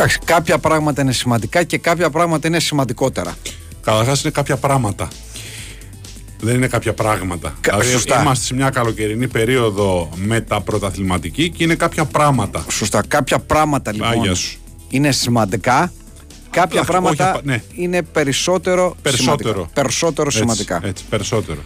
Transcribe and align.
Εντάξει, 0.00 0.18
κάποια 0.24 0.58
πράγματα 0.58 1.02
είναι 1.02 1.12
σημαντικά 1.12 1.62
και 1.64 1.78
κάποια 1.78 2.10
πράγματα 2.10 2.46
είναι 2.48 2.60
σημαντικότερα. 2.60 3.34
Καταρχάς 3.82 4.22
είναι 4.22 4.30
κάποια 4.30 4.56
πράγματα. 4.56 5.08
Δεν 6.40 6.54
είναι 6.54 6.66
κάποια 6.66 6.92
πράγματα. 6.94 7.54
Κα- 7.60 7.76
δηλαδή, 7.76 7.92
σωστά. 7.92 8.20
είμαστε 8.20 8.44
σε 8.44 8.54
μια 8.54 8.70
καλοκαιρινή 8.70 9.28
περίοδο 9.28 10.08
μεταπρωταθληματική 10.14 11.50
και 11.50 11.64
είναι 11.64 11.74
κάποια 11.74 12.04
πράγματα. 12.04 12.64
Σωστά. 12.70 13.02
Κάποια 13.08 13.38
πράγματα 13.38 13.92
λοιπόν 13.92 14.08
Άγιας 14.10 14.38
σου. 14.38 14.58
είναι 14.88 15.12
σημαντικά. 15.12 15.92
Κάποια 16.50 16.80
όχι, 16.80 16.88
πράγματα 16.90 17.32
όχι, 17.34 17.42
ναι. 17.44 17.62
είναι 17.74 18.02
περισσότερο, 18.02 18.96
Περισσότερο. 19.02 19.36
σημαντικά. 19.52 19.70
Περισσότερο 19.80 20.26
Έτσι, 20.26 20.38
σημαντικά. 20.38 20.80
Έτσι, 20.84 21.04
περισσότερο. 21.10 21.60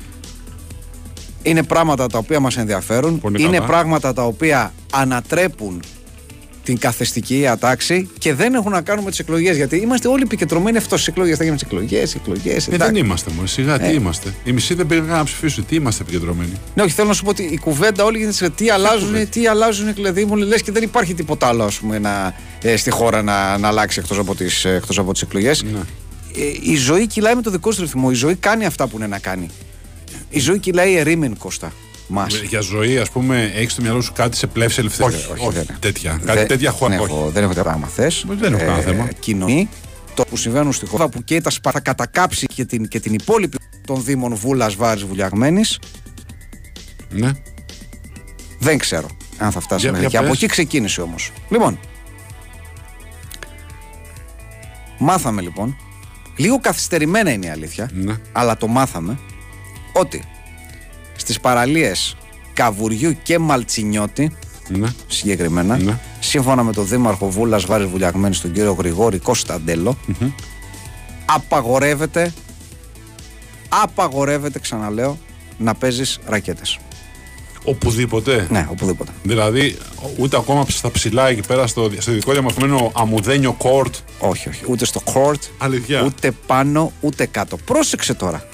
Είναι 1.43 1.63
πράγματα 1.63 2.07
τα 2.07 2.19
οποία 2.19 2.41
μας 2.41 2.57
ενδιαφέρουν. 2.57 3.21
Πολύ 3.21 3.43
είναι 3.43 3.57
καλά. 3.57 3.67
πράγματα 3.67 4.13
τα 4.13 4.25
οποία 4.25 4.73
ανατρέπουν 4.93 5.83
την 6.65 6.79
καθεστική 6.79 7.47
ατάξη 7.47 8.11
και 8.19 8.35
δεν 8.35 8.55
έχουν 8.55 8.71
να 8.71 8.81
κάνουν 8.81 9.05
με 9.05 9.11
τις 9.11 9.19
εκλογές. 9.19 9.57
Γιατί 9.57 9.77
είμαστε 9.77 10.09
όλοι 10.09 10.23
επικεντρωμένοι 10.23 10.77
αυτός 10.77 11.01
στις 11.01 11.13
εκλογές. 11.13 11.37
Θα 11.37 11.43
γίνουν 11.43 11.59
τις 11.59 11.67
εκλογές, 11.67 12.15
εκλογές. 12.15 12.69
Ε, 12.69 12.77
δεν 12.77 12.97
είμαστε 12.97 13.31
μόνο. 13.35 13.47
Σιγά, 13.47 13.79
τι 13.79 13.93
είμαστε. 13.93 14.35
Οι 14.45 14.53
μισοί 14.53 14.75
δεν 14.75 14.87
πήγαν 14.87 15.07
να 15.07 15.25
ψηφίσουν. 15.25 15.67
Τι 15.67 15.75
είμαστε 15.75 16.03
επικεντρωμένοι. 16.03 16.53
Ναι, 16.75 16.83
όχι, 16.83 16.93
θέλω 16.93 17.09
να 17.09 17.15
σου 17.15 17.25
πω 17.25 17.31
ότι 17.31 17.43
η 17.43 17.59
κουβέντα 17.59 18.05
όλη 18.05 18.19
γίνεται 18.19 18.37
σε 18.37 18.51
τι 18.51 18.71
αλλάζουν, 18.71 19.29
τι 19.29 19.47
αλλάζουν, 19.47 19.95
δηλαδή 19.95 20.25
μου 20.25 20.37
λες 20.37 20.63
και 20.63 20.73
δεν 20.73 20.83
υπάρχει 20.83 21.15
τίποτα 21.15 21.47
άλλο 21.47 21.65
ας 21.65 21.79
πούμε, 21.79 21.99
να, 21.99 22.35
ε, 22.63 22.77
στη 22.77 22.91
χώρα 22.91 23.23
να, 23.23 23.59
να 23.59 23.69
αλλάξει 23.69 23.99
εκτός 23.99 24.19
από 24.19 24.35
τις 24.35 24.65
εκτός 24.65 24.99
από 24.99 25.13
τις 25.13 25.23
εκλογές. 25.23 25.63
Ναι. 25.63 25.79
Ε, 26.37 26.71
η 26.73 26.77
ζωή 26.77 27.07
κυλάει 27.07 27.35
με 27.35 27.43
το 27.43 27.51
δικό 27.51 27.73
σου 27.73 27.81
ρυθμό. 27.81 28.09
Η 28.11 28.15
ζωή 28.15 28.35
κάνει 28.35 28.67
αυτά 28.67 28.87
που 28.87 28.97
είναι 28.97 29.07
να 29.07 29.19
κάνει. 29.19 29.51
Η 30.31 30.39
ζωή 30.39 30.59
κυλάει 30.59 30.95
ερήμην, 30.95 31.37
Κώστα. 31.37 31.73
Μα. 32.13 32.27
Για 32.49 32.61
ζωή, 32.61 32.99
ας 32.99 33.11
πούμε, 33.11 33.53
έχεις 33.55 33.73
στο 33.73 33.83
μυαλό 33.83 34.01
σου 34.01 34.13
κάτι 34.13 34.37
σε 34.37 34.47
πλεύση 34.47 34.81
ελευθερία; 34.81 35.17
Όχι, 35.19 35.27
όχι, 35.31 35.55
δεν 35.55 35.65
είναι. 35.69 35.77
τέτοια. 35.81 36.21
Κάτι 36.25 36.47
τέτοια 36.47 36.71
χώρα. 36.71 36.91
Δεν 36.91 37.01
όχι. 37.01 37.13
έχω, 37.13 37.31
δεν 37.31 37.43
έχω 37.43 37.53
τέτοια 37.53 37.63
πράγμα 37.71 37.87
θες. 37.87 38.25
Δεν 38.29 38.53
έχω 38.53 38.65
κανένα 38.65 38.83
θέμα. 38.83 39.09
Κοινωνεί 39.19 39.69
το 40.15 40.25
που 40.25 40.37
συμβαίνουν 40.37 40.73
στη 40.73 40.87
χώρα 40.87 41.09
που 41.09 41.25
και 41.25 41.41
τα 41.41 41.51
σπα 41.51 41.71
θα 41.71 41.81
κατακάψει 41.81 42.47
και 42.47 42.65
την, 42.65 42.89
και 42.89 43.01
την 43.01 43.15
υπόλοιπη 43.15 43.57
των 43.87 44.05
Δήμων 44.05 44.35
Βούλας 44.35 44.75
Βάρης 44.75 45.05
Βουλιαγμένης. 45.05 45.79
Ναι. 47.11 47.31
Δεν 48.59 48.79
ξέρω 48.79 49.07
αν 49.39 49.51
θα 49.53 49.61
φτάσει 49.61 49.81
Για- 49.83 49.91
μέχρι 49.93 50.07
για 50.09 50.19
εκεί. 50.19 50.27
Από 50.29 50.35
πες. 50.35 50.43
εκεί 50.43 50.53
ξεκίνησε 50.53 51.01
όμως. 51.01 51.31
Λοιπόν. 51.51 51.79
Μάθαμε 54.99 55.41
λοιπόν. 55.43 55.77
Λίγο 56.37 56.61
καθυστερημένα 56.61 57.31
είναι 57.33 57.47
η 57.47 57.51
αλήθεια. 57.51 57.91
Ναι. 57.93 58.15
Αλλά 58.33 58.57
το 58.57 58.67
μάθαμε. 58.67 59.19
Ότι 59.93 60.23
στις 61.23 61.41
παραλίες 61.41 62.17
Καβουριού 62.53 63.17
και 63.23 63.39
Μαλτσινιώτη 63.39 64.33
ναι. 64.69 64.89
συγκεκριμένα, 65.07 65.77
Ναι. 65.77 65.99
σύμφωνα 66.21 66.63
με 66.63 66.73
τον 66.73 66.87
Δήμαρχο 66.87 67.29
Βούλας 67.31 67.65
Βάρη 67.65 67.87
Βουλιαγμένη, 67.87 68.37
τον 68.37 68.53
κύριο 68.53 68.73
Γρηγόρη 68.73 69.19
Κωνσταντέλο, 69.19 69.97
απαγορεύεται, 71.25 72.33
απαγορεύεται, 73.69 74.59
ξαναλέω, 74.59 75.19
να 75.59 75.75
παίζεις 75.75 76.19
ρακέτες. 76.27 76.79
Οπουδήποτε. 77.65 78.47
Ναι, 78.51 78.67
οπουδήποτε. 78.71 79.11
Δηλαδή, 79.23 79.77
ούτε 80.19 80.37
ακόμα 80.37 80.65
στα 80.69 80.91
ψηλά 80.91 81.29
εκεί 81.29 81.41
πέρα 81.47 81.67
στο, 81.67 81.91
στο 81.99 82.11
ειδικό 82.13 82.33
διαμορφωμένο 82.33 82.93
αμουδένιο 82.95 83.53
κόρτ. 83.53 83.95
Όχι, 84.19 84.49
όχι. 84.49 84.61
Ούτε 84.69 84.85
στο 84.85 85.01
court, 85.05 85.41
Αλήθεια. 85.59 86.03
ούτε 86.03 86.31
πάνω, 86.47 86.93
ούτε 87.01 87.27
κάτω. 87.27 87.57
Πρόσεξε 87.57 88.15
τώρα 88.15 88.49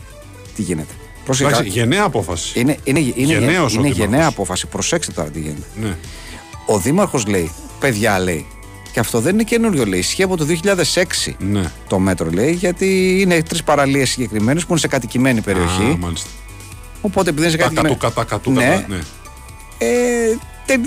τι 0.57 0.63
γίνεται. 0.63 0.93
Πρόσεξε. 1.29 1.55
Εντάξει, 1.55 1.79
γενναία 1.79 2.03
απόφαση. 2.05 2.61
Είναι, 2.61 2.77
είναι, 2.85 2.99
είναι, 2.99 3.13
είναι, 3.17 3.33
Γενναίος 3.33 3.57
ο 3.77 3.79
είναι 3.81 3.83
Δήμαρχος. 3.83 3.97
γενναία 3.99 4.27
απόφαση. 4.27 4.67
Προσέξτε 4.67 5.13
τώρα 5.13 5.29
τι 5.31 5.41
γίνεται. 5.41 5.67
Ναι. 5.81 5.97
Ο 6.67 6.79
Δήμαρχος 6.79 7.27
λέει, 7.27 7.51
παιδιά 7.81 8.19
λέει, 8.19 8.47
και 8.93 9.01
αυτό 9.01 9.21
δεν 9.21 9.35
είναι 9.35 9.43
καινούριο 9.43 9.85
λέει, 9.87 9.99
ισχύει 9.99 10.23
από 10.23 10.37
το 10.37 10.45
2006 10.45 11.35
Ναι. 11.39 11.73
το 11.89 11.99
μέτρο 11.99 12.31
λέει, 12.31 12.53
γιατί 12.53 13.19
είναι 13.21 13.43
τρεις 13.43 13.63
παραλίες 13.63 14.11
συγκεκριμένες 14.11 14.63
που 14.63 14.69
είναι 14.71 14.81
σε 14.81 14.89
κατοικημένη 14.89 15.41
περιοχή. 15.41 15.83
Α, 15.83 15.97
μάλιστα. 15.99 16.29
οπότε 17.01 17.31
επειδή 17.31 17.43
είναι 17.43 17.51
σε 17.51 17.57
Τα 17.57 17.63
κατοικημένη. 17.63 17.95
κατούκα, 17.97 18.21
τα 18.21 18.25
κατούκα. 18.29 18.61
Ναι. 18.61 18.85
ναι. 18.89 18.99
Ε, 19.79 19.87
τε, 20.29 20.39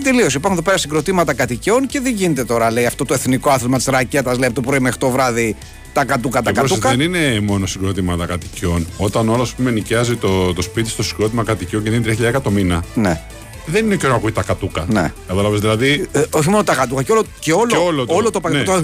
τελείωσε. 0.03 0.38
Υπάρχουν 0.38 0.52
εδώ 0.52 0.62
πέρα 0.62 0.78
συγκροτήματα 0.78 1.34
κατοικιών 1.34 1.88
και 1.88 2.00
δεν 2.00 2.14
γίνεται 2.14 2.46
τώρα, 2.46 2.72
λέει, 2.72 2.86
αυτό 2.86 3.06
το 3.06 3.14
εθνικό 3.14 3.50
άθλημα 3.50 3.78
της 3.78 3.86
ρακέτας, 3.86 4.38
λέει, 4.38 4.46
από 4.50 4.56
το 4.56 4.62
πρωί 4.68 4.80
μέχρι 4.80 4.97
το 5.00 5.09
βράδυ 5.09 5.56
τα 5.94 6.06
κατούκα, 6.06 6.42
τα 6.42 6.52
Και 6.52 6.59
πρόσεχε, 6.59 6.80
κατούκα. 6.80 7.03
δεν 7.03 7.14
είναι 7.14 7.40
μόνο 7.40 7.66
συγκρότηματα 7.66 8.25
κατοικιών. 8.25 8.88
Όταν 8.97 9.30
όλος 9.30 9.53
πούμε, 9.56 9.72
νοικιάζει 9.72 10.16
το, 10.16 10.53
το 10.53 10.62
σπίτι 10.62 10.90
στο 10.90 11.03
συγκρότημα 11.03 11.44
κατοικιών 11.44 11.84
και 11.84 11.90
δίνει 11.90 12.18
3.000 12.36 12.42
το 12.42 12.50
μήνα, 12.52 12.84
Ναι. 12.94 13.22
δεν 13.66 13.86
είναι 13.86 13.96
και 13.96 14.08
να 14.08 14.14
ακούει 14.16 14.31
τα 14.31 14.44
κατούκα. 14.44 14.86
Ναι. 14.90 15.14
Κατάλαβε 15.28 15.58
δηλαδή. 15.58 16.08
Ε, 16.12 16.24
όχι 16.31 16.50
μόνο 16.50 16.63
τα 16.63 16.75
κατούκα, 16.75 17.03
και 17.03 17.12
όλο, 17.12 17.24
και 17.40 17.53
όλο, 17.53 17.66
Και 17.68 17.75
όλο 17.78 18.06
το- 18.06 18.13
όλο 18.16 18.30
το 18.31 18.40
ναι. 18.40 18.50
πακέτο. 18.63 18.84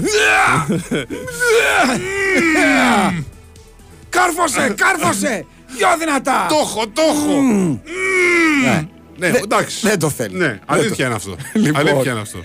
Κάρφωσε, 4.10 4.74
κάρφωσε! 4.76 5.46
Πιο 5.76 5.88
δυνατά! 5.98 6.46
Το 6.48 6.54
έχω, 6.62 6.84
το 6.92 7.02
έχω! 7.14 7.40
Ναι. 8.64 8.88
Ναι, 9.18 9.30
Δεν- 9.30 9.42
εντάξει. 9.42 9.78
δεν 9.88 9.98
το 9.98 10.10
θέλει. 10.10 10.36
Ναι, 10.36 10.46
Δεν 10.46 10.60
αλήθεια 10.66 10.96
το- 10.96 11.04
είναι 11.04 11.14
αυτό. 11.14 11.36
Λοιπόν. 11.64 11.76
Αλήθεια 11.88 12.10
είναι 12.12 12.20
αυτό. 12.20 12.38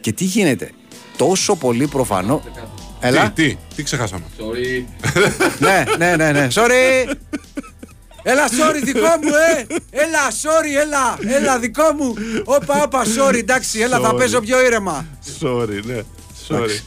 Και 0.00 0.12
τι 0.12 0.24
γίνεται, 0.24 0.70
τόσο 1.16 1.56
πολύ 1.56 1.86
προφανό. 1.86 2.42
Έλα. 3.00 3.30
Τι, 3.30 3.48
τι, 3.48 3.56
τι 3.74 3.82
ξεχάσαμε; 3.82 4.24
ναι, 5.58 5.84
ναι, 5.98 6.16
ναι, 6.16 6.32
ναι. 6.32 6.48
Sorry. 6.54 7.12
Έλα, 8.26 8.46
sorry, 8.48 8.80
δικό 8.84 9.00
μου, 9.22 9.28
ε! 9.58 9.66
Έλα, 9.90 10.30
sorry, 10.30 10.82
έλα, 10.84 11.34
έλα, 11.36 11.58
δικό 11.58 11.82
μου. 11.98 12.14
Όπα, 12.44 12.82
όπα, 12.82 13.02
sorry, 13.04 13.34
εντάξει, 13.38 13.80
έλα, 13.80 14.00
θα 14.00 14.10
Sorry. 14.12 14.16
παίζω 14.18 14.40
πιο 14.40 14.64
ήρεμα. 14.64 15.06
Sorry, 15.40 15.80
ναι. 15.84 16.00
Sorry. 16.48 16.80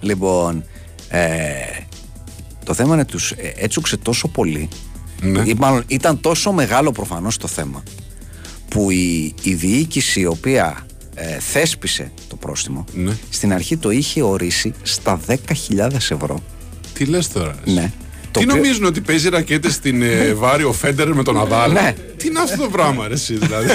Λοιπόν, 0.00 0.64
ε, 1.08 1.52
το 2.64 2.74
θέμα 2.74 2.94
είναι 2.94 3.04
τους 3.04 3.30
ε, 3.30 3.52
έτσουξε 3.56 3.96
τόσο 3.96 4.28
πολύ, 4.28 4.68
Ναι. 5.22 5.42
ή 5.46 5.54
μάλλον 5.58 5.84
ήταν 5.86 6.20
τόσο 6.20 6.52
μεγάλο 6.52 6.92
προφανώς 6.92 7.36
το 7.36 7.46
θέμα, 7.48 7.82
που 8.70 8.90
η, 8.90 9.34
η 9.42 9.54
διοίκηση 9.54 10.20
η 10.20 10.26
οποία 10.26 10.86
ε, 11.14 11.38
θέσπισε 11.38 12.12
το 12.28 12.36
πρόστιμο, 12.36 12.84
Ναι. 12.94 13.12
στην 13.30 13.52
αρχή 13.52 13.76
το 13.76 13.90
είχε 13.90 14.22
ορίσει 14.22 14.72
στα 14.82 15.20
10.000 15.26 15.36
ευρώ. 15.92 16.42
Τι 16.92 17.04
λες 17.04 17.28
τώρα. 17.28 17.54
εσύ; 17.66 17.74
Ναι. 17.74 17.92
Το 18.32 18.40
Τι 18.40 18.44
οποίο- 18.46 18.60
νομίζουν 18.62 18.84
ότι 18.84 19.00
παίζει 19.00 19.28
ρακέτες 19.28 19.72
στην 19.74 20.02
ε, 20.02 20.32
Βάρη 20.34 20.64
ο 20.64 20.72
Φέντερ 20.72 21.14
με 21.14 21.22
τον 21.22 21.40
Αδάλ; 21.40 21.72
Ναι. 21.72 21.94
Τι 22.16 22.26
είναι 22.26 22.38
αυτό 22.40 22.62
το 22.62 22.68
πράγμα, 22.68 23.08
ρε, 23.08 23.14
εσύ, 23.14 23.34
δηλαδή; 23.34 23.68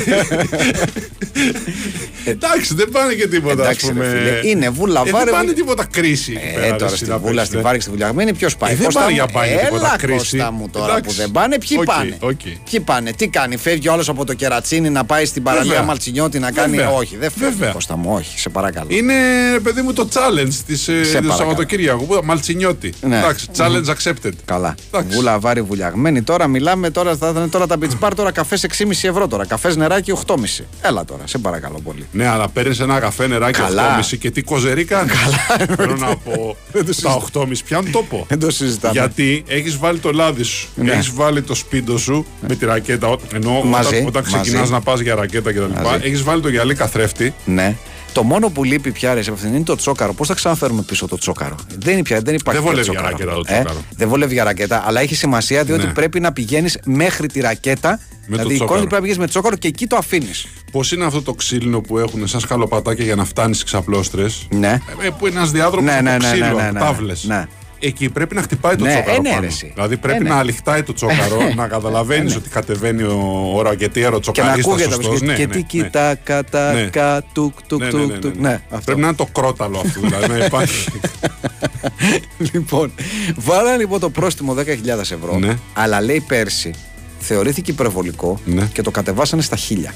Εντάξει, 2.26 2.74
δεν 2.76 2.90
πάνε 2.92 3.14
και 3.14 3.28
τίποτα, 3.28 3.54
ας 3.54 3.60
Εντάξει, 3.60 3.86
ρε 3.88 3.92
πούμε. 3.94 4.06
φίλε, 4.06 4.50
είναι 4.50 4.70
βούλα, 4.70 5.04
Ε, 5.06 5.10
βάρε, 5.12 5.24
Δεν 5.26 5.34
πάνε 5.34 5.46
βι- 5.48 5.56
τίποτα 5.56 5.86
κρίση. 5.92 6.32
εκεί 6.38 6.48
Ε, 6.48 6.52
πέρα, 6.54 6.66
ρε, 6.66 6.72
τώρα 6.72 6.86
εσύ, 6.86 6.96
στη 6.96 7.06
να 7.10 7.18
Βούλα, 7.18 7.30
παίξεις, 7.30 7.46
στην 7.48 7.58
ναι. 7.58 7.64
Βάρη, 7.66 7.80
στη 7.82 7.90
Βουλιαγμένη, 7.90 8.34
ποιος 8.34 8.56
πάει; 8.58 8.72
Ε, 8.72 8.76
δεν 8.76 8.86
Κώστα 8.86 9.00
πάνε 9.00 9.12
μου, 9.12 9.18
για 9.18 9.28
μπάνι 9.34 9.50
τίποτα 9.64 9.88
Έλα, 9.88 9.96
κρίση. 9.98 10.18
Κώστα 10.38 10.52
μου 10.52 10.70
τώρα 10.70 10.86
Εντάξει. 10.86 11.04
που 11.10 11.12
δεν 11.22 11.32
πάνε, 11.32 11.58
ποιοι 11.60 11.78
Οκ, 11.80 11.86
πάνε; 11.86 12.18
οκ. 12.20 12.40
Ποιοι 12.70 12.80
πάνε, 12.80 13.12
τι 13.14 13.28
κάνει, 13.28 13.58
φεύγει 13.58 13.88
όλο 13.90 14.04
από 14.08 14.26
το 14.26 14.34
κερατσίνι 14.34 14.90
να 14.90 15.04
πάει 15.04 15.26
στην 15.26 15.44
παραλία 15.44 15.70
Βέβαια. 15.72 15.86
Μαλτσινιώτη 15.86 16.40
να 16.40 16.52
κάνει. 16.52 16.76
Βέβαια. 16.76 16.92
Όχι, 16.92 17.18
δεν 17.18 17.32
φεύγει. 17.32 17.56
Βέβαια. 17.56 17.72
Κώστα 17.74 17.98
μου, 17.98 18.14
όχι, 18.14 18.40
σε 18.40 18.50
παρακαλώ. 18.50 18.88
Είναι, 18.90 19.14
ρε 19.52 19.60
παιδί 19.60 19.82
μου, 19.82 19.94
το 19.94 20.08
challenge 20.14 20.54
της, 20.66 20.88
ε, 20.88 20.92
του 21.02 21.08
παρακαλώ. 21.10 21.34
Σαββατοκύριακου. 21.36 22.06
που- 22.06 22.20
Μαλτσινιώτη. 22.24 22.94
Ναι. 23.02 23.18
Εντάξει, 23.18 23.48
challenge 23.58 23.86
accepted. 23.96 24.32
Καλά. 24.45 24.75
Εντάξει. 24.91 25.16
Βούλα 25.16 25.39
βάρη 25.39 25.61
βουλιαγμένη. 25.61 26.22
Τώρα 26.22 26.47
μιλάμε, 26.47 26.89
τώρα, 26.89 27.16
θα, 27.16 27.31
θα- 27.33 27.50
τώρα 27.50 27.67
τα 27.67 27.78
beach 27.81 28.06
bar, 28.07 28.11
τώρα 28.16 28.31
καφές 28.31 28.66
6,5 28.78 29.07
ευρώ 29.09 29.28
τώρα. 29.28 29.45
Καφές 29.45 29.75
νεράκι 29.75 30.11
8,5. 30.28 30.66
Έλα 30.81 31.06
τώρα, 31.06 31.22
σε 31.25 31.38
παρακαλώ 31.38 31.79
πολύ. 31.83 32.06
Ναι, 32.11 32.28
αλλά 32.28 32.47
παίρνεις 32.50 32.79
ένα 32.79 33.00
καφέ 33.00 33.28
νεράκι 33.28 33.59
Καλά. 33.59 34.00
8,5 34.00 34.17
και 34.17 34.31
τι 34.31 34.41
κοζερί 34.41 34.83
κάνεις; 34.85 35.13
Καλά. 35.13 35.75
Θέλω 35.75 35.95
να 35.95 36.16
πω. 36.16 36.56
Τα 37.01 37.22
8,5 37.33 37.47
πιάνουν 37.66 37.91
τόπο. 37.91 38.25
Δεν 38.29 38.39
το 38.39 38.51
συζητάμε. 38.51 38.94
Γιατί 39.00 39.44
έχεις 39.47 39.78
βάλει 39.78 40.00
το 40.00 40.11
λάδι 40.11 40.44
σου, 40.44 40.67
Ναι. 40.75 40.91
έχεις 40.91 41.12
βάλει 41.13 41.41
το 41.41 41.56
σπίτι 41.56 41.97
σου 42.00 42.25
με 42.47 42.56
τη 42.56 42.66
ρακέτα. 42.66 43.07
ό- 43.07 43.19
Ενώ 43.33 43.62
Μαζί, 43.63 43.88
όταν, 43.95 44.06
όταν 44.07 44.23
μαζί. 44.31 44.41
ξεκινάς 44.41 44.69
να 44.69 44.81
πας 44.81 45.00
για 45.00 45.16
ρακέτα 45.16 45.51
κτλ. 45.51 45.62
Μαζί. 45.83 46.00
Έχεις 46.01 46.23
βάλει 46.23 46.41
το 46.41 46.50
γυαλί 46.50 46.75
καθρέφτη. 46.75 47.33
Ναι. 47.45 47.75
Το 48.16 48.24
μόνο 48.24 48.50
που 48.50 48.63
λείπει 48.63 48.92
πια 48.92 49.13
ρε, 49.13 49.22
σε 49.22 49.31
αυτήν 49.31 49.54
είναι 49.54 49.63
το 49.63 49.75
τσόκαρο. 49.75 50.13
Πώς 50.13 50.28
θα 50.28 50.34
ξαναφέρουμε 50.34 50.81
πίσω 50.81 51.07
το 51.07 51.18
τσόκαρο; 51.18 51.56
Δεν, 51.78 51.94
είναι 51.94 52.01
πια, 52.01 52.22
δεν 52.22 52.34
υπάρχει 52.36 52.62
Δεν 52.62 52.74
πια 52.74 52.84
βολεύει 52.84 52.89
για 52.92 53.01
ρακέτα 53.01 53.34
το 53.34 53.42
Ε, 53.48 53.54
τσόκαρο. 53.54 53.84
δεν 53.95 54.07
βολεύει 54.07 54.34
για 54.34 54.44
ρακέτα, 54.44 54.84
αλλά 54.86 55.01
έχει 55.01 55.16
σημασία 55.16 55.63
διότι 55.63 55.86
Ναι. 55.86 55.92
πρέπει 55.94 56.19
να 56.19 56.34
πηγαίνεις 56.34 56.78
μέχρι 56.86 57.28
τη 57.28 57.39
ρακέτα. 57.39 57.89
Με 57.89 57.98
το 57.98 58.28
δηλαδή 58.28 58.54
η 58.54 58.56
τσόκαρο. 58.56 58.63
εικόνα 58.66 58.80
πρέπει 58.80 58.94
να 58.94 59.00
πηγαίνεις 59.00 59.18
με 59.18 59.28
τσόκαρο 59.28 59.56
και 59.56 59.68
εκεί 59.68 59.88
το 59.88 59.95
αφήνεις. 59.95 60.48
Πώς 60.72 60.92
είναι 60.92 61.06
αυτό 61.06 61.22
το 61.22 61.34
ξύλινο 61.34 61.81
που 61.81 61.98
έχουν 61.98 62.28
σαν 62.28 62.39
σκαλοπατάκια 62.39 63.06
για 63.06 63.16
να 63.16 63.25
φτάνεις 63.25 63.56
στις 63.57 63.69
ξαπλώστρες; 63.72 64.48
Ναι. 64.50 64.80
Ε, 65.01 65.10
που 65.18 65.28
είναι 65.28 65.36
ένας 65.38 65.51
διάδρομος 65.51 65.92
Ναι, 65.92 65.95
από 65.98 66.04
ναι, 66.04 66.12
ναι, 66.18 66.18
ξύλο, 66.18 66.45
ναι, 66.45 66.54
ναι, 66.54 66.62
από 66.62 66.74
ναι. 66.74 66.80
τάβλες. 66.80 67.24
Ναι. 67.24 67.45
Εκεί 67.86 68.10
πρέπει 68.10 68.36
να 68.36 68.42
χτυπάει 68.42 68.76
το 68.76 68.84
Ναι, 68.84 68.90
τσόκαρο 68.90 69.16
ε, 69.16 69.20
ναι, 69.20 69.30
πάνω. 69.30 69.42
ρε, 69.42 69.48
εσύ. 69.48 69.72
Δηλαδή 69.74 69.98
πρέπει 69.98 70.18
Ε, 70.20 70.24
ναι. 70.24 70.30
να 70.30 70.36
αληχτάει 70.36 70.84
το 70.84 70.94
τσόκαρο, 70.94 71.38
να 71.56 71.68
καταλαβαίνεις 71.68 72.36
ότι 72.36 72.50
κατεβαίνει 72.50 73.04
ο, 73.04 73.52
ο 73.56 73.62
ρακετίαρο 73.62 74.20
Και 74.20 74.26
να 74.28 74.34
τσοκαρίστας 74.34 74.66
ακούγεται 74.74 74.94
σωστός. 74.94 75.14
αυτό. 75.14 75.26
Ναι, 75.26 75.34
και 75.36 75.46
ναι, 75.46 75.52
τι 75.52 75.58
ναι. 75.58 75.64
κοιτά, 75.64 76.16
κατά, 76.16 76.74
Ναι. 76.74 76.82
κα, 76.84 77.24
τουκ, 77.34 77.54
τουκ, 77.68 77.80
Ναι, 77.80 77.86
ναι, 77.90 77.92
ναι, 77.98 78.02
τουκ, 78.04 78.12
ναι, 78.12 78.18
τουκ. 78.20 78.36
ναι. 78.36 78.50
Ναι, 78.50 78.54
αυτό. 78.70 78.82
Πρέπει 78.86 79.00
να 79.00 79.08
είναι 79.08 79.16
το 79.16 79.26
κρόταλο 79.32 79.80
αυτό, 79.86 80.00
δηλαδή 80.00 80.28
να 80.28 80.46
υπάρχει. 80.46 80.88
Λοιπόν, 82.54 82.92
βάλα 83.36 83.78
λοιπόν 83.78 84.00
το 84.00 84.10
πρόστιμο 84.10 84.54
10.000 84.58 84.64
ευρώ, 85.00 85.38
Ναι. 85.40 85.58
αλλά 85.74 86.02
λέει 86.02 86.24
πέρσι 86.28 86.74
θεωρήθηκε 87.20 87.72
υπερβολικό 87.72 88.40
Ναι. 88.46 88.70
και 88.74 88.82
το 88.82 88.92
κατεβάσανε 88.92 89.42
στα 89.42 89.56
χίλια. 89.56 89.94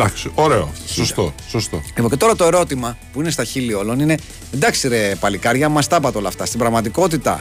Εντάξει, 0.00 0.30
ωραίο. 0.34 0.70
Σωστό. 0.86 1.34
σωστό. 1.48 1.82
Λοιπόν, 1.94 2.10
και 2.10 2.16
τώρα 2.16 2.36
το 2.36 2.44
ερώτημα 2.44 2.96
που 3.12 3.20
είναι 3.20 3.30
στα 3.30 3.44
χείλη 3.44 3.74
όλων 3.74 4.00
είναι 4.00 4.16
εντάξει 4.54 4.88
ρε 4.88 5.14
παλικάρια, 5.20 5.68
μας 5.68 5.86
τα 5.86 5.96
είπατε 5.96 6.18
όλα 6.18 6.28
αυτά. 6.28 6.46
Στην 6.46 6.58
πραγματικότητα 6.58 7.40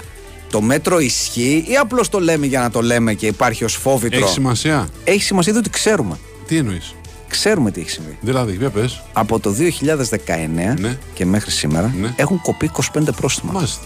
το 0.49 0.61
μέτρο 0.61 0.99
ισχύει 0.99 1.65
ή 1.67 1.75
απλώς 1.77 2.09
το 2.09 2.19
λέμε 2.19 2.45
για 2.45 2.59
να 2.59 2.69
το 2.71 2.81
λέμε 2.81 3.13
και 3.13 3.27
υπάρχει 3.27 3.63
ως 3.63 3.73
φόβητρο; 3.75 4.19
Έχει 4.19 4.29
σημασία. 4.29 4.87
Έχει 5.03 5.23
σημασία 5.23 5.53
διότι 5.53 5.69
ξέρουμε. 5.69 6.19
Τι 6.47 6.57
εννοείς; 6.57 6.93
Ξέρουμε 7.27 7.71
τι 7.71 7.79
έχει 7.81 7.89
συμβεί. 7.89 8.17
Δηλαδή, 8.21 8.55
για 8.55 8.69
πες. 8.69 9.01
Από 9.13 9.39
το 9.39 9.51
2019 9.51 10.73
Ναι. 10.79 10.97
και 11.13 11.25
μέχρι 11.25 11.51
σήμερα 11.51 11.93
Ναι. 11.99 12.13
έχουν 12.15 12.41
κοπεί 12.41 12.65
25 12.93 13.11
πρόστιμα. 13.15 13.51
Μάλιστα. 13.51 13.83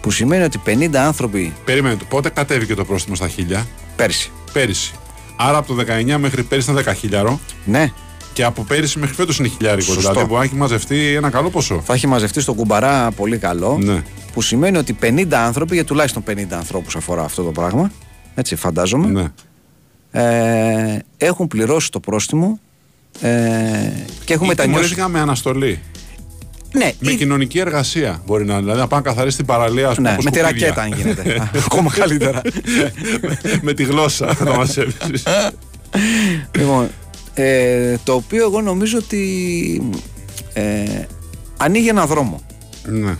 Που 0.00 0.10
σημαίνει 0.10 0.42
ότι 0.44 0.58
50 0.66 0.94
άνθρωποι 0.94 1.52
Περίμενε, 1.64 1.96
πότε 2.08 2.28
κατέβηκε 2.28 2.74
το 2.74 2.84
πρόστιμο 2.84 3.16
στα 3.16 3.28
χίλια. 3.28 3.66
πέρσι. 3.96 4.30
Πέρυσι. 4.52 4.92
Άρα 5.36 5.58
από 5.58 5.74
το 5.74 5.84
19 6.14 6.16
μέχρι 6.18 6.42
πέρυσι 6.42 6.70
ήταν 6.70 6.84
10 6.84 6.96
χιλιάρο 6.96 7.40
Ναι, 7.64 7.92
και 8.32 8.44
από 8.44 8.62
πέρυσι 8.62 8.98
μέχρι 8.98 9.14
φέτος 9.14 9.38
είναι 9.38 9.48
χιλιάρικο. 9.48 9.92
Σωστό. 9.92 10.00
Δηλαδή 10.10 10.26
μπορεί 10.28 10.38
να 10.38 10.44
έχει 10.44 10.54
μαζευτεί 10.54 11.14
ένα 11.14 11.30
καλό 11.30 11.50
ποσό. 11.50 11.82
θα 11.84 11.92
έχει 11.94 12.06
μαζευτεί 12.06 12.40
στο 12.40 12.54
κουμπαρά 12.54 13.10
πολύ 13.10 13.38
καλό. 13.38 13.78
Ναι. 13.82 14.02
Που 14.32 14.42
σημαίνει 14.42 14.76
ότι 14.76 14.96
50 15.02 15.26
άνθρωποι, 15.32 15.74
για 15.74 15.84
τουλάχιστον 15.84 16.22
50 16.30 16.32
ανθρώπους 16.50 16.96
αφορά 16.96 17.22
αυτό 17.22 17.42
το 17.42 17.50
πράγμα, 17.50 17.90
έτσι 18.34 18.56
φαντάζομαι, 18.56 19.08
Ναι. 19.08 19.26
ε, 20.10 20.98
έχουν 21.16 21.46
πληρώσει 21.48 21.90
το 21.90 22.00
πρόστιμο 22.00 22.58
ε, 23.20 23.28
και 24.24 24.32
έχουν 24.32 24.44
Ή 24.44 24.48
μετανιώσει. 24.48 24.64
τιμωρήθηκαν 24.78 25.10
με 25.10 25.20
αναστολή. 25.20 25.80
Ναι, 26.74 26.92
Με 26.98 27.10
ή- 27.10 27.14
κοινωνική 27.16 27.58
εργασία 27.58 28.22
μπορεί 28.26 28.44
να 28.44 28.52
είναι. 28.52 28.62
Δηλαδή 28.62 28.80
να 28.80 28.86
πάνε 28.86 29.02
να 29.04 29.10
καθαρίσει 29.10 29.36
την 29.36 29.46
παραλία, 29.46 29.88
ας 29.88 29.94
πούμε. 29.96 30.08
ναι, 30.08 30.14
από 30.14 30.22
με 30.24 30.30
τη 30.30 30.38
σκουπίδια. 30.38 30.66
ρακέτα 30.68 30.82
αν 30.82 30.92
γίνεται. 31.00 31.40
Α, 31.40 31.50
Ακόμα 31.66 31.90
καλύτερα. 31.94 32.42
με 33.62 33.72
τη 33.72 33.82
γλώσσα 33.84 34.26
να 34.26 34.34
το 34.34 34.54
μαζέψει. 34.56 34.96
λοιπόν, 36.58 36.88
ε, 37.34 37.96
το 38.04 38.12
οποίο 38.12 38.44
εγώ 38.44 38.60
νομίζω 38.60 38.98
ότι 38.98 39.90
ε, 40.52 40.84
ανοίγει 41.56 41.88
ένα 41.88 42.06
δρόμο. 42.06 42.40
ναι. 42.86 43.16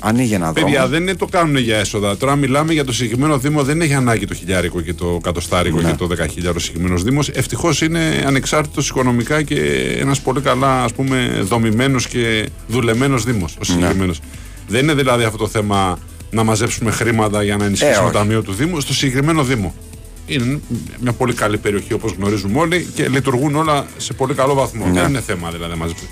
Ανοίγει 0.00 0.34
ένα 0.34 0.52
δρόμο. 0.52 0.66
Παιδιά 0.66 0.88
δεν 0.88 1.02
είναι 1.02 1.14
το 1.14 1.26
κάνουν 1.26 1.56
για 1.56 1.76
έσοδα. 1.78 2.16
Τώρα 2.16 2.36
μιλάμε 2.36 2.72
για 2.72 2.84
το 2.84 2.92
συγκεκριμένο 2.92 3.38
Δήμο, 3.38 3.62
δεν 3.62 3.80
έχει 3.80 3.94
ανάγκη 3.94 4.26
το 4.26 4.34
χιλιάρικο 4.34 4.80
και 4.80 4.94
το 4.94 5.18
κατοστάρικο 5.22 5.80
Ναι. 5.80 5.90
και 5.90 5.96
το 5.96 6.06
δεκαχίλιαρο 6.06 6.58
συγκεκριμένος 6.58 7.02
Δήμος. 7.02 7.28
Ευτυχώς 7.28 7.80
είναι 7.80 8.24
ανεξάρτητος 8.26 8.88
οικονομικά 8.88 9.42
και 9.42 9.56
ένας 10.00 10.20
πολύ 10.20 10.40
καλά 10.40 10.84
ας 10.84 10.92
πούμε 10.92 11.40
δομημένος 11.42 12.08
και 12.08 12.48
δουλεμένος 12.68 13.24
Δήμος 13.24 13.52
ο 13.52 13.58
Ναι. 13.58 13.64
συγκεκριμένος. 13.64 14.20
Δεν 14.68 14.82
είναι 14.82 14.94
δηλαδή 14.94 15.24
αυτό 15.24 15.38
το 15.38 15.48
θέμα 15.48 15.98
να 16.30 16.42
μαζέψουμε 16.42 16.90
χρήματα 16.90 17.42
για 17.42 17.56
να 17.56 17.64
ενισχύσουμε 17.64 17.96
Ε, 17.96 18.00
όχι. 18.02 18.12
το 18.12 18.18
ταμείο 18.18 18.42
του 18.42 18.52
Δήμου 18.52 18.80
στο 18.80 18.94
συγκεκριμένο 18.94 19.44
Δήμο. 19.44 19.74
Είναι 20.26 20.60
μια 21.00 21.12
πολύ 21.12 21.32
καλή 21.34 21.58
περιοχή 21.58 21.92
όπως 21.92 22.12
γνωρίζουμε 22.18 22.58
όλοι 22.58 22.86
και 22.94 23.08
λειτουργούν 23.08 23.54
όλα 23.56 23.86
σε 23.96 24.12
πολύ 24.12 24.34
καλό 24.34 24.54
βαθμό. 24.54 24.86
Ναι. 24.86 25.00
Δεν 25.00 25.08
είναι 25.08 25.20
θέμα 25.20 25.50
δηλαδή 25.50 25.70
να 25.70 25.76
μαζέψουμε. 25.76 26.08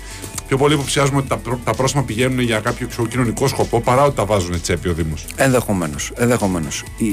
Πιο 0.47 0.57
πολύ 0.57 0.73
υποψιάζουμε 0.73 1.17
ότι 1.17 1.27
τα, 1.27 1.37
πρό- 1.37 1.59
τα 1.63 1.73
πρόστιμα 1.73 2.03
πηγαίνουν 2.03 2.39
για 2.39 2.59
κάποιο 2.59 2.87
ξέρω, 2.87 3.07
κοινωνικό 3.07 3.47
σκοπό 3.47 3.81
παρά 3.81 4.03
ότι 4.03 4.15
τα 4.15 4.25
βάζουν 4.25 4.61
τσέπη 4.61 4.89
ο 4.89 4.93
Δήμος. 4.93 5.25
Ενδεχομένως. 5.35 6.11
Ενδεχομένως. 6.15 6.83
Η, 6.97 7.05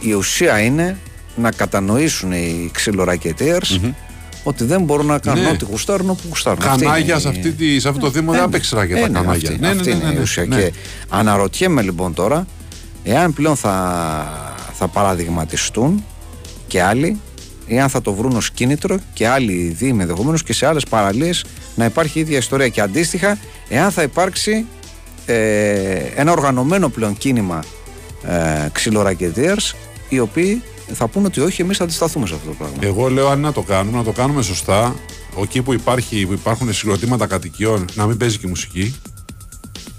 η 0.00 0.12
ουσία 0.12 0.58
είναι 0.60 0.98
να 1.36 1.50
κατανοήσουν 1.52 2.32
οι 2.32 2.70
ξυλορακετέρς 2.72 3.80
ότι 4.42 4.64
δεν 4.64 4.82
μπορούν 4.82 5.06
να 5.06 5.18
κάνουν 5.18 5.42
Ναι. 5.44 5.50
ό,τι 5.50 5.64
γουστάρουν 5.64 6.10
όπου 6.10 6.20
γουστάρουν. 6.28 6.62
Αυτή 6.66 6.84
Κανάγια 6.84 7.04
είναι 7.14 7.20
σε, 7.20 7.28
η- 7.28 7.30
αυτή 7.30 7.52
τη, 7.52 7.80
σε 7.80 7.88
αυτό 7.88 8.00
το 8.00 8.10
Δήμο 8.10 8.32
δεν 8.32 8.42
έπαιξε 8.42 8.74
ράκετα 8.76 8.98
Ε, 9.00 9.08
ναι, 9.08 9.08
κανάγια. 9.18 9.50
Αυτή, 9.50 9.66
αυτή 9.66 9.90
είναι 9.90 10.14
η 10.18 10.20
ουσία. 10.20 10.46
ναι. 10.46 10.56
Και 10.56 10.72
αναρωτιέμαι 11.08 11.82
λοιπόν 11.82 12.14
τώρα, 12.14 12.46
εάν 13.04 13.32
πλέον 13.32 13.56
θα, 13.56 14.54
θα 14.72 14.88
παραδειγματιστούν 14.88 16.04
και 16.66 16.82
άλλοι, 16.82 17.20
εάν 17.68 17.88
θα 17.88 18.00
το 18.00 18.12
βρουν 18.12 18.36
ως 18.36 18.50
κίνητρο 18.50 18.98
και 19.12 19.28
άλλοι 19.28 19.74
δήμοι 19.78 20.02
ενδεχομένως 20.02 20.42
και 20.42 20.52
σε 20.52 20.66
άλλες 20.66 20.84
παραλίες 20.84 21.44
να 21.74 21.84
υπάρχει 21.84 22.18
η 22.18 22.20
ίδια 22.20 22.38
ιστορία. 22.38 22.68
Και 22.68 22.80
αντίστοιχα, 22.80 23.38
εάν 23.68 23.90
θα 23.90 24.02
υπάρξει 24.02 24.66
ε, 25.26 25.34
ένα 26.14 26.32
οργανωμένο 26.32 26.88
πλέον 26.88 27.16
κίνημα 27.16 27.64
ε, 28.22 28.68
ξυλορακετέρς 28.72 29.74
οι 30.08 30.18
οποίοι 30.18 30.62
θα 30.92 31.06
πούνε 31.06 31.26
ότι 31.26 31.40
όχι, 31.40 31.62
εμείς 31.62 31.76
θα 31.76 31.84
αντισταθούμε 31.84 32.26
σε 32.26 32.34
αυτό 32.34 32.48
το 32.48 32.54
πράγμα. 32.58 32.76
Εγώ 32.80 33.08
λέω 33.08 33.28
αν 33.28 33.40
να 33.40 33.52
το 33.52 33.62
κάνουμε, 33.62 33.96
να 33.96 34.04
το 34.04 34.12
κάνουμε 34.12 34.42
σωστά. 34.42 34.94
Εκεί 35.42 35.62
που, 35.62 35.72
υπάρχει, 35.72 36.26
που 36.26 36.32
υπάρχουν 36.32 36.72
συγκροτήματα 36.72 37.26
κατοικιών, 37.26 37.84
να 37.94 38.06
μην 38.06 38.16
παίζει 38.16 38.38
και 38.38 38.46
η 38.46 38.48
μουσική. 38.48 38.94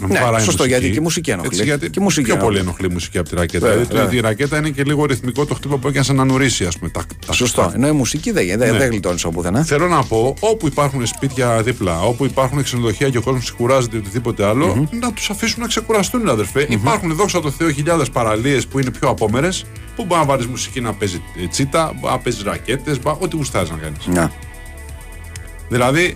Να 0.01 0.07
μην 0.07 0.15
Ναι, 0.17 0.21
παράει 0.23 0.43
σωστό, 0.43 0.51
μουσική. 0.63 0.69
γιατί 0.79 0.89
και 0.93 0.99
η 0.99 1.03
μουσική 1.03 1.29
ενοχλεί. 1.31 1.49
Έτσι, 1.51 1.63
γιατί 1.63 1.89
Και 1.89 1.99
η 1.99 2.03
μουσική 2.03 2.25
πιο 2.25 2.33
ενοχλεί. 2.33 2.53
πολύ 2.55 2.67
ενοχλεί 2.67 2.87
η 2.87 2.93
μουσική 2.93 3.17
από 3.17 3.29
τη 3.29 3.35
ρακέτα. 3.35 3.59
Βέβαια, 3.67 3.73
δηλαδή, 3.83 3.95
το- 3.95 4.01
βέβαια. 4.03 4.17
η 4.19 4.21
ρακέτα 4.21 4.57
είναι 4.57 4.69
και 4.69 4.83
λίγο 4.83 5.05
ρυθμικό 5.05 5.45
το 5.45 5.53
χτύπημα 5.55 5.77
που 5.79 5.87
έχει 5.87 6.01
σαν 6.03 6.15
να 6.15 6.25
νουρίσει, 6.25 6.65
ας 6.65 6.77
πούμε. 6.77 6.89
Τα, 6.89 7.03
τα 7.25 7.33
Σωστό. 7.33 7.61
σκάφη. 7.61 7.75
Ενώ 7.75 7.87
η 7.87 7.91
μουσική 7.91 8.31
δεν, 8.31 8.47
δεν, 8.47 8.71
Ναι. 8.71 8.77
δεν 8.77 8.89
γλιτώνεις 8.89 9.23
από 9.23 9.33
πουθενά. 9.33 9.63
Θέλω 9.63 9.87
να 9.87 10.03
πω, 10.03 10.33
όπου 10.39 10.67
υπάρχουν 10.67 11.05
σπίτια 11.05 11.61
δίπλα, 11.61 12.01
όπου 12.01 12.25
υπάρχουν 12.25 12.63
ξενοδοχεία 12.63 13.09
και 13.09 13.17
ο 13.17 13.21
κόσμος 13.21 13.43
ξεκουράζεται 13.43 13.95
ή 13.95 13.99
οτιδήποτε 13.99 14.45
άλλο, 14.45 14.87
να 14.99 15.13
τους 15.13 15.29
αφήσουν 15.29 15.61
να 15.61 15.67
ξεκουραστούν, 15.67 16.29
αδερφέ. 16.29 16.65
Υπάρχουν, 16.69 17.13
δόξα 17.15 17.39
τω 17.41 17.51
Θεώ, 17.51 17.71
χιλιάδες 17.71 18.09
παραλίες 18.09 18.67
που 18.67 18.79
είναι 18.79 18.91
πιο 18.91 19.09
απόμερες, 19.09 19.65
που 19.95 20.05
μπορεί 20.05 20.19
να 20.19 20.25
βάλεις 20.27 20.45
μουσική 20.45 20.81
να 20.81 20.93
παίζει 20.93 21.21
ε, 21.43 21.47
τσίτα, 21.47 21.93
να 22.03 22.17
παίζεις 22.19 22.43
ρακέτες, 22.43 22.99
ό,τι 23.19 23.35
γουστάζει 23.35 23.71
να 23.71 23.77
κάνεις. 23.77 24.07
Να. 24.07 24.31
Δηλαδή, 25.69 26.13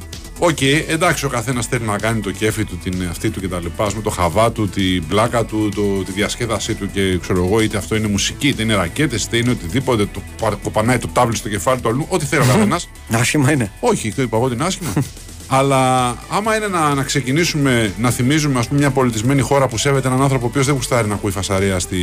οκ, 0.48 0.62
εντάξει, 0.88 1.26
ο 1.26 1.30
καθένας 1.30 1.66
θέλει 1.66 1.86
να 1.86 1.98
κάνει 1.98 2.20
το 2.20 2.32
κέφι 2.32 2.66
του, 2.66 2.78
την 2.84 3.08
αυτή 3.10 3.30
του 3.30 3.42
κτλ. 3.42 3.66
Με 3.96 4.02
το 4.04 4.10
χαβά 4.10 4.52
του, 4.52 4.70
την 4.70 5.08
πλάκα 5.08 5.46
του, 5.46 5.70
το, 5.76 6.04
τη 6.04 6.12
διασκέδασή 6.12 6.74
του 6.74 6.90
και 6.94 7.18
ξέρω 7.18 7.46
εγώ, 7.46 7.62
είτε 7.62 7.78
αυτό 7.78 7.96
είναι 7.96 8.08
μουσική, 8.08 8.48
είτε 8.48 8.62
είναι 8.62 8.76
ρακέτες, 8.76 9.24
είτε 9.24 9.38
είναι 9.38 9.50
οτιδήποτε. 9.52 10.06
Το 10.06 10.22
πα- 10.42 10.60
κοπανάει 10.64 10.98
το 10.98 11.08
τάβλι 11.14 11.36
στο 11.36 11.50
κεφάλι 11.50 11.82
του 11.82 11.90
αλλού, 11.90 12.06
ό,τι 12.10 12.26
θέλει 12.26 12.42
ο 12.42 12.46
καθένας. 12.46 12.90
Άσχημα 13.12 13.52
είναι. 13.52 13.72
Όχι, 13.80 14.14
το 14.14 14.22
είπα 14.22 14.36
εγώ 14.38 14.46
ότι 14.46 14.56
είναι 14.56 14.66
άσχημα. 14.66 14.94
Αλλά 15.48 16.08
άμα 16.30 16.56
είναι 16.56 16.68
να, 16.68 16.94
να 16.94 17.04
ξεκινήσουμε 17.04 17.94
να 17.98 18.12
θυμίζουμε 18.12 18.60
ας 18.60 18.68
πούμε, 18.68 18.80
μια 18.80 18.90
πολιτισμένη 18.90 19.42
χώρα 19.42 19.68
που 19.68 19.78
σέβεται 19.78 20.08
έναν 20.08 20.22
άνθρωπο 20.22 20.46
ο 20.46 20.48
οποίος 20.50 20.66
δεν 20.66 20.76
γουστάρει 20.76 21.08
να 21.08 21.14
ακούει 21.14 21.32
φασαρία 21.32 21.80
στη, 21.80 21.98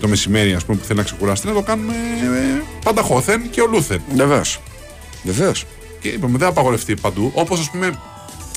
το 0.00 0.08
μεσημέρι 0.08 0.54
ας 0.54 0.64
πούμε, 0.64 0.78
που 0.78 0.84
θέλει 0.84 0.98
να 0.98 1.04
ξεκουραστεί, 1.04 1.46
να 1.46 1.52
το 1.52 1.62
κάνουμε 1.62 1.92
ε, 1.92 2.62
πανταχώθεν 2.84 3.50
και 3.50 3.60
ολούθεν. 3.60 4.00
Βεβαίως. 4.14 4.60
Βεβαίως. 5.22 5.64
Και 6.04 6.10
είπαμε, 6.10 6.38
δεν 6.38 6.48
απαγορευτεί 6.48 6.94
παντού. 6.96 7.30
Όπως 7.34 7.60
ας 7.60 7.70
πούμε 7.70 7.98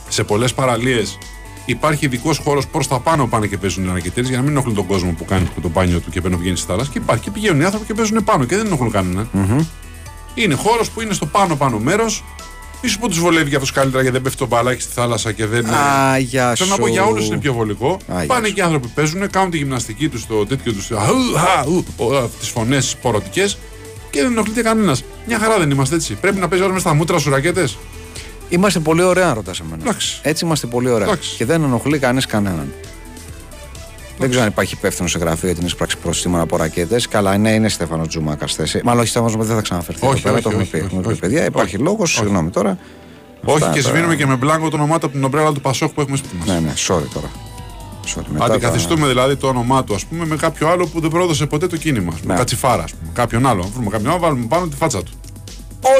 σε 0.09 0.23
πολλές 0.23 0.53
παραλίες 0.53 1.17
υπάρχει 1.65 2.05
ειδικός 2.05 2.37
χώρος 2.37 2.67
προς 2.67 2.87
τα 2.87 2.99
πάνω 2.99 3.23
που 3.23 3.29
πάνε 3.29 3.47
και 3.47 3.57
παίζουν 3.57 3.83
οι 3.83 3.91
ρακετέρε 3.93 4.27
για 4.27 4.37
να 4.37 4.43
μην 4.43 4.51
ενοχλούν 4.51 4.75
τον 4.75 4.85
κόσμο 4.85 5.11
που 5.17 5.25
κάνει 5.25 5.47
το 5.61 5.69
μπάνιο 5.69 5.99
του 5.99 6.09
και 6.09 6.21
παίρνει 6.21 6.37
βγαίνει 6.37 6.57
στη 6.57 6.67
θάλασσα. 6.67 6.89
Και 6.93 6.97
υπάρχει 6.97 7.23
και 7.23 7.31
πηγαίνουν 7.31 7.61
οι 7.61 7.63
άνθρωποι 7.63 7.85
και 7.85 7.93
παίζουν 7.93 8.23
πάνω 8.23 8.45
και 8.45 8.55
δεν 8.55 8.65
ενοχλούν 8.65 8.91
κανέναν. 8.91 9.29
Είναι 10.33 10.55
χώρος 10.55 10.89
που 10.89 11.01
είναι 11.01 11.13
στο 11.13 11.25
πάνω-πάνω 11.25 11.77
μέρος. 11.79 12.23
σω 12.87 12.99
που 12.99 13.07
τους 13.07 13.19
βολεύει 13.19 13.47
για 13.47 13.57
αυτούς 13.57 13.71
καλύτερα 13.71 14.01
γιατί 14.01 14.15
δεν 14.15 14.23
πέφτει 14.23 14.37
το 14.39 14.47
μπαλάκι 14.47 14.81
στη 14.81 14.93
θάλασσα 14.93 15.31
και 15.31 15.45
δεν. 15.45 15.65
Α, 15.69 16.17
γεια 16.17 16.55
Θέλω 16.55 16.69
να 16.69 16.75
πω 16.77 16.85
σου. 16.85 16.91
για 16.91 17.03
όλους 17.05 17.27
είναι 17.27 17.37
πιο 17.37 17.53
βολικό. 17.53 17.91
Α, 18.07 18.17
γεια 18.17 18.25
Πάνε 18.25 18.47
σου. 18.47 18.53
και 18.53 18.59
οι 18.59 18.63
άνθρωποι 18.63 18.87
παίζουν, 18.87 19.29
κάνουν 19.29 19.51
τη 19.51 19.57
γυμναστική 19.57 20.09
τους, 20.09 20.25
το 20.27 20.45
τέτοιο 20.45 20.73
τους. 20.73 20.87
Τις 22.39 22.49
φωνές 22.49 22.95
πορωτικές 23.01 23.57
και 24.09 24.21
δεν 24.21 24.31
ενοχλείται 24.31 24.61
κανένας. 24.61 25.03
Μια 25.27 25.39
χαρά 25.39 25.57
δεν 25.57 25.69
είμαστε 25.69 25.95
έτσι. 25.95 26.13
Πρέπει 26.13 26.39
να 26.39 26.47
παίζει 26.47 26.63
όλο 26.65 26.73
με 26.73 26.79
στα 26.79 26.93
μούτρα 26.93 27.17
σου 27.19 27.29
ρακέτες. 27.29 27.77
Είμαστε 28.49 28.79
πολύ 28.79 29.01
ωραία, 29.03 29.33
ρωτάς 29.33 29.59
εμένα. 29.59 29.77
Εντάξει. 29.81 30.19
Έτσι 30.21 30.45
είμαστε 30.45 30.67
πολύ 30.67 30.89
ωραία. 30.89 31.07
Εντάξει. 31.07 31.35
Και 31.35 31.45
δεν 31.45 31.63
ενοχλεί 31.63 31.99
κανείς 31.99 32.25
κανέναν. 32.25 32.73
Δεν 34.19 34.29
ξέρω 34.29 34.43
αν 34.43 34.49
υπάρχει 34.49 34.73
υπεύθυνος 34.73 35.11
σε 35.11 35.17
γραφείο 35.17 35.47
για 35.47 35.57
την 35.57 35.65
εισπράξη 35.65 35.97
προστήμων 35.97 36.41
από 36.41 36.57
ρακέτες. 36.57 37.07
Καλά, 37.07 37.33
είναι, 37.33 37.51
είναι 37.51 37.69
Στέφανο 37.69 38.07
Τζουμάκας 38.07 38.53
θέση. 38.55 38.81
Μάλλον 38.83 38.99
όχι 39.01 39.09
Στέφανος 39.09 39.45
δεν 39.47 39.55
θα 39.55 39.61
ξαναφερθεί. 39.61 40.05
Όχι, 40.05 40.13
εδώ 40.13 40.21
πέρα, 40.23 40.33
όχι, 40.35 40.43
το 40.43 40.49
έχουμε 40.49 40.61
όχι, 40.63 40.71
πει. 40.71 40.77
όχι, 40.77 40.85
Έχουμε 40.85 41.01
πει, 41.01 41.07
όχι. 41.11 41.19
παιδιά, 41.19 41.45
υπάρχει 41.45 41.75
Όχι. 41.75 41.83
λόγος, 41.83 42.13
συγγνώμη 42.13 42.49
τώρα. 42.49 42.77
Όχι 43.43 43.63
Αυτά 43.63 43.73
και 43.73 43.81
τώρα- 43.81 43.93
σβήνουμε 43.93 44.15
και 44.15 44.25
με 44.25 44.35
μπλάνκο 44.35 44.69
το 44.69 44.75
όνομά 44.75 44.99
του 44.99 45.05
από 45.05 45.15
την 45.15 45.23
ομπρέλα 45.23 45.51
του 45.51 45.61
Πασόκ 45.61 45.91
που 45.93 46.01
έχουμε 46.01 46.17
σπίτι 46.17 46.35
μας. 46.35 46.47
Ναι, 46.47 46.59
ναι, 46.59 46.73
sorry 46.87 47.07
τώρα. 47.13 47.31
Sorry, 48.15 48.23
μετά 48.29 48.45
Αντικαθιστούμε 48.45 49.07
δηλαδή 49.07 49.35
το 49.35 49.47
όνομά 49.47 49.83
του, 49.83 49.93
ας 49.95 50.05
πούμε, 50.05 50.25
με 50.25 50.35
κάποιο 50.35 50.67
άλλο 50.67 50.87
που 50.87 50.99
δεν 50.99 51.09
πρόδωσε 51.09 51.45
ποτέ 51.45 51.67
το 51.67 51.77
κίνημα. 51.77 52.11
ας 52.13 52.19
πούμε. 52.19 52.33
Ναι. 52.33 52.39
Κατσιφάρα, 52.39 52.83
ας 52.83 52.91
πούμε. 52.93 53.11
Κάποιον 53.13 53.45
άλλο. 53.47 53.61
Να 53.63 53.69
βρούμε 53.69 53.89
κάποιον 53.89 54.11
άλλο, 54.11 54.19
βάλουμε 54.19 54.45
πάνω 54.49 54.67
τη 54.67 54.75
φάτσα 54.75 55.03
του. 55.03 55.11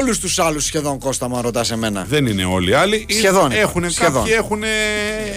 Όλους 0.00 0.18
τους 0.18 0.38
άλλους 0.38 0.64
σχεδόν 0.64 0.98
Κώστα, 0.98 1.28
μα 1.28 1.40
ρωτάς 1.40 1.70
εμένα. 1.70 2.06
Δεν 2.08 2.26
είναι 2.26 2.44
όλοι 2.44 2.70
οι 2.70 2.74
άλλοι. 2.74 3.06
Σχεδόν 3.10 3.50
Έχουν, 3.52 3.82
είπα, 3.82 3.92
σχεδόν. 3.92 4.12
Κάποιοι 4.22 4.32
έχουν. 4.36 4.62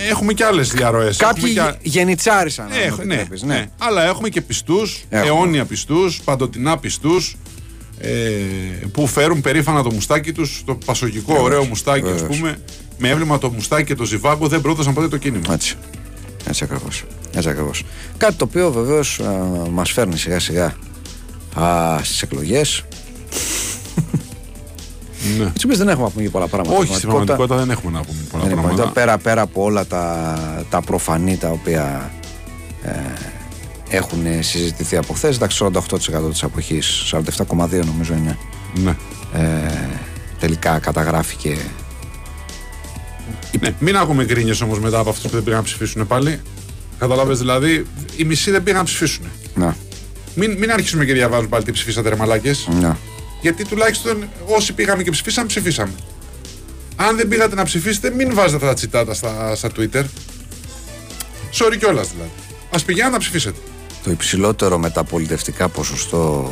Έχουμε 0.09 0.33
και 0.33 0.43
άλλες 0.45 0.71
διαρροές. 0.71 1.17
Κάποιοι 1.17 1.57
γενιτσάρισαν. 1.81 2.65
αν 2.65 2.71
Έχ, 2.71 2.89
μου 2.97 3.05
ναι, 3.05 3.13
επιτρέπεις, 3.13 3.41
ναι. 3.43 3.65
Αλλά 3.77 4.05
έχουμε 4.07 4.29
και 4.29 4.41
πιστούς, 4.41 5.03
Έχουμε. 5.09 5.27
αιώνια 5.29 5.65
πιστούς, 5.65 6.21
παντοτινά 6.23 6.77
πιστούς. 6.77 7.35
Ε, 8.03 8.09
που 8.91 9.07
φέρουν 9.07 9.41
περήφανα 9.41 9.83
το 9.83 9.91
μουστάκι 9.91 10.31
τους, 10.33 10.63
το 10.65 10.77
πασογικό 10.85 11.35
ωραίο 11.41 11.63
μουστάκι, 11.63 12.05
ας 12.05 12.11
Βεβαίως. 12.21 12.37
πούμε. 12.37 12.57
Με 12.97 13.09
έβλημα 13.09 13.37
το 13.37 13.49
μουστάκι 13.49 13.83
και 13.83 13.95
το 13.95 14.03
ζιβάγκο 14.03 14.47
δεν 14.47 14.61
πρόδωσαν 14.61 14.93
ποτέ 14.93 15.07
το 15.07 15.17
κίνημα. 15.17 15.53
Έτσι. 15.53 15.75
Έτσι 16.47 16.63
ακριβώς. 16.63 17.05
Έτσι 17.35 17.49
ακριβώς. 17.49 17.83
Κάτι 18.17 18.33
το 18.33 18.45
οποίο 18.45 18.71
βεβαίως 18.71 19.21
μας 19.71 19.91
φέρνει 19.91 20.17
σιγά 20.17 20.39
σιγά 20.39 20.75
στις 22.01 22.21
εκλογές. 22.21 22.83
Ναι. 25.39 25.45
Τις 25.45 25.63
οποίες 25.63 25.77
δεν 25.77 25.87
έχουμε 25.87 26.03
να 26.05 26.09
πούμε 26.09 26.21
για 26.21 26.31
πολλά 26.31 26.47
πράγματα. 26.47 26.77
Όχι, 26.77 26.93
στην 26.93 27.09
πραγματικότητα 27.09 27.55
δεν 27.55 27.69
έχουμε 27.69 27.91
να 27.91 28.01
πούμε 28.03 28.17
πολλά 28.31 28.43
δεν 28.43 28.51
υπάρχει. 28.51 28.75
πράγματα. 28.75 28.93
Πέρα, 28.93 29.17
πέρα 29.17 29.41
από 29.41 29.63
όλα 29.63 29.85
τα, 29.85 30.37
τα 30.69 30.81
προφανή 30.81 31.37
τα 31.37 31.49
οποία 31.49 32.11
ε, 32.83 32.91
έχουν 33.89 34.23
συζητηθεί 34.39 34.97
από 34.97 35.13
χθες. 35.13 35.35
Εντάξει, 35.35 35.65
48% 35.73 36.29
της 36.29 36.43
αποχής, 36.43 37.13
47,2 37.47 37.85
νομίζω 37.85 38.13
είναι. 38.13 38.37
Ναι. 38.83 38.95
Ε, 39.33 39.99
τελικά 40.39 40.79
καταγράφηκε. 40.79 41.57
Ναι, 43.59 43.75
μην 43.79 43.95
έχουμε 43.95 44.23
γκρίνιες 44.25 44.61
όμως 44.61 44.79
μετά 44.79 44.99
από 44.99 45.09
αυτού 45.09 45.27
που 45.27 45.33
δεν 45.35 45.43
πήγαν 45.43 45.59
να 45.59 45.65
ψηφίσουν 45.65 46.07
πάλι. 46.07 46.41
Καταλάβες 46.99 47.39
δηλαδή, 47.39 47.85
οι 48.15 48.23
μισοί 48.23 48.51
δεν 48.51 48.63
πήγαν 48.63 48.79
να 48.79 48.85
ψηφίσουν. 48.85 49.25
Να, 49.55 49.75
Μην, 50.35 50.57
μην 50.57 50.71
αρχίσουμε 50.71 51.05
και 51.05 51.13
διαβάζουμε 51.13 51.47
πάλι 51.49 51.63
τι 51.63 51.71
ψηφίσατε 51.71 52.09
ρε 52.09 52.15
μαλάκες. 52.15 52.67
να. 52.81 52.97
Γιατί 53.41 53.65
τουλάχιστον 53.65 54.27
όσοι 54.45 54.73
πήγαμε 54.73 55.03
και 55.03 55.11
ψηφίσαμε, 55.11 55.47
ψηφίσαμε. 55.47 55.91
Αν 56.95 57.15
δεν 57.17 57.27
πήγατε 57.27 57.55
να 57.55 57.63
ψηφίσετε, 57.63 58.09
μην 58.09 58.33
βάζετε 58.33 58.55
αυτά 58.55 58.67
τα 58.67 58.73
τσιτάτα 58.73 59.13
στα, 59.13 59.55
στα 59.55 59.69
Twitter. 59.77 60.03
Sorry 61.53 61.75
κιόλας 61.79 62.09
δηλαδή. 62.11 62.29
Α 62.71 62.79
πηγαίνετε 62.85 63.13
να 63.13 63.19
ψηφίσετε. 63.19 63.57
Το 64.03 64.11
υψηλότερο 64.11 64.77
μεταπολιτευτικά 64.77 65.69
ποσοστό 65.69 66.51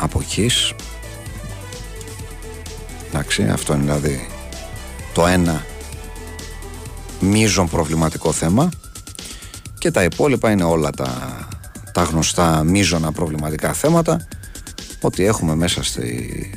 αποχής 0.00 0.72
εντάξει 3.08 3.42
αυτό 3.42 3.74
είναι 3.74 3.82
δηλαδή 3.82 4.28
το 5.14 5.26
ένα 5.26 5.64
μείζον 7.20 7.68
προβληματικό 7.68 8.32
θέμα 8.32 8.68
και 9.78 9.90
τα 9.90 10.02
υπόλοιπα 10.02 10.50
είναι 10.50 10.64
όλα 10.64 10.90
τα, 10.90 11.38
τα 11.92 12.02
γνωστά 12.02 12.62
μείζωνα 12.64 13.12
προβληματικά 13.12 13.72
θέματα 13.72 14.26
ότι 15.00 15.24
έχουμε 15.24 15.54
μέσα 15.54 15.82
στη, 15.82 16.50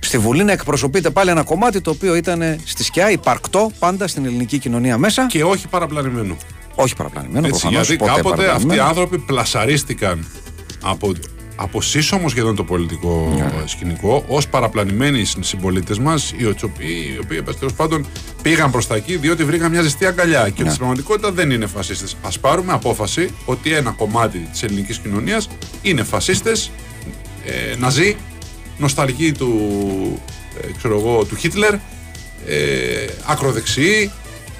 στη 0.00 0.18
Βουλή 0.18 0.44
να 0.44 0.52
εκπροσωπείται 0.52 1.10
πάλι 1.10 1.30
ένα 1.30 1.42
κομμάτι 1.42 1.80
το 1.80 1.90
οποίο 1.90 2.14
ήταν 2.14 2.60
στη 2.64 2.84
σκιά 2.84 3.10
υπαρκτό 3.10 3.70
πάντα 3.78 4.06
στην 4.06 4.24
ελληνική 4.24 4.58
κοινωνία 4.58 4.98
μέσα 4.98 5.26
Και 5.26 5.44
όχι 5.44 5.68
παραπλανημένο. 5.68 6.36
όχι 6.74 6.96
παραπλανημένο 6.96 7.46
Έτσι, 7.46 7.60
προφανώς, 7.60 7.86
γιατί 7.88 8.04
ποτέ 8.04 8.12
κάποτε 8.16 8.32
αυτοί 8.32 8.44
οι 8.44 8.46
παραπλανημένο. 8.46 8.88
άνθρωποι 8.88 9.18
πλασαρίστηκαν 9.18 10.26
από, 10.82 11.12
από 11.56 11.82
σύσσωμος 11.82 12.30
σχεδόν 12.30 12.56
το 12.56 12.64
πολιτικό 12.64 13.32
Ναι. 13.36 13.52
σκηνικό 13.66 14.24
ως 14.28 14.48
παραπλανημένοι 14.48 15.24
συμπολίτες 15.40 15.98
μας, 15.98 16.32
οι 16.36 16.46
οποίοι, 16.46 17.12
οι 17.14 17.18
οποίοι 17.24 17.42
τέλο 17.58 17.70
πάντων 17.76 18.06
πήγαν 18.42 18.70
προς 18.70 18.86
τα 18.86 18.94
εκεί 18.94 19.16
διότι 19.16 19.44
βρήκαν 19.44 19.70
μια 19.70 19.82
ζεστή 19.82 20.06
αγκαλιά. 20.06 20.48
Και 20.48 20.62
Ναι. 20.62 20.68
στην 20.68 20.78
πραγματικότητα 20.78 21.32
δεν 21.32 21.50
είναι 21.50 21.66
φασίστες. 21.66 22.16
Α 22.22 22.38
πάρουμε 22.40 22.72
απόφαση 22.72 23.30
ότι 23.44 23.72
ένα 23.72 23.90
κομμάτι 23.90 24.38
της 24.38 24.62
ελληνικής 24.62 24.98
κοινωνίας 24.98 25.48
είναι 25.82 26.02
φασίστες, 26.02 26.70
ε, 27.46 27.76
ναζί, 27.78 28.16
νοσταλγοί 28.78 29.32
του, 29.32 29.60
ε, 30.62 30.66
ξέρω 30.78 30.98
εγώ, 30.98 31.24
του 31.24 31.36
Χίτλερ, 31.36 31.74
ε, 31.74 31.78
ακροδεξιοί, 33.26 34.10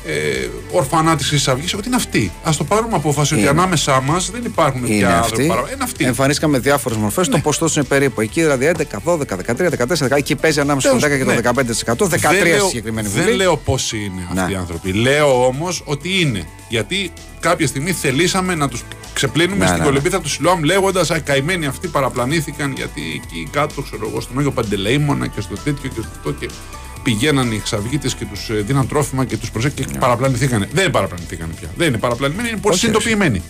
ε, 0.07 0.49
ορφανά 0.71 1.17
της 1.17 1.27
Χρυσής 1.29 1.49
Αυγής, 1.49 1.75
ότι 1.75 1.87
είναι 1.87 1.97
αυτοί. 1.97 2.33
Α 2.43 2.51
το 2.59 2.65
πάρουμε 2.65 2.95
απόφαση 2.97 3.33
ότι 3.33 3.43
Είναι. 3.43 3.51
ανάμεσά 3.51 4.01
μας 4.01 4.31
δεν 4.31 4.45
υπάρχουν 4.45 4.85
Είναι 4.87 4.97
πια 4.97 5.19
αυτοί. 5.19 5.47
παρα- 5.47 5.61
Είναι 5.61 5.83
αυτοί. 5.85 6.05
Εμφανίστηκαν 6.05 6.51
με 6.51 6.59
διάφορες 6.59 6.99
μορφές. 6.99 7.29
Το 7.29 7.39
ποσοστό 7.39 7.67
του 7.67 7.73
είναι 7.77 7.85
περίπου 7.85 8.21
εκεί, 8.21 8.41
δηλαδή 8.41 8.67
11, 8.67 9.01
12, 9.05 9.37
13, 9.37 9.71
14. 9.71 10.17
Εκεί 10.17 10.35
παίζει 10.37 10.61
ανάμεσα 10.61 10.89
στο 10.89 10.97
10 10.97 11.01
Τέλος, 11.01 11.19
και 11.19 11.25
το 11.25 11.31
ναι. 11.31 11.37
15%. 11.37 12.07
13 12.09 12.39
δεν 12.39 12.47
λέω, 12.47 12.59
στη 12.59 12.69
συγκεκριμένη 12.69 13.09
δεν 13.09 13.23
βουλή. 13.25 13.37
λέω 13.37 13.57
πόσοι 13.57 13.97
είναι 13.97 14.23
αυτοί 14.29 14.41
Ναι. 14.47 14.53
οι 14.53 14.55
άνθρωποι. 14.57 14.93
Λέω 14.93 15.47
όμως 15.47 15.83
ότι 15.85 16.21
είναι. 16.21 16.47
Γιατί 16.69 17.13
κάποια 17.41 17.67
στιγμή 17.67 17.93
θελήσαμε 17.93 18.55
να 18.55 18.69
τους 18.69 18.83
ξεπλύνουμε 19.15 19.57
Ναι, 19.59 19.65
στην 19.67 19.77
ναι, 19.79 19.85
ναι. 19.85 19.89
κολυμπήθα 19.91 20.21
του 20.21 20.29
Σιλόαμ 20.29 20.63
λέγοντας 20.63 21.11
Α, 21.11 21.19
καημένοι 21.19 21.67
αυτοί 21.67 21.89
παραπλανήθηκαν 21.89 22.73
γιατί 22.77 23.01
εκεί 23.25 23.49
κάτω, 23.53 23.83
ξέρω 23.83 24.09
εγώ, 24.11 24.21
στον 24.21 24.39
Άγιο 24.39 24.51
Παντελεήμονα 24.51 25.27
και 25.27 25.41
στο 25.41 25.55
τέτοιο 25.57 25.89
και 25.95 26.01
στο 26.01 26.09
αυτό 26.17 26.33
και 26.33 26.49
πηγαίναν 27.03 27.53
οι 27.53 27.57
εξαυγίτε 27.57 28.09
και 28.19 28.25
τους 28.25 28.65
δίναν 28.65 28.89
τρόφιμα 28.89 29.25
και 29.25 29.37
τους 29.37 29.51
προσέξαν 29.51 29.87
και 29.87 29.99
παραπλανηθήκανε. 29.99 30.69
Δεν 30.73 30.91
παραπλανηθήκανε 30.91 31.53
πια. 31.61 31.69
Δεν 31.77 31.89
είναι 31.89 31.99
παραπλανημένοι, 31.99 32.49
είναι 32.49 32.59
πολύ 32.59 32.75
Ναι. 32.75 32.89
Όχι, 32.91 32.93
συνειδητοποιημένοι. 33.01 33.43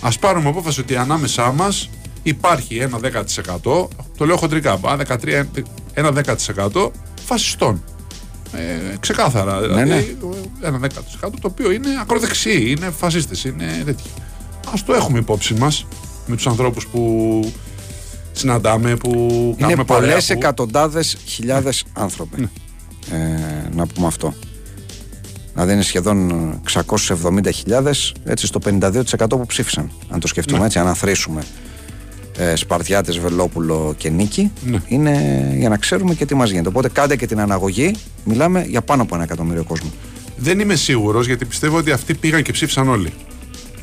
Α 0.00 0.10
πάρουμε 0.20 0.48
απόφαση 0.48 0.80
ότι 0.80 0.96
ανάμεσά 0.96 1.52
μας 1.52 1.90
υπάρχει 2.22 2.76
ένα 2.76 2.98
10%, 2.98 3.88
το 4.16 4.24
λέω 4.26 4.36
χοντρικά, 4.36 4.72
α, 4.72 4.96
13, 4.96 5.46
ένα 5.94 6.12
10% 6.12 6.90
φασιστών. 7.24 7.82
Ε, 8.52 8.96
ξεκάθαρα. 9.00 9.60
Δηλαδή, 9.60 9.88
ναι. 9.88 10.04
ένα 10.62 10.78
10% 10.78 11.38
το 11.40 11.48
οποίο 11.50 11.70
είναι 11.70 11.88
ακροδεξιοί, 12.00 12.74
είναι 12.78 12.90
φασίστες, 12.98 13.44
είναι 13.44 13.82
τέτοιοι. 13.84 14.08
Α 14.68 14.72
το 14.86 14.94
έχουμε 14.94 15.18
υπόψη 15.18 15.54
μας 15.54 15.86
με 16.26 16.36
τους 16.36 16.46
ανθρώπους 16.46 16.86
που 16.86 17.52
συναντάμε, 18.32 18.96
που 18.96 19.10
Είναι 19.10 19.54
κάνουμε 19.58 19.84
παρέα. 19.84 20.08
πολλές 20.08 20.26
που- 20.26 20.32
Ναι. 20.32 20.38
εκατοντάδες 20.38 21.16
χιλιάδες 21.26 21.84
άνθρωποι. 21.92 22.50
Ε, 23.12 23.16
να 23.74 23.86
πούμε 23.86 24.06
αυτό. 24.06 24.34
Δηλαδή 25.52 25.72
είναι 25.72 25.82
σχεδόν 25.82 26.60
670.000 26.72 28.12
έτσι 28.24 28.46
στο 28.46 28.58
52% 28.64 28.92
που 29.28 29.46
ψήφισαν. 29.46 29.90
Αν 30.08 30.20
το 30.20 30.26
σκεφτούμε 30.26 30.58
Ναι. 30.58 30.64
έτσι, 30.64 30.78
αν 30.78 30.86
αθροίσουμε 30.88 31.42
ε, 32.38 32.56
Σπαρτιάτες, 32.56 33.18
Βελόπουλο 33.18 33.94
και 33.96 34.10
Νίκη, 34.10 34.52
Ναι. 34.64 34.78
είναι 34.88 35.44
για 35.56 35.68
να 35.68 35.76
ξέρουμε 35.76 36.14
και 36.14 36.26
τι 36.26 36.34
μας 36.34 36.50
γίνεται. 36.50 36.68
Οπότε 36.68 36.88
κάντε 36.88 37.16
και 37.16 37.26
την 37.26 37.40
αναγωγή. 37.40 37.94
Μιλάμε 38.24 38.64
για 38.68 38.82
πάνω 38.82 39.02
από 39.02 39.14
ένα 39.14 39.24
εκατομμύριο 39.24 39.64
κόσμο. 39.64 39.90
Δεν 40.36 40.60
είμαι 40.60 40.74
σίγουρος 40.74 41.26
γιατί 41.26 41.44
πιστεύω 41.44 41.76
ότι 41.76 41.90
αυτοί 41.90 42.14
πήγαν 42.14 42.42
και 42.42 42.52
ψήφισαν 42.52 42.88
όλοι. 42.88 43.12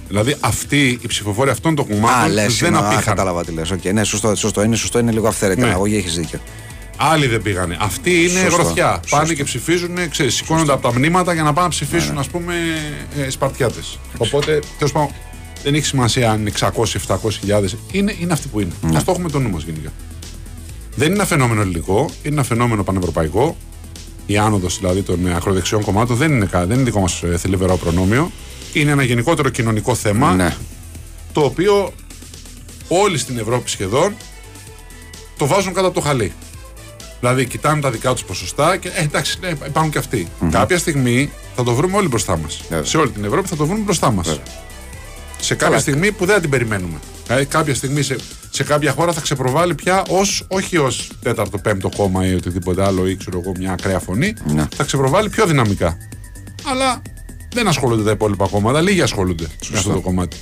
Δηλαδή 0.08 0.36
αυτοί 0.40 1.00
οι 1.02 1.08
ψηφοφόροι 1.08 1.50
αυτών 1.50 1.76
των 1.76 1.86
Α, 1.86 1.88
κομμάτων 1.94 2.32
λες, 2.32 2.58
δεν 2.58 2.76
απήχαν. 2.76 3.04
κατάλαβα 3.04 3.46
τι 3.46 3.52
λες. 3.52 3.72
Okay, 3.74 3.94
ναι, 3.94 4.04
σωστό, 4.04 4.36
σωστό, 4.36 4.64
είναι 4.64 4.76
σωστό, 4.76 5.00
είναι 5.00 5.12
λίγο 5.12 5.28
αυθαίρετη. 5.28 5.62
Ναι. 5.62 5.68
Αναγωγή 5.68 5.96
έχεις 5.98 6.16
δίκιο. 6.16 6.40
Άλλοι 6.98 7.28
δεν 7.28 7.42
πήγανε. 7.42 7.78
Αυτοί 7.80 8.12
είναι 8.22 8.40
Σωστό. 8.40 8.56
γροθιά. 8.62 9.00
Πάνε 9.10 9.22
Σωστό. 9.26 9.34
και 9.34 9.44
ψηφίζουν, 9.44 10.10
ξέρεις, 10.10 10.36
σηκώνονται 10.36 10.72
από 10.72 10.82
τα 10.92 10.94
μνήματα 10.98 11.34
για 11.34 11.44
να 11.44 11.54
πάνε 11.54 11.64
να 11.68 11.70
ψηφίσουν, 11.70 12.14
Ναι, 12.14 12.20
ας 12.20 12.28
πούμε, 12.28 12.54
ε, 13.26 13.30
Σπαρτιάτες. 13.30 14.00
Οπότε, 14.18 14.60
τέλος 14.78 14.92
πάντων, 14.94 15.10
δεν 15.64 15.74
έχει 15.74 15.86
σημασία 15.86 16.32
αν 16.32 16.40
είναι 16.40 16.50
600-700 16.50 17.38
χιλιάδες. 17.40 17.76
Είναι, 17.92 18.16
είναι 18.20 18.34
αυτοί 18.34 18.48
που 18.48 18.60
είναι. 18.60 18.72
Ναι. 18.82 18.98
Α 18.98 19.04
το 19.04 19.12
έχουμε 19.12 19.30
το 19.30 19.40
νου 19.40 19.50
μας 19.50 19.64
γενικά. 19.64 19.90
Δεν 20.96 21.06
είναι 21.08 21.16
ένα 21.16 21.26
φαινόμενο 21.26 21.62
ελληνικό, 21.62 22.10
είναι 22.24 22.34
ένα 22.34 22.44
φαινόμενο 22.44 22.84
πανευρωπαϊκό. 22.84 23.58
Η 24.26 24.38
άνοδος 24.38 24.78
δηλαδή 24.78 25.02
των 25.02 25.28
ε, 25.28 25.36
ακροδεξιών 25.36 25.84
κομμάτων 25.84 26.16
δεν 26.18 26.32
είναι, 26.32 26.46
κα- 26.46 26.66
δεν 26.66 26.76
είναι 26.76 26.86
δικό 26.86 27.00
μας 27.00 27.24
θελιβερό 27.38 27.78
προνόμιο. 27.78 28.32
Είναι 28.74 28.92
ένα 28.92 29.04
γενικότερο 29.04 29.50
κοινωνικό 29.50 29.96
θέμα 29.96 30.36
Ναι. 30.36 30.56
το 31.34 31.42
οποίο 31.42 31.94
όλοι 32.88 33.18
στην 33.18 33.38
Ευρώπη 33.38 33.70
σχεδόν 33.70 34.16
το 35.38 35.48
βάζουν 35.48 35.74
κάτω 35.74 35.88
από 35.88 35.96
το 35.96 36.02
χαλί. 36.02 36.32
Δηλαδή, 37.20 37.46
κοιτάνε 37.46 37.82
τα 37.82 37.92
δικά 37.92 38.14
τους 38.14 38.24
ποσοστά 38.24 38.78
και 38.78 38.88
ε, 38.88 39.04
εντάξει, 39.04 39.38
ναι, 39.42 39.48
υπάρχουν 39.48 39.92
και 39.92 39.98
αυτοι 39.98 40.28
Κάποια 40.52 40.78
στιγμή 40.78 41.32
θα 41.56 41.64
το 41.64 41.74
βρούμε 41.74 41.98
όλοι 41.98 42.08
μπροστά 42.08 42.38
μας. 42.38 42.62
Βέβαια. 42.70 42.86
Σε 42.86 42.98
όλη 42.98 43.10
την 43.10 43.24
Ευρώπη 43.24 43.48
θα 43.48 43.56
το 43.56 43.66
βρούμε 43.66 43.84
μπροστά 43.84 44.12
μας. 44.12 44.40
Σε 45.40 45.54
κάποια 45.54 45.68
Καλά. 45.68 45.80
στιγμή 45.80 46.12
που 46.12 46.26
δεν 46.26 46.42
την 46.42 46.50
περιμένουμε. 46.50 47.00
Δηλαδή, 47.26 47.46
κάποια 47.46 47.76
στιγμή 47.76 48.02
σε, 48.02 48.16
σε 48.50 48.64
κάποια 48.64 48.92
χώρα 48.92 49.14
θα 49.14 49.22
ξεπροβάλλει 49.22 49.76
πια 49.76 50.04
ως, 50.10 50.46
όχι 50.48 50.78
ως 50.78 51.12
τέταρτο, 51.22 51.58
πέμπτο 51.58 51.90
κόμμα 51.98 52.28
ή 52.28 52.34
οτιδήποτε 52.34 52.86
άλλο 52.86 53.08
ή 53.08 53.16
ξέρω 53.16 53.40
εγώ 53.40 53.52
μια 53.58 53.72
ακραία 53.72 54.00
φωνή. 54.00 54.34
Ναι. 54.54 54.68
Θα 54.76 54.84
ξεπροβάλλει 54.84 55.30
πιο 55.30 55.46
δυναμικά. 55.46 55.98
Αλλά 56.64 57.02
δεν 57.54 57.68
ασχολούνται 57.68 58.04
τα 58.04 58.12
υπόλοιπα 58.12 58.48
κόμματα. 58.48 58.82
Λίγοι 58.82 59.02
ασχολούνται 59.02 59.48
με 59.70 59.78
αυτό 59.78 59.94
το 59.94 60.00
κομμάτι. 60.00 60.38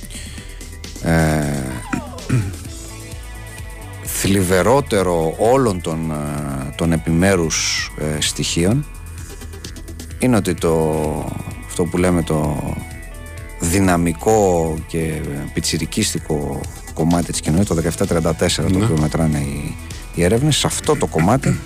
Θλιβερότερο 4.20 5.34
όλων 5.38 5.80
των, 5.80 6.10
ε, 6.10 6.72
των 6.76 6.92
επιμέρους 6.92 7.90
ε, 7.98 8.20
στοιχείων 8.20 8.86
είναι 10.18 10.36
ότι 10.36 10.54
το, 10.54 10.94
αυτό 11.66 11.84
που 11.84 11.98
λέμε 11.98 12.22
το 12.22 12.56
δυναμικό 13.60 14.74
και 14.86 15.20
πιτσιρικίστικο 15.54 16.60
κομμάτι 16.94 17.30
της 17.32 17.40
κοινωνίας, 17.40 17.66
το 17.66 17.74
1734 17.74 18.62
το 18.62 18.78
Ναι. 18.78 18.84
οποίο 18.84 18.96
μετράνε 19.00 19.38
οι, 19.38 19.74
οι 20.14 20.24
έρευνες, 20.24 20.56
σε 20.56 20.66
αυτό 20.66 20.96
το 20.96 21.06
κομμάτι 21.06 21.58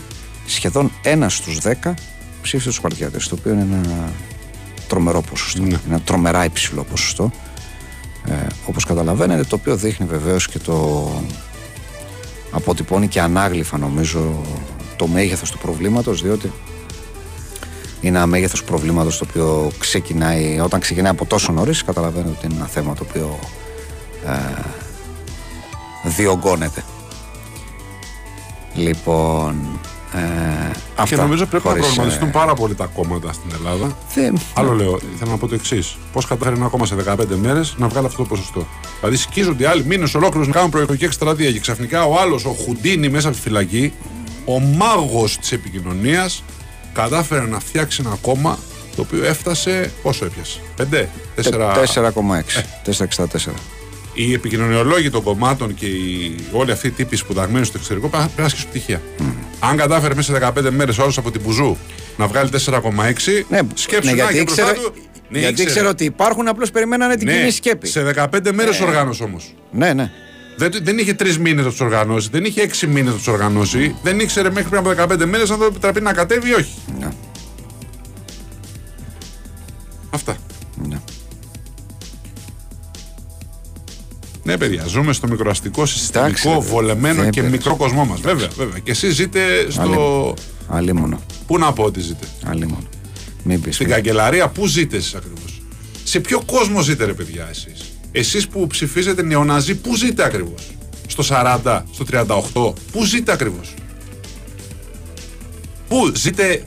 σχεδόν 0.46 0.90
ένα 1.02 1.28
στους 1.28 1.58
10 1.62 1.94
ψήφισε 2.42 2.68
τους 2.68 2.76
Σπαρτιάτες, 2.76 3.28
το 3.28 3.36
οποίο 3.38 3.52
είναι 3.52 3.62
ένα 3.62 4.10
τρομερό 4.88 5.20
ποσοστό, 5.20 5.62
Ναι. 5.62 5.76
ένα 5.88 6.00
τρομερά 6.00 6.44
υψηλό 6.44 6.84
ποσοστό 6.84 7.30
ε, 8.28 8.32
όπως 8.66 8.84
καταλαβαίνετε 8.84 9.44
το 9.44 9.54
οποίο 9.56 9.76
δείχνει 9.76 10.06
βεβαίως 10.06 10.48
και 10.48 10.58
το 10.58 11.08
αποτυπώνει 12.50 13.08
και 13.08 13.20
ανάγλυφα 13.20 13.78
νομίζω 13.78 14.42
το 14.96 15.06
μέγεθος 15.06 15.50
του 15.50 15.58
προβλήματος 15.58 16.22
διότι 16.22 16.52
είναι 18.00 18.16
ένα 18.16 18.26
μέγεθος 18.26 18.64
προβλήματος 18.64 19.18
το 19.18 19.26
οποίο 19.30 19.70
ξεκινάει 19.78 20.60
όταν 20.60 20.80
ξεκινάει 20.80 21.10
από 21.10 21.24
τόσο 21.24 21.52
νωρίς 21.52 21.84
καταλαβαίνετε 21.84 22.30
ότι 22.30 22.46
είναι 22.46 22.54
ένα 22.54 22.66
θέμα 22.66 22.94
το 22.94 23.06
οποίο 23.08 23.38
ε, 24.26 24.62
διωγγώνεται. 26.04 26.84
Λοιπόν 28.74 29.79
ε, 30.14 30.70
αυτά 30.96 31.16
Και 31.16 31.22
νομίζω 31.22 31.46
πρέπει 31.46 31.62
χωρίς, 31.66 31.80
να 31.80 31.86
προβληματιστούν 31.86 32.28
ε, 32.28 32.30
πάρα 32.30 32.54
πολύ 32.54 32.74
τα 32.74 32.86
κόμματα 32.94 33.32
στην 33.32 33.50
Ελλάδα. 33.58 33.96
δεν- 34.14 34.38
Άλλο 34.54 34.72
λέω, 34.72 34.98
θέλω 35.18 35.30
να 35.30 35.36
πω 35.36 35.46
το 35.46 35.54
εξής. 35.54 35.96
Πώς 36.12 36.26
κατάφερε 36.26 36.56
ένα 36.56 36.66
κόμμα 36.68 36.86
σε 36.86 36.94
15 36.94 37.36
μέρες 37.36 37.74
να 37.78 37.88
βγάλει 37.88 38.06
αυτό 38.06 38.22
το 38.22 38.28
ποσοστό. 38.28 38.66
Δηλαδή, 39.00 39.16
σκίζονται 39.16 39.62
οι 39.62 39.66
άλλοι 39.66 39.84
μήνες 39.84 40.14
ολόκληρου 40.14 40.46
να 40.46 40.52
κάνουν 40.52 40.70
προεκλογική 40.70 41.04
εκστρατεία 41.04 41.50
και 41.52 41.58
ξαφνικά 41.60 42.04
ο 42.04 42.18
άλλος, 42.20 42.44
ο 42.44 42.50
Χουντίνη 42.64 43.08
μέσα 43.08 43.28
από 43.28 43.36
τη 43.36 43.42
φυλακή, 43.42 43.92
ο 44.44 44.60
μάγος 44.60 45.38
της 45.38 45.52
επικοινωνίας, 45.52 46.42
κατάφερε 46.92 47.46
να 47.46 47.60
φτιάξει 47.60 48.02
ένα 48.06 48.16
κόμμα 48.22 48.58
το 48.96 49.02
οποίο 49.02 49.24
έφτασε. 49.24 49.92
Πόσο 50.02 50.24
έπιασε, 50.24 50.60
5, 50.76 51.08
4. 51.36 51.74
4,6 51.74 52.64
4,64 52.84 53.52
οι 54.14 54.32
επικοινωνιολόγοι 54.32 55.10
των 55.10 55.22
κομμάτων 55.22 55.74
και 55.74 55.86
οι, 55.86 56.34
όλοι 56.52 56.72
αυτοί 56.72 56.86
οι 56.86 56.90
τύποι 56.90 57.16
σπουδαγμένοι 57.16 57.64
στο 57.64 57.74
εξωτερικό 57.76 58.08
πρέπει 58.08 58.30
να 58.36 58.44
ασκήσουν 58.44 58.68
πτυχία. 58.70 59.02
Αν 59.60 59.76
κατάφερε 59.76 60.14
μέσα 60.14 60.34
σε 60.34 60.52
15 60.56 60.70
μέρες 60.70 60.98
όλο 60.98 61.12
από 61.16 61.30
την 61.30 61.40
Μπουζού 61.40 61.76
να 62.16 62.26
βγάλει 62.26 62.50
4,6, 62.66 63.44
Ναι, 63.48 63.58
σκέψου 63.74 64.14
ναι, 64.14 64.22
να 64.22 64.30
γιατί 64.30 64.34
και 64.34 64.42
μπροστά 64.42 64.62
ήξερε- 64.62 64.78
του. 64.80 64.92
Ναι, 65.28 65.38
γιατί 65.38 65.52
ήξερε. 65.52 65.70
ξέρω 65.70 65.88
ότι 65.88 66.04
υπάρχουν, 66.04 66.48
απλώς 66.48 66.70
περιμένανε 66.70 67.16
την 67.16 67.26
Ναι, 67.26 67.36
κοινή 67.36 67.50
σκέπη. 67.50 67.86
σε 67.86 68.02
15 68.16 68.52
μέρες 68.52 68.80
οργάνωσε 68.80 69.22
όμως. 69.22 69.54
Ναι, 69.70 69.92
ναι. 69.92 70.10
Δεν, 70.56 70.70
δεν 70.82 70.98
είχε 70.98 71.14
τρεις 71.14 71.38
μήνες 71.38 71.64
να 71.64 71.70
τους 71.70 71.80
οργανώσει, 71.80 72.28
δεν 72.32 72.44
είχε 72.44 72.60
έξι 72.62 72.86
μήνες 72.86 73.10
να 73.12 73.16
τους 73.16 73.26
οργανώσει, 73.26 73.94
δεν 74.02 74.20
ήξερε 74.20 74.50
μέχρι 74.50 74.68
πριν 74.68 74.80
από 74.80 75.14
15 75.14 75.24
μέρες 75.24 75.50
αν 75.50 75.58
θα 75.58 75.64
επιτραπεί 75.64 76.00
να 76.00 76.12
κατέβει 76.12 76.48
ή 76.48 76.52
όχι. 76.54 76.74
ναι. 76.98 77.08
Αυτά. 80.10 80.36
Ναι. 84.50 84.56
Ναι, 84.56 84.68
παιδιά, 84.68 84.86
ζούμε 84.86 85.12
στο 85.12 85.28
μικροαστικό, 85.28 85.86
συστημικό, 85.86 86.26
Εντάξει, 86.26 86.48
ρε, 86.48 86.58
βολεμένο 86.58 87.22
δεν 87.22 87.30
και 87.30 87.40
πειράζει. 87.40 87.52
μικρό 87.58 87.76
κοσμό 87.76 88.04
μας. 88.04 88.20
Βέβαια, 88.20 88.48
βέβαια. 88.56 88.78
Και 88.78 88.90
εσείς 88.90 89.14
ζείτε 89.14 89.40
στο. 89.70 89.80
Αλίμονο. 89.82 90.34
Αλίμονο. 90.68 91.20
Πού 91.46 91.58
να 91.58 91.72
πω 91.72 91.82
ότι 91.82 92.00
ζείτε; 92.00 92.26
Αλίμονο. 92.44 92.88
Μην 93.42 93.60
πεις. 93.60 93.74
Στην 93.74 93.88
καγκελαρία, 93.88 94.48
πού 94.48 94.66
ζείτε 94.66 94.96
εσείς 94.96 95.14
ακριβώς; 95.14 95.62
Σε 96.04 96.20
ποιο 96.20 96.42
κόσμο 96.46 96.80
ζείτε, 96.80 97.04
ρε 97.04 97.12
παιδιά, 97.12 97.46
εσείς; 97.50 97.92
Εσείς 98.12 98.48
που 98.48 98.66
ψηφίζετε 98.66 99.22
νεοναζί, 99.22 99.74
πού 99.74 99.96
ζείτε 99.96 100.24
ακριβώς; 100.24 100.70
Στο 101.06 101.22
40, 101.22 101.82
στο 101.92 102.04
38, 102.04 102.74
πού 102.92 103.04
ζείτε 103.04 103.32
ακριβώς; 103.32 103.74
Πού; 105.88 106.12
Ζείτε 106.16 106.62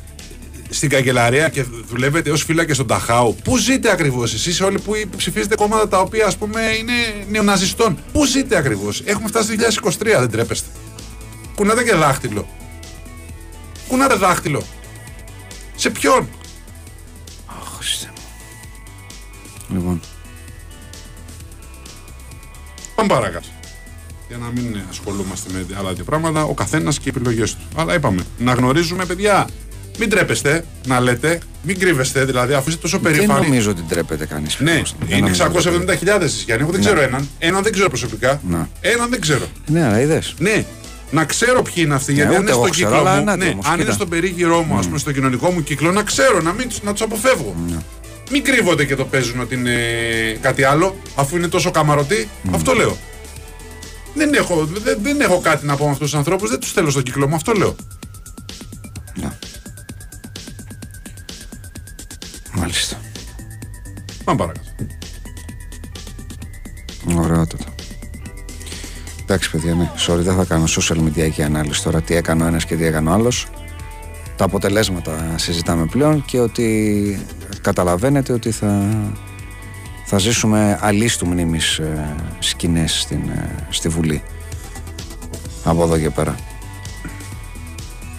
στην 0.74 0.89
καγκελαρία 0.89 1.50
και 1.50 1.63
δουλεύετε 1.63 2.32
ως 2.32 2.44
φύλακες 2.44 2.75
στον 2.75 2.88
Ταχάου. 2.88 3.36
Πού 3.44 3.58
ζείτε 3.58 3.92
ακριβώς 3.92 4.34
εσείς, 4.34 4.62
όλοι 4.62 4.80
που 4.80 4.94
ψηφίζετε 5.18 5.56
κόμματα 5.56 5.88
τα 5.88 6.00
οποία 6.00 6.25
ας 6.25 6.38
πούμε 6.38 6.62
είναι 6.62 7.25
νεοναζιστών. 7.30 7.98
Πού 8.12 8.25
ζείτε 8.25 8.58
ακριβώς. 8.58 9.01
Έχουμε 9.06 9.27
φτάσει 9.27 9.56
το 9.56 9.63
2023, 9.63 10.20
δεν 10.20 10.30
τρέπεστε. 10.30 10.68
Κουνάτε 11.56 11.84
και 11.84 11.96
δάχτυλο. 11.96 12.48
Κουνάτε 13.88 14.15
δάχτυλο. 14.15 14.63
Σε 15.75 15.89
ποιον; 15.89 16.30
Αχ, 17.46 17.75
Χριστέ 17.77 18.12
μου. 19.68 19.75
Λοιπόν, 19.75 20.01
Πάμε 22.96 23.08
παρακάτω. 23.08 23.48
Για 24.27 24.38
να 24.38 24.48
μην 24.48 24.77
ασχολούμαστε 24.89 25.53
με 25.53 25.65
άλλα 25.77 25.88
τέτοια 25.89 26.03
πράγματα, 26.03 26.44
ο 26.44 26.53
καθένας 26.53 27.00
και 27.00 27.10
οι 27.10 27.13
επιλογές 27.15 27.56
του. 27.56 27.62
Αλλά 27.75 27.94
είπαμε, 27.94 28.25
να 28.38 28.53
γνωρίζουμε, 28.53 29.06
παιδιά, 29.06 29.48
μην 30.00 30.10
τρέπεστε 30.10 30.66
να 30.88 31.00
λέτε, 31.00 31.40
μην 31.62 31.80
κρύβεστε, 31.80 32.26
δηλαδή, 32.26 32.54
αφού 32.54 32.70
είστε 32.70 32.82
τόσο 32.82 33.00
δεν 33.00 33.12
περήφανοι. 33.14 33.46
νομίζω 33.46 33.70
ότι 33.72 33.82
ντρέπεται 33.88 34.26
κανείς. 34.26 34.58
Ναι, 34.60 34.82
είναι 35.08 35.32
670.000 35.38 36.22
εσείς, 36.22 36.42
Γιάννη. 36.44 36.64
Εγώ 36.64 36.72
δεν 36.72 36.82
ξέρω 36.82 37.02
έναν. 37.02 37.30
Έναν 37.40 37.64
δεν 37.64 37.72
ξέρω 37.72 37.90
προσωπικά. 37.90 38.42
Ναι. 38.50 38.68
Έναν 38.82 39.10
δεν 39.10 39.22
ξέρω. 39.22 39.46
Ναι, 39.66 39.86
αλλά 39.86 40.02
είδες. 40.02 40.34
Ναι, 40.38 40.66
να 41.12 41.26
ξέρω 41.26 41.62
ποιοι 41.62 41.74
είναι 41.78 41.94
αυτοί. 41.96 42.14
γιατί 42.14 42.28
ούτε 42.30 42.38
αν 42.38 42.42
είναι 42.42 42.52
εγώ 42.52 42.60
στον 42.60 42.72
ξέρω, 42.72 42.90
κύκλο 42.90 43.02
αλλά 43.10 43.20
μου, 43.20 43.26
να 43.26 43.36
ναι, 43.36 43.46
το 43.46 43.52
όμως, 43.52 43.66
αν 43.66 43.74
είναι 43.74 43.82
κοίτα. 43.82 43.94
στον 43.96 44.10
περίγυρό 44.10 44.62
μου, 44.62 44.78
ας 44.78 44.86
πούμε, 44.86 44.98
στο 44.98 45.12
κοινωνικό 45.12 45.50
μου 45.52 45.64
κύκλο, 45.64 45.92
να 45.92 46.04
ξέρω, 46.04 46.42
να, 46.42 46.52
μην, 46.54 46.68
τους- 46.70 46.84
να 46.84 46.92
τους 46.92 47.02
αποφεύγω. 47.02 47.56
Ναι. 47.70 47.78
Μην 48.32 48.44
κρύβονται 48.44 48.86
και 48.86 48.96
το 48.96 49.06
παίζουν 49.06 49.40
ότι 49.40 49.56
είναι 49.56 49.76
κάτι 50.42 50.64
άλλο, 50.64 50.96
αφού 51.16 51.38
είναι 51.38 51.48
τόσο 51.48 51.72
καμαρωτή. 51.72 52.28
Αυτό 52.52 52.74
λέω. 52.74 52.98
Δεν 54.16 54.34
έχω, 54.34 54.70
δεν, 54.84 54.98
δεν 55.02 55.22
έχω 55.22 55.40
κάτι 55.40 55.66
να 55.66 55.76
πω 55.76 55.86
με 55.86 55.92
αυτούς 55.92 56.10
τους 56.10 56.18
ανθρώπους, 56.18 56.50
δεν 56.50 56.60
τους 56.60 56.72
θέλω 56.72 56.90
στον 56.90 57.04
κύκλο 57.04 57.28
μου, 57.28 57.36
αυτό 57.36 57.52
λέω. 57.54 57.76
Πάμε 64.36 64.54
παρακάτω. 64.54 64.92
Ωραιότατο. 67.22 67.66
Εντάξει, 69.22 69.52
παιδιά, 69.52 69.74
ναι. 69.75 69.92
Sorry, 70.08 70.20
δεν 70.20 70.36
θα 70.36 70.44
κάνω 70.44 70.63
social 70.68 70.98
media 70.98 71.32
και 71.32 71.44
ανάλυση 71.44 71.84
τώρα 71.84 72.02
τι 72.02 72.16
έκανε 72.16 72.44
ο 72.44 72.48
ένας 72.48 72.66
και 72.66 72.75
τι 72.75 72.86
έκανε 72.86 73.10
ο 73.10 73.13
άλλος. 73.13 73.48
Τα 74.36 74.46
αποτελέσματα 74.46 75.34
συζητάμε 75.36 75.86
πλέον 75.86 76.25
και 76.25 76.40
ότι 76.40 77.25
καταλαβαίνετε 77.62 78.34
ότι 78.34 78.51
θα, 78.51 78.88
θα 80.05 80.18
ζήσουμε 80.18 80.79
αλίστου 80.81 81.27
μνήμης 81.27 81.77
ε, 81.77 82.16
σκηνές 82.40 83.00
στην, 83.01 83.29
ε, 83.29 83.68
στη 83.70 83.90
Βουλή. 83.90 84.24
Από 85.64 85.84
εδώ 85.84 85.98
και 85.98 86.10
πέρα. 86.10 86.36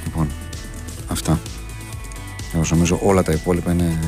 Λοιπόν, 0.05 0.29
αυτά. 1.09 1.41
Εγώ 2.55 2.63
νομίζω 2.71 2.99
όλα 3.03 3.23
τα 3.23 3.33
υπόλοιπα 3.33 3.73
είναι 3.73 3.99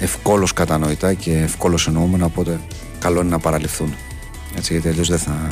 ευκόλως 0.00 0.52
κατανοητά 0.52 1.14
και 1.14 1.32
ευκόλως 1.32 1.86
εννοούμενα 1.86 2.24
οπότε 2.24 2.60
καλό 2.98 3.20
είναι 3.20 3.30
να 3.30 3.38
παραλυφθούν 3.38 3.94
έτσι 4.56 4.72
γιατί 4.72 4.88
αλλιώς 4.88 5.08
δεν 5.08 5.18
θα 5.18 5.48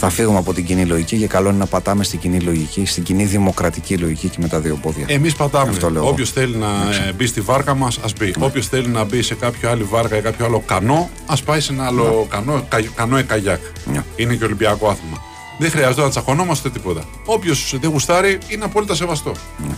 θα 0.00 0.10
φύγουμε 0.10 0.38
από 0.38 0.54
την 0.54 0.64
κοινή 0.64 0.84
λογική 0.84 1.18
και 1.18 1.26
καλό 1.26 1.48
είναι 1.48 1.58
να 1.58 1.66
πατάμε 1.66 2.04
στην 2.04 2.18
κοινή 2.18 2.40
λογική 2.40 2.86
στην 2.86 3.02
κοινή 3.02 3.24
δημοκρατική 3.24 3.98
λογική 3.98 4.28
και 4.28 4.36
με 4.40 4.48
τα 4.48 4.60
δύο 4.60 4.76
πόδια 4.76 5.04
Εμείς 5.08 5.34
πατάμε. 5.34 5.70
Αυτό 5.70 5.90
λέω 5.90 6.02
εγώ. 6.02 6.10
Όποιος 6.10 6.30
θέλει 6.30 6.56
να 6.56 6.66
ε, 7.08 7.12
μπει 7.12 7.26
στη 7.26 7.40
βάρκα 7.40 7.74
μας, 7.74 7.98
ας 8.04 8.12
μπει. 8.18 8.34
Όποιος 8.38 8.68
θέλει 8.68 8.88
να 8.88 9.04
μπει 9.04 9.22
σε 9.22 9.34
κάποιο 9.34 9.70
άλλη 9.70 9.82
βάρκα 9.82 10.16
ή 10.16 10.20
κάποιο 10.20 10.44
άλλο 10.44 10.62
κανό, 10.66 11.10
ας 11.26 11.42
πάει 11.42 11.60
σε 11.60 11.72
ένα 11.72 11.86
άλλο 11.86 12.26
κανό, 12.30 12.66
κα, 12.68 12.82
κανό 12.94 13.16
ε, 13.16 13.22
καγιάκ. 13.22 13.60
Ναι. 13.92 14.04
Είναι 14.16 14.34
και 14.34 14.44
Ολυμπιακό 14.44 14.88
άθλημα. 14.88 15.16
Δεν 15.58 15.70
χρειάζεται 15.70 16.00
να 16.00 16.10
τσακωνόμαστε 16.10 16.70
τίποτα. 16.70 17.04
Όποιος 17.24 17.76
δεν 17.80 17.90
γουστάρει 17.90 18.38
είναι 18.48 18.64
απόλυτα 18.64 18.94
σεβαστό. 18.94 19.32
Τέλος 19.58 19.76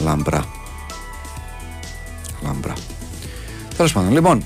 Λαμπρά. 0.00 0.44
Λαμπρά. 2.42 2.72
Τέλος 3.76 3.92
πάντων, 3.92 4.12
λοιπόν. 4.12 4.44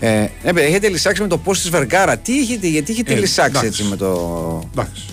Ε, 0.00 0.20
ε, 0.20 0.28
παιδιά, 0.42 0.62
έχετε 0.64 0.88
λησάξει 0.88 1.22
με 1.22 1.28
το 1.28 1.38
πώ 1.38 1.52
της 1.52 1.70
Βεργάρα. 1.70 2.16
Τι 2.18 2.40
έχετε, 2.40 2.66
γιατί 2.66 2.92
έχετε 2.92 3.12
Ε, 3.12 3.16
λησάξει 3.18 3.48
εντάξει. 3.50 3.66
έτσι 3.68 3.82
με 3.82 3.96
το. 3.96 4.68
Εντάξει. 4.72 5.04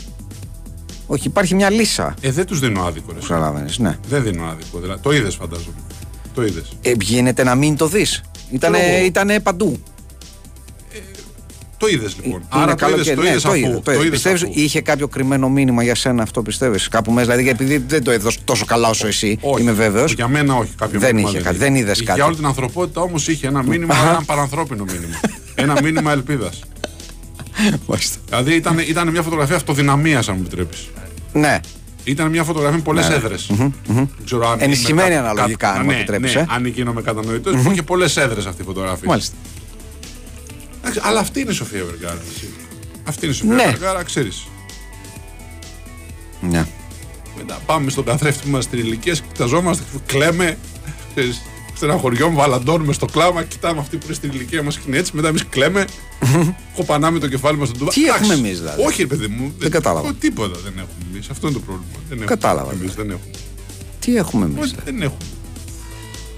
Όχι, 1.08 1.28
υπάρχει 1.28 1.56
μια 1.56 1.70
λύσα. 1.70 2.14
Ε, 2.22 2.32
δεν 2.32 2.46
τους 2.46 2.60
δίνω 2.60 2.84
άδικο. 2.84 3.12
Ρε. 3.14 3.20
Καταλάβαινες, 3.20 3.78
ναι. 3.78 3.98
Δεν 4.10 4.24
δίνω 4.24 4.46
άδικο. 4.46 4.80
Δηλαδή, 4.80 5.02
το 5.02 5.12
είδες, 5.12 5.36
φαντάζομαι. 5.36 5.76
Το 6.34 6.44
είδες. 6.46 6.78
Ε, 6.82 6.92
γίνεται 7.02 7.44
να 7.44 7.56
μην 7.56 7.76
το 7.78 7.88
δεις. 7.88 8.22
Ήτανε, 8.52 8.80
Ξέρω. 8.80 9.06
ήτανε 9.06 9.40
παντού. 9.40 9.80
Το 11.84 11.90
είδες 11.90 12.16
λοιπόν. 12.16 12.32
Είναι 12.40 12.44
Άρα 12.50 12.76
το 12.76 12.88
είδες. 12.88 13.06
καλοκαίρι. 13.06 13.16
Το 13.16 13.22
Ναι, 13.22 13.30
είδες 13.30 13.42
το 13.42 13.54
είδα, 13.54 13.68
αφού. 13.68 13.82
το 13.82 13.92
είδα. 13.92 14.00
είδες 14.02 14.12
Πιστεύεις, 14.12 14.44
αφού. 14.44 14.52
είχε 14.56 14.82
κάποιο 14.82 15.08
κρυμμένο 15.08 15.50
μήνυμα 15.50 15.84
για 15.84 15.96
σένα 15.96 16.24
αυτό 16.24 16.42
πιστεύεις. 16.42 16.88
Κάπου 16.88 17.12
μέσα, 17.12 17.32
δηλαδή 17.32 17.50
επειδή 17.50 17.78
δεν 17.88 18.04
το 18.04 18.14
είδε 18.14 18.30
τόσο 18.44 18.66
καλά 18.66 18.90
όσο 18.90 19.08
εσύ. 19.08 19.38
Όχι. 19.42 19.62
Είμαι 19.62 19.72
βέβαιος. 19.72 20.14
Για 20.14 20.28
μένα 20.28 20.56
όχι. 20.56 20.72
Κάποιο 20.78 21.00
Δεν 21.00 21.16
μήνυμα 21.16 21.30
είχε 21.30 21.42
κάτι, 21.42 21.58
δεν 21.58 21.76
είδες 21.76 21.98
Για 21.98 22.06
κάτι. 22.08 22.22
όλη 22.22 22.36
την 22.36 22.46
ανθρωπότητα 22.46 23.02
όμως 23.02 23.28
είχε 23.28 23.48
ένα 23.48 23.64
μήνυμα, 23.64 23.96
ένα 24.10 24.22
παρανθρώπινο 24.26 24.84
μήνυμα. 24.84 25.20
ένα 25.56 25.76
μήνυμα 25.84 26.12
ελπίδας. 26.12 26.60
Δηλαδή 28.30 28.54
ήταν, 28.56 28.78
ήταν 28.88 29.08
μια 29.10 29.22
φωτογραφία 29.22 29.56
αυτοδυναμίας, 29.56 30.30
αν 30.30 30.36
μου 30.36 30.42
επιτρέπεις. 30.46 30.88
Ναι, 31.34 31.60
Ήταν 32.04 32.30
μια 32.30 32.44
φωτογραφία 32.44 32.78
με 32.78 32.84
πολλές 32.84 33.10
έδρες. 33.10 33.50
Ενισχυμένη 34.58 35.16
αναλογικά, 35.16 35.70
αν 35.72 35.82
μου 35.86 35.92
επιτρέπεις, 35.92 36.34
Ναι, 36.36 36.42
ε. 36.42 36.46
αν 36.50 36.66
γίνομαι 36.66 37.02
κατανοητός, 37.02 37.62
που 37.62 37.72
είχε 37.72 37.82
πολλές 37.82 38.18
έδρες 38.18 38.46
αυτή 38.46 38.62
η 38.62 38.66
φωτογραφία. 38.66 39.08
μάλιστα. 39.08 39.36
Εντάξει, 40.84 41.00
Αλλά 41.04 41.20
αυτή 41.20 41.40
είναι 41.40 41.52
η 41.52 41.54
Σοφία 41.54 41.84
Βεργάρα. 41.86 42.22
έτσι. 42.32 42.50
Αυτή 43.04 43.26
είναι 43.26 43.34
η 43.34 43.38
Σοφία 43.38 43.54
Ναι. 43.56 43.66
Βεργάρα, 43.66 44.04
ξέρεις. 44.04 44.48
Ναι. 46.42 46.66
Μετά 47.38 47.60
πάμε 47.66 47.90
στον 47.90 48.04
καθρέφτη 48.06 48.48
μας 48.48 48.64
στην 48.64 48.80
ηλικία, 48.80 49.14
κοιταζόμαστε, 49.14 49.84
κλαίμε. 50.06 50.58
Ξέρεις, 51.16 51.42
στεναχωριόμαι, 51.76 52.36
βαλαντώνουμε 52.36 52.94
στο 52.94 53.06
κλάμα, 53.06 53.44
κοιτάμε 53.44 53.80
αυτή 53.80 53.98
που 53.98 54.04
είναι 54.06 54.14
στην 54.16 54.32
ηλικία 54.32 54.64
μας 54.64 54.78
και 54.78 54.84
είναι 54.88 54.98
έτσι. 54.98 55.12
Μετά 55.16 55.28
εμείς 55.28 55.46
κλαίμε, 55.50 55.86
κοπανάμε 56.76 57.20
το 57.20 57.28
κεφάλι 57.28 57.58
μας 57.58 57.68
στον 57.68 57.80
τούμπα. 57.80 57.92
Τι 57.92 58.04
Εντάξει. 58.04 58.22
έχουμε 58.24 58.34
εμείς, 58.48 58.60
δηλαδή; 58.60 58.84
Όχι, 58.84 59.02
ρε 59.02 59.08
παιδί 59.08 59.28
μου. 59.28 59.54
Δεν 59.58 59.72
κατάλαβα. 59.72 60.10
ό, 60.10 60.14
Τίποτα 60.14 60.60
δεν 60.64 60.74
έχουμε 60.78 61.06
εμείς. 61.14 61.30
Αυτό 61.30 61.48
είναι 61.48 61.56
το 61.56 61.62
πρόβλημα. 61.66 61.92
Δεν 62.10 62.12
έχουμε. 62.18 62.26
Κατάλαβα, 62.26 62.72
Εμείς 62.72 62.80
δηλαδή. 62.92 63.02
δεν 63.02 63.10
έχουμε. 63.10 63.32
Τι 64.00 64.18
έχουμε 64.18 64.46
εμείς. 64.46 64.64
Όχι, 64.64 64.76
δεν 64.86 65.02
έχουμε. 65.02 65.18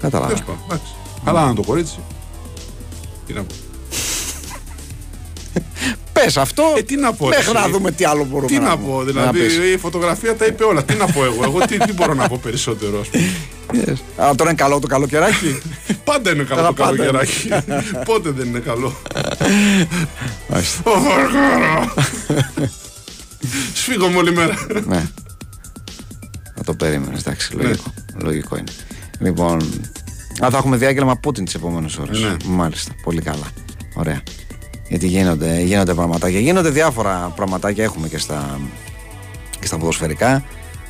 Κατάλαβα. 0.00 0.34
πάντων. 0.34 0.58
εντάξει. 0.68 0.92
Καλά 1.24 1.46
να 1.46 1.54
το 1.54 1.62
κορίτσι. 1.62 1.98
Τι 3.26 3.32
να 3.32 3.42
πω. 3.42 3.54
Πες 6.12 6.36
αυτό. 6.36 6.62
Ε, 6.76 6.82
τι 6.82 6.96
να 6.96 7.12
πω, 7.12 7.26
Μέχρι 7.26 7.42
εσύ. 7.42 7.52
να 7.52 7.68
δούμε 7.68 7.90
τι 7.90 8.04
άλλο 8.04 8.24
μπορούμε 8.24 8.46
Τι 8.46 8.58
να, 8.58 8.68
να 8.68 8.78
πούμε. 8.78 8.92
πω, 8.92 9.02
δηλαδή 9.02 9.38
πεις. 9.38 9.56
η 9.56 9.76
φωτογραφία 9.78 10.36
τα 10.36 10.46
είπε 10.46 10.64
όλα. 10.64 10.84
Τι 10.84 10.94
να 10.94 11.06
πω 11.06 11.24
εγώ, 11.24 11.40
εγώ 11.44 11.58
τι, 11.58 11.76
τι 11.78 11.92
μπορώ 11.92 12.14
να 12.14 12.28
πω 12.28 12.40
περισσότερο, 12.42 13.00
ας 13.00 13.08
πούμε. 13.08 13.24
Yes. 13.72 14.22
Α, 14.24 14.34
τώρα 14.34 14.50
είναι 14.50 14.58
καλό 14.62 14.78
το 14.78 14.86
καλοκαιράκι. 14.86 15.60
Πάντα 16.04 16.30
είναι 16.30 16.42
καλό 16.42 16.60
Καλά, 16.60 16.66
το 16.68 16.74
πάντα 16.82 16.96
καλοκαιράκι. 16.96 17.48
Πότε 18.12 18.30
δεν 18.30 18.46
είναι 18.46 18.58
καλό. 18.58 18.92
Μάλιστα. 20.48 20.90
Ω, 20.90 21.00
Βαργάρα. 21.00 21.94
Σφίγγομαι 23.74 24.16
όλη 24.16 24.32
μέρα. 24.32 24.54
ναι. 24.86 25.06
Θα 26.54 26.64
το 26.64 26.74
περίμενες, 26.74 27.20
εντάξει. 27.20 27.54
Λογικό. 27.56 27.92
Λογικό 28.22 28.56
είναι. 28.56 28.72
Λοιπόν. 29.18 29.56
Α, 30.44 30.50
θα 30.50 30.56
έχουμε 30.56 30.76
διάγγελμα 30.76 31.16
Πούτιν 31.16 31.44
τις 31.44 31.54
επόμενες 31.54 31.96
ώρες. 31.96 32.20
Ναι. 32.20 32.36
Μάλιστα. 32.44 32.92
Πολύ 33.04 33.20
καλά. 33.20 33.46
Ωραία. 33.94 34.22
Γιατί 34.88 35.06
γίνονται, 35.06 35.60
γίνονται 35.60 35.94
πραγματάκια. 35.94 36.40
Γίνονται 36.40 36.70
διάφορα 36.70 37.32
πραγματάκια. 37.36 37.84
Έχουμε 37.84 38.08
και 38.08 38.18
στα, 38.18 38.60
και 39.60 39.66
στα 39.66 39.78
ποδοσφαιρικά. 39.78 40.44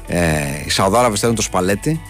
Ε, 0.07 0.21
οι 0.67 0.71
Σαουδάραβες 0.71 1.21
θέλουν 1.21 1.35
το 1.35 1.43
σπαλέτι. 1.43 2.01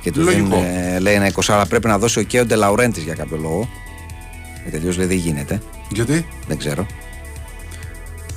Και 0.00 0.12
τους 0.12 0.24
Λογικό. 0.24 0.46
δίνουν, 0.48 0.64
ε, 0.64 0.98
λέει 0.98 1.14
ένα 1.14 1.32
20, 1.32 1.40
αλλά 1.48 1.66
πρέπει 1.66 1.86
να 1.86 1.98
δώσει 1.98 2.18
ο 2.18 2.22
Κέο 2.22 2.46
Ντελαουρέντη 2.46 3.00
για 3.00 3.14
κάποιο 3.14 3.36
λόγο. 3.36 3.68
Γιατί 4.54 4.70
τελείως 4.70 4.96
λέει 4.96 5.06
δεν 5.06 5.16
γίνεται. 5.16 5.62
Γιατί; 5.90 6.26
Δεν 6.48 6.58
ξέρω. 6.58 6.86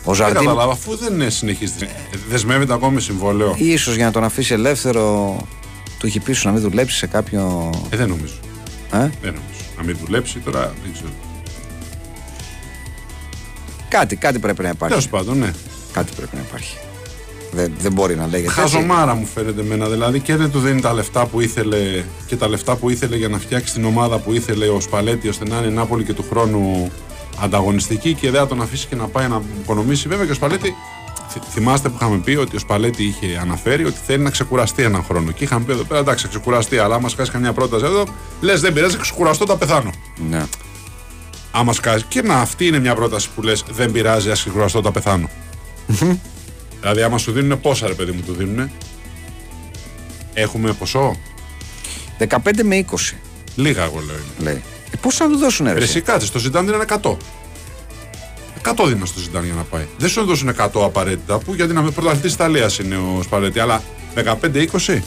Ο 0.04 0.12
Δεν 0.12 0.15
Ζαρντίν, 0.15 0.39
καταλάβα, 0.39 0.71
αφού 0.71 0.95
δεν 0.95 1.13
είναι 1.13 1.30
συνεχίσει. 1.30 1.88
Δεσμεύεται 2.30 2.74
ακόμη 2.74 3.02
συμβόλαιο. 3.02 3.56
ίσως 3.58 3.95
για 3.95 4.06
να 4.06 4.12
τον 4.12 4.24
αφήσει 4.24 4.54
ελεύθερο, 4.54 5.38
του 6.00 6.08
έχει 6.08 6.19
πει 6.19 6.34
σου 6.34 6.48
να 6.48 6.54
μην 6.54 6.62
δουλέψει 6.62 6.98
σε 6.98 7.08
κάποιο. 7.08 7.69
Ε, 7.89 7.98
δεν 7.98 8.08
νομίζω. 8.08 8.34
Ε; 8.91 8.98
Δεν 8.98 9.10
νομίζω. 9.21 9.60
Να 9.78 9.84
μην 9.84 9.98
δουλέψει 10.06 10.39
τώρα, 10.39 10.74
δεν 10.84 10.93
ξέρω. 10.93 11.10
Κάτι, 13.89 14.15
κάτι 14.15 14.39
πρέπει 14.39 14.62
να 14.63 14.69
υπάρχει. 14.69 14.95
Τέλος 14.95 15.10
πάντων, 15.10 15.38
ναι. 15.38 15.52
Κάτι 15.93 16.12
πρέπει 16.15 16.36
να 16.36 16.41
υπάρχει. 16.48 16.78
Δεν, 17.52 17.74
δεν 17.80 17.91
μπορεί 17.91 18.15
να 18.15 18.28
λέγεται. 18.28 18.48
έτσι. 18.62 18.76
Χαζομάρα 18.76 19.13
μου 19.15 19.26
φαίνεται 19.26 19.62
εμένα. 19.62 19.88
Δηλαδή 19.89 20.19
και 20.19 20.36
δεν 20.36 20.52
του 20.52 20.60
δίνει 20.60 20.82
τα 20.82 20.93
λεφτά 20.93 21.26
που 21.26 21.41
ήθελε 21.41 22.04
και 22.26 22.36
τα 22.36 22.48
λεφτά 22.50 22.76
που 22.76 22.89
ήθελε 22.89 23.15
για 23.15 23.28
να 23.28 23.38
φτιάξει 23.39 23.74
την 23.74 23.86
ομάδα 23.86 24.17
που 24.19 24.34
ήθελε 24.34 24.67
ο 24.67 24.80
Σπαλέτη 24.80 25.28
ώστε 25.28 25.45
να 25.48 25.58
είναι 25.58 25.67
η 25.67 25.71
Νάπολη 25.71 26.04
και 26.04 26.13
του 26.13 26.26
χρόνου 26.30 26.91
ανταγωνιστική 27.41 28.13
και 28.13 28.32
δεν 28.32 28.39
θα 28.39 28.48
τον 28.48 28.62
αφήσει 28.62 28.88
και 28.88 28.95
να 28.95 29.08
πάει 29.08 29.28
να 29.28 29.41
οικονομήσει. 29.62 30.08
Βέβαια 30.08 30.26
και 30.26 30.32
ο 30.32 30.36
Σπαλέτη, 30.36 30.76
θυ- 31.30 31.43
θυμάστε 31.50 31.89
που 31.89 31.95
είχαμε 32.02 32.17
πει 32.17 32.36
ότι 32.36 32.56
ο 32.56 32.60
Σπαλέτη 32.60 33.04
είχε 33.04 33.38
αναφέρει 33.41 33.86
ότι 33.86 33.98
θέλει 34.06 34.24
να 34.24 34.30
ξεκουραστεί 34.30 34.84
έναν 34.84 35.04
χρόνο. 35.04 35.32
Και 35.32 35.43
είχαμε 35.43 35.65
πει 35.65 35.71
εδώ 35.71 35.84
πέρα 35.84 36.00
εντάξει, 36.00 36.24
θα 36.24 36.30
ξεκουραστεί, 36.30 36.78
αλλά 36.78 36.95
άμα 36.95 37.10
σκάσει 37.10 37.32
καμιά 37.32 37.54
πρόταση 37.54 37.86
εδώ, 37.86 38.04
λες 38.41 38.62
δεν 38.62 38.74
πειράζει, 38.74 38.95
θα 38.95 39.02
ξεκουραστώ, 39.02 39.45
θα 39.45 39.56
πεθάνω. 39.58 39.89
Ναι. 40.30 40.43
Άμα 41.58 41.74
σκάσει. 41.74 42.06
Και 42.08 42.22
να, 42.22 42.36
αυτή 42.39 42.65
είναι 42.68 42.80
μια 42.80 42.96
πρόταση 42.96 43.30
που 43.36 43.41
λες: 43.41 43.63
Δεν 43.72 43.91
πειράζει, 43.91 44.30
ας 44.32 44.39
ξεκουραστώ, 44.39 44.82
θα 44.82 44.91
πεθάνω. 44.91 45.30
δηλαδή, 46.80 47.02
άμα 47.02 47.18
σου 47.18 47.32
δίνουν 47.32 47.62
πόσα 47.62 47.88
ρε 47.88 47.94
παιδί 47.94 48.12
μου 48.12 48.22
του 48.22 48.34
δίνουν. 48.34 48.72
Έχουμε 50.34 50.74
ποσό; 50.74 51.18
15 52.20 52.28
με 52.63 52.86
20 52.91 53.15
Λίγα, 53.56 53.84
εγώ 53.84 54.00
λέω. 54.06 54.15
είναι. 54.15 54.50
λέει. 54.52 54.63
Ε, 54.91 54.98
Πώ 55.02 55.12
θα 55.12 55.30
του 55.30 55.38
δώσουν 55.38 55.65
Ρε, 55.65 55.74
ρε. 55.74 55.84
εσύ 55.84 56.02
κάτσε, 56.02 56.28
στο 56.28 56.39
Ζιντάν 56.39 56.65
δίνανε 56.65 56.86
100. 57.02 57.18
100 58.63 58.86
δίνανε 58.86 59.06
στο 59.06 59.20
Ζιντάν 59.20 59.46
για 59.46 59.54
να 59.54 59.62
πάει. 59.63 59.86
Δεν 59.98 60.10
σου 60.10 60.24
δώσουν 60.26 60.50
100 60.50 60.68
απαραίτητα, 60.74 61.38
που 61.38 61.54
γιατί 61.54 61.74
να 61.74 61.82
με 61.82 61.91
πρωταθλητής 61.91 62.34
Ιταλίας 62.34 62.80
είναι 62.80 62.96
ο 62.98 63.20
Σπαλέτη, 63.24 63.60
αλλά 63.60 63.82
15-20. 64.15 65.02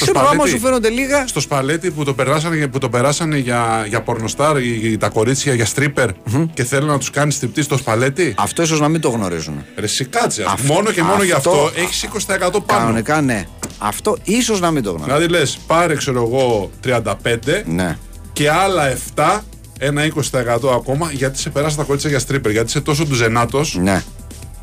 Ξέρω 0.00 0.28
άμα 0.32 0.46
σου 0.46 0.58
φαίνονται 0.58 0.88
λίγα. 0.88 1.26
Στο 1.26 1.40
Σπαλέτη 1.40 1.90
που 1.90 2.04
το 2.04 2.14
περάσανε, 2.14 2.66
που 2.66 2.78
το 2.78 2.88
περάσανε 2.88 3.38
για, 3.38 3.84
για 3.88 4.02
πορνοστάρ, 4.02 4.58
ή 4.62 4.96
τα 5.00 5.08
κορίτσια 5.08 5.54
για 5.54 5.66
στρίπερ 5.66 6.08
και 6.54 6.64
θέλουν 6.64 6.88
να 6.88 6.98
τους 6.98 7.10
κάνεις 7.10 7.34
στριπτή 7.34 7.62
στο 7.62 7.76
Σπαλέτη. 7.76 8.34
Αυτό 8.38 8.62
ίσως 8.62 8.80
να 8.80 8.88
μην 8.88 9.00
το 9.00 9.08
γνωρίζουν. 9.08 9.64
Ρε 9.76 9.84
εσύ 9.84 10.04
κάτσε, 10.04 10.42
ας. 10.42 10.52
Αυτό- 10.52 10.72
μόνο 10.72 10.90
και 10.90 11.02
μόνο 11.02 11.22
γι' 11.22 11.32
αυτό 11.32 11.50
αυτό- 11.50 11.70
έχει 11.80 12.06
20% 12.06 12.60
πάνω. 12.66 12.80
Κανονικά 12.80 13.20
ναι. 13.20 13.46
Αυτό 13.78 14.16
ίσως 14.24 14.60
να 14.60 14.70
μην 14.70 14.82
το 14.82 14.90
γνωρίζουν. 14.90 15.16
Δηλαδή 15.18 15.32
λες, 15.38 15.58
πάρε 15.66 15.94
ξέρω 15.96 16.22
εγώ 16.22 16.70
35 16.84 17.62
Ναι. 17.66 17.98
και 18.32 18.50
άλλα 18.50 18.86
7, 18.88 19.44
ένα 19.78 20.04
20% 20.04 20.74
ακόμα, 20.74 21.10
γιατί 21.12 21.38
σε 21.38 21.50
περάσαν 21.50 21.78
τα 21.78 21.84
κορίτσια 21.84 22.10
για 22.10 22.18
στρίπερ. 22.18 22.50
Γιατί 22.52 22.68
είσαι 22.68 22.80
τόσο 22.80 23.04
ντουζενάτος 23.06 23.78
Ναι. 23.82 24.02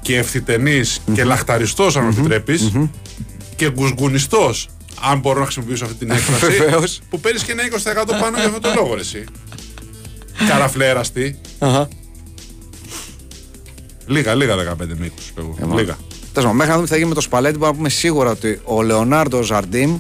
και 0.02 0.18
ευθυτενής 0.18 1.02
και 1.14 1.24
λαχταριστός, 1.24 1.96
αν 1.98 2.08
επιτρέπεις, 2.10 2.72
και 3.56 3.70
γκουσγκουνιστός, 3.72 4.68
αν 5.02 5.20
μπορώ 5.20 5.38
να 5.40 5.44
χρησιμοποιήσω 5.46 5.86
αυτή 5.86 5.98
την 5.98 6.12
έκφραση. 6.16 6.58
Βεβαίως. 6.58 7.02
που 7.10 7.20
παίρνεις 7.20 7.44
και 7.44 7.52
ένα 7.52 7.64
20% 7.64 8.08
πάνω 8.22 8.38
για 8.38 8.46
αυτόν 8.46 8.62
τον 8.62 8.74
λόγο, 8.76 8.94
ρε, 8.94 9.02
εσύ. 9.02 9.24
Καραφλέραστη. 10.48 11.40
Αχα. 11.60 11.88
Λίγα, 14.06 14.36
λίγα 14.36 14.56
15 14.56 14.76
με 14.78 15.12
20. 15.16 15.20
εγώ. 15.38 15.56
Ε, 15.62 15.66
μα- 15.66 15.76
λίγα. 15.76 15.98
Τέλος 16.34 16.50
πάντων, 16.50 16.56
μέχρι 16.56 16.68
να 16.68 16.74
δούμε 16.74 16.84
τι 16.86 16.92
θα 16.92 16.96
γίνει 16.98 17.10
με 17.10 17.16
το 17.16 17.22
Σπαλέτη, 17.22 17.54
μπορούμε 17.58 17.72
να 17.72 17.78
πούμε 17.78 17.90
σίγουρα 17.90 18.30
ότι 18.30 18.60
ο 18.64 18.82
Λεωνάρντο 18.82 19.42
Ζαρντίμ. 19.42 19.98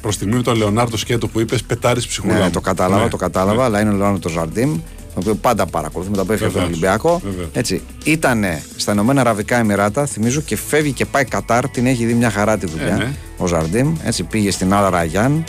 Προς 0.00 0.14
στιγμή 0.14 0.36
με 0.36 0.42
τον 0.42 0.56
Λεωνάρντο 0.56 0.96
Σκέτο 0.96 1.28
που 1.28 1.40
είπες, 1.40 1.62
πετάρεις 1.62 2.06
ψυχούλα. 2.06 2.38
Ναι, 2.38 2.44
μου. 2.44 2.50
το 2.50 2.60
κατάλαβα, 2.60 3.02
Ναι, 3.02 3.08
το 3.10 3.16
κατάλαβα, 3.16 3.56
ναι. 3.56 3.62
αλλά 3.64 3.80
είναι 3.80 3.90
ο 3.90 3.96
Λεωνάρντο 3.96 4.28
Ζαρντίμ, 4.28 4.80
τον 5.14 5.22
οποίο 5.22 5.34
πάντα 5.34 5.66
παρακολουθούμε 5.66 6.16
τα 6.16 6.24
παιδιά 6.24 6.46
από 6.46 6.54
τον 6.58 6.62
Βεβαίως, 6.64 6.80
Ολυμπιακό. 6.80 7.20
βεβαίως. 7.24 7.48
Έτσι, 7.52 7.82
ήταν 8.04 8.44
στα 8.76 8.92
Ηνωμένα 8.92 9.20
Αραβικά 9.20 9.56
Εμμυράτα, 9.56 10.06
θυμίζω, 10.06 10.40
και 10.40 10.56
φεύγει 10.56 10.92
και 10.92 11.06
πάει 11.06 11.24
Κατάρ, 11.24 11.68
την 11.68 11.86
έχει 11.86 12.04
δει 12.04 12.14
μια 12.14 12.30
χαρά 12.30 12.58
τη 12.58 12.66
δουλειά. 12.66 12.94
Ε, 12.94 12.96
ναι. 12.96 13.12
Ο 13.38 13.46
Ζαρντίμ, 13.46 13.94
έτσι 14.02 14.22
πήγε 14.22 14.50
στην 14.50 14.72
Άλλα 14.74 14.90
Ραγιάν 14.90 15.44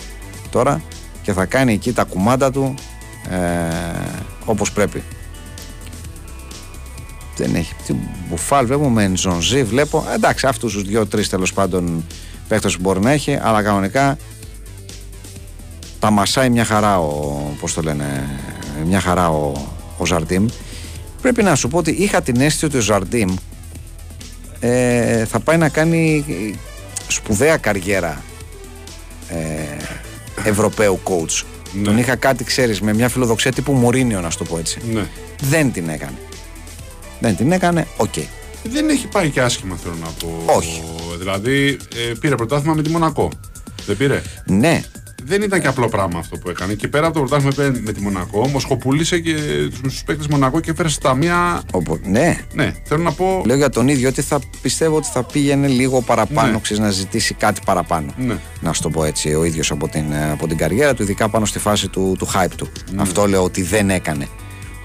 τώρα 0.49 0.81
και 1.21 1.33
θα 1.33 1.45
κάνει 1.45 1.73
εκεί 1.73 1.93
τα 1.93 2.03
κουμάντα 2.03 2.51
του 2.51 2.73
ε, 3.29 3.37
όπως 4.45 4.71
πρέπει. 4.71 5.03
Δεν 7.37 7.55
έχει. 7.55 7.73
Την 7.85 7.95
Μπουφάλ 8.29 8.65
βλέπω, 8.65 8.89
με 8.89 9.03
Ενζονζή 9.03 9.63
βλέπω. 9.63 10.05
Ε, 10.11 10.13
Εντάξει, 10.15 10.47
αυτούς 10.47 10.73
τους 10.73 10.83
δύο-τρει 10.83 11.25
τέλος 11.27 11.53
πάντων 11.53 12.05
παίχτες 12.47 12.75
που 12.75 12.81
μπορεί 12.81 12.99
να 12.99 13.11
έχει, 13.11 13.39
αλλά 13.41 13.63
κανονικά 13.63 14.17
τα 15.99 16.11
μασάει 16.11 16.49
μια 16.49 16.65
χαρά 16.65 16.99
ο, 16.99 17.39
πώς 17.59 17.73
το 17.73 17.81
λένε, 17.81 18.29
μια 18.83 18.99
χαρά 18.99 19.29
ο, 19.29 19.51
ο 19.97 20.05
Ζαρντίμ. 20.05 20.45
Πρέπει 21.21 21.43
να 21.43 21.55
σου 21.55 21.67
πω 21.67 21.77
ότι 21.77 21.91
είχα 21.91 22.21
την 22.21 22.41
αίσθηση 22.41 22.65
ότι 22.65 22.77
ο 22.77 22.81
Ζαρντίμ 22.81 23.35
ε, 24.59 25.25
θα 25.25 25.39
πάει 25.39 25.57
να 25.57 25.69
κάνει 25.69 26.25
σπουδαία 27.07 27.57
καριέρα 27.57 28.23
ε, 29.29 30.49
Ευρωπαίου 30.49 30.99
coach. 31.03 31.43
Ναι. 31.73 31.83
Τον 31.83 31.97
είχα 31.97 32.15
κάτι, 32.15 32.43
ξέρεις, 32.43 32.81
με 32.81 32.93
μια 32.93 33.09
φιλοδοξία 33.09 33.51
τύπου 33.51 33.73
Μουρίνιο, 33.73 34.21
να 34.21 34.29
σου 34.29 34.37
το 34.37 34.43
πω 34.43 34.57
έτσι. 34.57 34.79
Ναι. 34.93 35.07
Δεν 35.41 35.71
την 35.71 35.89
έκανε. 35.89 36.17
Δεν 37.19 37.35
την 37.35 37.51
έκανε, 37.51 37.87
οκ. 37.97 38.13
Δεν 38.63 38.89
έχει 38.89 39.07
πάει 39.07 39.29
και 39.29 39.41
άσχημα, 39.41 39.75
θέλω 39.75 39.95
να 40.01 40.07
πω. 40.07 40.53
Όχι. 40.53 40.83
Δηλαδή, 41.17 41.77
ε, 42.09 42.13
πήρε 42.19 42.35
πρωτάθλημα 42.35 42.73
με 42.73 42.81
τη 42.81 42.89
Μονακό. 42.89 43.29
Δεν 43.85 43.97
πήρε. 43.97 44.21
Ναι, 44.45 44.81
Δεν 45.23 45.41
ήταν 45.41 45.61
και 45.61 45.67
απλό 45.67 45.87
πράγμα 45.89 46.19
αυτό 46.19 46.37
που 46.37 46.49
έκανε. 46.49 46.73
Και 46.73 46.87
πέρα 46.87 47.05
από 47.07 47.13
το 47.13 47.19
πρωτάθλημα 47.19 47.53
που 47.55 47.61
έπαιρνε 47.61 47.81
με 47.85 47.91
τη 47.91 48.01
Μονακό, 48.01 48.47
μοσχοπούλησε 48.47 49.19
και 49.19 49.33
τους 49.83 50.03
παίκτες 50.03 50.27
Μονακό 50.27 50.59
και 50.59 50.71
έφερε 50.71 50.89
στα 50.89 51.13
μία. 51.15 51.61
οπο- 51.71 51.99
ναι. 52.03 52.37
Ναι, 52.53 52.73
θέλω 52.83 53.03
να 53.03 53.11
πω. 53.11 53.43
Λέω 53.45 53.55
για 53.55 53.69
τον 53.69 53.87
ίδιο 53.87 54.09
ότι 54.09 54.21
θα 54.21 54.39
πιστεύω 54.61 54.95
ότι 54.95 55.07
θα 55.13 55.23
πήγαινε 55.23 55.67
λίγο 55.67 56.01
παραπάνω, 56.01 56.51
Ναι. 56.51 56.59
ξέρεις, 56.59 56.83
να 56.83 56.89
ζητήσει 56.89 57.33
κάτι 57.33 57.61
παραπάνω. 57.65 58.13
Ναι. 58.17 58.37
Να 58.61 58.73
σου 58.73 58.81
το 58.81 58.89
πω 58.89 59.03
έτσι, 59.03 59.33
ο 59.33 59.43
ίδιος 59.43 59.71
από 59.71 59.87
την, 59.87 60.11
ε, 60.11 60.31
από 60.31 60.47
την 60.47 60.57
καριέρα 60.57 60.93
του, 60.93 61.01
ειδικά 61.01 61.29
πάνω 61.29 61.45
στη 61.45 61.59
φάση 61.59 61.87
του, 61.87 62.15
του 62.19 62.27
hype 62.33 62.51
του. 62.57 62.67
Αυτό 62.95 63.27
λέω 63.27 63.43
ότι 63.43 63.61
δεν 63.61 63.89
έκανε 63.89 64.27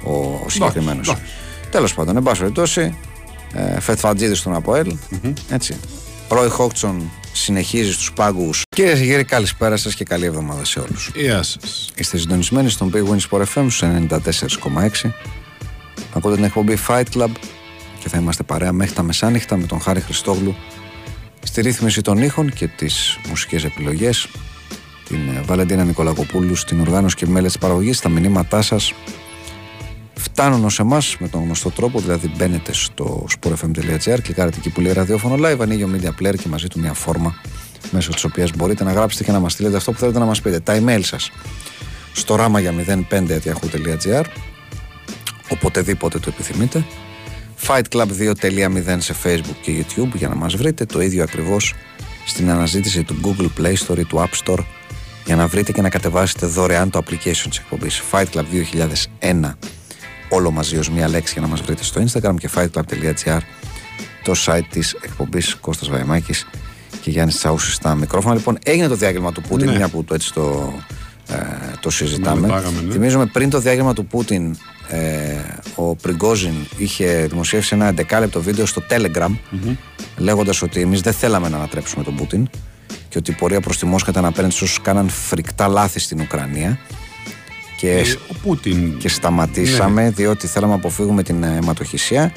ο, 0.04 0.12
ο 0.12 0.46
συγκεκριμένος. 0.48 1.08
εντάξει. 1.08 1.26
Τέλος 1.70 1.94
πάντων, 1.94 2.16
εν 2.16 2.22
πάση 2.22 2.40
περιπτώσει, 2.40 2.96
ε, 3.54 3.80
Φετφατζίδη 3.80 4.34
στον 4.34 4.54
αποελ 4.54 4.96
Έτσι. 5.50 5.76
Ρόι 6.28 6.48
Χόκτσον 6.48 7.10
συνεχίζει 7.32 7.92
στους 7.92 8.12
πάγκους. 8.12 8.62
Κυρίε 8.68 8.94
και 8.94 9.04
κύριοι, 9.04 9.24
καλησπέρα 9.24 9.76
σας 9.76 9.94
και 9.94 10.04
καλή 10.04 10.24
εβδομάδα 10.24 10.64
σε 10.64 10.80
όλους. 10.80 11.10
Γεια 11.14 11.42
σας. 11.42 11.90
Είστε 11.96 12.18
συντονισμένοι 12.18 12.70
στον 12.70 12.92
Big 12.94 13.02
Win 13.02 13.18
Sport 13.30 13.42
FM 13.42 13.66
στους 13.68 13.82
94,6. 13.82 15.12
Ακούτε 16.14 16.34
την 16.34 16.44
εκπομπή 16.44 16.78
Fight 16.88 17.04
Club 17.14 17.30
και 17.98 18.08
θα 18.08 18.18
είμαστε 18.18 18.42
παρέα 18.42 18.72
μέχρι 18.72 18.94
τα 18.94 19.02
μεσάνυχτα 19.02 19.56
με 19.56 19.66
τον 19.66 19.80
Χάρη 19.80 20.00
Χριστόγλου 20.00 20.54
στη 21.42 21.60
ρύθμιση 21.60 22.00
των 22.00 22.22
ήχων 22.22 22.52
και 22.52 22.66
τις 22.66 23.18
μουσικές 23.28 23.64
επιλογές 23.64 24.28
την 25.08 25.28
ε, 25.36 25.40
Βαλεντίνα 25.44 25.84
Νικολακοπούλου 25.84 26.54
στην 26.54 26.80
οργάνωση 26.80 27.16
και 27.16 27.26
μέλη 27.26 27.46
της 27.46 27.58
παραγωγής 27.58 28.00
τα 28.00 28.08
μηνύματά 28.08 28.62
σας 28.62 28.92
φτάνουν 30.18 30.64
ως 30.64 30.78
εμάς 30.78 31.16
με 31.18 31.28
τον 31.28 31.42
γνωστό 31.42 31.70
τρόπο 31.70 32.00
δηλαδή 32.00 32.32
μπαίνετε 32.36 32.72
στο 32.72 33.26
sportfm.gr 33.40 34.18
κλικάρετε 34.22 34.56
εκεί 34.58 34.70
που 34.70 34.80
λέει 34.80 34.92
ραδιόφωνο 34.92 35.34
live 35.46 35.60
ανοίγει 35.60 35.82
ο 35.82 35.90
media 35.94 36.22
player 36.22 36.34
και 36.36 36.48
μαζί 36.48 36.66
του 36.68 36.80
μια 36.80 36.92
φόρμα 36.92 37.34
μέσω 37.90 38.12
της 38.12 38.24
οποίας 38.24 38.50
μπορείτε 38.56 38.84
να 38.84 38.92
γράψετε 38.92 39.24
και 39.24 39.32
να 39.32 39.40
μας 39.40 39.52
στείλετε 39.52 39.76
αυτό 39.76 39.92
που 39.92 39.98
θέλετε 39.98 40.18
να 40.18 40.24
μας 40.24 40.40
πείτε. 40.40 40.60
Τα 40.60 40.78
email 40.80 41.00
σας 41.02 41.30
στο 42.12 42.34
ράμα 42.34 42.60
για 42.60 42.74
05.yahoo.gr 43.08 44.24
οποτεδήποτε 45.48 46.18
το 46.18 46.30
επιθυμείτε. 46.34 46.84
Fight 47.66 47.82
Club 47.90 48.08
2.0 48.42 48.96
σε 48.98 49.14
Facebook 49.24 49.56
και 49.62 49.72
YouTube 49.84 50.14
για 50.14 50.28
να 50.28 50.34
μας 50.34 50.56
βρείτε. 50.56 50.84
Το 50.84 51.00
ίδιο 51.00 51.22
ακριβώς 51.22 51.74
στην 52.26 52.50
αναζήτηση 52.50 53.02
του 53.02 53.16
Google 53.22 53.60
Play 53.60 53.74
Store 53.74 53.98
ή 53.98 54.04
του 54.04 54.28
App 54.28 54.44
Store 54.44 54.64
για 55.24 55.36
να 55.36 55.46
βρείτε 55.46 55.72
και 55.72 55.82
να 55.82 55.88
κατεβάσετε 55.88 56.46
δωρεάν 56.46 56.90
το 56.90 57.02
application 57.04 57.46
της 57.48 57.58
εκπομπής. 57.58 58.02
Fight 58.12 58.26
Club 58.32 58.44
2001 59.20 59.52
όλο 60.28 60.50
μαζί 60.50 60.76
ως 60.78 60.90
μία 60.90 61.08
λέξη 61.08 61.32
για 61.32 61.42
να 61.42 61.48
μας 61.48 61.60
βρείτε 61.60 61.84
στο 61.84 62.02
Instagram 62.06 62.34
και 62.38 62.48
fightclub.gr 62.54 63.38
το 64.24 64.32
site 64.46 64.64
της 64.70 64.96
εκπομπής 65.02 65.54
Κώστας 65.60 65.88
Βαϊμάκης 65.88 66.46
και 67.00 67.10
Γιάννης 67.10 67.36
Τσαούσης 67.36 67.74
στα 67.74 67.94
μικρόφωνα. 67.94 68.34
Λοιπόν, 68.34 68.58
έγινε 68.64 68.88
το 68.88 68.94
διάγγελμα 68.94 69.32
του 69.32 69.40
Πούτιν, 69.42 69.68
Ναι. 69.70 69.76
μια 69.76 69.88
που 69.88 70.04
το 70.04 70.14
έτσι 70.14 70.32
το, 70.32 70.72
ε, 71.28 71.36
το 71.80 71.90
συζητάμε. 71.90 72.40
μελετάγαμε, 72.40 72.80
ναι. 72.80 72.92
Θυμίζουμε 72.92 73.26
πριν 73.26 73.50
το 73.50 73.58
διάγγελμα 73.60 73.92
του 73.92 74.06
Πούτιν 74.06 74.56
ε, 74.88 74.98
ο 75.74 75.94
Πριγκόζιν 75.96 76.54
είχε 76.76 77.26
δημοσιεύσει 77.30 77.74
ένα 77.74 77.94
11 78.10 78.18
λεπτό 78.20 78.42
βίντεο 78.42 78.66
στο 78.66 78.82
Telegram 78.90 79.36
λέγοντας 80.16 80.62
ότι 80.62 80.80
εμείς 80.80 81.00
δεν 81.00 81.12
θέλαμε 81.12 81.48
να 81.48 81.56
ανατρέψουμε 81.56 82.04
τον 82.04 82.14
Πούτιν 82.16 82.48
και 83.08 83.18
ότι 83.18 83.30
η 83.30 83.34
πορεία 83.34 83.60
προς 83.60 83.78
τη 83.78 83.86
Μόσχα 83.86 84.10
ήταν 84.10 84.24
απέναντι 84.24 84.54
στους 84.54 84.68
όσους 84.68 84.82
κάναν 84.82 85.08
φρικτά 85.08 85.68
λάθη 85.68 86.00
στην 86.00 86.20
Ουκρανία 86.20 86.78
και, 87.76 87.90
Ε, 87.90 88.02
ο 88.28 88.34
Πούτιν. 88.42 88.98
και 88.98 89.08
σταματήσαμε 89.08 90.02
Ναι. 90.02 90.10
διότι 90.10 90.46
θέλαμε 90.46 90.72
να 90.72 90.78
αποφύγουμε 90.78 91.22
την 91.22 91.42
ε, 91.42 91.58
αιματοχυσία 91.62 92.32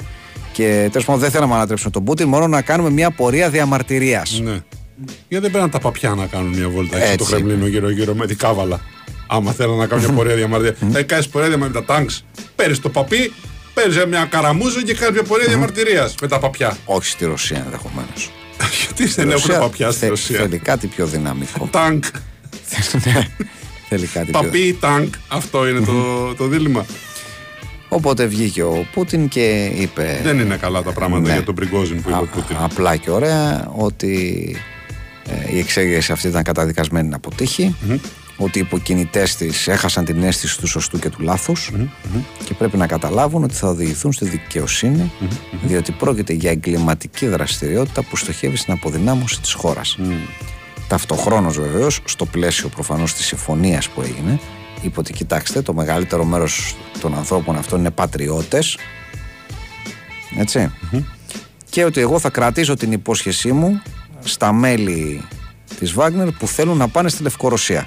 και 0.52 0.88
τέλος 0.90 1.04
πάντων 1.06 1.20
δεν 1.20 1.30
θέλαμε 1.30 1.50
να 1.50 1.56
ανατρέψουμε 1.56 1.90
τον 1.90 2.04
Πούτιν, 2.04 2.28
μόνο 2.28 2.46
να 2.46 2.62
κάνουμε 2.62 2.90
μια 2.90 3.10
πορεία 3.10 3.50
διαμαρτυρίας. 3.50 4.40
Ναι. 4.44 4.58
Γιατί 5.28 5.44
δεν 5.44 5.50
παίρνουν 5.50 5.70
τα 5.70 5.78
παπιά 5.78 6.10
να 6.14 6.26
κάνουν 6.26 6.48
μια 6.56 6.68
βόλτα 6.68 6.96
έξω 6.96 7.12
Έτσι. 7.12 7.16
το 7.16 7.24
Κρεμλίνο 7.36 7.66
γύρω-γύρω 7.66 8.14
με 8.14 8.26
την 8.26 8.36
κάβαλα. 8.36 8.80
Άμα 9.26 9.52
θέλουν 9.52 9.76
να 9.76 9.86
κάνουν 9.86 10.04
μια 10.04 10.14
πορεία 10.14 10.34
διαμαρτυρίας. 10.34 10.78
Θα 10.92 11.02
κάνει 11.02 11.26
πορεία 11.26 11.48
διαμαρτυρίας 11.48 11.80
με 11.80 11.86
τα 11.86 11.94
τάγκς. 11.94 12.24
Παίρνεις 12.56 12.80
το 12.80 12.88
παπί, 12.88 13.32
παίρνεις 13.74 14.04
μια 14.06 14.24
καραμούζα 14.30 14.82
και 14.82 14.94
κάνεις 14.94 15.14
μια 15.14 15.22
πορεία 15.22 15.46
διαμαρτυρίας 15.46 16.14
με 16.20 16.28
τα 16.28 16.38
παπιά. 16.38 16.76
Όχι 16.84 17.06
στη 17.06 17.24
Ρωσία 17.24 17.62
ενδεχομένως. 17.64 18.30
Γιατί 18.80 19.04
δεν 19.14 19.30
έχουν 19.30 19.58
παπιά 19.58 19.90
στη 19.90 20.06
Ρωσία; 20.08 20.38
Θέλει 20.38 20.58
κάτι 20.58 20.86
πιο 20.86 21.06
δυναμικό. 21.06 21.68
Τάγκ. 21.72 22.02
Ναι, 23.90 23.96
θέλει 23.96 24.06
κάτι 24.06 24.30
πιο 24.30 24.40
Παπί, 24.40 24.76
τάγκ. 24.80 25.06
Αυτό 25.28 25.68
είναι 25.68 25.80
το, 25.80 26.34
το 26.34 26.46
δίλημα. 26.46 26.84
Οπότε 27.88 28.26
βγήκε 28.26 28.62
ο 28.62 28.86
Πούτιν 28.92 29.28
και 29.28 29.70
είπε 29.74 30.20
Δεν 30.22 30.38
είναι 30.38 30.56
καλά 30.56 30.82
τα 30.82 30.92
πράγματα 30.92 31.28
Ναι. 31.28 31.32
για 31.34 31.42
τον 31.44 31.54
Πριγκόζιν 31.54 32.02
που 32.02 32.08
είπε 32.08 32.18
ο 32.18 32.22
α- 32.22 32.26
Πούτιν. 32.26 32.56
απλά 32.60 32.96
και 32.96 33.10
ωραία 33.10 33.70
ότι 33.76 34.56
ε, 35.48 35.54
η 35.54 35.58
εξέγερση 35.58 36.12
αυτή 36.12 36.28
ήταν 36.28 36.42
καταδικασμένη 36.42 37.08
να 37.08 37.16
αποτύχει 37.16 37.74
ότι 38.36 38.58
οι 38.58 38.62
υποκινητές 38.66 39.36
της 39.36 39.68
έχασαν 39.68 40.04
την 40.04 40.22
αίσθηση 40.22 40.58
του 40.58 40.66
σωστού 40.66 40.98
και 40.98 41.08
του 41.08 41.20
λάθους 41.22 41.70
και 42.44 42.54
πρέπει 42.54 42.76
να 42.76 42.86
καταλάβουν 42.86 43.44
ότι 43.44 43.54
θα 43.54 43.68
οδηγηθούν 43.68 44.12
στη 44.12 44.24
δικαιοσύνη 44.28 45.12
διότι 45.62 45.92
πρόκειται 45.92 46.32
για 46.32 46.50
εγκληματική 46.50 47.26
δραστηριότητα 47.26 48.02
που 48.02 48.16
στοχεύει 48.16 48.56
στην 48.56 48.72
αποδυνάμωση 48.72 49.40
της 49.40 49.52
χώρας. 49.52 49.96
Ταυτοχρόνως 50.90 51.58
βεβαίως 51.58 52.00
στο 52.04 52.26
πλαίσιο 52.26 52.68
προφανώς 52.68 53.14
της 53.14 53.26
συμφωνίας 53.26 53.88
που 53.88 54.02
έγινε 54.02 54.40
είπε 54.82 55.00
ότι 55.00 55.12
κοιτάξτε 55.12 55.62
το 55.62 55.74
μεγαλύτερο 55.74 56.24
μέρος 56.24 56.76
των 57.00 57.14
ανθρώπων 57.14 57.56
αυτών 57.56 57.78
είναι 57.78 57.90
πατριώτες 57.90 58.78
έτσι. 60.38 60.72
Και 61.70 61.84
ότι 61.84 62.00
εγώ 62.00 62.18
θα 62.18 62.30
κρατήσω 62.30 62.74
την 62.74 62.92
υπόσχεσή 62.92 63.52
μου 63.52 63.82
στα 64.20 64.52
μέλη 64.52 65.24
της 65.78 65.92
Βάγνερ 65.92 66.30
που 66.30 66.46
θέλουν 66.46 66.76
να 66.76 66.88
πάνε 66.88 67.08
στη 67.08 67.22
Λευκορωσία. 67.22 67.86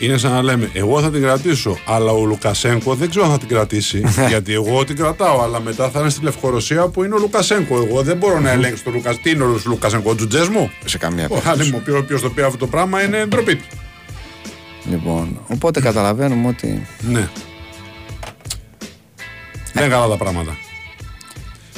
Είναι 0.00 0.16
σαν 0.16 0.32
να 0.32 0.42
λέμε, 0.42 0.70
εγώ 0.72 1.00
θα 1.00 1.10
την 1.10 1.22
κρατήσω, 1.22 1.78
αλλά 1.84 2.10
ο 2.10 2.24
Λουκασέγκο 2.24 2.94
δεν 2.94 3.10
ξέρω 3.10 3.24
αν 3.24 3.30
θα 3.30 3.38
την 3.38 3.48
κρατήσει. 3.48 4.02
γιατί 4.28 4.52
εγώ 4.52 4.84
την 4.84 4.96
κρατάω, 4.96 5.42
αλλά 5.42 5.60
μετά 5.60 5.90
θα 5.90 6.00
είναι 6.00 6.08
στη 6.10 6.24
Λευκορωσία 6.24 6.88
που 6.88 7.04
είναι 7.04 7.14
ο 7.14 7.18
Λουκασέγκο. 7.18 7.82
Εγώ 7.82 8.02
δεν 8.02 8.16
μπορώ 8.16 8.40
να 8.40 8.50
ελέγξω 8.50 8.84
τον 8.84 8.92
Λουκασέγκο. 8.92 9.22
Τι 9.22 9.30
είναι 9.30 9.44
ο 9.44 9.60
Λουκασέγκο, 9.64 10.10
ο 10.10 10.14
τζουτζές 10.14 10.48
μου; 10.48 10.70
Σε 10.84 10.98
καμία 10.98 11.24
Ο 11.24 11.28
περίπτωση. 11.28 11.56
Χάλη 11.58 11.70
μου, 11.70 12.02
ποιο 12.06 12.20
το 12.20 12.30
πει 12.30 12.42
αυτό 12.42 12.56
το 12.56 12.66
πράγμα 12.66 13.02
είναι 13.02 13.26
ντροπή 13.26 13.56
του. 13.56 13.64
Λοιπόν, 14.90 15.40
οπότε 15.46 15.80
καταλαβαίνουμε 15.80 16.48
ότι 16.48 16.86
Ναι. 17.00 17.28
Δεν 19.72 19.84
είναι 19.84 19.92
καλά 19.92 20.08
τα 20.08 20.16
πράγματα. 20.16 20.56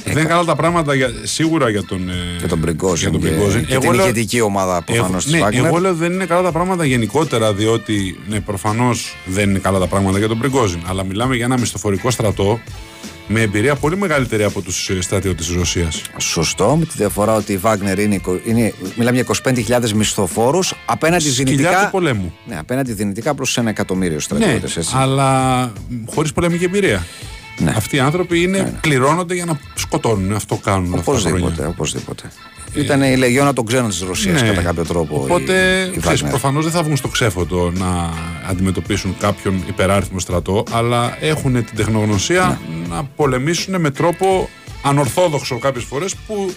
Δεν 0.04 0.12
είναι 0.18 0.24
καλά 0.28 0.44
τα 0.44 0.56
πράγματα 0.56 0.94
για, 0.94 1.10
σίγουρα 1.22 1.70
για 1.70 1.84
τον, 1.84 2.08
ε, 2.08 2.12
και 2.40 2.46
τον 2.46 2.60
Πριγκόζιν 2.60 3.10
για 3.10 3.18
τον 3.18 3.28
και, 3.28 3.36
Prigozhin. 3.36 3.64
και 3.66 3.72
Εγώ 3.74 3.80
την 3.80 3.92
λέω- 3.92 4.04
ηγετική 4.04 4.40
ομάδα 4.40 4.82
προφανώς 4.82 5.08
Εγώ, 5.10 5.18
της 5.22 5.32
ναι, 5.32 5.38
Βάγνερ. 5.38 5.64
εγώ 5.64 5.78
λέω 5.78 5.94
δεν 5.94 6.12
είναι 6.12 6.24
καλά 6.24 6.42
τα 6.42 6.52
πράγματα 6.52 6.84
γενικότερα, 6.84 7.52
διότι 7.52 8.18
ναι, 8.28 8.40
προφανώς 8.40 9.16
δεν 9.24 9.50
είναι 9.50 9.58
καλά 9.58 9.78
τα 9.78 9.86
πράγματα 9.86 10.18
για 10.18 10.28
τον 10.28 10.38
Πριγκόζιν. 10.38 10.80
Αλλά 10.86 11.04
μιλάμε 11.04 11.36
για 11.36 11.44
ένα 11.44 11.58
μισθοφορικό 11.58 12.10
στρατό 12.10 12.60
με 13.28 13.40
εμπειρία 13.40 13.74
πολύ 13.74 13.96
μεγαλύτερη 13.96 14.42
από 14.44 14.60
τους 14.62 14.90
στρατιώτες 15.00 15.46
της 15.46 15.56
Ρωσίας. 15.56 16.02
Σωστό, 16.18 16.76
με 16.78 16.84
τη 16.84 16.92
διαφορά 16.96 17.34
ότι 17.34 17.52
η 17.52 17.56
Βάγνερ 17.56 17.98
είναι, 17.98 18.14
εικο- 18.14 18.40
είναι 18.44 18.72
μιλάμε 18.96 19.16
για 19.16 19.20
25.000 19.20 19.92
μισθοφόρους 19.94 20.74
απέναντι 20.86 21.30
Σκυλιά 21.30 21.44
δυνητικά. 21.54 21.84
του 21.84 21.90
πολέμου. 21.90 22.34
Ναι, 22.46 22.58
απέναντι 22.58 22.92
δυνητικά 22.92 23.34
προς 23.34 23.56
ένα 23.58 23.70
εκατομμύριο 23.70 24.14
Ναι, 24.14 24.20
στρατιώτε. 24.20 24.66
έτσι. 24.76 24.90
αλλά 24.94 25.72
χωρίς 26.14 26.32
πολεμική 26.32 26.64
εμπειρία. 26.64 27.06
Ναι. 27.58 27.72
Αυτοί 27.76 27.96
οι 27.96 27.98
άνθρωποι 27.98 28.42
είναι, 28.42 28.78
πληρώνονται 28.80 29.34
για 29.34 29.44
να 29.44 29.58
σκοτώνουν. 29.74 30.32
Αυτό 30.32 30.56
κάνουν 30.56 30.84
αυτά 30.94 31.04
τα 31.04 31.10
Οπωσδήποτε, 31.10 31.52
χρόνια. 31.52 31.68
οπωσδήποτε. 31.68 32.30
Ήταν 32.74 33.02
η 33.02 33.16
λεγιώνα 33.16 33.52
των 33.52 33.66
ξένων 33.66 33.88
της 33.90 34.00
Ρωσίας 34.00 34.42
Ναι. 34.42 34.48
κατά 34.48 34.62
κάποιο 34.62 34.84
τρόπο. 34.84 35.16
Οπότε, 35.22 35.52
η, 35.92 35.92
η 35.96 36.00
ξέρεις, 36.00 36.22
Wagner. 36.22 36.28
προφανώς 36.28 36.64
δεν 36.64 36.72
θα 36.72 36.82
βγουν 36.82 36.96
στο 36.96 37.08
ξέφωτο 37.08 37.72
να 37.74 38.10
αντιμετωπίσουν 38.50 39.16
κάποιον 39.18 39.62
υπεράριθμο 39.68 40.18
στρατό, 40.18 40.64
αλλά 40.70 41.16
έχουν 41.20 41.52
την 41.64 41.76
τεχνογνωσία 41.76 42.60
Ναι. 42.80 42.86
να 42.96 43.04
πολεμήσουν 43.04 43.80
με 43.80 43.90
τρόπο 43.90 44.48
ανορθόδοξο 44.82 45.58
κάποιες 45.58 45.84
φορές 45.84 46.14
που 46.26 46.54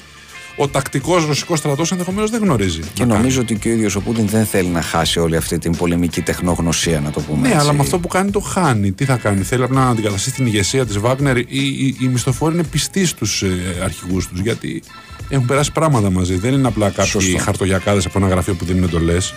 ο 0.59 0.67
τακτικός 0.67 1.25
ρωσικός 1.25 1.59
στρατός 1.59 1.91
ενδεχομένως 1.91 2.29
δεν 2.29 2.41
γνωρίζει. 2.43 2.79
Και 2.93 3.05
να 3.05 3.15
νομίζω 3.17 3.41
ότι 3.41 3.55
και 3.57 3.69
ο 3.69 3.71
ίδιος 3.71 3.95
ο 3.95 4.01
Πούτιν 4.01 4.27
δεν 4.27 4.45
θέλει 4.45 4.67
να 4.67 4.81
χάσει 4.81 5.19
όλη 5.19 5.35
αυτή 5.35 5.57
την 5.57 5.75
πολεμική 5.77 6.21
τεχνογνωσία, 6.21 6.99
να 6.99 7.09
το 7.11 7.21
πούμε. 7.21 7.41
Ναι, 7.41 7.47
έτσι. 7.47 7.59
αλλά 7.59 7.73
με 7.73 7.79
αυτό 7.81 7.99
που 7.99 8.07
κάνει 8.07 8.31
το 8.31 8.39
χάνει. 8.39 8.91
Τι 8.91 9.05
θα 9.05 9.15
κάνει, 9.15 9.41
θέλει 9.43 9.63
απλά 9.63 9.83
να 9.83 9.89
αντικαταστήσει 9.89 10.35
την 10.35 10.45
ηγεσία 10.45 10.85
της 10.85 10.97
Βάγνερ. 10.99 11.37
Οι, 11.37 11.45
οι, 11.49 11.95
οι 12.01 12.07
μισθοφόροι 12.07 12.53
είναι 12.53 12.63
πιστοί 12.63 13.05
στους 13.05 13.41
ε, 13.41 13.49
αρχηγούς 13.83 14.27
τους 14.27 14.39
γιατί 14.39 14.81
έχουν 15.29 15.45
περάσει 15.45 15.71
πράγματα 15.71 16.09
μαζί. 16.11 16.35
Δεν 16.35 16.53
είναι 16.53 16.67
απλά 16.67 16.89
κάποιοι 16.89 17.11
Σωστό. 17.11 17.37
χαρτογιακάδες 17.37 18.05
από 18.05 18.19
ένα 18.19 18.27
γραφείο 18.27 18.53
που 18.53 18.65
δίνουν 18.65 18.83
εντολές. 18.83 19.33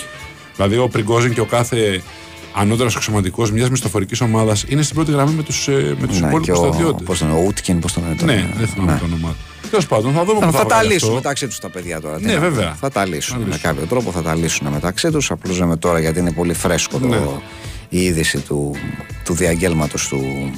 Δηλαδή, 0.57 0.77
ο 0.77 0.89
Πριγκόζιν 0.89 1.35
και 1.35 1.41
ο 1.41 1.45
κάθε 1.47 2.03
ανώτερος 2.55 2.97
αξιωματικός 2.97 3.53
μιας 3.53 3.71
μισθοφορικής 3.71 4.21
ομάδας 4.21 4.65
είναι 4.69 4.83
στην 4.83 4.95
πρώτη 4.95 5.11
γραμμή 5.13 5.33
με 5.35 5.43
τους 5.43 5.69
με 6.01 6.07
τους 6.07 6.21
Ναι, 6.21 6.29
και 6.29 6.35
υπόλοιπου 6.37 6.53
ο, 6.53 6.57
στρατιώτες. 6.57 7.07
πώς 7.07 7.19
τον 7.19 7.29
λένε, 7.29 7.41
ο 7.41 7.45
Ούτκιν, 7.47 7.79
πώς 7.79 7.93
τον 7.93 8.03
λένε 8.03 8.15
τώρα. 8.15 8.33
Ναι, 8.33 8.49
δεν 8.59 8.67
θυμάμαι 8.67 8.93
Ναι. 8.93 8.99
το 8.99 9.05
όνομά 9.05 9.29
του. 9.29 9.37
Τέλος 9.71 9.87
πάντων, 9.87 10.13
θα 10.13 10.25
δούμε 10.25 10.41
Θα, 10.41 10.47
πού 10.47 10.53
θα, 10.53 10.59
τα 10.59 10.65
βγάλει 10.65 10.89
λύσουν 10.93 11.09
αυτό. 11.09 11.15
μεταξύ 11.21 11.47
τους 11.47 11.59
τα 11.59 11.69
παιδιά 11.71 12.01
τώρα. 12.01 12.17
τι 12.17 12.25
Ναι, 12.25 12.33
να 12.33 12.39
πούμε. 12.39 12.49
βέβαια. 12.51 12.75
Θα 12.81 12.91
τα 12.91 13.07
λύσουν. 13.07 13.33
Θα 13.35 13.39
Με 13.41 13.47
λύσουν. 13.47 13.61
κάποιο 13.63 13.87
τρόπο 13.87 14.11
θα 14.11 14.23
τα 14.23 14.35
λύσουν 14.35 14.69
μεταξύ 14.69 15.11
τους. 15.11 15.31
Απλώς 15.31 15.59
λέμε 15.59 15.77
τώρα 15.77 16.01
γιατί 16.01 16.19
είναι 16.19 16.33
πολύ 16.33 16.53
φρέσκο 16.55 16.99
Ναι. 16.99 17.17
το, 17.17 17.43
η 17.89 18.03
είδηση 18.03 18.39
του, 18.39 18.75
του 19.25 19.35
διαγγέλματος 19.35 20.09
του, 20.09 20.51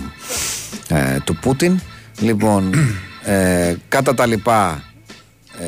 ε, 0.88 1.16
του 1.24 1.36
Πούτιν. 1.36 1.80
Λοιπόν, 2.20 2.74
ε, 3.24 3.74
κατά 3.88 4.14
τα 4.14 4.26
λοιπά, 4.26 4.82
ε, 5.60 5.66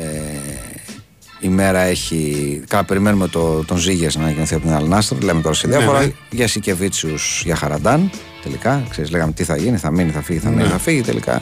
η 1.39 1.47
μέρα 1.47 1.79
έχει. 1.79 2.61
Καλά, 2.67 2.83
περιμένουμε 2.83 3.27
το, 3.27 3.63
τον 3.63 3.77
Ζήγες 3.77 4.15
να 4.15 4.23
ανακοινωθεί 4.23 4.53
από 4.55 4.63
την 4.65 4.73
Αλνάστρο. 4.75 5.17
Λέμε 5.21 5.41
τώρα 5.41 5.55
σε 5.55 5.67
Ναι, 5.67 5.77
διάφορα. 5.77 5.99
ναι. 5.99 6.11
Για 6.29 6.47
Σικεβίτσιους, 6.47 7.41
για 7.45 7.55
Χαραντάν. 7.55 8.09
Τελικά, 8.43 8.83
ξέρεις, 8.89 9.11
λέγαμε 9.11 9.31
τι 9.31 9.43
θα 9.43 9.57
γίνει, 9.57 9.77
θα 9.77 9.91
μείνει, 9.91 10.11
θα 10.11 10.21
φύγει, 10.21 10.39
θα 10.39 10.49
μείνει, 10.49 10.61
Ναι. 10.63 10.69
θα 10.69 10.77
φύγει. 10.77 11.01
Τελικά 11.01 11.41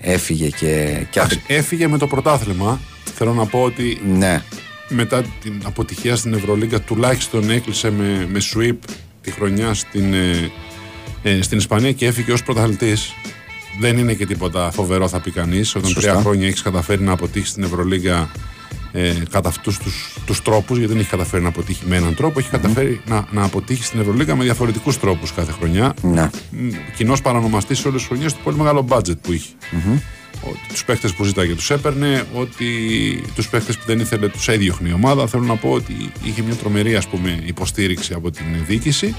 έφυγε 0.00 0.48
και. 0.48 1.06
και 1.10 1.18
Εντάξει, 1.18 1.42
Έφυγε 1.46 1.88
με 1.88 1.98
το 1.98 2.06
πρωτάθλημα. 2.06 2.80
Θέλω 3.14 3.32
να 3.32 3.46
πω 3.46 3.62
ότι 3.62 4.00
ναι, 4.06 4.42
μετά 4.88 5.22
την 5.42 5.62
αποτυχία 5.64 6.16
στην 6.16 6.34
Ευρωλίγκα 6.34 6.80
τουλάχιστον 6.80 7.50
έκλεισε 7.50 7.90
με, 7.90 8.26
με 8.30 8.40
sweep 8.54 8.76
τη 9.20 9.30
χρονιά 9.30 9.74
στην, 9.74 10.14
ε, 10.14 10.50
ε, 11.22 11.42
στην 11.42 11.58
Ισπανία 11.58 11.92
και 11.92 12.06
έφυγε 12.06 12.32
ως 12.32 12.42
πρωταθλητής. 12.42 13.14
Δεν 13.80 13.98
είναι 13.98 14.14
και 14.14 14.26
τίποτα 14.26 14.70
φοβερό 14.70 15.08
θα 15.08 15.20
πει 15.20 15.30
κανείς 15.30 15.74
όταν 15.74 15.90
Σωστά. 15.90 16.10
τρία 16.10 16.20
χρόνια 16.20 16.46
έχεις 16.46 16.62
καταφέρει 16.62 17.02
να 17.02 17.12
αποτύχεις 17.12 17.48
στην 17.48 17.62
Ευρωλίγκα 17.62 18.30
ε, 18.92 19.14
κατά 19.30 19.48
αυτούς 19.48 19.78
τους, 19.78 20.16
τους 20.26 20.42
τρόπους 20.42 20.78
γιατί 20.78 20.92
δεν 20.92 21.00
έχει 21.00 21.10
καταφέρει 21.10 21.42
να 21.42 21.48
αποτύχει 21.48 21.82
με 21.86 21.96
έναν 21.96 22.14
τρόπο 22.14 22.38
έχει 22.38 22.50
καταφέρει 22.50 23.00
να, 23.06 23.26
να 23.30 23.44
αποτύχει 23.44 23.84
στην 23.84 24.00
Ευρωλίγκα 24.00 24.36
με 24.36 24.44
διαφορετικούς 24.44 24.98
τρόπους 24.98 25.32
κάθε 25.32 25.52
χρονιά 25.52 25.94
ναι. 26.02 26.30
κοινός 26.96 27.20
παρανομαστής 27.20 27.78
σε 27.78 27.88
όλες 27.88 28.00
τις 28.00 28.08
χρονιές 28.08 28.34
του 28.34 28.40
πολύ 28.44 28.56
μεγάλο 28.56 28.86
budget 28.88 29.18
που 29.22 29.32
είχε. 29.32 29.48
Ότι 30.42 30.58
τους 30.68 30.84
παίχτες 30.84 31.12
που 31.12 31.24
ζήταγε 31.24 31.54
τους 31.54 31.70
έπαιρνε, 31.70 32.24
ότι 32.34 32.66
τους 33.34 33.48
παίχτες 33.48 33.76
που 33.78 33.82
δεν 33.86 34.00
ήθελε 34.00 34.28
τους 34.28 34.48
έδιωχνε 34.48 34.88
η 34.88 34.92
ομάδα. 34.92 35.26
Θέλω 35.26 35.42
να 35.42 35.56
πω 35.56 35.70
ότι 35.70 36.12
είχε 36.22 36.42
μια 36.42 36.54
τρομερή 36.54 36.96
ας 36.96 37.06
πούμε, 37.06 37.42
υποστήριξη 37.44 38.12
από 38.14 38.30
την 38.30 38.44
διοίκηση. 38.66 39.14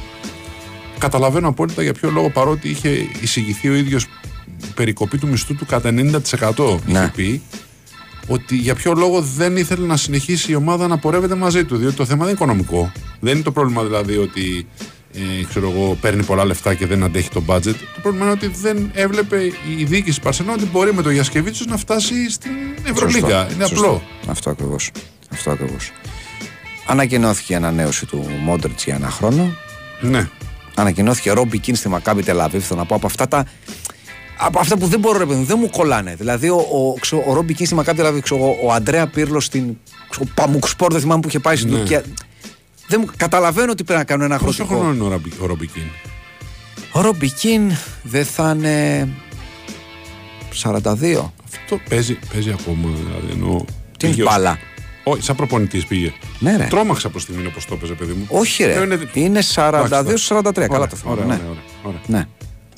Καταλαβαίνω 0.97 1.47
απόλυτα 1.47 1.81
για 1.83 1.93
ποιο 1.93 2.09
λόγο 2.09 2.29
παρότι 2.29 2.69
είχε 2.69 3.07
εισηγηθεί 3.21 3.69
ο 3.69 3.73
ίδιος 3.73 4.05
περικοπή 4.75 5.17
του 5.17 5.27
μισθού 5.27 5.55
του 5.55 5.65
κατά 5.65 5.89
90% 5.89 6.79
είχε 6.87 6.99
Ναι. 6.99 7.11
πει 7.15 7.41
ότι 8.27 8.55
για 8.55 8.75
ποιο 8.75 8.93
λόγο 8.93 9.21
δεν 9.21 9.57
ήθελε 9.57 9.85
να 9.85 9.97
συνεχίσει 9.97 10.51
η 10.51 10.55
ομάδα 10.55 10.87
να 10.87 10.97
πορεύεται 10.97 11.35
μαζί 11.35 11.65
του. 11.65 11.77
Διότι 11.77 11.95
το 11.95 12.05
θέμα 12.05 12.25
δεν 12.25 12.33
είναι 12.33 12.43
οικονομικό. 12.43 12.91
Δεν 13.19 13.33
είναι 13.33 13.43
το 13.43 13.51
πρόβλημα 13.51 13.83
δηλαδή 13.83 14.17
ότι 14.17 14.67
ε, 15.13 15.43
ξέρω 15.49 15.69
εγώ, 15.71 15.97
παίρνει 16.01 16.23
πολλά 16.23 16.45
λεφτά 16.45 16.73
και 16.73 16.85
δεν 16.85 17.03
αντέχει 17.03 17.29
το 17.29 17.43
budget. 17.47 17.73
Το 17.73 17.99
πρόβλημα 18.01 18.25
είναι 18.25 18.33
ότι 18.33 18.47
δεν 18.47 18.91
έβλεπε 18.93 19.51
η 19.77 19.83
διοίκηση 19.83 20.21
Παρσενών 20.21 20.53
ότι 20.55 20.65
μπορεί 20.65 20.93
με 20.93 21.01
το 21.01 21.09
Γιασκεβίτσιος 21.09 21.67
να 21.67 21.77
φτάσει 21.77 22.29
στην 22.31 22.51
Ευρωλίγκα. 22.83 23.27
Σωστό, 23.27 23.53
Είναι 23.53 23.65
σωστό. 23.65 23.85
απλό. 23.85 24.01
Αυτό 24.27 24.49
ακριβώς. 24.49 24.91
Αυτό 25.31 25.51
ακριβώς. 25.51 25.91
Ανακοινώθηκε 26.85 27.53
η 27.53 27.55
ανανέωση 27.55 28.05
του 28.05 28.29
Μόντριτς 28.43 28.83
για 28.83 28.95
ένα 28.95 29.09
χρόνο. 29.09 29.55
Ναι. 30.01 30.29
Ανακοινώθηκε 30.75 31.31
Ρόμπι 31.31 31.57
Κίν 31.57 31.75
στη 31.75 31.89
Μακάμπι 31.89 32.23
Τελαβίβ. 32.23 32.63
Θέλω 32.63 32.79
να 32.79 32.85
πω 32.85 32.95
από 32.95 33.05
αυτά 33.05 33.27
τα. 33.27 33.45
Από 34.43 34.59
αυτά 34.59 34.77
που 34.77 34.85
δεν 34.87 34.99
μπορώ, 34.99 35.17
ρε 35.17 35.25
παιδί 35.25 35.39
μου, 35.39 35.45
δεν 35.45 35.57
μου 35.59 35.69
κολλάνε. 35.69 36.15
Δηλαδή, 36.15 36.49
ο, 36.49 36.55
ο, 36.55 36.93
ξέρω, 36.99 37.23
ο 37.27 37.33
Ρόμπι 37.33 37.53
Κίνς 37.53 37.67
στη 37.67 37.77
Μακάμπι 37.77 37.97
Τελαβίβ, 37.97 38.21
ξέρω, 38.21 38.45
ο, 38.45 38.67
ο 38.67 38.71
Αντρέα 38.73 39.07
Πύρλος 39.07 39.45
στην. 39.45 39.77
Ξέρω, 40.09 40.25
Παμουκ 40.33 40.67
Σπορ, 40.67 40.91
δεν 40.91 41.01
θυμάμαι 41.01 41.21
που 41.21 41.27
είχε 41.27 41.39
πάει 41.39 41.55
στην 41.55 41.69
Ναι. 41.71 41.77
Τουρκία. 41.77 42.03
Δεν 42.87 42.99
μου, 43.05 43.11
καταλαβαίνω 43.17 43.71
ότι 43.71 43.83
πρέπει 43.83 43.99
να 43.99 44.05
κάνω 44.05 44.23
ένα 44.23 44.37
Πόσο 44.37 44.63
αγροτικό. 44.63 44.79
χρόνο 44.79 44.93
είναι 44.93 45.03
ο, 45.03 45.09
Ραμπι, 45.09 45.31
ο 45.41 45.45
Ρομπικίν. 45.45 45.83
Ο 46.91 47.01
Ρόμπι 47.01 47.29
Κίνς 47.29 47.75
δεν 48.03 48.25
θα 48.25 48.53
είναι. 48.57 49.07
42. 50.63 51.31
Αυτό 51.53 51.79
παίζει, 51.89 52.19
παίζει 52.33 52.51
ακόμα. 52.51 52.89
Δηλαδή, 53.05 53.31
εννοώ, 53.31 53.63
Τι 53.97 54.07
πήγε 54.07 54.23
ως- 54.23 54.29
μπάλα; 54.29 54.57
Όχι, 55.03 55.21
σαν 55.23 55.35
προπονητής 55.35 55.85
πήγε. 55.85 56.13
Ναι, 56.39 56.57
ρε. 56.57 56.63
Τρόμαξα 56.69 57.09
προς 57.09 57.25
τη 57.25 57.31
στιγμή 57.31 57.47
όπως 57.47 57.65
το 57.65 57.73
έπαιζε, 57.73 57.93
παιδί 57.93 58.11
μου. 58.13 58.25
Όχι, 58.29 58.63
ρε. 58.63 58.73
Ε, 58.73 58.81
Είναι 59.13 59.39
Εντάξει, 59.39 59.53
42-43. 59.53 60.61
εντάξει. 60.63 60.67
Καλά 60.67 60.75
Ωραία, 60.75 60.87
το 60.87 60.95
θυμάμαι. 60.95 61.21
ωραία, 61.21 61.25
Ναι. 61.35 61.41
ωραία, 61.43 61.47
ωραία, 61.49 61.61
ωραία. 61.83 62.01
ναι. 62.05 62.27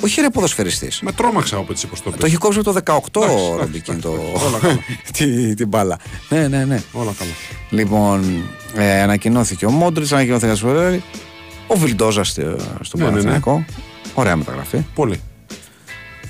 Όχι 0.04 0.22
ρε 0.22 0.30
ποδοσφαιριστής. 0.30 1.02
Με 1.02 1.12
τρόμαξα 1.12 1.58
από 1.58 1.72
έτσι 1.72 1.88
πώ 1.88 1.96
το 1.96 2.02
Το 2.04 2.10
πες. 2.12 2.24
έχει 2.30 2.36
κόψει 2.38 2.60
από 2.60 2.74
το 2.74 2.80
18 2.86 3.22
Εντάξει, 3.24 3.36
ο 3.36 3.54
εντάξει, 3.54 3.58
Ρομπικίν 3.60 4.02
το... 4.02 4.10
εντάξει, 4.14 4.46
όλα 4.46 4.58
καλά. 4.60 4.80
τη- 5.18 5.54
την 5.56 5.68
μπάλα. 5.68 5.98
Ναι, 6.30 6.48
ναι, 6.48 6.66
ναι. 6.66 6.82
Όλα 6.92 7.14
καλά. 7.20 7.32
Λοιπόν, 7.70 8.44
ε, 8.76 9.02
ανακοινώθηκε 9.02 9.66
ο 9.66 9.72
Μόντριτς, 9.72 10.12
ανακοινώθηκε 10.12 10.52
ο 10.52 10.56
Σφερέρη. 10.56 11.04
Ο 11.68 11.76
Βιλντόζας 11.78 12.28
στο, 12.28 12.42
στο 12.82 12.98
Ναι, 12.98 13.04
ναι, 13.04 13.10
ναι. 13.10 13.16
Παναθηναϊκό. 13.16 13.66
Ωραία 14.14 14.36
μεταγραφή. 14.36 14.86
Πολύ. 14.96 15.22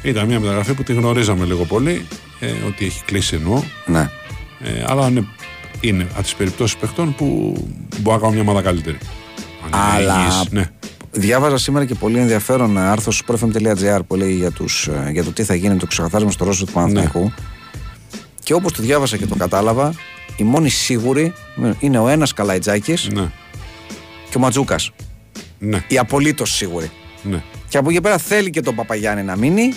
Ήταν 0.02 0.26
μια 0.26 0.40
μεταγραφή 0.40 0.74
που 0.74 0.84
τη 0.84 0.94
γνωρίζαμε 0.94 1.46
λίγο 1.46 1.64
πολύ, 1.66 2.06
ε, 2.40 2.52
ότι 2.68 2.86
έχει 2.86 3.04
κλείσει 3.06 3.36
εννοώ. 3.36 3.64
Ναι. 3.86 4.10
Ε, 4.64 4.84
αλλά 4.88 5.08
είναι, 5.08 5.26
είναι 5.80 6.08
από 6.14 6.22
τις 6.24 6.36
περιπτώσεις 6.36 6.78
παιχτών 6.78 7.16
που 7.16 7.54
μπορεί 8.00 8.16
να 8.16 8.22
κάνουν 8.22 8.34
μια 8.34 8.42
ομάδα 8.42 8.62
καλύτερη. 8.62 8.98
Αν 9.64 9.68
είναι 9.68 9.78
Αλλά- 10.12 10.20
υγιείς, 10.20 10.50
ναι. 10.52 10.70
Διάβαζα 11.16 11.58
σήμερα 11.58 11.86
και 11.86 11.96
πολύ 11.96 12.20
ενδιαφέρον 12.20 12.78
άρθρο 12.78 13.12
στο 13.12 13.34
profm.gr 13.34 14.00
που 14.08 14.16
λέει 14.16 14.34
για, 14.34 14.52
τους, 14.52 14.88
ε, 14.88 15.10
για 15.12 15.24
το 15.24 15.32
τι 15.32 15.44
θα 15.44 15.56
γίνει 15.56 15.76
το 15.76 15.86
ξεκαθάρισμα 15.86 16.32
στο 16.32 16.44
ρόλο 16.44 16.56
του 16.58 16.72
Παναθηναϊκού. 16.72 17.34
Και 18.44 18.54
όπως 18.54 18.72
το 18.72 18.82
διάβασα 18.82 19.18
και 19.18 19.26
το 19.26 19.36
κατάλαβα, 19.36 19.94
οι 20.36 20.44
μόνοι 20.44 20.70
σίγουροι 20.70 21.34
είναι 21.80 22.00
ο 22.00 22.08
ένας 22.08 22.34
Καλαϊτζάκης 22.34 23.10
ναι. 23.14 23.32
και 24.30 24.38
ο 24.38 24.40
Ματζούκας. 24.40 24.92
Ναι. 25.60 25.84
Οι 25.88 25.98
απολύτως 25.98 26.56
σίγουροι. 26.56 26.92
ναι. 27.24 27.44
Και 27.68 27.78
από 27.78 27.90
εκεί 27.90 28.02
πέρα 28.02 28.18
θέλει 28.18 28.50
και 28.50 28.62
τον 28.62 28.76
Παπαγιάννη 28.76 29.24
να 29.24 29.36
μείνει 29.36 29.74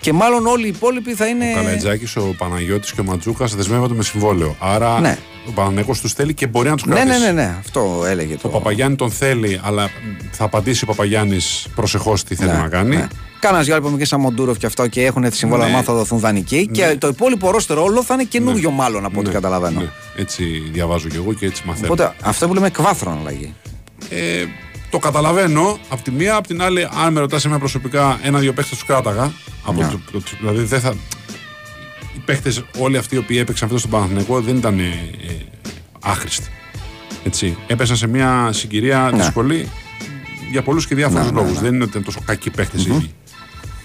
και 0.00 0.12
μάλλον 0.12 0.46
όλοι 0.46 0.64
οι 0.64 0.68
υπόλοιποι 0.68 1.14
θα 1.14 1.26
είναι. 1.26 1.50
Ο 1.50 1.54
Καλατζάκη, 1.54 2.18
ο 2.18 2.34
Παναγιώτης 2.38 2.92
και 2.92 3.00
ο 3.00 3.04
Ματζούκας 3.04 3.54
δεσμεύονται 3.54 3.94
με 3.94 4.02
συμβόλαιο. 4.02 4.56
Άρα 4.60 5.00
Ναι. 5.00 5.18
Ο 5.48 5.50
Παναγιώ 5.52 5.94
τους 6.02 6.12
θέλει 6.12 6.34
και 6.34 6.46
μπορεί 6.46 6.68
να 6.68 6.74
τους 6.76 6.84
Ναι, 6.86 6.94
κρατήσει. 6.94 7.18
ναι, 7.18 7.26
ναι, 7.26 7.32
ναι, 7.32 7.56
αυτό 7.58 8.02
έλεγε 8.06 8.34
το. 8.34 8.48
Ο 8.48 8.50
Παπαγιάννη 8.50 8.96
τον 8.96 9.10
θέλει, 9.10 9.60
αλλά 9.62 9.90
θα 10.30 10.44
απαντήσει 10.44 10.84
ο 10.84 10.86
Παπαγιάννης 10.86 11.66
προσεχώς 11.74 12.24
τι 12.24 12.34
θέλει 12.34 12.50
να 12.50 12.68
κάνει. 12.68 12.96
Ναι. 12.96 13.06
Κάνα 13.40 13.60
δυο 13.62 13.76
είπαμε 13.76 13.96
και 13.98 14.04
σαν 14.04 14.20
Μοντούροφ 14.20 14.58
και 14.58 14.66
αυτό 14.66 14.86
και 14.86 15.04
έχουν 15.04 15.30
τη 15.30 15.36
συμβόλαια 15.36 15.66
Ναι. 15.66 15.72
μάθα 15.72 15.84
θα 15.84 15.92
δοθούν 15.94 16.18
δανεικοί. 16.18 16.68
Και 16.72 16.96
το 16.98 17.08
υπόλοιπο 17.08 17.50
ρόστερο 17.50 17.82
όλο 17.82 18.02
θα 18.02 18.14
είναι 18.14 18.24
καινούριο 18.24 18.70
μάλλον 18.70 19.04
από 19.04 19.18
ό,τι 19.18 19.28
Ναι, 19.28 19.34
καταλαβαίνω. 19.34 19.80
ναι. 19.80 19.88
Έτσι 20.16 20.44
διαβάζω 20.72 21.08
κι 21.08 21.16
εγώ 21.16 21.32
και 21.32 21.46
έτσι 21.46 21.62
μαθαίνω. 21.66 21.86
Οπότε 21.92 22.14
αυτό 22.22 22.48
που 22.48 22.54
λέμε 22.54 22.66
εκβάθρον 22.66 23.18
αλλαγή. 23.20 23.54
Ε, 24.10 24.44
το 24.90 24.98
καταλαβαίνω 24.98 25.78
από 25.88 26.02
τη 26.02 26.10
μία, 26.10 26.34
από 26.36 26.46
την 26.46 26.62
άλλη, 26.62 26.88
αν 27.04 27.12
με 27.12 27.20
ρωτάς 27.20 27.44
εμένα 27.44 27.58
προσωπικά, 27.60 28.18
ένα-δύο 28.22 28.52
παίχτες 28.52 28.78
τους 28.78 28.86
κράταγα. 28.86 29.32
Από 29.64 29.80
Ναι. 29.80 29.88
το, 29.88 30.00
το- 30.12 30.20
δηλαδή 30.40 30.62
δεν 30.62 30.80
θα. 30.80 30.94
Οι 32.30 32.32
παίχτες 32.32 32.62
όλοι 32.78 32.96
αυτοί 32.96 33.14
οι 33.14 33.18
οποίοι 33.18 33.36
έπαιξαν 33.40 33.66
αυτό 33.66 33.78
στον 33.78 33.90
Παναθηναϊκό 33.90 34.40
δεν 34.40 34.56
ήταν 34.56 34.78
ε, 34.78 34.82
ε, 34.82 35.32
άχρηστοι. 36.00 36.46
Έτσι. 37.24 37.56
Έπεσαν 37.66 37.96
σε 37.96 38.06
μια 38.06 38.48
συγκυρία 38.52 39.10
Ναι. 39.12 39.22
δύσκολη 39.22 39.68
για 40.50 40.62
πολλούς 40.62 40.86
και 40.86 40.94
διάφορους 40.94 41.24
Ναι, 41.26 41.30
ναι, 41.32 41.40
λόγους. 41.40 41.54
ναι. 41.54 41.60
Δεν 41.60 41.74
είναι 41.74 41.82
ότι 41.82 41.90
ήταν 41.92 42.04
τόσο 42.04 42.20
κακοί 42.24 42.50
παίχτες 42.50 42.86
οι 42.86 42.90
ίδιοι. 42.90 43.14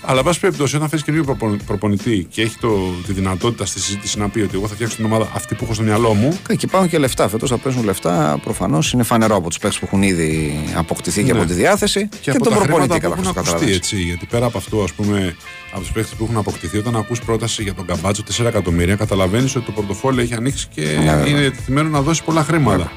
Αλλά, 0.08 0.20
εν 0.20 0.26
πάση 0.26 0.40
περιπτώσει, 0.40 0.76
όταν 0.76 0.90
φέρει 0.90 1.02
καινούριο 1.02 1.26
προπο- 1.36 1.64
προπονητή 1.66 2.28
και 2.30 2.42
έχει 2.42 2.58
το, 2.58 2.78
τη 3.06 3.14
δυνατότητα 3.14 3.66
στη 3.66 3.80
συζήτηση 3.80 4.20
να 4.20 4.30
πει 4.30 4.40
ότι 4.40 4.52
εγώ 4.56 4.68
θα 4.68 4.74
φτιάξω 4.74 4.96
την 4.96 5.06
ομάδα 5.06 5.28
αυτή 5.34 5.56
που 5.56 5.64
έχω 5.64 5.74
στο 5.74 5.84
μυαλό 5.84 6.14
μου, 6.14 6.38
Και 6.48 6.58
υπάρχουν 6.62 6.90
και 6.90 6.98
λεφτά. 6.98 7.28
Φέτος 7.30 7.50
θα 7.50 7.58
παίζουν 7.58 7.84
λεφτά. 7.84 8.40
Προφανώς 8.44 8.92
είναι 8.94 9.04
φανερό 9.04 9.36
από 9.36 9.48
τους 9.48 9.58
παίκτες 9.58 9.80
που 9.80 9.86
έχουν 9.86 10.04
ήδη 10.04 10.60
αποκτηθεί 10.76 11.24
και 11.24 11.34
Ναι. 11.34 11.40
από 11.40 11.48
τη 11.48 11.54
διάθεση. 11.54 12.10
και, 12.22 12.30
από 12.30 12.44
τον 12.44 12.54
τα 12.54 12.60
προπονητή 12.60 12.90
χρήματα 12.90 12.94
που 12.96 13.00
κατά 13.02 13.14
έχουν 13.14 13.28
αυτό 13.28 13.30
ακουστεί 13.40 13.52
καταλαβαίνεις. 13.56 13.76
έτσι. 13.78 13.96
Γιατί 13.96 14.26
πέρα 14.26 14.46
από 14.46 14.58
αυτό, 14.58 14.84
ας 14.84 14.94
πούμε, 14.94 15.36
από 15.72 15.80
τους 15.82 15.92
παίχτε 15.92 16.16
που 16.18 16.24
έχουν 16.24 16.38
αποκτηθεί, 16.38 16.78
όταν 16.78 16.96
ακούς 16.96 17.20
πρόταση 17.22 17.64
για 17.64 17.74
τον 17.74 17.86
Καμπάτσο 17.86 18.24
4 18.24 18.46
εκατομμύρια, 18.48 18.96
καταλαβαίνεις 18.96 19.56
ότι 19.56 19.66
το 19.66 19.72
πορτοφόλι 19.72 20.22
έχει 20.22 20.34
ανοίξει 20.34 20.68
και 20.74 20.82
βέβαια. 20.82 21.28
είναι 21.28 21.42
ετοιμένο 21.42 21.90
να 21.90 22.02
δώσει 22.02 22.24
πολλά 22.24 22.44
χρήματα. 22.44 22.92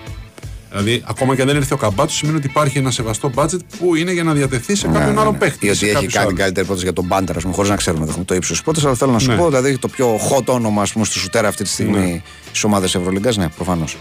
Δηλαδή, 0.71 1.03
ακόμα 1.07 1.35
και 1.35 1.41
αν 1.41 1.47
δεν 1.47 1.57
έρθει 1.57 1.73
ο 1.73 1.77
Καμπάτσος, 1.77 2.17
σημαίνει 2.19 2.37
ότι 2.37 2.47
υπάρχει 2.47 2.79
ένα 2.79 2.91
σεβαστό 2.91 3.31
μπάτζετ 3.35 3.61
που 3.79 3.95
είναι 3.95 4.13
για 4.13 4.23
να 4.23 4.33
διατεθεί 4.33 4.75
σε 4.75 4.87
κάποιον 4.89 5.15
Ναι, 5.15 5.21
άλλο 5.21 5.31
ναι. 5.33 5.39
παίχτη. 5.39 5.67
Ή 5.67 5.69
σε 5.69 5.75
ότι 5.75 5.85
έχει 5.85 5.93
κάποιους 5.95 6.13
κάνει 6.13 6.27
άλλους. 6.27 6.39
καλύτερη 6.39 6.67
πρόταση 6.67 6.85
για 6.87 6.95
τον 6.95 7.05
Μπάντερ, 7.05 7.37
ας 7.37 7.43
πούμε, 7.43 7.55
χωρίς 7.55 7.71
να 7.71 7.77
ξέρουμε 7.77 8.07
το, 8.07 8.25
το 8.25 8.35
ύψος 8.35 8.51
της 8.51 8.63
πρόταση. 8.63 8.87
Αλλά 8.87 8.95
θέλω 8.95 9.13
να 9.13 9.19
σου 9.19 9.31
Ναι. 9.31 9.37
πω, 9.37 9.47
δηλαδή 9.47 9.79
το 9.79 9.89
πιο 9.89 10.17
hot 10.31 10.45
όνομα 10.45 10.83
ας 10.83 10.93
πούμε, 10.93 11.05
στη 11.05 11.19
σουτέρα 11.19 11.49
αυτή 11.49 11.63
τη 11.63 11.69
στιγμή 11.69 11.99
Ναι. 12.13 12.23
στις 12.49 12.65
ομάδες 12.65 12.95
Ευρωλίγκας, 12.95 13.37
ναι, 13.37 13.49
προφανώς. 13.49 13.97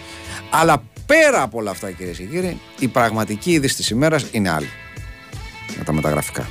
Αλλά 0.49 0.83
πέρα 1.05 1.41
από 1.41 1.57
όλα 1.57 1.71
αυτά, 1.71 1.91
κυρίες 1.91 2.17
και 2.17 2.23
κύριοι, 2.23 2.59
η 2.79 2.87
πραγματική 2.87 3.51
είδηση 3.51 3.75
της 3.75 3.89
ημέρας 3.89 4.25
είναι 4.31 4.49
άλλη. 4.49 4.69
Με 5.77 5.83
τα 5.83 5.93
μεταγραφικά. 5.93 6.47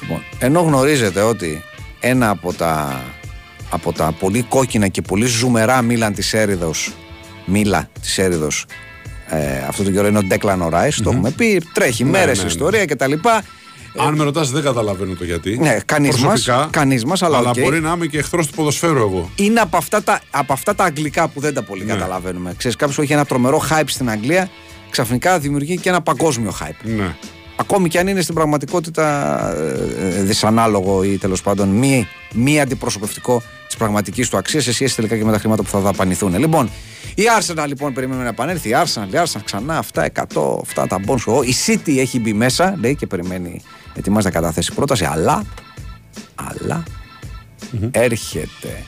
Λοιπόν, 0.00 0.22
ενώ 0.38 0.60
γνωρίζετε 0.60 1.20
ότι 1.20 1.62
ένα 2.00 2.30
από 2.30 2.52
τα, 2.52 3.02
από 3.70 3.92
τα 3.92 4.12
πολύ 4.18 4.42
κόκκινα 4.42 4.88
και 4.88 5.02
πολύ 5.02 5.26
ζουμερά 5.26 5.82
μίλαν 5.82 6.14
της 6.14 6.32
έρηδο, 6.34 6.70
μίλα 7.44 7.88
της 8.00 8.18
έρηδο, 8.18 8.48
ε, 9.34 9.64
αυτό 9.68 9.82
το 9.82 9.90
καιρό 9.90 10.06
είναι 10.06 10.18
ο 10.18 10.22
Ντέκλαν 10.22 10.68
Ράις, 10.68 10.96
το 11.02 11.10
έχουμε 11.10 11.30
πει, 11.30 11.62
τρέχει 11.72 12.04
Ναι, 12.04 12.10
μέρες 12.10 12.36
ναι, 12.36 12.42
ναι. 12.42 12.48
ιστορία 12.48 12.84
κτλ. 12.84 13.12
Αν 13.98 14.14
με 14.14 14.24
ρωτάς, 14.24 14.50
δεν 14.50 14.62
καταλαβαίνω 14.62 15.14
το 15.14 15.24
γιατί. 15.24 15.58
Ναι, 15.58 15.76
κανείς 15.84 16.16
Προσωπικά, 16.20 16.56
μας, 16.56 16.68
κανείς 16.70 17.04
μας, 17.04 17.22
αλλά 17.22 17.38
οκ. 17.38 17.58
μπορεί 17.60 17.80
να 17.80 17.92
είμαι 17.92 18.06
και 18.06 18.18
εχθρός 18.18 18.46
του 18.46 18.54
ποδοσφαίρου 18.54 18.96
εγώ. 18.98 19.30
Είναι 19.34 19.60
από 19.60 19.76
αυτά, 19.76 20.02
τα, 20.02 20.20
από 20.30 20.52
αυτά 20.52 20.74
τα 20.74 20.84
αγγλικά 20.84 21.28
που 21.28 21.40
δεν 21.40 21.54
τα 21.54 21.62
πολύ 21.62 21.84
Ναι. 21.84 21.92
καταλαβαίνουμε. 21.92 22.54
Ξέρεις, 22.56 22.76
κάποιος 22.76 22.96
που 22.96 23.02
έχει 23.02 23.12
ένα 23.12 23.24
τρομερό 23.24 23.62
hype 23.70 23.82
στην 23.86 24.10
Αγγλία, 24.10 24.48
ξαφνικά 24.90 25.38
δημιουργεί 25.38 25.76
και 25.78 25.88
ένα 25.88 26.00
παγκόσμιο 26.02 26.52
hype. 26.60 26.88
Ναι. 26.96 27.14
Ακόμη 27.56 27.88
και 27.88 27.98
αν 27.98 28.06
είναι 28.06 28.20
στην 28.20 28.34
πραγματικότητα 28.34 29.38
ε, 29.56 30.18
ε, 30.18 30.22
δυσανάλογο 30.22 31.02
ή 31.04 31.18
τέλος 31.18 31.42
πάντων 31.42 31.68
μη, 31.68 32.08
μη 32.34 32.60
αντιπροσωπευτικό 32.60 33.42
της 33.66 33.76
πραγματικής 33.76 34.28
του 34.28 34.36
αξίας 34.36 34.64
σε 34.64 34.72
σχέση 34.72 34.94
τελικά 34.96 35.16
και 35.16 35.24
με 35.24 35.32
τα 35.32 35.38
χρήματα 35.38 35.62
που 35.62 35.68
θα 35.68 35.78
δαπανηθούν. 35.78 36.38
Λοιπόν, 36.38 36.70
η 37.14 37.22
Arsenal 37.38 37.64
λοιπόν 37.66 37.92
περιμένουμε 37.92 38.24
να 38.24 38.30
επανέλθει. 38.30 38.68
Η 38.68 38.74
Arsenal, 38.84 39.12
η 39.14 39.16
Arsenal 39.24 39.40
ξανά 39.44 39.78
αυτά 39.78 40.08
100, 40.34 40.58
αυτά 40.60 40.86
τα 40.86 41.00
bonus. 41.06 41.46
Η 41.46 41.54
City 41.66 41.98
έχει 41.98 42.20
μπει 42.20 42.32
μέσα, 42.32 42.76
λέει 42.80 42.94
και 42.94 43.06
περιμένει, 43.06 43.62
ετοιμάζεται 43.94 44.34
να 44.34 44.40
καταθέσει 44.40 44.72
πρόταση, 44.72 45.04
αλλά, 45.04 45.44
αλλά 46.34 46.82
έρχεται. 47.90 48.84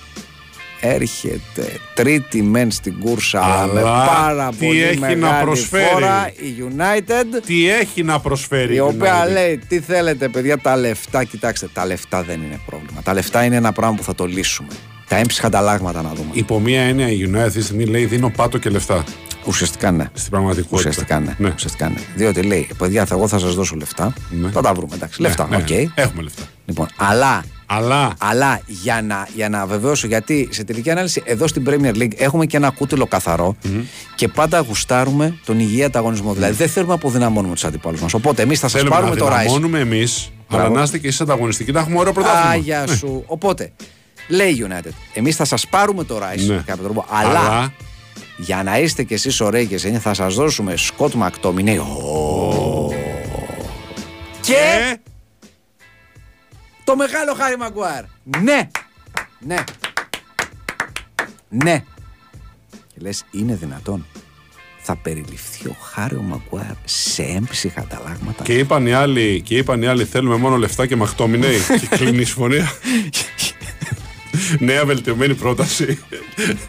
Έρχεται 0.87 1.81
τρίτη 1.95 2.43
μεν 2.43 2.71
στην 2.71 3.01
κούρσα 3.01 3.41
αλλά 3.41 3.73
με 3.73 3.81
Αλλά 3.81 4.07
πάρα 4.07 4.51
τι 4.51 4.67
πολύ 4.67 4.83
έχει 4.83 4.99
να 4.99 5.09
μεγάλη 5.09 5.45
προσφέρει; 5.45 5.85
φόρα 5.93 6.29
η 6.29 6.65
United 6.69 7.43
Τι 7.47 7.69
έχει 7.69 8.03
να 8.03 8.21
προσφέρει 8.21 8.75
η 8.75 8.81
οποία 8.81 9.25
United? 9.25 9.33
λέει 9.33 9.59
τι 9.69 9.81
θέλετε 9.81 10.29
παιδιά 10.29 10.59
τα 10.59 10.77
λεφτά 10.77 11.25
κοιτάξτε 11.25 11.69
τα 11.73 11.87
λεφτά 11.87 12.23
δεν 12.23 12.43
είναι 12.43 12.61
πρόβλημα 12.67 13.03
τα 13.03 13.15
λεφτά 13.15 13.45
είναι 13.45 13.57
ένα 13.57 13.73
πράγμα 13.73 13.97
που 13.97 14.03
θα 14.03 14.15
το 14.15 14.27
λύσουμε 14.27 14.69
τα 15.15 15.21
έμψυχα 15.21 15.47
ανταλλάγματα 15.47 16.03
να 16.03 16.09
δούμε 16.15 16.29
Υπό 16.33 16.61
μία 16.61 16.81
έννοια 16.83 17.11
η 17.11 17.31
United 17.33 17.37
αυτή 17.39 17.59
τη 17.59 17.65
στιγμή 17.65 17.85
λέει 17.85 18.05
δίνω 18.05 18.31
πάτο 18.37 18.59
και 18.59 18.71
λεφτά. 18.71 19.05
ουσιαστικά 19.47 19.91
ναι 19.91 20.05
Στην 20.15 20.31
πραγματικότητα. 20.31 20.77
Ουσιαστικά 20.77 21.21
ναι. 21.21 21.35
ναι. 21.39 21.53
Ουσιαστικά 21.57 21.89
ναι. 21.89 21.99
Διότι 22.15 22.43
λέει, 22.43 22.69
παιδιά, 22.79 23.05
θα, 23.05 23.15
εγώ 23.15 23.29
θα 23.29 23.39
σας 23.39 23.55
δώσω 23.55 23.75
λεφτά. 23.77 24.13
Ναι. 24.31 24.49
Θα 24.51 24.61
τα 24.61 24.75
βρούμε, 24.75 24.95
εντάξει. 24.95 25.23
Ναι, 25.23 25.29
λεφτά, 25.29 25.47
ναι, 25.51 25.57
οκ. 25.57 25.71
Έχουμε 25.95 26.23
λεφτά. 26.23 26.43
Λοιπόν, 26.67 26.87
αλλά, 26.97 27.45
Αλλά 27.67 28.15
αλλά 28.19 28.61
για, 28.67 29.03
να, 29.03 29.29
για 29.35 29.49
να 29.49 29.67
βεβαιώσω, 29.67 30.07
γιατί 30.07 30.49
σε 30.51 30.65
τελική 30.65 30.91
ανάλυση 30.91 31.23
εδώ 31.25 31.47
στην 31.47 31.65
Premier 31.69 31.95
League 31.95 32.13
έχουμε 32.17 32.47
και 32.47 32.57
ένα 32.57 32.71
κούτελο 32.71 33.07
καθαρό 33.07 33.57
και 34.15 34.29
πάντα 34.29 34.59
γουστάρουμε 34.59 35.39
τον 35.45 35.61
υγιή 35.61 35.85
ανταγωνισμό. 35.85 36.33
Δηλαδή 36.35 36.55
δεν 36.55 36.69
θέλουμε 36.69 36.93
να 36.93 36.99
αποδυναμώνουμε 36.99 37.55
τους 37.55 37.65
αντιπάλους 37.65 38.01
μας. 38.01 38.15
Οπότε 38.15 38.43
εμείς 38.43 38.59
θα 38.61 38.69
σας 38.69 38.81
θέλουμε 38.81 38.97
πάρουμε 38.97 39.15
να 39.15 39.21
το 39.21 39.27
Rice. 39.27 39.39
δυναμώνουμε 39.39 39.79
εμείς, 39.79 40.31
αλλά 40.49 40.61
Μπράβο. 40.61 40.75
να 40.77 40.83
είστε 40.83 40.99
και 40.99 41.07
εσείς 41.07 41.21
ανταγωνιστικοί, 41.21 41.73
να 41.73 41.81
έχουμε 41.81 41.99
ωραίο 41.99 42.13
πρωτάθλημα. 42.13 42.49
Άγια 42.51 42.85
Ναι. 42.89 42.95
σου. 42.95 43.25
Οπότε, 43.27 43.73
λέει 44.29 44.51
η 44.51 44.67
United, 44.69 44.91
εμείς 45.13 45.37
θα 45.37 45.45
σας 45.45 45.67
πάρουμε 45.69 46.05
το 46.05 46.17
Rice 46.19 46.47
Ναι. 46.47 46.55
με 46.55 46.63
κάποιο 46.67 46.83
τρόπο, 46.85 47.07
αλλά, 47.09 47.73
για 48.37 48.63
να 48.63 48.79
είστε 48.79 49.03
κι 49.03 49.15
εσείς 49.15 49.41
ωραίοι 49.41 49.67
και 49.67 49.75
εσείς, 49.75 49.99
θα 49.99 50.15
σας 50.15 50.35
δώσουμε 50.35 50.77
Σκοτ 50.77 51.13
Μακτόμινε. 51.15 51.73
Και 54.41 54.53
Και 54.53 54.99
το 56.85 56.97
μεγάλο 56.97 57.35
Χάρι 57.35 57.57
Μαγκουάρ. 57.57 58.05
Ναι, 58.43 58.69
ναι, 59.41 59.65
ναι. 61.49 61.85
Και 62.69 63.01
λες, 63.01 63.25
είναι 63.31 63.55
δυνατόν. 63.55 64.07
Θα 64.87 64.97
περιληφθεί 64.97 65.69
ο 65.69 65.77
Χάρι 65.81 66.15
ο 66.15 66.23
Μαγκουάρ 66.23 66.75
σε 66.85 67.23
έμψυχα 67.23 67.81
ανταλλάγματα. 67.81 68.43
Και 68.43 68.59
είπαν 68.59 68.87
οι 68.87 68.93
άλλοι, 68.93 69.41
και 69.41 69.57
είπαν 69.57 69.83
οι 69.83 69.87
άλλοι 69.87 70.05
θέλουμε 70.05 70.37
μόνο 70.37 70.57
λεφτά 70.57 70.87
και 70.87 70.97
μαχτόμινε 70.97 71.47
και 71.81 71.97
κλείνει 71.97 72.21
η 72.21 72.25
συμφωνία. 72.25 72.71
Νέα 74.59 74.85
βελτιωμένη 74.85 75.35
πρόταση. 75.35 75.99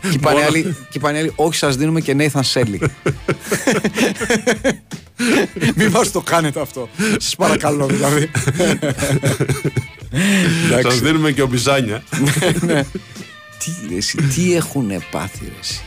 Και 0.01 0.09
είπαν 0.13 0.37
οι 0.37 0.41
άλλοι- 0.41 0.63
και 0.89 0.97
είπαν 0.97 1.15
οι 1.15 1.17
άλλοι, 1.17 1.31
όχι 1.35 1.55
σας 1.57 1.75
δίνουμε 1.77 2.01
και 2.01 2.15
Nathan 2.17 2.41
Selly. 2.53 2.79
Μην 5.75 5.89
μας 5.89 6.11
το 6.11 6.21
κάνετε 6.21 6.61
αυτό. 6.61 6.89
Σας 7.19 7.35
παρακαλώ 7.35 7.85
δηλαδή. 7.85 8.31
Σας 10.81 10.99
δίνουμε 10.99 11.31
και 11.31 11.41
ο 11.41 11.47
Μπιζάνια. 11.47 12.03
τι, 13.57 13.71
ρε, 13.89 13.95
εσύ, 13.97 14.17
τι 14.17 14.55
έχουν 14.55 15.03
πάθει 15.11 15.39
ρε, 15.45 15.59
εσύ; 15.61 15.81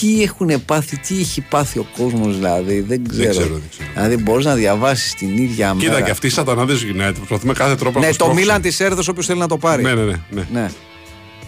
Τι 0.00 0.22
έχουν 0.22 0.64
πάθει, 0.64 0.98
τι 0.98 1.20
έχει 1.20 1.40
πάθει 1.40 1.78
ο 1.78 1.86
κόσμος 1.96 2.34
δηλαδή, 2.34 2.80
δεν 2.80 3.08
ξέρω. 3.08 3.30
ξέρω, 3.30 3.48
δεν 3.48 3.62
ξέρω. 3.70 3.88
Δηλαδή 3.94 4.22
μπορείς 4.22 4.44
να 4.44 4.54
διαβάσεις 4.54 5.14
την 5.14 5.36
ίδια 5.36 5.74
Κοίτα 5.78 5.92
μέρα. 5.92 6.04
και 6.04 6.10
αυτοί 6.10 6.26
οι 6.26 6.30
σατανάδες 6.30 6.84
United 6.94 7.14
προσπαθούμε 7.16 7.52
κάθε 7.52 7.74
τρόπο 7.74 7.98
να 7.98 8.04
Ναι, 8.04 8.08
τους 8.08 8.16
το 8.16 8.24
σπρώξουμε. 8.24 8.40
Μίλαν 8.46 8.62
της 8.62 8.80
Έρδος 8.80 9.08
όποιος 9.08 9.26
θέλει 9.26 9.38
να 9.38 9.48
το 9.48 9.56
πάρει. 9.56 9.82
Ναι, 9.82 9.94
ναι, 9.94 10.02
ναι. 10.02 10.16
ναι. 10.30 10.46
ναι. 10.52 10.70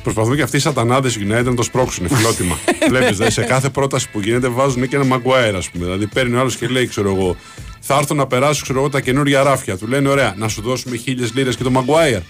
Προσπαθούν 0.02 0.36
και 0.36 0.42
αυτοί 0.42 0.56
οι 0.56 0.60
σατανάδες 0.60 1.18
United 1.18 1.44
να 1.44 1.54
το 1.54 1.62
σπρώξουν 1.62 2.08
φιλότιμα. 2.08 2.58
Βλέπεις, 2.88 3.16
δηλαδή, 3.16 3.32
σε 3.32 3.42
κάθε 3.42 3.68
πρόταση 3.68 4.10
που 4.10 4.20
γίνεται 4.20 4.48
βάζουν 4.48 4.88
και 4.88 4.96
ένα 4.96 5.16
Maguire, 5.16 5.54
ας 5.56 5.70
πούμε. 5.70 5.84
Δηλαδή 5.84 6.06
παίρνει 6.06 6.36
ο 6.36 6.40
άλλος 6.40 6.56
και 6.56 6.66
λέει, 6.66 6.86
ξέρω 6.86 7.14
εγώ, 7.14 7.36
θα 7.80 7.96
έρθουν 7.96 8.16
να 8.16 8.26
περάσουν 8.26 8.62
ξέρω 8.62 8.78
εγώ, 8.78 8.88
τα 8.88 9.00
καινούργια 9.00 9.42
ράφια. 9.42 9.76
Του 9.76 9.86
λένε, 9.86 10.08
ωραία, 10.08 10.34
να 10.38 10.48
σου 10.48 10.62
δώσουμε 10.62 10.96
χίλιες 10.96 11.34
λίρες 11.34 11.56
και 11.56 11.62
το 11.62 11.70
Μαγκουάιερ. 11.70 12.20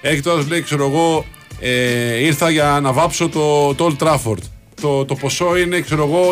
Έχει 0.00 0.20
τώρα, 0.20 0.44
λέει, 0.48 0.62
ξέρω 0.62 0.86
εγώ, 0.88 1.24
ε, 1.60 2.24
ήρθα 2.24 2.50
για 2.50 2.78
να 2.82 2.92
βάψω 2.92 3.28
το, 3.28 3.74
το 3.74 3.96
Old 3.98 4.06
Trafford. 4.06 4.42
Το, 4.82 5.04
το 5.04 5.14
ποσό 5.14 5.56
είναι, 5.56 5.80
ξέρω 5.80 6.04
εγώ, 6.04 6.28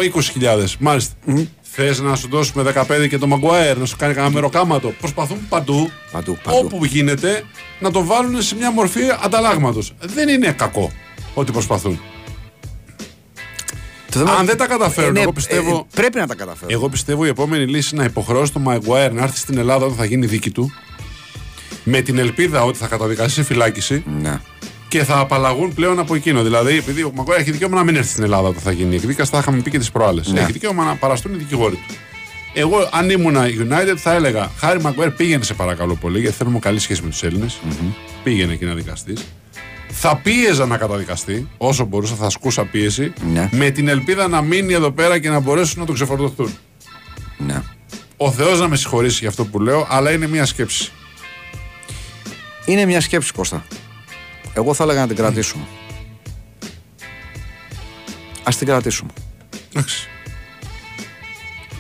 20.000. 0.65 0.65
Μάλιστα. 0.79 1.15
Θες 1.73 2.01
να 2.01 2.17
σου 2.17 2.29
δώσουμε 2.31 2.73
15 2.89 3.09
και 3.09 3.19
το 3.19 3.27
Μαγκουάιρ, 3.27 3.77
να 3.79 3.85
σου 3.85 3.97
κάνει 3.97 4.15
κανένα 4.15 4.35
μεροκάματο. 4.35 4.93
Προσπαθούν 5.01 5.39
παντού, 5.49 5.91
Παντού, 6.13 6.39
παντού. 6.43 6.59
όπου 6.65 6.85
γίνεται, 6.85 7.43
να 7.81 7.91
το 7.91 8.05
βάλουν 8.05 8.43
σε 8.43 8.55
μια 8.55 8.71
μορφή 8.73 9.01
ανταλλάγματος. 9.25 9.95
Δεν 10.01 10.29
είναι 10.29 10.53
κακό 10.53 10.91
ότι 11.35 11.53
προσπαθούν. 11.53 12.01
Το 14.11 14.19
θέμα- 14.19 14.33
Αν 14.33 14.47
δεν 14.47 14.57
τα 14.57 14.67
καταφέρουν, 14.67 15.17
Ε, 15.17 15.19
εγώ 15.21 15.29
ναι, 15.29 15.35
πιστεύω. 15.35 15.77
ε, 15.77 15.85
πρέπει 15.95 16.19
να 16.19 16.27
τα 16.27 16.35
καταφέρουν. 16.35 16.75
Εγώ 16.75 16.89
πιστεύω 16.89 17.25
η 17.25 17.29
επόμενη 17.29 17.65
λύση 17.67 17.89
είναι 17.93 18.03
να 18.03 18.09
υποχρεώσει 18.09 18.53
τον 18.53 18.63
Μαγκουάιρ 18.63 19.13
να 19.13 19.23
έρθει 19.23 19.39
στην 19.39 19.59
Ελλάδα 19.59 19.85
όταν 19.85 19.97
θα 19.97 20.05
γίνει 20.05 20.25
η 20.25 20.29
δίκη 20.29 20.51
του. 20.51 20.73
Με 21.85 22.01
την 22.01 22.19
ελπίδα 22.19 22.65
ότι 22.65 22.79
θα 22.79 22.87
καταδικαστεί 22.87 23.33
σε 23.33 23.43
φυλάκιση 23.43 24.05
Ναι. 24.21 24.41
Και 24.91 25.05
θα 25.05 25.19
απαλλαγούν 25.19 25.75
πλέον 25.75 25.99
από 25.99 26.15
εκείνο. 26.15 26.43
Δηλαδή, 26.43 26.77
επειδή 26.77 27.03
ο 27.03 27.11
Μαγκουάιρ 27.15 27.41
έχει 27.41 27.51
δικαίωμα 27.51 27.77
να 27.77 27.85
μην 27.85 27.97
έρθει 27.97 28.11
στην 28.11 28.23
Ελλάδα 28.23 28.49
όταν 28.49 28.61
θα 28.63 28.73
γίνει 28.73 28.93
η 28.93 28.97
εκδίκαση, 28.97 29.31
τα 29.31 29.39
είχαμε 29.39 29.61
πει 29.61 29.71
και 29.71 29.79
τις 29.79 29.91
προάλλες. 29.91 30.29
Ναι. 30.29 30.41
Έχει 30.41 30.53
δικαίωμα 30.53 30.85
να 30.85 30.95
παραστούν 30.95 31.35
οι 31.35 31.37
δικηγόροι 31.37 31.75
του. 31.75 31.95
Εγώ, 32.55 32.89
αν 32.93 33.11
ήμουν 33.11 33.37
United, 33.37 33.95
θα 33.97 34.13
έλεγα: 34.15 34.51
Χάρη 34.59 34.81
Μαγκουάιρ, 34.81 35.11
πήγαινε 35.11 35.45
σε 35.45 35.55
παρακαλώ 35.55 35.95
πολύ, 35.95 36.21
γιατί 36.21 36.37
θέλουμε 36.37 36.59
καλή 36.59 36.79
σχέση 36.79 37.03
με 37.03 37.09
τους 37.11 37.23
ελληνε 37.23 37.47
Πήγαινε 38.23 38.53
εκεί 38.53 38.65
να 38.65 38.75
δικαστείς. 38.75 39.25
Θα 39.89 40.17
πίεζα 40.17 40.67
να 40.67 40.77
καταδικαστεί 40.77 41.49
όσο 41.57 41.85
μπορούσα, 41.85 42.15
θα 42.15 42.27
ασκούσα 42.27 42.65
πίεση, 42.65 43.13
Ναι. 43.33 43.49
με 43.53 43.71
την 43.71 43.89
ελπίδα 43.89 44.29
να 44.29 44.43
μείνει 44.43 44.73
εδώ 44.73 44.91
πέρα 44.91 45.19
και 45.19 45.29
να 45.29 45.41
μπορέσουν 45.41 45.81
να 45.81 45.87
το 45.87 45.93
ξεφορτωθούν. 45.93 46.57
ναι. 47.39 47.63
Ο 48.17 48.31
Θεός 48.31 48.61
να 48.61 48.69
με 48.69 48.77
συγχωρήσει 48.77 49.19
για 49.21 49.29
αυτό 49.29 49.45
που 49.45 49.61
λέω, 49.61 49.87
αλλά 49.91 50.11
είναι 50.13 50.27
μια 50.27 50.47
σκέψη. 50.47 50.91
Είναι 52.65 52.85
μια 52.85 53.01
σκέψη, 53.01 53.33
Κώστα. 53.33 53.65
Εγώ 54.55 54.75
θα 54.75 54.85
έλεγα 54.85 55.01
να 55.01 55.07
την 55.07 55.17
κρατήσουμε. 55.17 55.65
Ας 58.45 58.57
την 58.57 58.67
κρατήσουμε. 58.67 59.11
Εντάξει. 59.75 60.09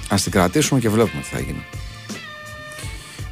Ας 0.08 0.22
την 0.22 0.32
κρατήσουμε 0.32 0.80
και 0.80 0.88
βλέπουμε 0.88 1.22
τι 1.22 1.28
θα 1.28 1.38
γίνει. 1.40 1.64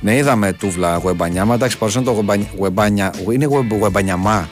Ναι, 0.01 0.16
είδαμε 0.16 0.53
τούβλα 0.53 0.97
γουεμπανιάμα. 0.97 1.55
Εντάξει, 1.55 1.78
παρουσιάζει 1.78 2.07
το 2.07 2.12
γουεμπανι- 2.12 2.49
γουεμπανια. 2.57 3.14
Είναι 3.32 3.45
γουε- 3.45 3.72
γουεμπανιαμά. 3.72 4.49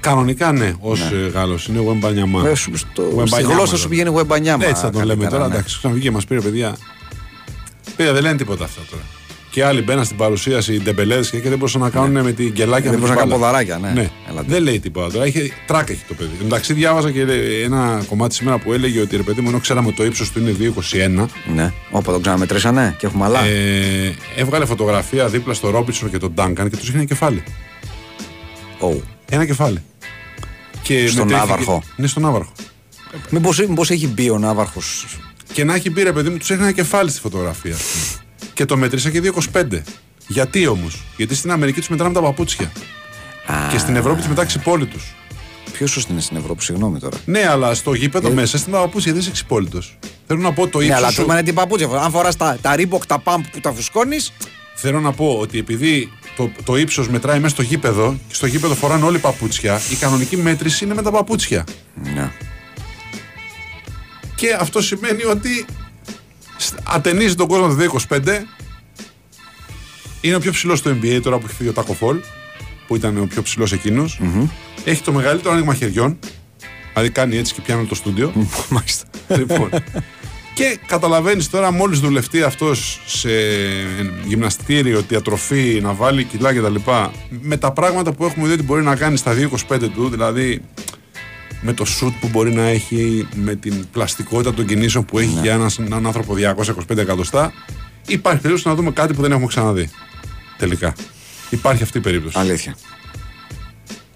Κανονικά 0.00 0.52
ναι, 0.52 0.74
ως 0.80 1.10
ναι. 1.10 1.18
Γάλλος. 1.18 1.66
Είναι 1.66 1.78
ο 1.78 1.90
Εμπανιαμά. 1.90 2.48
Ε, 2.48 2.54
σου- 2.54 2.76
στο- 2.76 3.02
Στη 3.02 3.02
Γουεμπανιάμα, 3.14 3.52
γλώσσα 3.54 3.66
σου 3.66 3.70
δηλαδή. 3.76 3.88
πηγαίνει 3.88 4.08
γουεμπανιάμα. 4.10 4.64
Έτσι 4.66 4.82
θα 4.82 4.90
τον 4.90 5.00
λέμε 5.04 5.14
καλύτερα, 5.14 5.30
τώρα. 5.36 5.48
ναι. 5.48 5.54
Εντάξει, 5.54 5.76
ξαναβγήκε 5.78 6.08
και 6.08 6.14
μας 6.14 6.24
πήρε 6.24 6.40
παιδιά. 6.40 6.76
Παιδιά 7.96 8.12
δεν 8.12 8.22
λένε 8.22 8.36
τίποτα 8.36 8.64
αυτά 8.64 8.80
τώρα. 8.90 9.02
Και 9.50 9.64
άλλοι 9.64 9.82
μπαίναν 9.82 10.04
στην 10.04 10.16
παρουσίαση, 10.16 10.74
οι 10.74 10.80
ντεμπελέδες 10.80 11.30
και 11.30 11.40
δεν 11.40 11.52
μπορούσαν 11.58 11.80
να 11.80 11.90
κάνουν 11.90 12.22
με 12.24 12.32
την 12.32 12.52
κελάκια. 12.52 12.90
Δεν 12.90 13.00
με 13.00 13.06
μπορούσαν 13.06 13.16
να 13.16 13.22
την 13.22 13.30
κάνουν 13.30 13.38
μπάλα. 13.50 13.62
ποδαράκια, 13.66 13.78
ναι. 13.94 14.00
Ναι. 14.00 14.10
Έλατε. 14.28 14.46
Δεν 14.52 14.62
λέει 14.62 14.80
τίποτα 14.80 15.12
τώρα. 15.12 15.24
Έχει, 15.24 15.52
τράκ 15.66 15.90
έχει 15.90 16.02
το 16.08 16.14
παιδί. 16.14 16.30
Εντάξει, 16.44 16.72
διάβαζα 16.72 17.10
και 17.10 17.20
ένα 17.64 18.02
κομμάτι 18.08 18.34
σήμερα 18.34 18.58
που 18.58 18.72
έλεγε 18.72 19.00
ότι 19.00 19.16
ρε 19.16 19.22
παιδί 19.22 19.40
μου, 19.40 19.48
ενώ 19.48 19.58
ξέραμε 19.58 19.86
ότι 19.86 19.96
το 19.96 20.04
ύψος 20.04 20.30
του 20.30 20.38
είναι 20.38 20.56
2,21, 21.20 21.26
Ναι. 21.54 21.72
Όπα 21.90 22.12
τον 22.12 22.20
ξαναμετρήσανε 22.22 22.94
και 22.98 23.06
έχουμε 23.06 23.24
άλλα. 23.24 23.44
ε, 23.44 24.14
έβγαλε 24.36 24.64
φωτογραφία 24.64 25.28
δίπλα 25.28 25.54
στο 25.54 25.70
Ρόμπιτσον 25.70 26.10
και 26.10 26.18
τον 26.18 26.32
Ντάγκαν 26.34 26.70
και 26.70 26.76
τους 26.76 26.88
είχε 26.88 26.96
ένα 26.96 27.06
κεφάλι. 27.06 27.42
Ω. 28.78 28.92
Ένα 29.30 29.46
κεφάλι. 29.46 29.82
Και 30.82 31.08
Στον 31.08 31.26
μετρήθηκε- 31.26 31.50
Ναύαρχο. 31.50 31.82
Ναι, 31.96 32.06
στον 32.06 32.22
Ναύαρχο. 32.22 32.52
Μήπως, 33.30 33.58
μήπως 33.58 33.90
έχει 33.90 34.06
μπει 34.08 34.30
ο 34.30 34.38
Ναύαρχος 34.38 35.06
Και 35.52 35.64
να 35.64 35.74
έχει 35.74 35.90
πει 35.90 36.02
ρε 36.02 36.12
παιδί 36.12 36.28
μου, 36.28 36.36
τους 36.36 36.50
έχει 36.50 36.60
ένα 36.62 36.72
κεφάλι 36.72 37.10
στη 37.10 37.20
φωτογραφία. 37.20 37.76
Ας 38.40 38.46
πούμε. 38.46 38.52
και 38.54 38.64
το 38.64 38.76
μέτρησα 38.76 39.10
και 39.10 39.20
2,25. 39.52 39.82
Γιατί 40.26 40.66
όμως, 40.66 41.02
Γιατί 41.16 41.34
στην 41.34 41.50
Αμερική 41.50 41.78
τους 41.78 41.88
μετράμε 41.88 42.14
τα 42.14 42.20
παπούτσια. 42.20 42.72
Και 43.70 43.78
στην 43.78 43.96
Ευρώπη 43.96 44.18
τους 44.18 44.28
μετράει 44.28 44.46
ξυπόλυτους. 44.46 44.98
Ποιος 45.72 45.90
σωστή 45.90 46.12
είναι 46.12 46.20
στην 46.20 46.36
Ευρώπη, 46.36 46.62
συγγνώμη 46.62 46.98
τώρα. 46.98 47.16
Ναι, 47.24 47.46
αλλά 47.48 47.74
στο 47.74 47.94
γήπεδο 47.94 48.30
μέσα 48.30 48.58
στην 48.58 48.72
παπούτσια 48.72 49.12
δεν 49.12 49.20
είσαι 49.20 49.30
ξυπόλυτος. 49.30 49.98
Θέλω 50.26 50.40
να 50.40 50.52
πω 50.52 50.66
το 50.68 50.78
Ναι, 50.78 50.84
ύψος. 50.84 50.98
αλλά 50.98 51.10
σου... 51.10 51.24
του 51.24 51.30
είναι 51.30 51.42
την 51.42 51.54
παπούτσια. 51.54 51.88
Αν 51.88 52.10
φοράς 52.10 52.36
τα, 52.36 52.58
τα 52.60 52.76
Reebok, 52.76 53.06
τα 53.06 53.18
pump 53.18 53.42
που 53.52 53.60
τα 53.60 53.72
φουσκώνει. 53.72 54.16
Θέλω 54.74 55.00
να 55.00 55.12
πω 55.12 55.36
ότι 55.40 55.58
επειδή 55.58 56.12
το, 56.36 56.50
το 56.64 56.76
ύψος 56.76 57.08
μετράει 57.08 57.38
μέσα 57.38 57.54
στο 57.54 57.62
γήπεδο 57.62 58.16
και 58.28 58.34
στο 58.34 58.46
γήπεδο 58.46 58.74
φοράνε 58.74 59.04
όλοι 59.04 59.18
παπούτσια, 59.18 59.80
η 59.90 59.94
κανονική 59.94 60.36
μέτρηση 60.36 60.84
είναι 60.84 60.94
με 60.94 61.02
τα 61.02 61.10
παπούτσια. 61.10 61.64
Ναι. 62.14 62.30
Και 64.34 64.56
αυτό 64.60 64.82
σημαίνει 64.82 65.24
ότι 65.24 65.48
σ- 65.58 65.66
ατενίζει 66.84 67.34
τον 67.34 67.48
κόσμο 67.48 67.74
το 67.74 67.98
225. 68.08 68.20
Είναι 70.20 70.34
ο 70.34 70.40
πιο 70.40 70.52
ψηλός 70.52 70.78
στο 70.78 70.90
NBA 70.90 71.20
τώρα 71.22 71.38
που 71.38 71.46
έχει 71.46 71.54
φύγει 71.54 71.68
ο 71.68 71.72
Τάκο 71.72 71.92
Φολ, 71.92 72.20
που 72.86 72.96
ήταν 72.96 73.18
ο 73.18 73.26
πιο 73.26 73.42
ψηλός 73.42 73.72
Έχει 74.84 75.02
το 75.02 75.12
μεγαλύτερο 75.12 75.54
άνοιγμα 75.54 75.74
χεριών. 75.74 76.18
Δηλαδή 76.92 77.10
κάνει 77.10 77.36
έτσι 77.36 77.54
και 77.54 77.60
πιάνει 77.60 77.86
το 77.86 77.94
στούντιο. 77.94 78.32
Μάλιστα. 78.68 79.06
λοιπόν. 79.28 79.70
Και 80.54 80.78
καταλαβαίνεις 80.86 81.50
τώρα, 81.50 81.72
μόλις 81.72 82.00
δουλευτεί 82.00 82.42
αυτός 82.42 83.00
σε 83.06 83.30
γυμναστήριο, 84.24 85.04
διατροφή, 85.08 85.80
να 85.82 85.92
βάλει 85.92 86.24
κιλά 86.24 86.54
κτλ. 86.54 86.74
Με 87.40 87.56
τα 87.56 87.72
πράγματα 87.72 88.12
που 88.12 88.24
έχουμε 88.24 88.46
δει 88.46 88.52
ότι 88.52 88.62
μπορεί 88.62 88.82
να 88.82 88.96
κάνει 88.96 89.16
στα 89.16 89.34
2,25 89.68 89.88
του, 89.94 90.08
δηλαδή 90.08 90.62
με 91.60 91.72
το 91.72 91.84
σουτ 91.84 92.14
που 92.20 92.28
μπορεί 92.28 92.52
να 92.52 92.62
έχει, 92.68 93.28
με 93.34 93.54
την 93.54 93.86
πλαστικότητα 93.92 94.54
των 94.54 94.66
κινήσεων 94.66 95.04
που 95.04 95.18
έχει 95.18 95.38
για 95.42 95.52
έναν, 95.52 95.70
έναν 95.78 96.06
άνθρωπο 96.06 96.34
225 96.90 96.96
εκατοστά, 96.96 97.52
υπάρχει 98.06 98.40
περίπτωση 98.40 98.68
να 98.68 98.74
δούμε 98.74 98.90
κάτι 98.90 99.14
που 99.14 99.22
δεν 99.22 99.30
έχουμε 99.30 99.46
ξαναδεί. 99.46 99.90
Τελικά. 100.58 100.94
Υπάρχει 101.50 101.82
αυτή 101.82 101.98
η 101.98 102.00
περίπτωση. 102.00 102.38
Αλήθεια. 102.38 102.74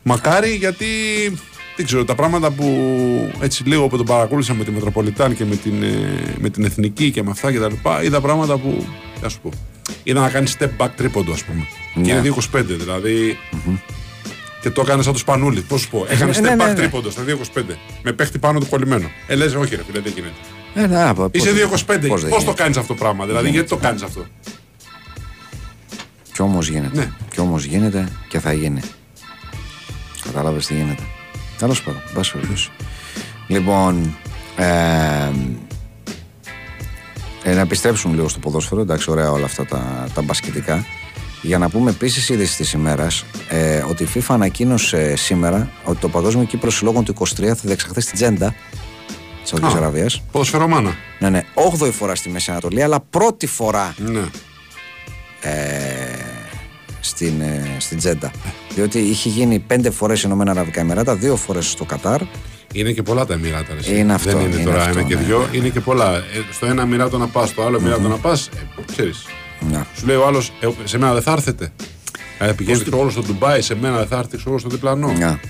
Μακάρι 0.03 0.55
γιατί 0.55 0.87
δεν 1.77 1.87
ξέρω, 1.87 2.05
τα 2.05 2.15
πράγματα 2.15 2.51
που 2.51 2.65
έτσι 3.41 3.65
λίγο 3.65 3.89
που 3.89 3.97
τον 3.97 4.07
παρακολούθησα 4.07 4.55
με 4.55 4.65
τη 4.65 4.71
Μετροπολιτάν 4.71 5.37
και 5.37 5.45
με 5.45 5.57
την, 5.57 5.83
ε, 5.83 6.35
με 6.39 6.49
την 6.49 6.65
Εθνική 6.65 7.11
και 7.11 7.23
με 7.23 7.31
αυτά 7.31 7.53
και 7.53 7.59
τα 7.59 7.69
λοιπά, 7.69 8.03
είδα 8.03 8.21
πράγματα 8.21 8.57
που, 8.59 8.87
θα 9.21 9.29
σου 9.29 9.41
πω, 9.41 9.51
είδα 10.03 10.21
να 10.21 10.29
κάνει 10.31 10.51
step 10.59 10.69
back 10.79 10.89
τρίποντο 10.97 11.33
ας 11.33 11.45
πούμε. 11.45 11.67
Και 11.95 12.01
Ναι. 12.01 12.13
είναι 12.13 12.21
2,25 12.21 12.77
δηλαδή. 12.77 13.39
Και 14.65 14.71
το 14.71 14.81
έκανε 14.81 15.03
σαν 15.03 15.13
το 15.13 15.19
σπανούλι. 15.19 15.61
Πώς 15.61 15.81
σου 15.81 15.89
πω, 15.91 16.07
έκανε 16.09 16.31
Ναι, 16.31 16.39
step 16.39 16.57
ναι, 16.57 16.65
back 16.65 16.67
ναι. 16.69 16.75
τρίποντος 16.75 17.13
στα 17.13 17.23
2,25. 17.23 17.63
Με 18.03 18.13
παίχτη 18.13 18.39
πάνω 18.39 18.59
του 18.61 18.67
κολλημένο. 18.69 19.11
Ε, 19.27 19.35
λες, 19.35 19.55
όχι 19.55 19.77
ρε 19.77 19.83
φίλε, 19.85 20.01
δεν 20.01 20.13
γίνεται. 20.15 20.35
Ε, 20.75 20.87
ναι, 20.87 21.03
α, 21.09 21.15
πώς 21.15 21.29
Είσαι 21.33 21.53
δεν- 21.53 21.69
2,25. 21.71 21.77
πώς 21.87 21.97
δεν 21.97 22.09
Πώς 22.09 22.21
το 22.21 22.37
γίνεται. 22.45 22.63
κάνεις 22.63 22.77
αυτό 22.77 22.93
το 22.95 22.99
πράγμα, 22.99 23.27
δηλαδή, 23.27 23.51
γιατί 23.51 23.69
το 23.69 23.77
κάνεις 23.77 24.03
αυτό; 24.03 24.25
Κι 26.33 26.43
όμως 26.43 26.69
γίνεται. 26.69 26.99
Ναι. 26.99 27.11
Κι 27.31 27.41
όμως 27.41 27.65
γίνεται 27.65 28.09
και 28.29 28.39
θα 28.41 28.53
γίνει. 28.53 28.81
Κατάλαβε 30.25 30.59
τι 30.59 30.75
γίνεται. 30.75 31.03
Τέλο 31.59 31.75
πάντων, 31.85 32.01
εν 32.09 32.15
πάση 32.15 32.33
περιπτώσει. 32.33 32.71
Λοιπόν. 33.47 34.17
Ε, 34.57 34.65
ε, 37.43 37.55
να 37.55 37.61
επιστρέψουμε 37.61 38.15
λίγο 38.15 38.29
στο 38.29 38.39
ποδόσφαιρο. 38.39 38.81
Εντάξει, 38.81 39.11
ωραία 39.11 39.31
όλα 39.31 39.45
αυτά 39.45 39.65
τα, 39.67 40.09
τα 40.15 40.23
μπασκετικά. 40.23 40.87
Για 41.47 41.59
να 41.59 41.69
πούμε 41.69 41.91
επίσης 41.91 42.29
είδηση 42.29 42.57
της 42.57 42.73
ημέρας 42.73 43.25
ε, 43.49 43.85
ότι 43.89 44.03
η 44.03 44.09
FIFA 44.15 44.21
ανακοίνωσε 44.29 45.17
σήμερα 45.17 45.71
ότι 45.85 45.99
το 46.01 46.09
Παγκόσμιο 46.09 46.45
Κύπρο 46.45 46.71
Συλλόγων 46.71 47.05
του 47.05 47.15
23 47.19 47.25
θα 47.45 47.55
διεξαχθεί 47.63 48.01
στην 48.01 48.15
Τζέντα 48.15 48.55
της 49.43 49.51
Σαουδικής 49.51 49.75
Α. 49.75 49.79
Αραβίας. 49.79 50.23
Ποδοσφαιρομάνα. 50.33 50.95
Ναι, 51.19 51.29
ναι, 51.31 51.43
8η 51.81 51.91
φορά 51.93 52.15
στη 52.15 52.29
Μέση 52.29 52.51
Ανατολή, 52.51 52.83
αλλά 52.83 53.01
πρώτη 53.01 53.47
φορά 53.47 53.95
Ναι. 53.99 54.21
στην, 57.01 57.41
ε, 57.41 57.77
στην 57.79 57.99
Τζέντα. 57.99 58.31
Διότι 58.75 58.99
είχε 58.99 59.29
γίνει 59.29 59.59
πέντε 59.59 59.91
φορές 59.91 60.23
Ηνωμένα 60.23 60.51
Αραβικά 60.51 60.81
Εμμυράτα, 60.81 61.15
δύο 61.15 61.37
φορές 61.37 61.71
στο 61.71 61.85
Κατάρ. 61.85 62.21
Είναι 62.73 62.93
και 62.93 63.03
πολλά 63.03 63.27
τα 63.27 63.35
Εμμυράτα. 63.35 63.73
ρε, 63.73 63.79
εσύ. 63.79 63.99
Είναι 63.99 64.15
αυτό, 64.15 64.31
Δεν 64.31 64.41
είναι, 64.41 64.55
είναι 64.55 64.65
τώρα 64.65 64.83
αυτό, 64.83 64.99
ένα 64.99 65.09
και 65.09 65.15
ναι, 65.15 65.21
δυο. 65.23 65.49
ναι. 65.51 65.57
Είναι 65.57 65.69
και 65.69 65.81
πολλά. 65.81 66.15
Ε, 66.17 66.23
στο 66.53 66.67
ένα 66.67 66.83
Εμμυράτο 66.83 67.19
να 67.19 67.27
πας, 67.27 67.49
στο 67.49 67.63
άλλο 67.63 67.77
Εμμυράτο 67.77 68.09
να 68.09 68.17
πας. 68.17 68.47
Ε, 68.47 68.83
Ξέρεις. 68.93 69.25
Να. 69.71 69.87
Σου 69.97 70.07
λέει 70.07 70.17
ο 70.17 70.27
άλλος, 70.27 70.53
σε 70.85 70.99
μένα 70.99 71.13
δεν 71.13 71.23
θα 71.23 71.33
έρθετε. 71.33 71.73
Ε, 72.39 72.53
πηγαίνει 72.53 72.83
όλο 72.93 73.11
στο 73.11 73.23
Ντουμπάι, 73.23 73.61
σε 73.61 73.75
μένα 73.81 73.97
δεν 73.99 74.07
θα 74.07 74.19
έρθει 74.19 74.49
όλο 74.49 74.59
στο 74.59 74.69
διπλανό. 74.69 75.13
να. 75.19 75.41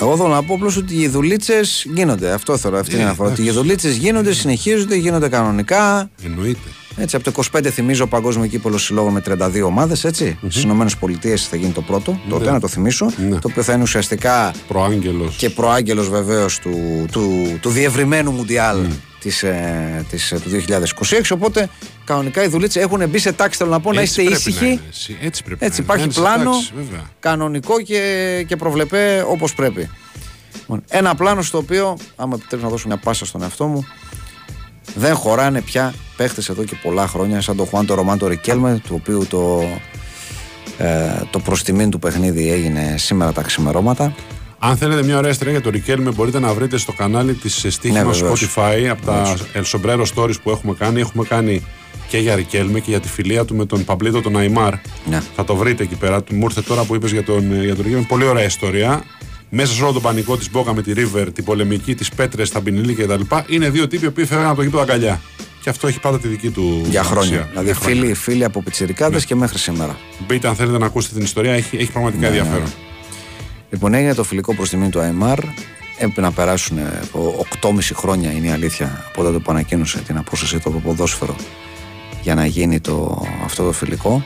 Εγώ 0.00 0.16
θέλω 0.16 0.28
να 0.28 0.42
πω 0.42 0.54
απλώς 0.54 0.76
ότι 0.76 0.94
οι 0.94 1.08
δουλίτσες 1.08 1.86
γίνονται. 1.94 2.30
Αυτό 2.32 2.56
θέλω. 2.56 2.76
Αυτή 2.78 2.90
είναι 2.92 3.00
η 3.00 3.04
Ε, 3.04 3.06
αναφορά. 3.06 3.30
Ότι 3.30 3.40
οι 3.40 3.42
εντάξει. 3.44 3.60
δουλίτσες 3.62 3.96
γίνονται, 3.96 4.32
συνεχίζονται, 4.32 4.96
γίνονται 4.96 5.28
κανονικά. 5.28 6.10
Εννοείται. 6.24 6.68
Έτσι, 6.96 7.16
από 7.16 7.24
το 7.32 7.42
25 7.52 7.66
θυμίζω 7.70 8.06
Παγκόσμιο 8.06 8.46
Κύπελο 8.46 8.78
Συλλόγων 8.78 9.12
με 9.12 9.22
32 9.28 9.62
ομάδες. 9.64 9.98
Στις 10.48 10.62
Ηνωμένες 10.62 10.96
Πολιτείες 10.96 11.46
θα 11.46 11.56
γίνει 11.56 11.72
το 11.72 11.80
πρώτο. 11.82 12.20
Τότε 12.28 12.50
να 12.50 12.60
το 12.60 12.68
θυμίσω. 12.68 13.10
Ναι. 13.28 13.38
Το 13.38 13.48
οποίο 13.50 13.62
θα 13.62 13.72
είναι 13.72 13.82
ουσιαστικά 13.82 14.52
Προάγγελος. 14.68 15.36
και 15.36 15.50
προάγγελος 15.50 16.08
βεβαίως 16.08 16.58
του, 16.58 17.06
του, 17.12 17.58
του 17.60 17.70
διευρυμένου 17.70 18.30
Μουντιάλ 18.30 18.78
της, 19.20 19.42
ε, 19.42 20.04
της, 20.10 20.32
ε, 20.32 20.38
του 20.40 20.48
2026. 20.50 21.30
Οπότε 21.30 21.68
κανονικά 22.04 22.42
οι 22.44 22.48
δουλίτσε 22.48 22.80
έχουν 22.80 23.08
μπει 23.08 23.18
σε 23.18 23.32
τάξη. 23.32 23.58
Θέλω 23.58 23.70
να 23.70 23.80
πω 23.80 23.92
να 23.92 24.02
είστε 24.02 24.22
ήσυχοι. 24.22 24.80
Έτσι 25.20 25.42
πρέπει 25.42 25.64
Έτσι, 25.64 25.78
να 25.78 25.84
υπάρχει 25.84 26.04
είναι. 26.04 26.12
πλάνο 26.12 26.50
εντάξει, 26.50 26.72
βέβαια. 26.76 27.10
κανονικό 27.20 27.80
και, 27.80 28.44
και 28.48 28.56
προβλεπέ 28.56 29.24
όπως 29.28 29.54
πρέπει. 29.54 29.90
Λοιπόν, 30.60 30.82
ένα 30.88 31.14
πλάνο 31.14 31.42
στο 31.42 31.58
οποίο, 31.58 31.96
άμα 32.16 32.34
επιτρέπει 32.38 32.62
να 32.62 32.68
δώσω 32.68 32.86
μια 32.86 32.96
πάσα 32.96 33.24
στον 33.26 33.42
εαυτό 33.42 33.66
μου, 33.66 33.86
Δεν 34.94 35.14
χωράνε 35.14 35.60
πια 35.60 35.94
παίχτες 36.16 36.48
εδώ 36.48 36.64
και 36.64 36.76
πολλά 36.82 37.06
χρόνια, 37.06 37.40
σαν 37.40 37.56
τον 37.56 37.66
Χουάντο 37.66 37.94
Ρομάντο 37.94 38.26
Ρικέλμε, 38.26 38.80
του 38.86 38.94
οποίου 39.00 39.26
το, 39.26 39.62
ε, 40.78 41.10
το 41.30 41.38
προστιμήν 41.38 41.90
του 41.90 41.98
παιχνίδι 41.98 42.52
έγινε 42.52 42.94
σήμερα 42.98 43.32
τα 43.32 43.42
ξημερώματα. 43.42 44.14
Αν 44.58 44.76
θέλετε 44.76 45.02
μια 45.02 45.18
ωραία 45.18 45.30
ιστορία 45.30 45.52
για 45.52 45.62
το 45.62 45.70
Ρικέλμε, 45.70 46.10
μπορείτε 46.10 46.38
να 46.38 46.54
βρείτε 46.54 46.76
στο 46.78 46.92
κανάλι 46.92 47.34
της 47.34 47.64
Στίχημα 47.68 48.02
Ναι, 48.02 48.10
βεβαίως. 48.12 48.54
Spotify 48.56 48.84
από 48.90 49.06
τα 49.06 49.36
El 49.54 49.62
Sombrero 49.62 50.04
Stories 50.14 50.40
που 50.42 50.50
έχουμε 50.50 50.74
κάνει. 50.78 51.00
Έχουμε 51.00 51.24
κάνει 51.24 51.62
και 52.08 52.18
για 52.18 52.34
Ρικέλμε 52.34 52.80
και 52.80 52.90
για 52.90 53.00
τη 53.00 53.08
φιλία 53.08 53.44
του 53.44 53.54
με 53.56 53.66
τον 53.66 53.84
Παμπλίτο 53.84 54.20
τον 54.20 54.36
Αϊμάρ. 54.36 54.72
Ναι. 55.08 55.22
Θα 55.36 55.44
το 55.44 55.56
βρείτε 55.56 55.82
εκεί 55.82 55.94
πέρα. 55.94 56.22
Μου 56.30 56.44
ήρθε 56.44 56.60
τώρα 56.60 56.82
που 56.84 56.94
είπες 56.94 57.10
για 57.12 57.24
τον, 57.24 57.62
για 57.64 57.74
τον 57.74 57.84
Ρικέλμε. 57.84 58.04
Πολύ 58.08 58.24
ωραία 58.24 58.44
ιστορία. 58.44 59.02
Μέσα 59.50 59.72
σε 59.74 59.82
όλο 59.82 59.92
τον 59.92 60.02
πανικό 60.02 60.36
της 60.36 60.50
Μπόκα 60.50 60.74
με 60.74 60.82
τη 60.82 60.92
River, 60.96 61.26
την 61.34 61.44
πολεμική, 61.44 61.94
τις 61.94 62.08
πέτρες, 62.08 62.50
τα 62.50 62.60
μπινιλίκια 62.60 63.06
κτλ. 63.06 63.20
Είναι 63.46 63.70
δύο 63.70 63.88
τύποι 63.88 64.10
που 64.10 64.26
φεύγαν 64.26 64.46
από 64.46 64.56
το 64.56 64.62
γήπεδο 64.62 64.82
αγκαλιά. 64.82 65.20
Και 65.62 65.70
αυτό 65.70 65.86
έχει 65.86 66.00
πάντα 66.00 66.18
τη 66.18 66.28
δική 66.28 66.50
του 66.50 66.80
Για 66.88 67.00
αξία. 67.00 67.14
χρόνια. 67.14 67.46
Δηλαδή, 67.50 67.66
Για 67.66 67.74
χρόνια. 67.74 67.94
Ναι. 68.00 68.02
φίλοι, 68.02 68.14
φίλοι 68.14 68.44
από 68.44 68.62
πιτσιρικάδες 68.62 69.24
και 69.24 69.34
μέχρι 69.34 69.58
σήμερα. 69.58 69.96
Μπείτε 70.26 70.48
αν 70.48 70.54
θέλετε 70.54 70.78
να 70.78 70.86
ακούσετε 70.86 71.14
την 71.14 71.24
ιστορία, 71.24 71.52
έχει, 71.52 71.76
έχει 71.76 71.90
πραγματικά 71.92 72.20
Ναι, 72.30 72.36
ενδιαφέρον. 72.36 72.68
Λοιπόν, 73.70 73.94
έγινε 73.94 74.14
το 74.14 74.24
φιλικό 74.24 74.54
προς 74.54 74.68
τιμή 74.68 74.88
του 74.88 75.00
Αϊμάρ. 75.00 75.38
Έπρεπε 75.98 76.20
να 76.20 76.32
περάσουν 76.32 76.78
ε, 76.78 77.00
από 77.02 77.46
8,5 77.60 77.78
χρόνια 77.94 78.32
είναι 78.32 78.46
η 78.46 78.50
αλήθεια 78.50 79.04
από 79.08 79.22
τότε 79.22 79.38
που 79.38 79.50
ανακοίνωσε 79.50 79.98
την 79.98 80.16
απόσταση 80.16 80.58
του 80.58 80.68
από 80.68 80.70
το 80.70 80.78
ποδόσφαιρο 80.78 81.36
για 82.22 82.34
να 82.34 82.46
γίνει 82.46 82.80
το, 82.80 83.26
αυτό 83.44 83.64
το 83.64 83.72
φιλικό. 83.72 84.24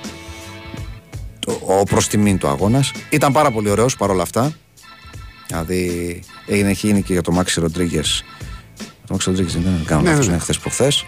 Το, 1.38 1.60
ο 1.66 1.82
προς 1.82 2.08
τιμήν 2.08 2.38
του 2.38 2.48
αγώνας. 2.48 2.92
Ήταν 3.10 3.32
πάρα 3.32 3.50
πολύ 3.50 3.70
ωραίος 3.70 3.96
παρόλα 3.96 4.22
αυτά. 4.22 4.52
Δηλαδή 5.46 6.20
έγινε, 6.46 6.70
έχει 6.70 6.86
γίνει 6.86 7.02
και 7.02 7.12
για 7.12 7.22
τον 7.22 7.34
Μάξι 7.34 7.60
Ροντρίγκες. 7.60 8.24
Το 8.78 9.08
Μάξι 9.10 9.28
Ροντρίγκες 9.28 9.52
δεν 9.52 9.62
ήταν, 9.62 9.84
κάνω 9.86 10.02
Ναι, 10.02 10.08
λάθος, 10.08 10.24
ναι, 10.24 10.30
ναι. 10.30 10.34
είναι 10.36 10.42
χθες 10.42 10.58
προχθές. 10.58 11.04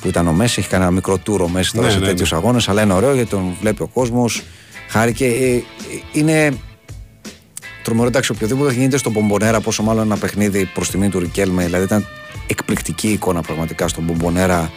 Που 0.00 0.08
ήταν 0.08 0.26
ο 0.26 0.32
Μέση, 0.32 0.60
έχει 0.60 0.68
κάνει 0.68 0.82
ένα 0.82 0.92
μικρό 0.92 1.18
τούρο 1.18 1.48
Μέση 1.48 1.72
τώρα 1.72 1.86
Ναι, 1.86 1.92
σε 1.92 1.98
ναι, 1.98 2.06
τέτοιους 2.06 2.32
αγώνες. 2.32 2.68
Αλλά 2.68 2.82
είναι 2.82 2.92
ωραίο 2.92 3.14
γιατί 3.14 3.30
τον 3.30 3.56
βλέπει 3.60 3.82
ο 3.82 3.86
κόσμος. 3.86 4.42
Χάρηκε. 4.88 5.26
Ε, 5.26 5.54
ε, 5.54 5.62
είναι 6.12 6.58
τρομερό 7.88 8.08
εντάξει, 8.08 8.32
οποιοδήποτε 8.32 8.72
γίνεται 8.72 8.96
στον 8.96 9.12
Μπομπονέρα, 9.12 9.60
πόσο 9.60 9.82
μάλλον 9.82 10.04
ένα 10.04 10.16
παιχνίδι 10.16 10.64
προς 10.74 10.90
τιμή 10.90 11.08
του 11.08 11.18
Ρικέλμε. 11.18 11.64
Δηλαδή 11.64 11.84
ήταν 11.84 12.06
εκπληκτική 12.46 13.08
εικόνα 13.08 13.42
πραγματικά 13.42 13.88
στον 13.88 14.04
Μπομπονέρα, 14.04 14.70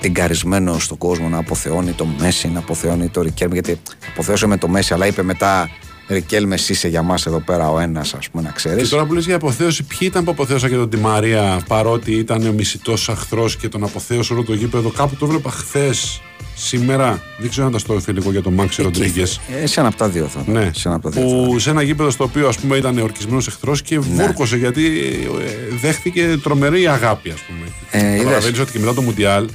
τυγκαρισμένο 0.00 0.78
στον 0.78 0.98
κόσμο 0.98 1.28
να 1.28 1.38
αποθεώνει 1.38 1.92
το 1.92 2.06
Μέση, 2.18 2.48
να 2.48 2.58
αποθεώνει 2.58 3.08
το 3.08 3.20
Ρικέλμε. 3.22 3.54
Γιατί 3.54 3.80
αποθέωσε 4.12 4.46
με 4.46 4.56
το 4.56 4.68
Μέση, 4.68 4.94
αλλά 4.94 5.06
είπε 5.06 5.22
μετά 5.22 5.70
Ρικέλμε, 6.08 6.54
εσύ 6.54 6.72
είσαι 6.72 6.88
για 6.88 7.02
μας 7.02 7.26
εδώ 7.26 7.40
πέρα 7.40 7.70
ο 7.70 7.78
ένας, 7.78 8.14
ας 8.14 8.30
πούμε, 8.30 8.42
να 8.42 8.50
ξέρεις. 8.50 8.82
Και 8.82 8.88
τώρα 8.88 9.04
που 9.04 9.12
λες 9.14 9.24
για 9.24 9.36
αποθέωση, 9.36 9.82
ποιοι 9.82 9.98
ήταν 10.00 10.24
που 10.24 10.30
αποθέωσαν 10.30 10.70
και 10.70 10.76
τον 10.76 10.90
Τη 10.90 10.96
Μαρία 10.96 11.60
παρότι 11.68 12.12
ήταν 12.12 12.46
ο 12.46 12.52
μισητός 12.52 13.08
αχθρός 13.08 13.56
και 13.56 13.68
τον 13.68 13.84
αποθέωσε 13.84 14.32
όλο 14.32 14.42
το 14.42 14.54
γήπεδο. 14.54 14.90
Κάπου 14.90 15.16
το 15.16 15.26
βλέπα 15.26 15.50
χθες, 15.50 16.20
σήμερα. 16.56 17.22
Δεν 17.38 17.50
ξέρω 17.50 17.64
αν 17.66 17.72
ήταν 17.72 17.80
στο 17.80 18.00
φιλικό 18.00 18.30
για 18.30 18.42
τον 18.42 18.52
Μάξι 18.54 18.82
Ροντρίγκες. 18.82 19.40
Ε, 19.62 19.66
σε 19.66 19.80
ένα 19.80 19.88
από 19.88 19.98
τα 19.98 20.08
δύο 20.08 20.26
θα 20.26 20.44
Ναι, 20.46 20.70
σε 20.74 20.88
ένα 20.88 20.96
από 20.96 21.10
τα 21.10 21.20
δύο 21.20 21.28
θα 21.28 21.34
που 21.46 21.58
σε 21.58 21.70
ένα 21.70 21.82
γήπεδο 21.82 22.10
στο 22.10 22.24
οποίο 22.24 22.48
ας 22.48 22.58
πούμε 22.58 22.76
ήταν 22.76 22.98
ορκισμένος 22.98 23.46
εχθρός 23.46 23.82
και 23.82 23.94
Ναι. 23.96 24.02
βούρκωσε 24.02 24.56
γιατί 24.56 24.86
ε, 25.40 25.76
δέχτηκε 25.80 26.38
τρομερή 26.42 26.86
αγάπη, 26.86 27.30
ας 27.30 27.40
πούμε. 27.40 27.66
Ε, 27.90 28.16
Καταλαβαίνεις 28.16 28.46
είδες. 28.46 28.58
ότι 28.60 28.72
και 28.72 28.78
μετά 28.78 28.94
το 28.94 29.02
Μουντιάλ 29.02 29.48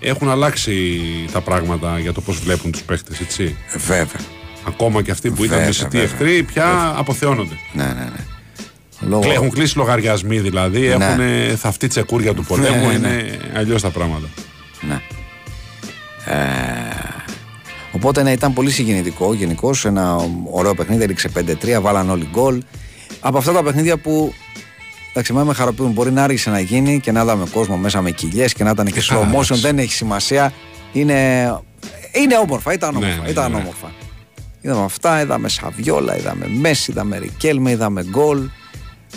έχουν 0.00 0.28
αλλάξει 0.30 1.00
τα 1.32 1.40
πράγματα 1.40 1.98
για 1.98 2.12
το 2.12 2.20
πώς 2.20 2.38
βλέπουν 2.38 2.70
τους 2.72 2.82
παίχτε, 2.82 3.12
έτσι; 3.22 3.56
Βέβαια. 3.86 4.06
Ακόμα 4.68 5.02
και 5.02 5.10
αυτοί 5.10 5.28
που 5.30 5.36
ήταν 5.44 5.48
Βέβαια, 5.48 5.66
μισητοί 5.66 5.96
βέβαια. 5.98 6.02
εχθροί 6.12 6.42
πια 6.42 6.94
αποθεώνονται. 6.96 7.54
Ναι, 7.72 7.84
ναι, 7.84 7.90
ναι. 7.92 8.26
Λόγω... 9.08 9.30
Έχουν 9.32 9.50
κλείσει 9.50 9.76
λογαριασμοί 9.76 10.38
δηλαδή, 10.38 10.80
Ναι. 10.80 10.86
έχουν 10.88 11.56
θαυτεί 11.56 11.86
τσεκούρια 11.86 12.34
του 12.34 12.44
πολέμου, 12.44 12.86
Ναι, 12.86 12.96
ναι, 12.96 13.08
είναι 13.08 13.38
αλλιώς 13.54 13.82
τα 13.82 13.88
πράγματα. 13.90 14.26
Ναι. 16.34 16.40
Ε, 16.40 16.94
οπότε 17.92 18.22
ναι, 18.22 18.30
ήταν 18.32 18.52
πολύ 18.52 18.70
συγκινητικό 18.70 19.34
γενικώς. 19.34 19.84
Ένα 19.84 20.16
ωραίο 20.50 20.74
παιχνίδι, 20.74 21.02
έριξε 21.02 21.30
5-3, 21.38 21.78
βάλαν 21.80 22.10
όλοι 22.10 22.28
γκολ. 22.30 22.62
Από 23.20 23.38
αυτά 23.38 23.52
τα 23.52 23.62
παιχνίδια 23.62 23.96
που 23.98 24.32
εντάξει, 25.10 25.32
εμένα 25.32 25.46
με 25.46 25.54
χαροποιούν. 25.54 25.92
Μπορεί 25.92 26.12
να 26.12 26.22
άργησε 26.22 26.50
να 26.50 26.60
γίνει 26.60 27.00
και 27.00 27.12
να 27.12 27.22
είδαμε 27.22 27.44
κόσμο 27.52 27.76
μέσα 27.76 28.02
με 28.02 28.10
κοιλιές 28.10 28.52
και 28.52 28.64
να 28.64 28.70
ήταν 28.70 28.86
και 28.86 29.02
slow 29.10 29.18
motion. 29.20 29.24
εντάξει. 29.32 29.54
Δεν 29.60 29.78
έχει 29.78 29.92
σημασία. 29.92 30.52
Είναι, 30.92 31.14
είναι 32.12 32.36
όμορφα, 32.36 32.72
ήταν 32.72 32.92
Ναι, 32.92 32.98
όμορφα. 32.98 33.22
ναι, 33.22 33.28
ήταν 33.30 33.50
ναι. 33.50 33.56
όμορφα. 33.56 33.92
Είδαμε 34.60 34.84
αυτά, 34.84 35.20
είδαμε 35.20 35.48
Σαβιόλα, 35.48 36.16
είδαμε 36.18 36.48
Μέση, 36.48 36.90
είδαμε 36.90 37.18
Ρικέλμε, 37.18 37.70
είδαμε 37.70 38.04
γκολ. 38.04 38.48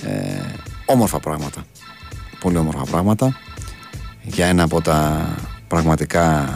Ε, 0.05 0.41
όμορφα 0.85 1.19
πράγματα. 1.19 1.65
Πολύ 2.39 2.57
όμορφα 2.57 2.83
πράγματα. 2.83 3.37
Για 4.21 4.45
ένα 4.47 4.63
από 4.63 4.81
τα 4.81 5.25
πραγματικά 5.67 6.49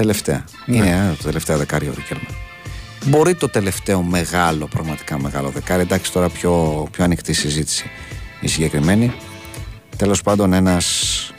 τελευταία. 0.00 0.44
Ναι. 0.66 0.76
Είναι 0.76 0.88
ε, 0.88 1.14
το 1.16 1.22
τελευταίο 1.22 1.56
δεκάρι 1.56 1.88
ο 1.88 1.92
Ρικέλμε. 1.94 2.26
Μπορεί 3.04 3.34
το 3.34 3.48
τελευταίο 3.48 4.02
μεγάλο, 4.02 4.66
πραγματικά 4.66 5.20
μεγάλο 5.20 5.48
δεκάρι. 5.48 5.82
Εντάξει, 5.82 6.12
τώρα 6.12 6.28
πιο, 6.28 6.86
πιο 6.90 7.04
ανοιχτή 7.04 7.32
συζήτηση 7.32 7.90
η 8.40 8.48
συγκεκριμένη. 8.48 9.12
Τέλος 9.96 10.22
πάντων, 10.22 10.52
ένας 10.52 11.32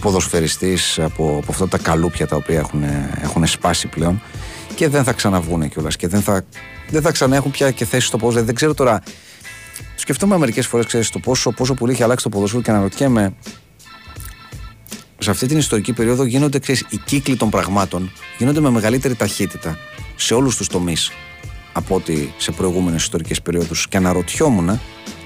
ποδοσφαιριστής 0.00 0.98
από, 0.98 1.38
από 1.42 1.52
αυτά 1.52 1.68
τα 1.68 1.78
καλούπια 1.78 2.26
τα 2.26 2.36
οποία 2.36 2.58
έχουν, 2.58 2.84
έχουν 3.22 3.46
σπάσει 3.46 3.86
πλέον 3.86 4.22
και 4.74 4.88
δεν 4.88 5.04
θα 5.04 5.12
ξαναβγούν 5.12 5.68
κιόλας 5.68 5.96
και 5.96 6.08
δεν 6.08 6.20
θα, 6.20 6.44
δεν 6.90 7.02
θα 7.02 7.12
ξαναέχουν 7.12 7.50
πια 7.50 7.70
και 7.70 7.84
θέση 7.84 8.06
στο 8.06 8.16
ποδόσφαιρο. 8.16 8.46
Δεν 8.46 8.54
ξέρω 8.54 8.74
τώρα. 8.74 9.02
Σκεφτόμαι 9.94 10.38
μερικές 10.38 10.66
φορές, 10.66 10.86
ξέρεις, 10.86 11.10
το 11.10 11.18
πόσο, 11.18 11.50
πόσο 11.50 11.74
πολύ 11.74 11.92
έχει 11.92 12.02
αλλάξει 12.02 12.24
το 12.24 12.30
ποδόσφαιρο 12.30 12.62
και 12.62 12.70
αναρωτιέμαι. 12.70 13.34
Σε 15.24 15.30
αυτή 15.30 15.46
την 15.46 15.58
ιστορική 15.58 15.92
περίοδο 15.92 16.24
γίνονται, 16.24 16.58
ξέρεις, 16.58 16.84
οι 16.88 16.96
κύκλοι 16.96 17.36
των 17.36 17.50
πραγμάτων 17.50 18.12
γίνονται 18.38 18.60
με 18.60 18.70
μεγαλύτερη 18.70 19.14
ταχύτητα 19.14 19.78
σε 20.16 20.34
όλους 20.34 20.56
τους 20.56 20.66
τομείς 20.66 21.10
από 21.72 21.94
ότι 21.94 22.32
σε 22.36 22.50
προηγούμενες 22.52 23.02
ιστορικές 23.02 23.42
περιόδους. 23.42 23.88
Και 23.88 23.96
αναρωτιόμουν 23.96 24.80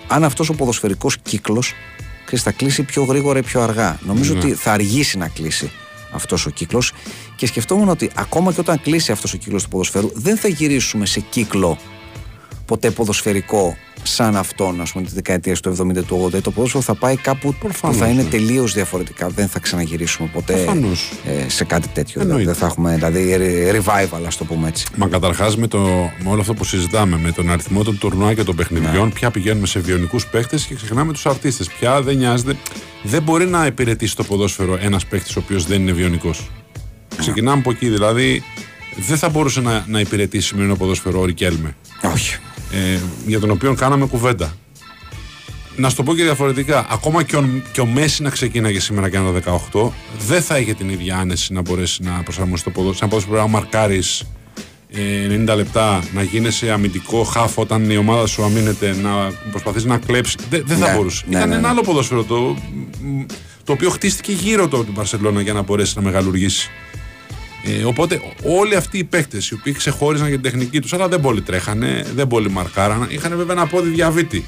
αν 0.09 0.25
αυτός 0.25 0.49
ο 0.49 0.55
ποδοσφαιρικός 0.55 1.19
κύκλος 1.23 1.73
θα 2.37 2.51
κλείσει 2.53 2.83
πιο 2.83 3.03
γρήγορα 3.05 3.39
ή 3.39 3.43
πιο 3.43 3.61
αργά. 3.63 3.99
Νομίζω 4.07 4.33
Ναι. 4.33 4.39
ότι 4.39 4.53
θα 4.53 4.73
αργήσει 4.73 5.19
να 5.19 5.29
κλείσει 5.29 5.71
αυτός 6.13 6.47
ο 6.47 6.51
κύκλος. 6.51 6.93
Και 7.37 7.47
σκεφτόμουν 7.47 7.89
ότι 7.89 8.11
ακόμα 8.15 8.53
και 8.53 8.61
όταν 8.61 8.81
κλείσει 8.81 9.13
αυτός 9.13 9.33
ο 9.35 9.37
κύκλος 9.37 9.63
του 9.63 9.69
ποδοσφαίρου, 9.69 10.11
δεν 10.15 10.37
θα 10.37 10.49
γυρίσουμε 10.49 11.07
σε 11.07 11.21
κύκλο 11.21 11.79
ποτέ 12.67 12.91
ποδοσφαιρικό 12.91 13.77
σαν 14.03 14.37
αυτόν, 14.37 14.81
ας 14.81 14.93
πούμε, 14.93 15.05
τη 15.05 15.15
δεκαετία 15.15 15.55
του 15.55 15.77
70 15.99 16.05
του 16.07 16.31
80. 16.35 16.41
Το 16.43 16.51
ποδόσφαιρο 16.51 16.83
θα 16.83 16.95
πάει 16.95 17.17
κάπου 17.17 17.55
Προφανώς, 17.55 17.97
που 17.97 18.03
θα 18.03 18.09
είναι 18.11 18.23
ναι. 18.23 18.29
τελείως 18.29 18.73
διαφορετικά. 18.73 19.29
Δεν 19.29 19.49
θα 19.49 19.59
ξαναγυρίσουμε 19.59 20.29
ποτέ 20.33 20.53
Προφανώς. 20.53 21.13
ε, 21.25 21.49
σε 21.49 21.65
κάτι 21.65 21.89
τέτοιο. 21.89 22.21
Εννοείται. 22.21 22.45
Δεν 22.45 22.55
θα 22.55 22.67
έχουμε 22.67 22.95
δηλαδή 22.95 23.35
re- 23.39 23.77
revival, 23.83 24.23
ας 24.27 24.37
το 24.37 24.45
πούμε 24.45 24.69
έτσι. 24.69 24.87
Μα 24.97 25.07
καταρχάς 25.09 25.57
με, 25.57 25.67
το, 25.67 25.79
με 26.23 26.31
όλο 26.31 26.41
αυτό 26.41 26.55
που 26.55 26.65
συζητάμε, 26.65 27.19
με 27.19 27.33
τον 27.33 27.51
αριθμό 27.51 27.83
των 27.83 27.99
τουρνουά 27.99 28.35
και 28.35 28.45
των 28.45 28.57
παιχνιδιών, 28.57 29.05
Ναι. 29.07 29.11
πια 29.13 29.31
πηγαίνουμε 29.31 29.67
σε 29.67 29.79
βιονικούς 29.81 30.27
παίχτε 30.27 30.57
και 30.69 30.75
ξεχνάμε 30.75 31.13
τους 31.13 31.27
αρτίστες. 31.27 31.69
Πια 31.79 32.03
δεν 32.03 32.17
νοιάζεται. 32.17 32.57
Δεν 33.03 33.23
μπορεί 33.23 33.47
να 33.47 33.67
υπηρετήσει 33.67 34.17
το 34.17 34.25
ποδόσφαιρο 34.25 34.79
ένας 34.81 35.07
παίχτη 35.07 35.33
ο 35.37 35.41
οποίος 35.45 35.67
δεν 35.67 35.81
είναι 35.81 35.93
βιονικός. 35.93 36.51
Ξεκινάμε 37.17 37.59
από 37.59 37.71
εκεί. 37.71 37.89
Δηλαδή, 37.89 38.43
δεν 39.09 39.17
θα 39.19 39.29
μπορούσε 39.29 39.61
να, 39.61 39.85
να 39.89 40.01
υπηρετήσει 40.01 40.47
σημερινό 40.47 40.77
ποδόσφαιρο 40.77 41.21
ο 41.21 41.25
Ρικέλμε, 41.25 41.77
Όχι. 42.13 42.37
Ε, 42.73 42.99
για 43.27 43.41
τον 43.41 43.51
οποίο 43.51 43.75
κάναμε 43.75 44.07
κουβέντα. 44.07 44.57
Να 45.77 45.89
σου 45.89 45.97
το 45.97 46.03
πω 46.03 46.15
και 46.15 46.23
διαφορετικά. 46.23 46.87
Ακόμα 46.91 47.23
και 47.23 47.37
ο, 47.37 47.49
και 47.73 47.81
ο 47.81 47.87
Μέση 47.87 48.23
να 48.23 48.31
ξεκίναγε 48.31 48.81
σήμερα 48.81 49.09
και 49.09 49.17
ένα 49.17 49.31
18, 49.73 49.91
δεν 50.27 50.43
θα 50.43 50.59
είχε 50.59 50.75
την 50.75 50.89
ίδια 50.89 51.17
άνεση 51.17 51.53
να 51.53 51.61
μπορέσει 51.61 52.03
να 52.03 52.23
προσαρμοστεί 52.23 52.65
το 52.65 52.71
ποδόσφαιρο. 52.71 52.99
Σαν 52.99 53.09
ποδόσφαιρο, 53.09 53.37
να 53.41 53.47
μαρκάρεις 53.47 54.25
ε, 54.91 55.53
90 55.53 55.57
λεπτά, 55.57 56.03
να 56.15 56.23
γίνεσαι 56.23 56.71
αμυντικό 56.71 57.23
χάφ 57.25 57.59
όταν 57.59 57.91
η 57.91 57.97
ομάδα 57.97 58.27
σου 58.27 58.45
αμήνεται, 58.45 58.97
να 59.03 59.11
προσπαθείς 59.51 59.85
να 59.85 59.99
κλέψεις. 59.99 60.37
Δεν, 60.51 60.63
δεν 60.67 60.77
θα 60.79 60.89
Ναι, 60.89 60.95
μπορούσε. 60.97 61.25
ναι, 61.29 61.37
Ήταν 61.37 61.49
ναι, 61.49 61.55
ένα 61.55 61.63
ναι. 61.63 61.69
άλλο 61.69 61.81
ποδόσφαιρο 61.81 62.23
το, 62.25 62.57
το 63.65 63.73
οποίο 63.73 63.91
χτίστηκε 63.91 64.33
γύρω 64.33 64.69
του 64.69 64.85
την 64.85 64.95
Παρσελώνα 64.95 65.41
για 65.41 65.53
να 65.53 65.63
μπορέσει 65.63 65.93
να 65.97 66.03
μεγαλουργήσει. 66.03 66.71
Ε, 67.65 67.85
οπότε 67.85 68.21
όλοι 68.45 68.75
αυτοί 68.77 68.99
οι 68.99 69.05
παίκτες 69.05 69.49
οι 69.49 69.55
οποίοι 69.55 69.73
ξεχώριζαν 69.73 70.27
για 70.29 70.39
την 70.41 70.51
τεχνική 70.51 70.81
τους, 70.81 70.93
αλλά 70.93 71.09
δεν 71.09 71.21
πολύ 71.21 71.41
τρέχανε, 71.43 72.07
δεν 72.15 72.27
πολύ 72.27 72.51
μαρκάραν, 72.51 73.07
είχαν 73.11 73.37
βέβαια 73.37 73.53
ένα 73.53 73.67
πόδι 73.67 73.89
διαβήτη. 73.89 74.45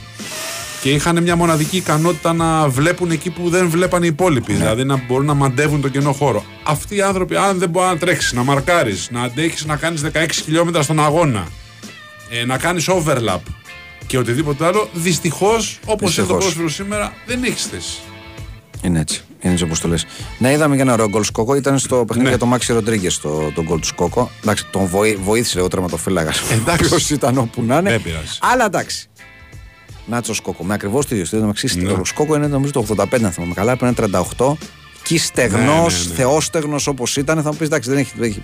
Και 0.83 0.91
είχαν 0.91 1.23
μια 1.23 1.37
μοναδική 1.37 1.77
ικανότητα 1.77 2.33
να 2.33 2.69
βλέπουν 2.69 3.11
εκεί 3.11 3.31
που 3.31 3.49
δεν 3.49 3.69
βλέπαν 3.69 4.03
οι 4.03 4.07
υπόλοιποι. 4.11 4.53
Δηλαδή 4.53 4.85
να 4.85 5.03
μπορούν 5.07 5.27
να 5.27 5.35
μαντεύουν 5.35 5.81
τον 5.81 5.91
κενό 5.91 6.13
χώρο. 6.13 6.45
Αυτοί 6.63 6.97
οι 6.97 7.01
άνθρωποι, 7.03 7.37
αν 7.37 7.59
δεν 7.59 7.69
μπορεί 7.69 7.87
να 7.87 7.97
τρέξεις, 7.99 8.33
να 8.33 8.43
μαρκάρεις, 8.43 9.09
να 9.11 9.23
αντέχεις 9.23 9.65
να 9.65 9.77
κάνεις 9.77 10.01
16 10.01 10.43
χιλιόμετρα 10.45 10.83
στον 10.83 11.01
αγώνα, 11.01 11.49
ε, 12.31 12.45
να 12.45 12.59
κάνεις 12.59 12.89
overlap 12.91 13.39
και 14.07 14.19
οτιδήποτε 14.19 14.65
άλλο, 14.67 14.89
δυστυχώς, 14.93 15.79
όπως 15.85 16.17
είναι 16.17 16.27
το 16.27 16.35
Δυστυχώς. 16.35 16.55
ποδόσφαιρο 16.55 16.69
σήμερα, 16.69 17.13
δεν 17.27 17.43
έχεις 17.45 17.67
θέση. 17.67 17.99
Είναι 18.83 19.01
έτσι. 19.01 19.23
Είναι 19.41 19.53
έτσι 19.53 19.65
όπως 19.65 19.81
το 19.81 19.89
λες. 19.89 20.07
Ναι, 20.39 20.53
είδαμε 20.53 20.77
και 20.77 20.83
ένα 20.83 20.93
ωραίο 20.93 21.09
γκολ 21.09 21.25
Σκόκο. 21.25 21.55
Ήταν 21.55 21.79
στο 21.79 21.97
παιχνίδι 21.97 22.23
Ναι. 22.23 22.29
για 22.29 22.39
τον 22.39 22.49
Μάξι 22.49 22.73
Ροντρίγκε 22.73 23.11
το, 23.23 23.53
το 23.55 23.63
γκολ 23.63 23.81
του 23.81 23.87
Σκόκο. 23.87 24.31
Εντάξει, 24.43 24.67
τον 24.71 24.87
βοή, 24.87 25.15
βοήθησε 25.15 25.61
ο 25.61 25.69
τερματοφύλακας. 25.69 26.43
Εντάξει. 26.51 26.89
Ποιος 26.89 27.11
ήταν 27.11 27.39
όπου 27.39 27.63
να 27.63 27.79
είναι. 27.79 27.91
Δεν 27.91 28.03
πειράζει. 28.03 28.39
Αλλά 28.41 28.65
εντάξει. 28.65 29.09
Νάτσο 30.07 30.35
Σκόκο. 30.35 30.65
Με 30.65 30.75
ακριβώς 30.75 31.07
το 31.07 31.15
ίδιο 31.15 31.27
στυλ. 31.55 31.83
Ναι. 31.83 31.93
Ο 31.93 32.05
Σκόκο 32.05 32.35
είναι 32.35 32.47
νομίζω 32.47 32.73
το 32.73 32.85
85, 32.97 33.23
αν 33.25 33.31
θυμάμαι 33.31 33.55
καλά, 33.55 33.77
πρέπει 33.77 34.11
να 34.11 34.23
38. 34.37 34.53
Και 35.03 35.19
στεγνός, 35.19 35.95
ναι, 35.99 36.03
ναι, 36.03 36.09
ναι. 36.09 36.15
θεόστεγνο 36.15 36.77
όπως 36.87 37.17
ήταν, 37.17 37.43
θα 37.43 37.51
μου 37.51 37.57
πεις 37.57 37.67
εντάξει, 37.67 37.91
δεν 37.91 37.99
έχει, 37.99 38.43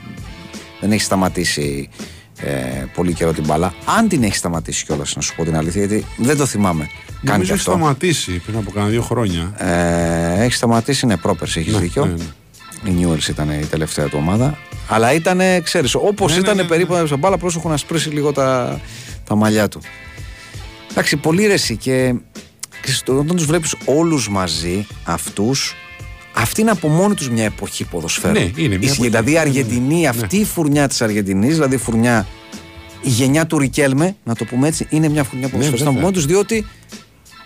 δεν 0.80 0.92
έχει 0.92 1.02
σταματήσει 1.02 1.88
ε, 2.36 2.84
πολύ 2.94 3.12
καιρό 3.12 3.32
την 3.32 3.44
μπάλα. 3.46 3.74
Αν 3.84 4.08
την 4.08 4.22
έχει 4.22 4.36
σταματήσει 4.36 4.84
κιόλας, 4.84 5.16
να 5.16 5.22
σου 5.22 5.34
πω 5.34 5.44
την 5.44 5.56
αλήθεια, 5.56 5.84
γιατί 5.84 6.06
δεν 6.16 6.36
το 6.36 6.46
θυμάμαι. 6.46 6.88
Νομίζω 7.20 7.52
έχει 7.52 7.62
σταματήσει 7.62 8.32
πριν 8.32 8.56
από 8.56 8.70
κανένα 8.70 8.92
δύο 8.92 9.02
χρόνια. 9.02 9.54
Ε, 9.56 10.44
έχει 10.44 10.54
σταματήσει, 10.54 11.06
ναι, 11.06 11.16
πρόπερση, 11.16 11.60
έχεις 11.60 11.72
ναι, 11.72 11.78
δίκιο. 11.78 12.04
Ναι, 12.04 12.12
ναι. 12.12 12.90
Η 12.90 12.96
Newells 13.00 13.28
ήταν 13.28 13.50
η 13.50 13.66
τελευταία 13.70 14.04
του 14.04 14.18
ομάδα. 14.20 14.58
Αλλά 14.88 15.12
ήταν, 15.12 15.40
ξέρεις, 15.62 15.94
όπως 15.94 16.32
ναι, 16.32 16.38
ήταν 16.38 16.66
περίπου 16.66 17.06
στην 17.06 17.18
μπάλα, 17.18 17.38
πρόσεχε 17.38 17.68
να 17.68 17.76
σπρίσει 17.76 18.08
λίγο 18.08 18.32
τα, 18.32 18.80
τα 19.24 19.34
μαλλιά 19.34 19.68
του. 19.68 19.80
Εντάξει, 20.90 21.16
πολύ 21.16 21.46
ρεσί 21.46 21.76
και 21.76 22.14
όταν 23.06 23.36
τους 23.36 23.46
βλέπεις 23.46 23.74
όλους 23.84 24.28
μαζί 24.28 24.86
αυτούς, 25.04 25.74
αυτή 26.38 26.60
είναι 26.60 26.70
από 26.70 26.88
μόνη 26.88 27.14
τους 27.14 27.30
μια 27.30 27.44
εποχή 27.44 27.84
ποδοσφαίρου. 27.84 28.32
Ναι, 28.32 28.50
είναι 28.56 28.76
μια 28.76 28.88
εποχή. 28.92 29.02
Δηλαδή 29.02 29.32
η 29.32 29.38
Αργεντινή, 29.38 30.00
ναι. 30.00 30.08
αυτή 30.08 30.36
η 30.36 30.44
φουρνιά 30.44 30.88
της 30.88 31.02
Αργεντινής, 31.02 31.54
δηλαδή 31.54 31.74
η 31.74 31.78
φουρνιά, 31.78 32.26
η 33.02 33.08
γενιά 33.08 33.46
του 33.46 33.58
Ρικέλμε, 33.58 34.16
να 34.24 34.34
το 34.34 34.44
πούμε 34.44 34.68
έτσι, 34.68 34.86
είναι 34.90 35.08
μια 35.08 35.24
φουρνιά 35.24 35.48
ποδοσφαίρου 35.48 35.82
ναι, 35.82 35.88
από 35.88 35.98
μόνη 36.00 36.12
τους, 36.12 36.26
διότι 36.26 36.66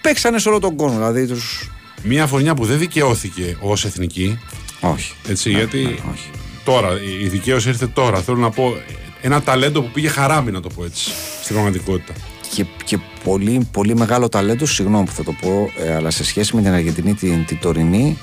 παίξανε 0.01 0.39
σε 0.39 0.49
όλο 0.49 0.59
τον 0.59 0.77
κόσμο. 0.77 0.97
Δηλαδή 0.97 1.27
τους... 1.27 1.71
Μια 2.03 2.27
φουρνιά 2.27 2.55
που 2.55 2.65
δεν 2.65 2.79
δικαιώθηκε 2.79 3.57
ως 3.61 3.85
εθνική. 3.85 4.39
Όχι. 4.81 5.13
Έτσι, 5.29 5.51
ναι, 5.51 5.59
γιατί 5.59 5.83
ναι, 5.83 5.91
όχι. 6.13 6.31
τώρα, 6.65 6.89
η 7.23 7.29
δικαίωση 7.29 7.69
ήρθε 7.69 7.87
τώρα. 7.87 8.21
Θέλω 8.23 8.39
να 8.39 8.51
πω 8.51 8.77
ένα 9.21 9.43
ταλέντο 9.43 9.83
που 9.83 9.91
πήγε 9.91 10.09
χαράμι, 10.09 10.51
να 10.51 10.61
το 10.61 10.69
πω 10.69 10.85
έτσι, 10.85 11.11
στην 11.43 11.55
πραγματικότητα 11.55 12.13
και, 12.55 12.65
και 12.85 12.99
πολύ, 13.25 13.69
πολύ 13.73 13.97
μεγάλο 13.97 14.29
ταλέντο, 14.29 14.67
συγγνώμη 14.67 15.05
που 15.05 15.13
θα 15.13 15.25
το 15.25 15.35
πω, 15.41 15.71
ε, 15.79 15.95
αλλά 15.95 16.11
σε 16.11 16.25
σχέση 16.25 16.57
με 16.57 16.63
την 16.63 16.73
Αργεντινή 16.73 17.15
την, 17.15 17.45
την 17.45 17.59
τωρινή, 17.61 18.19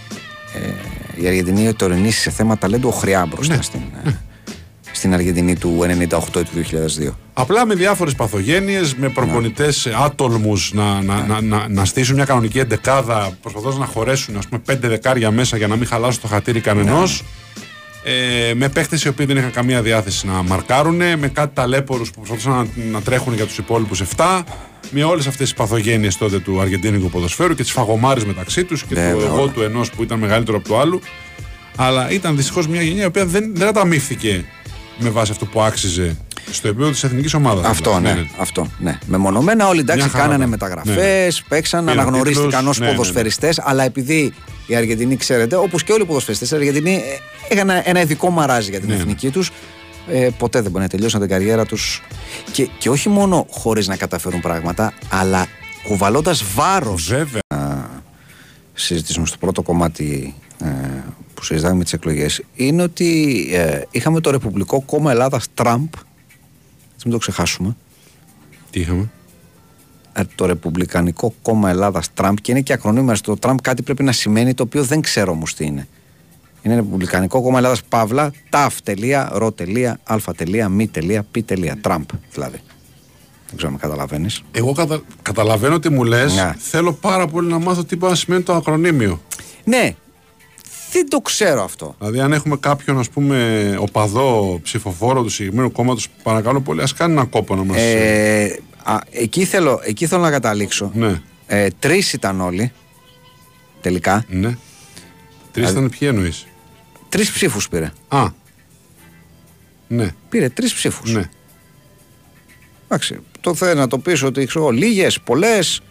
ε, 0.53 1.21
η 1.21 1.27
Αργεντινή 1.27 1.63
η 1.63 1.73
τωρινή 1.73 2.11
σε 2.11 2.29
θέμα 2.29 2.57
ταλέντου 2.57 2.87
οχριά 2.87 3.25
μπροστά 3.25 3.55
ναι. 3.55 3.61
στην, 3.61 3.81
ε, 4.05 4.09
στην 4.91 5.13
Αργεντινή 5.13 5.55
του 5.55 5.79
98 5.81 5.85
ή 6.35 6.43
του 6.43 6.65
2002. 7.09 7.09
Απλά 7.33 7.65
με 7.65 7.75
διάφορες 7.75 8.15
παθογένειες, 8.15 8.95
με 8.95 9.09
προπονητές 9.09 9.85
ναι. 9.85 9.93
άτολμους 10.03 10.73
να, 10.73 11.01
να, 11.01 11.15
ναι. 11.15 11.27
να, 11.27 11.41
να, 11.41 11.67
να, 11.67 11.85
στήσουν 11.85 12.15
μια 12.15 12.25
κανονική 12.25 12.59
εντεκάδα, 12.59 13.37
προσπαθώντας 13.41 13.77
να 13.77 13.85
χωρέσουν 13.85 14.37
ας 14.37 14.47
πούμε, 14.47 14.61
πέντε 14.65 14.87
δεκάρια 14.87 15.31
μέσα 15.31 15.57
για 15.57 15.67
να 15.67 15.75
μην 15.75 15.87
χαλάσουν 15.87 16.21
το 16.21 16.27
χατήρι 16.27 16.59
κανενός. 16.59 17.23
Ναι 18.07 18.49
ε, 18.49 18.53
με 18.53 18.69
παίχτες 18.69 19.03
οι 19.03 19.07
οποίοι 19.07 19.25
δεν 19.25 19.37
είχαν 19.37 19.51
καμία 19.51 19.81
διάθεση 19.81 20.27
να 20.27 20.43
μαρκάρουν, 20.43 20.95
με 20.95 21.31
κάτι 21.33 21.51
ταλέπορους 21.53 22.11
που 22.11 22.15
προσπαθούσαν 22.15 22.53
να, 22.53 22.67
να 22.91 23.01
τρέχουν 23.01 23.33
για 23.33 23.45
τους 23.45 23.57
υπόλοιπους 23.57 24.01
7, 24.15 24.43
με 24.91 25.03
όλες 25.03 25.27
αυτές 25.27 25.47
τις 25.49 25.57
παθογένειες 25.57 26.17
τότε 26.17 26.39
του 26.39 26.61
Αργεντίνικου 26.61 27.09
ποδοσφαίρου 27.09 27.55
και 27.55 27.63
τις 27.63 27.71
φαγωμάρε 27.71 28.21
μεταξύ 28.25 28.63
τους 28.63 28.83
και 28.83 28.95
ναι, 28.95 29.11
το 29.11 29.19
εγώ 29.19 29.47
του 29.47 29.61
ενός 29.61 29.89
που 29.89 30.03
ήταν 30.03 30.19
μεγαλύτερο 30.19 30.57
από 30.57 30.67
το 30.67 30.79
άλλου. 30.79 31.01
Αλλά 31.75 32.11
ήταν 32.11 32.35
δυστυχώς 32.35 32.67
μια 32.67 32.81
γενιά 32.81 33.03
η 33.03 33.05
οποία 33.05 33.25
δεν, 33.25 33.51
δεν 33.55 33.67
αταμείφθηκε 33.67 34.45
με 34.97 35.09
βάση 35.09 35.31
αυτό 35.31 35.45
που 35.45 35.61
άξιζε 35.61 36.17
στο 36.51 36.67
επίπεδο 36.67 36.89
της 36.91 37.03
εθνικής 37.03 37.33
ομάδας. 37.33 37.65
Αυτό, 37.65 37.95
δηλαδή. 37.95 38.15
ναι, 38.15 38.21
ναι, 38.21 38.27
αυτό, 38.39 38.67
ναι. 38.79 38.99
Μεμονωμένα 39.05 39.67
όλοι 39.67 39.79
εντάξει 39.79 40.09
κάνανε 40.09 40.45
μεταγραφές, 40.47 41.41
ναι. 41.41 41.47
παίξαν, 41.47 41.89
αναγνωρίστηκαν 41.89 42.67
ως 42.67 42.79
ναι, 42.79 42.87
ποδοσφαιριστές, 42.87 43.59
αλλά 43.63 43.83
επειδή 43.83 44.33
οι 44.67 44.75
Αργεντινοί, 44.75 45.15
ξέρετε, 45.15 45.55
όπως 45.55 45.83
και 45.83 45.91
όλοι 45.91 46.01
οι 46.01 46.05
ποδοσφαιριστές, 46.05 46.51
οι 46.51 46.55
Αργεντινοί 46.55 46.93
ε, 46.93 47.53
έκαναν 47.53 47.81
ένα 47.85 48.01
ειδικό 48.01 48.29
μαράζι 48.29 48.69
για 48.69 48.79
την 48.79 48.91
εθνική 48.91 49.29
τους. 49.29 49.51
Ε, 50.11 50.29
ποτέ 50.37 50.61
δεν 50.61 50.71
μπορεί 50.71 50.83
να 50.83 50.89
τελειώσουν 50.89 51.19
την 51.19 51.29
καριέρα 51.29 51.65
τους. 51.65 52.03
Και, 52.51 52.69
και 52.77 52.89
όχι 52.89 53.09
μόνο 53.09 53.45
χωρίς 53.49 53.87
να 53.87 53.95
καταφέρουν 53.95 54.41
πράγματα, 54.41 54.93
αλλά 55.09 55.47
κουβαλώντας 55.83 56.43
βάρος. 56.55 57.07
Βέβαια. 57.07 57.39
Να 57.55 57.89
συζητήσουμε 58.73 59.25
στο 59.25 59.37
πρώτο 59.37 59.61
κομμάτι 59.61 60.35
ε, 60.63 60.67
που 61.37 61.43
συζητάμε 61.43 61.75
με 61.75 61.83
τις 61.83 61.93
εκλογές, 61.93 62.43
είναι 62.55 62.83
ότι 62.83 63.47
ε, 63.51 63.81
είχαμε 63.91 64.19
το 64.19 64.31
Ρεπουμπλικό 64.31 64.81
Κόμμα 64.81 65.11
Ελλάδας 65.11 65.47
Τραμπ 65.53 65.87
μην 67.07 67.13
το 67.13 67.17
ξεχάσουμε. 67.17 67.75
Τι 68.69 68.79
είχαμε; 68.79 69.09
Ε, 70.13 70.21
το 70.35 70.45
Ρεπουμπλικανικό 70.45 71.33
Κόμμα 71.41 71.69
Ελλάδας 71.69 72.13
Τραμπ 72.13 72.35
και 72.41 72.51
είναι 72.51 72.61
και 72.61 72.73
ακρονίμερα 72.73 73.15
στο 73.15 73.37
Τραμπ 73.37 73.57
κάτι 73.61 73.81
πρέπει 73.81 74.03
να 74.03 74.11
σημαίνει 74.11 74.53
το 74.53 74.63
οποίο 74.63 74.83
δεν 74.83 75.01
ξέρω 75.01 75.31
όμως 75.31 75.53
τι 75.53 75.65
είναι. 75.65 75.87
Είναι 76.61 76.75
Ρεπουμπλικανικό 76.75 77.41
Κόμμα 77.41 77.57
Ελλάδας 77.57 77.83
Παύλα, 77.83 78.31
ταφ. 78.49 78.75
ρο. 79.31 79.53
α. 80.03 80.69
μη. 80.69 80.89
π. 81.31 81.37
Τραμπ 81.81 82.03
δηλαδή. 82.31 82.59
Δεν 83.47 83.55
ξέρω 83.57 83.71
αν 83.71 83.77
καταλαβαίνεις. 83.79 84.43
Εγώ 84.51 84.73
κατα... 84.73 85.01
καταλαβαίνω 85.21 85.79
τι 85.79 85.89
μου 85.89 86.03
λες. 86.03 86.35
Ναι. 86.35 86.53
Θέλω 86.57 86.93
πάρα 86.93 87.27
πολύ 87.27 87.47
να 87.47 87.59
μάθω 87.59 87.83
τι 87.83 87.97
πάει 87.97 88.09
να 88.09 88.15
σημαίνει 88.15 88.43
το 88.43 88.53
ακρονίμιο. 88.53 89.21
Ναι, 89.63 89.95
δεν 90.97 91.09
το 91.09 91.19
ξέρω 91.19 91.63
αυτό; 91.63 91.95
Δηλαδή, 91.99 92.19
αν 92.19 92.33
έχουμε 92.33 92.57
κάποιον 92.57 92.99
ας 92.99 93.09
πούμε, 93.09 93.75
οπαδό 93.79 94.59
ψηφοφόρο 94.63 95.23
του 95.23 95.29
συγκεκριμένου 95.29 95.71
κόμματος, 95.71 96.07
παρακαλώ 96.23 96.61
πολύ, 96.61 96.81
ας 96.81 96.93
κάνει 96.93 97.11
ένα 97.11 97.25
κόπο 97.25 97.55
να 97.55 97.63
μα. 97.63 97.77
Ε, 97.77 98.59
εκεί, 99.09 99.45
θέλω, 99.45 99.81
εκεί 99.83 100.07
θέλω 100.07 100.21
να 100.21 100.31
καταλήξω. 100.31 100.91
Ναι. 100.93 101.21
Ε, 101.47 101.67
Τρεις 101.79 102.13
ήταν 102.13 102.41
όλοι. 102.41 102.71
Τελικά. 103.81 104.25
Ναι. 104.27 104.57
Τρεις 105.51 105.69
ήταν 105.69 105.89
ποιοι 105.89 106.07
εννοείς; 106.11 106.47
Τρεις 107.09 107.31
ψήφους 107.31 107.69
πήρε. 107.69 107.91
Α. 108.07 108.25
Ναι. 109.87 110.13
Πήρε 110.29 110.49
τρεις 110.49 110.73
ψήφους. 110.73 111.13
Ναι. 111.13 111.29
Εντάξει. 112.85 113.19
Το 113.41 113.53
θέλω 113.53 113.79
να 113.79 113.87
το 113.87 113.97
πεις 113.97 114.23
ότι 114.23 114.45
ξέρω 114.45 114.69
λίγες, 114.69 115.19
πολλές. 115.19 115.81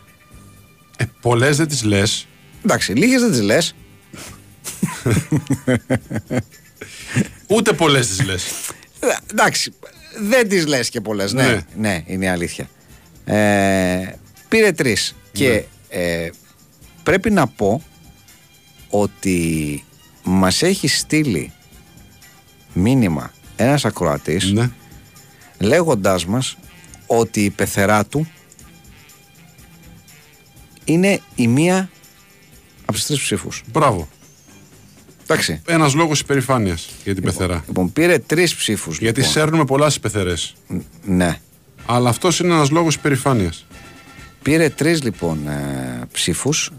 Ε, 0.96 1.04
πολλές 1.20 1.56
δεν 1.56 1.68
τις 1.68 1.84
λες. 1.84 2.26
Εντάξει, 2.64 2.92
λίγες 2.92 3.20
δεν 3.20 3.30
τις 3.30 3.42
λες. 3.42 3.74
Ούτε 7.46 7.72
πολλές 7.72 8.06
τις 8.06 8.24
λες. 8.24 8.44
Εντάξει, 9.30 9.72
δεν 10.20 10.48
τις 10.48 10.66
λες 10.66 10.88
και 10.88 11.00
πολλές. 11.00 11.32
Ναι. 11.32 11.44
ναι, 11.46 11.60
ναι, 11.76 12.02
είναι 12.06 12.24
η 12.24 12.28
αλήθεια. 12.28 12.68
Ε, 13.24 14.12
πήρε 14.48 14.72
τρεις. 14.72 15.14
Και 15.32 15.48
ναι. 15.48 15.64
ε, 15.88 16.30
πρέπει 17.02 17.30
να 17.30 17.46
πω 17.46 17.82
ότι 18.90 19.84
μας 20.22 20.62
έχει 20.62 20.88
στείλει 20.88 21.52
μήνυμα 22.72 23.32
ένας 23.56 23.84
ακροατής 23.84 24.52
ναι. 24.52 24.70
λέγοντάς 25.58 26.26
μας 26.26 26.56
ότι 27.06 27.44
η 27.44 27.50
πεθερά 27.50 28.06
του 28.06 28.30
είναι 30.84 31.20
η 31.34 31.48
μία 31.48 31.90
από 32.80 32.92
τις 32.92 33.06
τρεις 33.06 33.20
ψήφους. 33.20 33.62
Μπράβο. 33.66 34.08
Εντάξει. 35.28 35.60
Ένας 35.66 35.94
λόγος 35.94 36.20
υπερηφάνειας 36.20 36.88
για 37.04 37.14
την 37.14 37.24
λοιπόν, 37.24 37.38
πεθερά. 37.38 37.64
Λοιπόν, 37.66 37.92
πήρε 37.92 38.18
τρεις 38.18 38.54
ψήφους. 38.54 38.98
Γιατί 38.98 39.18
λοιπόν. 39.18 39.34
σέρνουμε 39.34 39.64
πολλά 39.64 39.90
στι 39.90 40.00
πεθερές. 40.00 40.54
Ναι. 41.04 41.40
Αλλά 41.86 42.08
αυτός 42.08 42.38
είναι 42.38 42.54
ένας 42.54 42.70
λόγος 42.70 42.94
υπερηφάνειας. 42.94 43.66
Πήρε 44.42 44.68
τρεις 44.68 45.02
λοιπόν 45.02 45.48
ε, 45.48 46.00
ψήφους, 46.12 46.70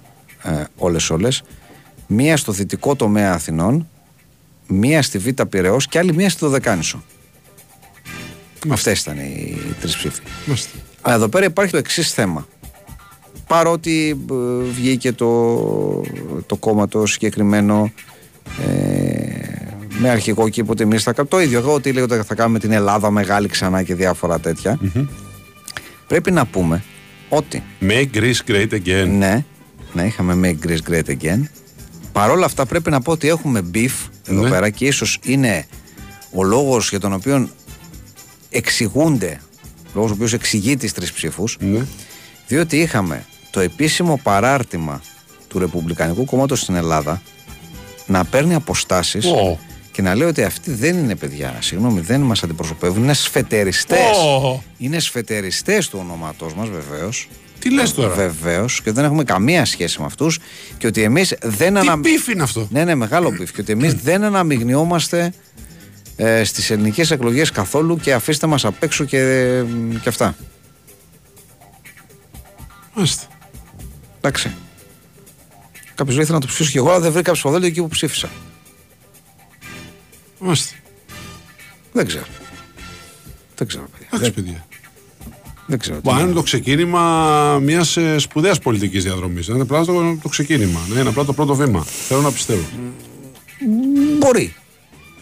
ε, 0.43 0.63
όλες 0.75 1.09
όλες. 1.09 1.43
Μία 2.07 2.37
στο 2.37 2.51
δυτικό 2.51 2.95
τομέα 2.95 3.33
Αθηνών, 3.33 3.89
μία 4.67 5.01
στη 5.01 5.17
Β' 5.17 5.41
Πυραιός 5.41 5.87
και 5.87 5.97
άλλη 5.97 6.13
μία 6.13 6.29
στο 6.29 6.49
Δεκάνησο. 6.49 7.03
Αυτές 8.69 9.01
ήταν 9.01 9.17
οι 9.17 9.57
τρεις 9.81 9.95
ψήφοι. 9.95 10.21
Εδώ 11.07 11.27
πέρα 11.27 11.45
υπάρχει 11.45 11.71
το 11.71 11.77
εξής 11.77 12.11
θέμα. 12.11 12.47
Παρότι 13.47 14.25
ε, 14.31 14.63
βγήκε 14.71 15.11
το, 15.11 15.61
το 16.45 16.55
κόμμα 16.55 16.87
το 16.87 17.05
συγκεκριμένο 17.05 17.91
ε, 18.67 19.27
με 19.99 20.09
αρχικό 20.09 20.49
κήπο 20.49 20.71
ότι 20.71 20.83
εμεί 20.83 20.97
θα 20.97 21.13
κάνουμε 21.13 21.35
το 21.35 21.41
ίδιο. 21.41 21.59
Εγώ 21.59 21.73
ότι 21.73 21.91
λέω 21.91 22.03
ότι 22.03 22.15
θα 22.15 22.35
κάνουμε 22.35 22.59
την 22.59 22.71
Ελλάδα 22.71 23.11
μεγάλη 23.11 23.47
ξανά 23.47 23.83
και 23.83 23.95
διάφορα 23.95 24.39
Πρέπει 26.07 26.31
να 26.31 26.45
πούμε 26.45 26.83
ότι. 27.29 27.63
Make 27.81 28.07
Greece 28.13 28.51
great 28.51 28.69
again. 28.71 29.07
Ναι, 29.17 29.45
ναι, 29.93 30.05
είχαμε 30.05 30.39
Make 30.43 30.67
Greece 30.67 30.91
great 30.91 31.17
again. 31.21 31.39
Παρ' 32.11 32.29
όλα 32.29 32.45
αυτά 32.45 32.65
πρέπει 32.65 32.89
να 32.89 33.01
πω 33.01 33.11
ότι 33.11 33.27
έχουμε 33.27 33.69
beef 33.73 34.09
εδώ 34.25 34.41
ναι. 34.41 34.49
πέρα 34.49 34.69
και 34.69 34.85
ίσως 34.85 35.19
είναι 35.23 35.65
ο 36.33 36.43
λόγος 36.43 36.89
για 36.89 36.99
τον 36.99 37.13
οποίο 37.13 37.49
εξηγούνται, 38.49 39.41
ο 39.87 39.91
λόγος 39.93 40.11
ο 40.11 40.13
οποίος 40.13 40.33
εξηγεί 40.33 40.77
τις 40.77 40.93
τρεις 40.93 41.11
ψήφους, 41.11 41.57
ναι. 41.59 41.85
διότι 42.47 42.77
είχαμε 42.77 43.25
το 43.51 43.59
επίσημο 43.59 44.19
παράρτημα 44.23 45.01
του 45.47 45.59
Ρεπουμπλικανικού 45.59 46.25
Κόμματος 46.25 46.59
στην 46.59 46.75
Ελλάδα 46.75 47.21
να 48.07 48.25
παίρνει 48.25 48.53
αποστάσεις 48.53 49.25
και 49.91 50.01
να 50.01 50.15
λέει 50.15 50.27
ότι 50.27 50.43
αυτοί 50.43 50.71
δεν 50.71 50.97
είναι 50.97 51.15
παιδιά. 51.15 51.55
Συγγνώμη, 51.59 51.99
δεν 51.99 52.21
μας 52.21 52.43
αντιπροσωπεύουν. 52.43 53.03
Είναι 53.03 53.13
σφετεριστές. 53.13 54.17
Είναι 54.77 54.99
σφετεριστές 54.99 55.89
του 55.89 55.99
ονόματός 56.01 56.53
μας, 56.53 56.69
βεβαίως. 56.69 57.29
Τι 57.59 57.73
λες 57.73 57.93
τώρα; 57.93 58.13
Βεβαίως 58.13 58.81
και 58.81 58.91
δεν 58.91 59.03
έχουμε 59.03 59.23
καμία 59.23 59.65
σχέση 59.65 59.99
με 59.99 60.05
αυτούς. 60.05 60.39
Και 60.77 60.87
ότι 60.87 61.03
εμείς 61.03 61.35
δεν 61.41 61.73
Τι 61.73 61.79
ανα... 61.79 61.99
είναι 62.31 62.43
αυτό; 62.43 62.67
Ναι, 62.71 62.83
ναι, 62.83 62.95
μεγάλο 62.95 63.31
πίφ. 63.31 63.51
Και 63.51 63.61
ότι 63.61 63.71
εμείς 63.71 63.93
δεν 63.93 64.23
αναμειγνιόμαστε 64.23 65.33
ε, 66.15 66.43
στις 66.43 66.69
ελληνικές 66.69 67.11
εκλογές 67.11 67.51
καθόλου 67.51 67.97
και 67.97 68.13
αφήστε 68.13 68.47
μας 68.47 68.65
απ' 68.65 68.83
έξω 68.83 69.03
και, 69.03 69.63
και 70.01 70.09
αυτά. 70.09 70.35
Μάλιστα. 72.93 73.23
Εντάξει. 74.17 74.51
Κάποιο 75.97 76.13
λέει 76.13 76.21
ήθελα 76.23 76.37
να 76.37 76.41
το 76.45 76.47
ψηφίσω 76.47 76.71
και 76.71 76.77
εγώ, 76.77 76.89
αλλά 76.89 76.99
δεν 76.99 77.11
βρήκα 77.11 77.31
ψηφοδέλτιο 77.31 77.67
εκεί 77.69 77.81
που 77.81 77.87
ψήφισα. 77.87 78.29
Μάλιστα. 80.39 80.75
Δεν 81.93 82.05
ξέρω. 82.07 82.25
Δεν 83.55 83.67
ξέρω, 83.67 83.83
παιδιά. 83.91 84.07
Εντάξει, 84.11 84.31
Δεν, 84.31 84.43
παιδιά. 84.43 84.65
δεν 85.65 85.79
ξέρω. 85.79 85.95
τι 85.95 86.01
Μπορεί 86.01 86.15
να 86.15 86.21
να- 86.21 86.27
είναι 86.27 86.35
το 86.37 86.43
ξεκίνημα 86.43 87.59
μιας 87.59 87.97
σπουδαίας 88.17 88.59
πολιτικής 88.59 89.03
διαδρομής. 89.03 89.47
Να 89.47 89.53
είναι 89.53 89.63
απλά 89.63 89.85
το, 89.85 90.17
το 90.21 90.29
ξεκίνημα. 90.29 90.79
Να 90.93 90.99
είναι 90.99 91.09
απλά 91.09 91.25
το 91.25 91.33
πρώτο 91.33 91.55
βήμα. 91.55 91.83
Θέλω 91.83 92.21
να 92.21 92.31
πιστεύω. 92.31 92.65
Μπορεί. 94.19 94.55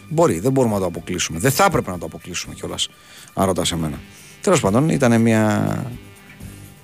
Μπορεί. 0.08 0.38
Δεν 0.40 0.52
μπορούμε 0.52 0.74
να 0.74 0.80
το 0.80 0.86
αποκλείσουμε. 0.86 1.38
Δεν 1.38 1.50
θα 1.50 1.64
έπρεπε 1.64 1.90
να 1.90 1.98
το 1.98 2.06
αποκλείσουμε 2.06 2.54
κιόλας. 2.54 2.88
Αν 3.34 3.46
ρωτάς 3.46 3.72
εμένα. 3.72 4.00
Τέλος 4.40 4.60
πάντων, 4.60 4.88
ήταν 4.88 5.20
μια 5.20 5.66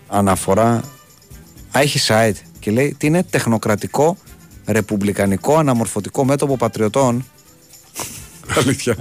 αναφορά. 0.08 0.70
Α, 1.76 1.80
έχει 1.80 1.98
site 2.08 2.36
και 2.62 2.70
λέει 2.70 2.94
τι 2.98 3.06
είναι 3.06 3.22
τεχνοκρατικό, 3.22 4.16
ρεπουμπλικανικό, 4.66 5.56
αναμορφωτικό 5.56 6.24
μέτωπο 6.24 6.56
πατριωτών. 6.56 7.24
Αλήθεια. 8.58 8.96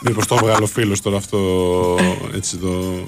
Μήπως 0.00 0.26
το 0.26 0.34
έβγαλε 0.34 0.64
ο 0.64 0.66
φίλος 0.66 1.00
τώρα 1.00 1.16
αυτό 1.16 1.38
έτσι 2.34 2.56
το, 2.56 3.04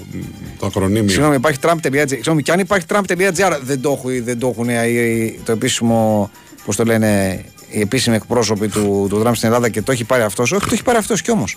το 0.59 0.67
ακρονίμιο. 0.67 1.09
Συγγνώμη, 1.09 1.35
υπάρχει 1.35 1.59
Trump.gr. 1.63 2.05
Συγγνώμη, 2.07 2.43
και 2.43 2.53
αν 2.53 2.59
υπάρχει 2.59 2.87
Trump.gr 2.89 3.59
δεν 3.63 3.81
το, 3.81 3.91
έχουν, 3.91 4.25
δεν 4.25 4.39
το 4.39 4.49
έχουν 4.49 4.69
ε, 4.69 4.83
ε, 4.83 5.35
το 5.45 5.53
επίσημο, 5.53 6.31
πώς 6.65 6.77
το 6.77 6.85
λένε, 6.85 7.41
οι 7.71 7.81
επίσημοι 7.81 8.17
εκπρόσωποι 8.17 8.69
του, 8.69 9.07
του 9.11 9.23
Trump 9.25 9.33
στην 9.35 9.49
Ελλάδα 9.49 9.69
και 9.69 9.83
το 9.83 9.93
έχει 9.93 10.05
πάρει 10.05 10.23
αυτός. 10.23 10.53
Όχι, 10.53 10.67
το 10.67 10.75
έχει 10.75 10.83
πάρει 10.83 10.99
αυτός 10.99 11.23
κι 11.23 11.31
όμως. 11.31 11.57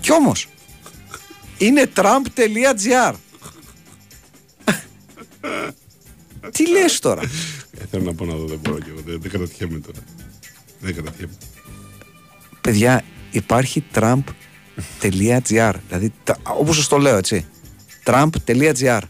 Κι 0.00 0.12
όμως. 0.12 0.48
Είναι 1.58 1.90
Trump.gr. 1.96 3.14
Τι 6.52 6.68
λες 6.70 6.98
τώρα; 6.98 7.22
Ε, 7.80 7.84
θέλω 7.90 8.02
να 8.04 8.14
πω 8.14 8.24
να 8.24 8.34
δω, 8.34 8.44
δεν 8.46 8.58
μπορώ 8.62 8.78
και 8.78 8.90
εγώ. 8.90 9.00
Δεν, 9.06 9.20
δεν 9.20 9.30
κρατιέμαι 9.30 9.78
τώρα. 9.78 9.98
Δεν 10.80 10.94
κρατιέμαι. 10.94 11.32
Παιδιά, 12.60 13.04
υπάρχει 13.30 13.84
Trump.gr. 13.94 15.72
Δηλαδή, 15.88 16.12
τα- 16.24 16.38
όπως 16.42 16.76
σας 16.76 16.88
το 16.88 16.98
λέω, 16.98 17.16
έτσι. 17.16 17.46
Trump.gr. 18.04 19.00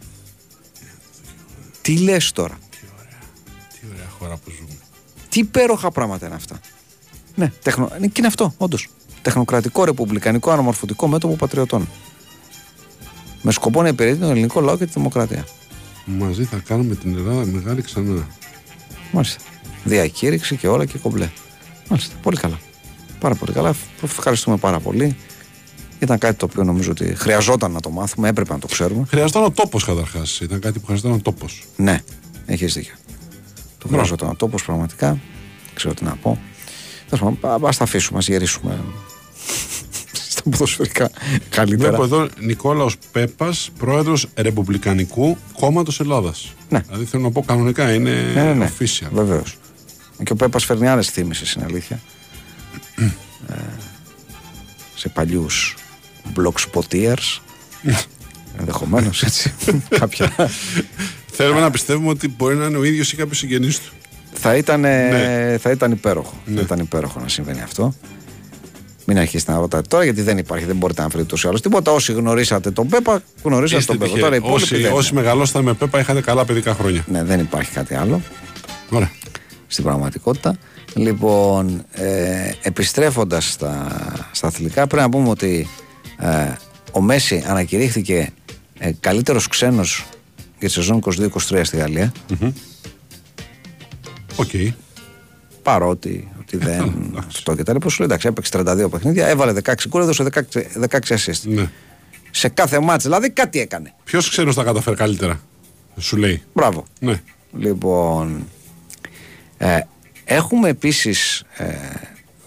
Τι 1.83 1.97
λες 1.99 2.33
τώρα; 2.33 2.59
Τι 3.81 3.87
ωραία 3.93 4.09
χώρα 4.19 4.37
που 4.37 4.51
ζούμε. 4.51 4.79
Τι 5.29 5.41
υπέροχα 5.41 5.91
πράγματα 5.91 6.27
είναι 6.27 6.35
αυτά. 6.35 6.61
Ναι, 7.35 7.53
τεχνο... 7.63 7.91
είναι 7.97 8.07
και 8.07 8.13
είναι 8.17 8.27
αυτό, 8.27 8.55
όντως. 8.57 8.89
Τεχνοκρατικό, 9.23 9.85
ρεπουμπλικανικό, 9.85 10.51
αναμορφωτικό 10.51 11.07
μέτωπο 11.09 11.35
πατριωτών. 11.37 11.89
Με 13.43 13.53
σκοπό 13.53 13.83
να 13.83 13.89
υπηρετεί 13.89 14.19
τον 14.19 14.31
ελληνικό 14.31 14.61
λαό 14.61 14.77
και 14.77 14.85
τη 14.87 14.93
δημοκρατία. 14.95 15.47
Μαζί 16.05 16.45
θα 16.45 16.57
κάνουμε 16.57 16.95
την 16.95 17.17
Ελλάδα 17.17 17.45
μεγάλη 17.45 17.83
ξανά. 17.83 18.27
Μάλιστα. 19.13 19.43
Διακήρυξη 19.85 20.57
και 20.57 20.69
όλα 20.69 20.85
και 20.85 20.99
κομπλέ. 20.99 21.31
Μάλιστα. 21.89 22.15
Πολύ 22.23 22.37
καλά. 22.37 22.59
Πάρα 23.21 23.35
πολύ 23.35 23.53
καλά. 23.53 23.75
Ευχαριστούμε 24.03 24.57
πάρα 24.57 24.81
πολύ. 24.81 25.17
Ήταν 25.99 26.19
κάτι 26.19 26.37
το 26.37 26.47
οποίο 26.51 26.65
νομίζω 26.65 26.91
ότι 26.91 27.15
χρειαζόταν 27.15 27.73
να 27.73 27.81
το 27.81 27.91
μάθουμε, 27.91 28.29
έπρεπε 28.29 28.53
να 28.53 28.59
το 28.59 28.67
ξέρουμε. 28.67 29.07
Χρειαζόταν 29.09 29.43
ο 29.45 29.51
τόπος 29.51 29.85
καταρχάς. 29.85 30.41
Ήταν 30.41 30.61
κάτι 30.61 30.79
που 30.79 30.87
χρειαζόταν 30.87 31.13
ο 31.13 31.21
τόπος. 31.23 31.65
Ναι, 31.77 32.03
έχεις 32.47 32.75
δίκιο. 32.75 32.95
Το 33.79 33.89
χρειαζόταν 33.89 34.29
ο 34.29 34.35
τόπος 34.35 34.65
πραγματικά. 34.65 35.09
Δεν 35.09 35.75
ξέρω 35.75 35.95
τι 35.95 36.05
να 36.05 36.17
πω. 36.17 36.39
Τέλος 37.09 37.35
πάντων, 37.41 37.69
ας 37.69 37.77
τα 37.77 37.85
αφήσουμε, 37.85 38.19
ας 38.19 38.29
γυρίσουμε 38.29 38.81
στα 39.91 39.94
ποδοσφαιρικά 40.51 41.11
καλύτερα. 41.51 41.89
Βλέπω 41.89 42.05
εδώ 42.05 42.29
Νικόλαος 42.41 42.97
Πέπας, 43.13 43.71
πρόεδρος 43.79 44.29
Ρεπουμπλικανικού 44.35 45.37
Κόμματος 45.61 46.01
Ελλάδας. 46.01 46.53
Ναι. 46.69 46.81
Δηλαδή 46.87 47.05
θέλω 47.05 47.23
να 47.23 47.31
πω 47.31 47.43
κανονικά 47.43 47.93
είναι 47.95 48.11
Ναι, 48.35 48.43
ναι, 48.43 48.53
ναι. 48.55 48.71
official. 48.79 49.09
Βεβαίως. 49.13 49.57
Και 50.23 50.33
ο 50.33 50.37
Πέπας 50.37 50.65
φέρνει 50.65 50.89
άλλες 50.89 51.09
θύμησες, 51.11 51.53
είναι 51.53 51.65
αλήθεια. 51.69 52.01
ε, 53.49 53.55
σε 54.95 55.09
παλιούς 55.09 55.77
block 56.37 56.53
spotters. 56.73 57.41
Ενδεχομένως 58.59 59.23
έτσι. 59.23 59.55
Κάποια. 59.99 60.33
Θέλουμε 61.33 61.61
να 61.61 61.71
πιστεύουμε 61.71 62.09
ότι 62.09 62.29
μπορεί 62.29 62.57
να 62.57 62.65
είναι 62.67 62.77
ο 62.77 62.85
ίδιος 62.85 63.13
ή 63.13 63.17
κάποιος 63.17 63.39
συγγενής 63.39 63.81
του. 63.81 63.93
θα, 64.33 64.57
ήταν, 64.57 64.81
Ναι. 64.81 65.57
θα 65.61 65.71
ήταν 65.71 65.93
υπέροχο. 65.93 66.33
Ναι. 66.47 66.55
Θα 66.57 66.61
ήταν 66.63 66.79
υπέροχο 66.79 67.21
να 67.21 67.29
συμβαίνει 67.29 67.61
αυτό. 67.63 67.95
Μην 69.07 69.19
αρχίσετε 69.19 69.53
να 69.53 69.59
ρωτάτε 69.59 69.87
τώρα 69.89 70.05
γιατί 70.05 70.23
δεν 70.23 70.39
υπάρχει, 70.39 70.65
δεν 70.65 70.77
μπορείτε 70.77 71.03
να 71.03 71.09
βρείτε 71.09 71.25
τόσο 71.25 71.49
άλλο 71.49 71.61
τίποτα. 71.61 71.93
Όσοι 71.93 72.13
γνωρίσατε 72.13 72.71
τον 72.71 72.89
Πέπα, 72.89 73.23
γνωρίσατε 73.43 73.81
Είστε 73.81 73.93
τον 73.93 74.01
Πέπα. 74.01 74.13
τυχεροί. 74.13 74.31
Τώρα 74.31 74.35
οι 74.35 74.39
υπόλοιποι 74.47 74.75
όσοι, 74.75 74.83
δεν 74.83 74.93
όσοι 74.93 75.11
είναι. 75.13 75.21
μεγαλώσατε 75.23 75.63
με 75.65 75.75
Πέπα 75.75 75.99
είχατε 76.01 76.21
καλά 76.21 76.45
παιδικά 76.45 76.75
χρόνια. 76.75 77.05
Ναι, 77.09 77.25
δεν 77.25 77.41
υπάρχει 77.41 77.71
κάτι 77.71 77.95
άλλο 77.95 78.21
Ωραία. 78.91 79.11
στην 79.67 79.85
πραγματικότητα. 79.85 80.57
Λοιπόν, 80.95 81.85
ε, 81.93 82.51
επιστρέφοντας 82.63 83.51
στα, 83.53 83.87
στα 84.33 84.47
αθλητικά, 84.47 84.87
πρέπει 84.87 85.03
να 85.03 85.09
πούμε 85.11 85.29
ότι 85.29 85.69
ε, 86.19 86.53
ο 86.93 87.01
Μέσι 87.01 87.45
ανακηρύχθηκε 87.47 88.33
ε, 88.79 88.91
καλύτερος 89.01 89.49
ξένος 89.49 90.07
για 90.59 90.69
τη 90.69 90.75
σεζόν 90.75 91.03
22-23 91.05 91.61
στη 91.63 91.77
Γαλλία. 91.77 92.13
Οκ. 94.37 94.51
Παρότι 95.65 96.29
ότι 96.41 96.57
δεν 96.57 96.95
αυτό 97.27 97.55
και 97.55 97.63
τα 97.63 97.73
λοιπά. 97.73 97.89
Σου 97.89 97.99
λέει 97.99 98.07
εντάξει, 98.09 98.27
έπαιξε 98.29 98.51
32 98.85 98.91
παιχνίδια, 98.91 99.27
έβαλε 99.27 99.53
16 99.65 99.73
γκολ, 99.89 100.03
έδωσε 100.03 100.27
16, 100.35 100.41
16 100.91 100.99
assist. 101.09 101.41
Ναι. 101.43 101.71
Σε 102.31 102.49
κάθε 102.49 102.81
ματς, 102.81 103.03
δηλαδή 103.05 103.31
κάτι 103.31 103.61
έκανε. 103.61 103.93
Ποιος 104.05 104.31
ξένος 104.31 104.55
τα 104.55 104.63
κατάφερε 104.65 104.97
καλύτερα, 104.97 105.41
σου 105.99 106.17
λέει; 106.17 106.43
Μπράβο. 106.53 106.85
Ναι. 107.01 107.21
Λοιπόν, 107.59 108.45
ε, 109.59 109.79
έχουμε 110.25 110.69
επίσης, 110.69 111.43
ε, 111.57 111.65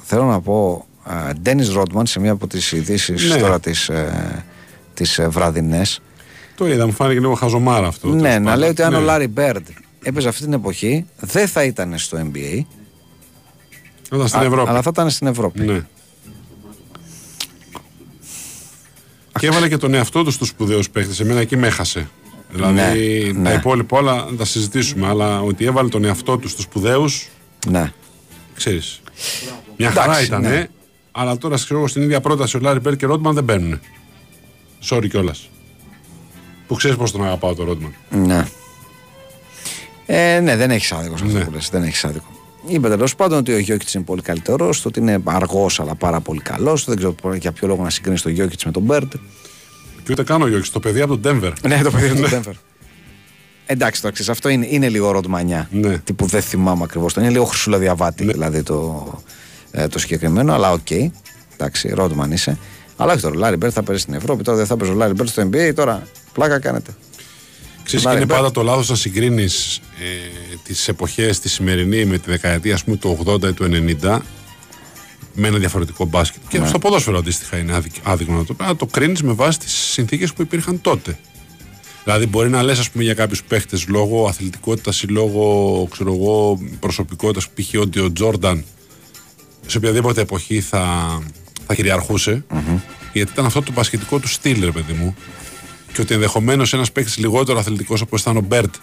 θέλω 0.04 0.24
να 0.26 0.42
πω, 0.42 0.86
Ντένις 1.42 1.70
Ρότμαν 1.70 2.06
σε 2.06 2.20
μία 2.20 2.32
από 2.32 2.48
τις 2.48 2.72
ειδήσεις 2.72 3.30
Ναι. 3.30 3.38
τώρα 3.40 3.60
τις, 3.60 3.90
ε, 3.90 4.46
τις 4.94 5.20
ε, 5.20 5.28
βραδινές. 5.28 6.00
Το 6.56 6.68
είδα, 6.68 6.86
μου 6.86 6.92
φάνηκε 6.92 7.20
λίγο 7.20 7.34
χαζομάρα 7.34 7.88
αυτό. 7.88 8.08
ναι, 8.08 8.16
τέλος 8.22 8.38
να 8.38 8.44
πάντων. 8.44 8.60
λέει 8.60 8.70
ότι 8.70 8.82
αν 8.82 8.92
Ναι. 8.92 8.98
ο 8.98 9.02
Λάρι 9.02 9.28
Μπέρντ 9.28 9.68
έπαιζε 10.04 10.28
αυτή 10.28 10.44
την 10.44 10.54
εποχή, 10.54 11.06
δεν 11.20 11.48
θα 11.48 11.64
ήταν 11.64 11.98
στο 11.98 12.18
NBA, 12.34 12.62
Ήταν 14.14 14.28
στην 14.28 14.40
α- 14.40 14.44
Ευρώπη. 14.44 14.70
αλλά 14.70 14.82
θα 14.82 14.90
ήταν 14.94 15.10
στην 15.10 15.28
Ευρώπη. 15.28 15.62
Ναι. 15.62 15.82
Και 19.40 19.48
έβαλε 19.48 19.68
και 19.70 19.78
τον 19.78 19.94
εαυτό 19.94 20.24
του 20.24 20.32
στους 20.32 20.48
σπουδαίους 20.48 20.90
παίχτες. 20.90 21.20
Εμένα 21.20 21.40
εκεί 21.40 21.58
με 21.58 21.68
έχασε. 21.68 22.10
Δηλαδή 22.52 22.74
Ναι, 23.36 23.44
τα 23.44 23.50
ναι. 23.50 23.54
υπόλοιπα 23.56 23.98
όλα 23.98 24.26
θα 24.30 24.36
τα 24.38 24.46
συζητήσουμε. 24.46 25.08
Αλλά 25.08 25.42
ότι 25.42 25.66
έβαλε 25.66 25.90
τον 25.90 26.04
εαυτό 26.04 26.38
του 26.38 26.48
στους 26.48 26.64
σπουδαίους, 26.64 27.28
Ναι. 27.68 27.92
ξέρεις. 28.56 29.02
Μια 29.78 29.90
Εντάξει, 29.90 30.10
χαρά 30.10 30.22
ήταν. 30.22 30.42
ναι. 30.42 30.68
Αλλά 31.12 31.38
τώρα 31.38 31.56
ξέρω 31.56 31.80
εγώ 31.80 31.88
στην 31.88 32.02
ίδια 32.02 32.22
πρόταση 32.22 32.58
ο 32.58 32.60
Λάρι 32.60 32.80
Μπέρ 32.80 32.96
και 32.96 33.06
ο 33.06 33.08
Ρότμαν 33.08 33.34
δεν 33.34 33.44
μπαίνουν. 33.44 33.80
Sorry 34.90 35.08
κιόλας. 35.10 35.50
Που 36.68 36.76
ξέρεις 36.76 36.98
πώς 36.98 37.12
τον 37.12 37.24
αγαπάω 37.26 37.56
τον 37.56 37.66
Ρότμαν. 37.66 37.94
Ναι. 38.10 38.46
Ε, 40.06 40.40
ναι, 40.40 40.56
δεν 40.56 40.72
έχεις 40.72 40.92
άδικο 40.92 41.18
σε 41.18 41.24
αυτό 41.26 41.38
Ναι. 41.38 41.44
που 41.44 41.52
λες, 41.52 41.70
Δεν 41.70 41.84
έχεις 41.84 42.04
άδικο. 42.06 42.26
Είπε 42.68 42.88
τέλος 42.90 43.16
πάντων 43.16 43.38
ότι 43.38 43.54
ο 43.54 43.58
Γιώκητς 43.58 43.94
είναι 43.94 44.04
πολύ 44.04 44.22
καλύτερος, 44.22 44.86
ότι 44.86 45.00
είναι 45.00 45.22
αργός 45.24 45.80
αλλά 45.80 45.96
πάρα 45.96 46.20
πολύ 46.20 46.40
καλός. 46.40 46.86
Δεν 46.86 46.98
ξέρω 46.98 47.16
για 47.40 47.52
ποιο 47.52 47.68
λόγο 47.68 47.84
να 47.84 47.90
συγκρίνεις 47.90 48.22
τον 48.22 48.32
Γιώκητς 48.32 48.66
με 48.66 48.72
τον 48.72 48.82
Μπέρντ. 48.84 49.14
Και 50.04 50.12
ούτε 50.12 50.24
καν 50.24 50.42
ο 50.42 50.48
Γιόκιτς, 50.48 50.70
το 50.72 50.80
παιδί 50.80 51.02
από 51.02 51.18
τον 51.18 51.42
Denver. 51.42 51.52
Ναι, 51.68 51.82
το 51.84 51.92
παιδί 51.92 52.22
του 52.22 52.30
Denver. 52.30 52.54
Εντάξει, 53.66 54.02
το 54.02 54.12
ξέρεις, 54.12 54.30
αυτό 54.32 54.50
είναι, 54.50 54.68
είναι 54.70 54.90
λίγο 54.90 55.12
ροντμανιά. 55.12 55.70
Ναι. 55.72 55.98
Τύπου 55.98 56.26
δεν 56.26 56.42
θυμάμαι 56.42 56.84
ακριβώς. 56.84 57.14
Το 57.14 57.22
είναι 57.22 57.30
λίγο 57.30 57.46
χρυσουλοδιαβάτη 57.46 58.26
Ναι. 58.26 58.32
δηλαδή 58.32 58.64
το, 58.64 59.08
ε, 59.72 59.88
το 59.88 60.00
συγκεκριμένο, 60.00 60.54
αλλά 60.54 60.72
οκ. 60.72 60.92
Εντάξει, 61.54 61.90
Ρόντμαν 61.94 62.32
είσαι. 62.32 62.58
Αλλά 62.98 63.12
όχι 63.14 63.22
τώρα, 63.22 63.36
ο 63.36 63.38
Λάρι 63.40 63.56
Μπερντ 63.56 63.74
θα 63.76 63.84
παίζει 63.84 64.02
στην 64.02 64.14
Ευρώπη, 64.14 64.44
τώρα 64.44 64.58
δεν 64.58 64.66
θα 64.68 64.78
παίζει 64.78 64.94
ο 64.94 64.98
Λάρι 64.98 65.14
Μπερντ 65.14 65.30
στο 65.30 65.50
NBA, 65.52 65.72
τώρα 65.76 66.08
πλάκα 66.34 66.60
κάνετε. 66.60 66.92
Ξέρεις, 67.88 68.06
και 68.06 68.12
Λάρι 68.12 68.18
είναι 68.24 68.26
Μπερντ. 68.34 68.40
πάντα 68.42 68.54
το 68.54 68.64
λάθος 68.64 68.90
να 68.90 68.96
συγκρίνεις 68.96 69.76
ε, 70.00 70.56
τις 70.64 70.88
εποχές 70.88 71.40
τη 71.40 71.50
σημερινή 71.50 72.06
με 72.06 72.18
τη 72.18 72.30
δεκαετία 72.30 72.74
ας 72.74 72.84
πούμε, 72.84 72.96
του 72.98 73.18
80 73.26 73.44
ή 73.48 73.54
του 73.54 73.70
90 74.02 74.20
με 75.34 75.48
ένα 75.48 75.58
διαφορετικό 75.58 76.06
μπάσκετ. 76.06 76.42
Και 76.50 76.60
Ναι. 76.60 76.68
στο 76.68 76.80
ποδόσφαιρο 76.80 77.18
αντίστοιχα 77.18 77.58
είναι 77.58 77.74
άδικο, 77.76 77.96
άδικο 78.04 78.32
να 78.34 78.46
το 78.46 78.54
πει. 78.54 78.64
Να 78.64 78.76
το 78.76 78.86
κρίνεις 78.86 79.22
με 79.24 79.34
βάση 79.34 79.60
τις 79.60 79.74
συνθήκες 79.74 80.34
που 80.34 80.42
υπήρχαν 80.42 80.82
τότε. 80.82 81.18
Δηλαδή, 82.04 82.26
μπορεί 82.26 82.50
να 82.50 82.64
λες, 82.64 82.80
ας 82.80 82.90
πούμε, 82.90 83.04
για 83.04 83.14
κάποιους 83.14 83.44
παίχτες 83.44 83.88
λόγω 83.88 84.28
αθλητικότητας 84.28 85.02
ή 85.02 85.08
λόγω 85.08 85.88
ξέρω 85.92 86.14
εγώ, 86.14 86.60
προσωπικότητας, 86.80 87.48
π.χ. 87.50 87.80
ότι 87.82 88.00
ο 88.00 88.12
Τζόρνταν 88.14 88.64
σε 89.66 89.78
οποιαδήποτε 89.78 90.22
εποχή 90.22 90.62
θα, 90.62 90.82
θα 91.68 91.74
κυριαρχούσε. 91.76 92.44
Γιατί 93.14 93.32
ήταν 93.32 93.46
αυτό 93.46 93.62
το 93.62 93.72
μπασκετικό 93.72 94.20
του 94.20 94.28
στυλ, 94.28 94.64
ρε 94.66 94.72
παιδί 94.72 94.94
μου. 94.94 95.16
Και 95.94 96.02
ότι 96.02 96.14
ενδεχομένως 96.14 96.74
ένας 96.74 96.92
παίκτης 96.92 97.18
λιγότερο 97.18 97.60
αθλητικός 97.60 98.02
όπως 98.02 98.22
ήταν 98.22 98.38
ο 98.38 98.42
Μπερντ 98.42 98.76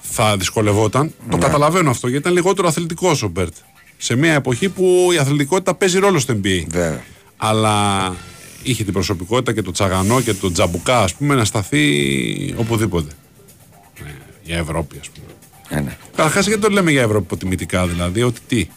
θα 0.00 0.36
δυσκολευόταν. 0.36 1.14
Το 1.30 1.38
καταλαβαίνω 1.38 1.90
αυτό 1.90 2.06
γιατί 2.08 2.22
ήταν 2.22 2.32
λιγότερο 2.36 2.68
αθλητικός 2.68 3.22
ο 3.22 3.28
Μπερντ. 3.28 3.54
Σε 3.96 4.16
μια 4.16 4.32
εποχή 4.32 4.68
που 4.68 5.08
η 5.12 5.18
αθλητικότητα 5.18 5.74
παίζει 5.74 5.98
ρόλο 5.98 6.18
στο 6.18 6.34
NBA. 6.34 6.64
Βέβαια. 6.68 7.02
Αλλά 7.36 8.16
είχε 8.62 8.84
την 8.84 8.92
προσωπικότητα 8.92 9.52
και 9.52 9.62
το 9.62 9.70
τσαγανό 9.70 10.20
και 10.20 10.34
το 10.34 10.52
τζαμπουκά, 10.52 11.02
ας 11.02 11.14
πούμε, 11.14 11.34
να 11.34 11.44
σταθεί 11.44 12.54
οπουδήποτε. 12.56 13.12
Ναι, 14.02 14.14
Για 14.42 14.56
Ευρώπη, 14.56 14.96
ας 15.00 15.08
πούμε. 15.08 15.26
Ε, 15.68 15.80
ναι. 15.80 15.96
Καταρχάς, 16.16 16.46
γιατί 16.46 16.62
το 16.62 16.68
λέμε 16.68 16.90
για 16.90 17.02
Ευρώπη 17.02 17.24
υποτιμητικά, 17.24 17.86
δηλαδή, 17.86 18.22
ότι 18.22 18.40
τι; 18.46 18.68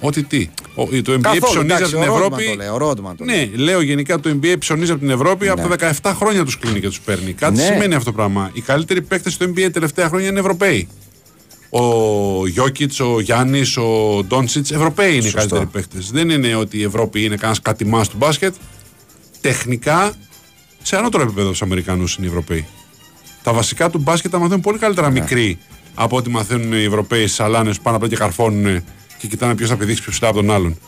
Ότι 0.00 0.22
τι; 0.22 0.48
Ο, 0.74 0.84
το 0.86 1.12
NBA 1.12 1.20
Καθόλου, 1.20 1.40
ψωνίζει 1.40 1.74
εντάξει, 1.74 1.94
από 1.94 2.02
την 2.04 2.10
ο 2.12 2.18
Ρόντμαν 2.18 2.22
Ευρώπη. 2.40 2.44
Το 2.46 2.54
λέει, 2.54 2.68
ο 2.68 2.76
Ρόντμαν 2.76 3.16
το 3.16 3.24
Ναι, 3.24 3.32
λέει. 3.34 3.50
λέω 3.54 3.80
γενικά 3.80 4.20
το 4.20 4.38
NBA 4.42 4.54
ψωνίζει 4.58 4.90
από 4.90 5.00
την 5.00 5.10
Ευρώπη 5.10 5.48
από 5.48 5.68
Ναι. 5.68 5.76
τα 5.76 5.92
17 6.02 6.12
χρόνια 6.14 6.44
τους 6.44 6.58
κλείνει 6.58 6.80
και 6.80 6.86
τους 6.88 7.00
παίρνει. 7.00 7.32
Κάτι 7.32 7.56
Ναι. 7.56 7.62
σημαίνει 7.62 7.94
αυτό 7.94 8.10
το 8.10 8.16
πράγμα. 8.16 8.50
Οι 8.52 8.60
καλύτεροι 8.60 9.02
παίκτες 9.02 9.32
στο 9.32 9.46
NBA 9.48 9.68
τελευταία 9.72 10.08
χρόνια 10.08 10.28
είναι 10.28 10.40
Ευρωπαίοι. 10.40 10.88
Ο 11.70 12.46
Γιώκητς, 12.46 13.00
ο 13.00 13.20
Γιάννης, 13.20 13.76
ο 13.76 14.20
Ντόντσιτ, 14.28 14.70
Ευρωπαίοι 14.70 15.08
είναι 15.08 15.16
οι 15.16 15.20
Σωστό. 15.22 15.38
καλύτεροι 15.38 15.66
παίκτες. 15.66 16.10
Δεν 16.10 16.30
είναι 16.30 16.54
ότι 16.54 16.78
η 16.78 16.82
Ευρώπη 16.82 17.24
είναι 17.24 17.34
κανένας 17.36 17.60
κατημά 17.60 18.04
του 18.04 18.16
μπάσκετ. 18.16 18.54
Τεχνικά, 19.40 20.12
σε 20.82 20.96
ανώτερο 20.96 21.22
επίπεδο 21.22 21.50
τους 21.50 21.62
Αμερικανούς 21.62 22.14
είναι 22.16 22.26
οι 22.26 22.28
Ευρωπαίοι. 22.28 22.66
Τα 23.42 23.52
βασικά 23.52 23.90
του 23.90 23.98
μπάσκετ 23.98 24.30
τα 24.30 24.38
μαθαίνουν 24.38 24.60
πολύ 24.60 24.78
καλύτερα 24.78 25.10
Ναι. 25.10 25.20
μικροί 25.20 25.58
από 25.94 26.16
ό,τι 26.16 26.30
μαθαίνουν 26.30 26.72
οι 26.72 26.84
Ευρωπαίοι 26.84 27.20
στις 27.22 27.34
σαλάνες 27.34 27.76
που 27.76 27.82
πάνε 27.82 27.96
απλά 27.96 28.08
και 28.08 28.16
καρφώνουν 28.16 28.84
και 29.22 29.28
κοιτάνε 29.28 29.54
ποιος 29.54 29.68
θα 29.68 29.76
πηδήξει 29.76 30.02
πιο 30.02 30.10
ψηλά 30.12 30.28
από 30.28 30.36
τον 30.36 30.50
άλλον. 30.50 30.78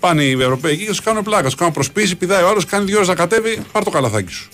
Πάνε 0.00 0.22
οι 0.22 0.30
Ευρωπαίοι 0.32 0.72
εκεί 0.72 0.82
και 0.82 0.88
τους 0.88 1.00
κάνουν 1.00 1.22
πλάκα, 1.22 1.44
τους 1.44 1.54
κάνουν 1.54 1.72
προσποίηση, 1.72 2.16
πηδάει 2.16 2.42
ο 2.42 2.48
άλλος, 2.48 2.64
κάνει 2.64 2.84
δύο 2.84 2.96
ώρες 2.96 3.08
να 3.08 3.14
κατέβει, 3.14 3.58
πάρ 3.72 3.84
το 3.84 3.90
καλαθάκι 3.90 4.32
σου. 4.32 4.48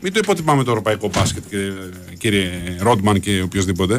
Μην 0.00 0.12
το 0.12 0.18
υποτιμάμε 0.22 0.64
το 0.64 0.70
ευρωπαϊκό 0.70 1.10
μπάσκετ, 1.14 1.42
κύριε, 1.48 1.72
κύριε 2.18 2.50
Ρόντμαν 2.78 3.20
και 3.20 3.42
οποιοδήποτε. 3.42 3.94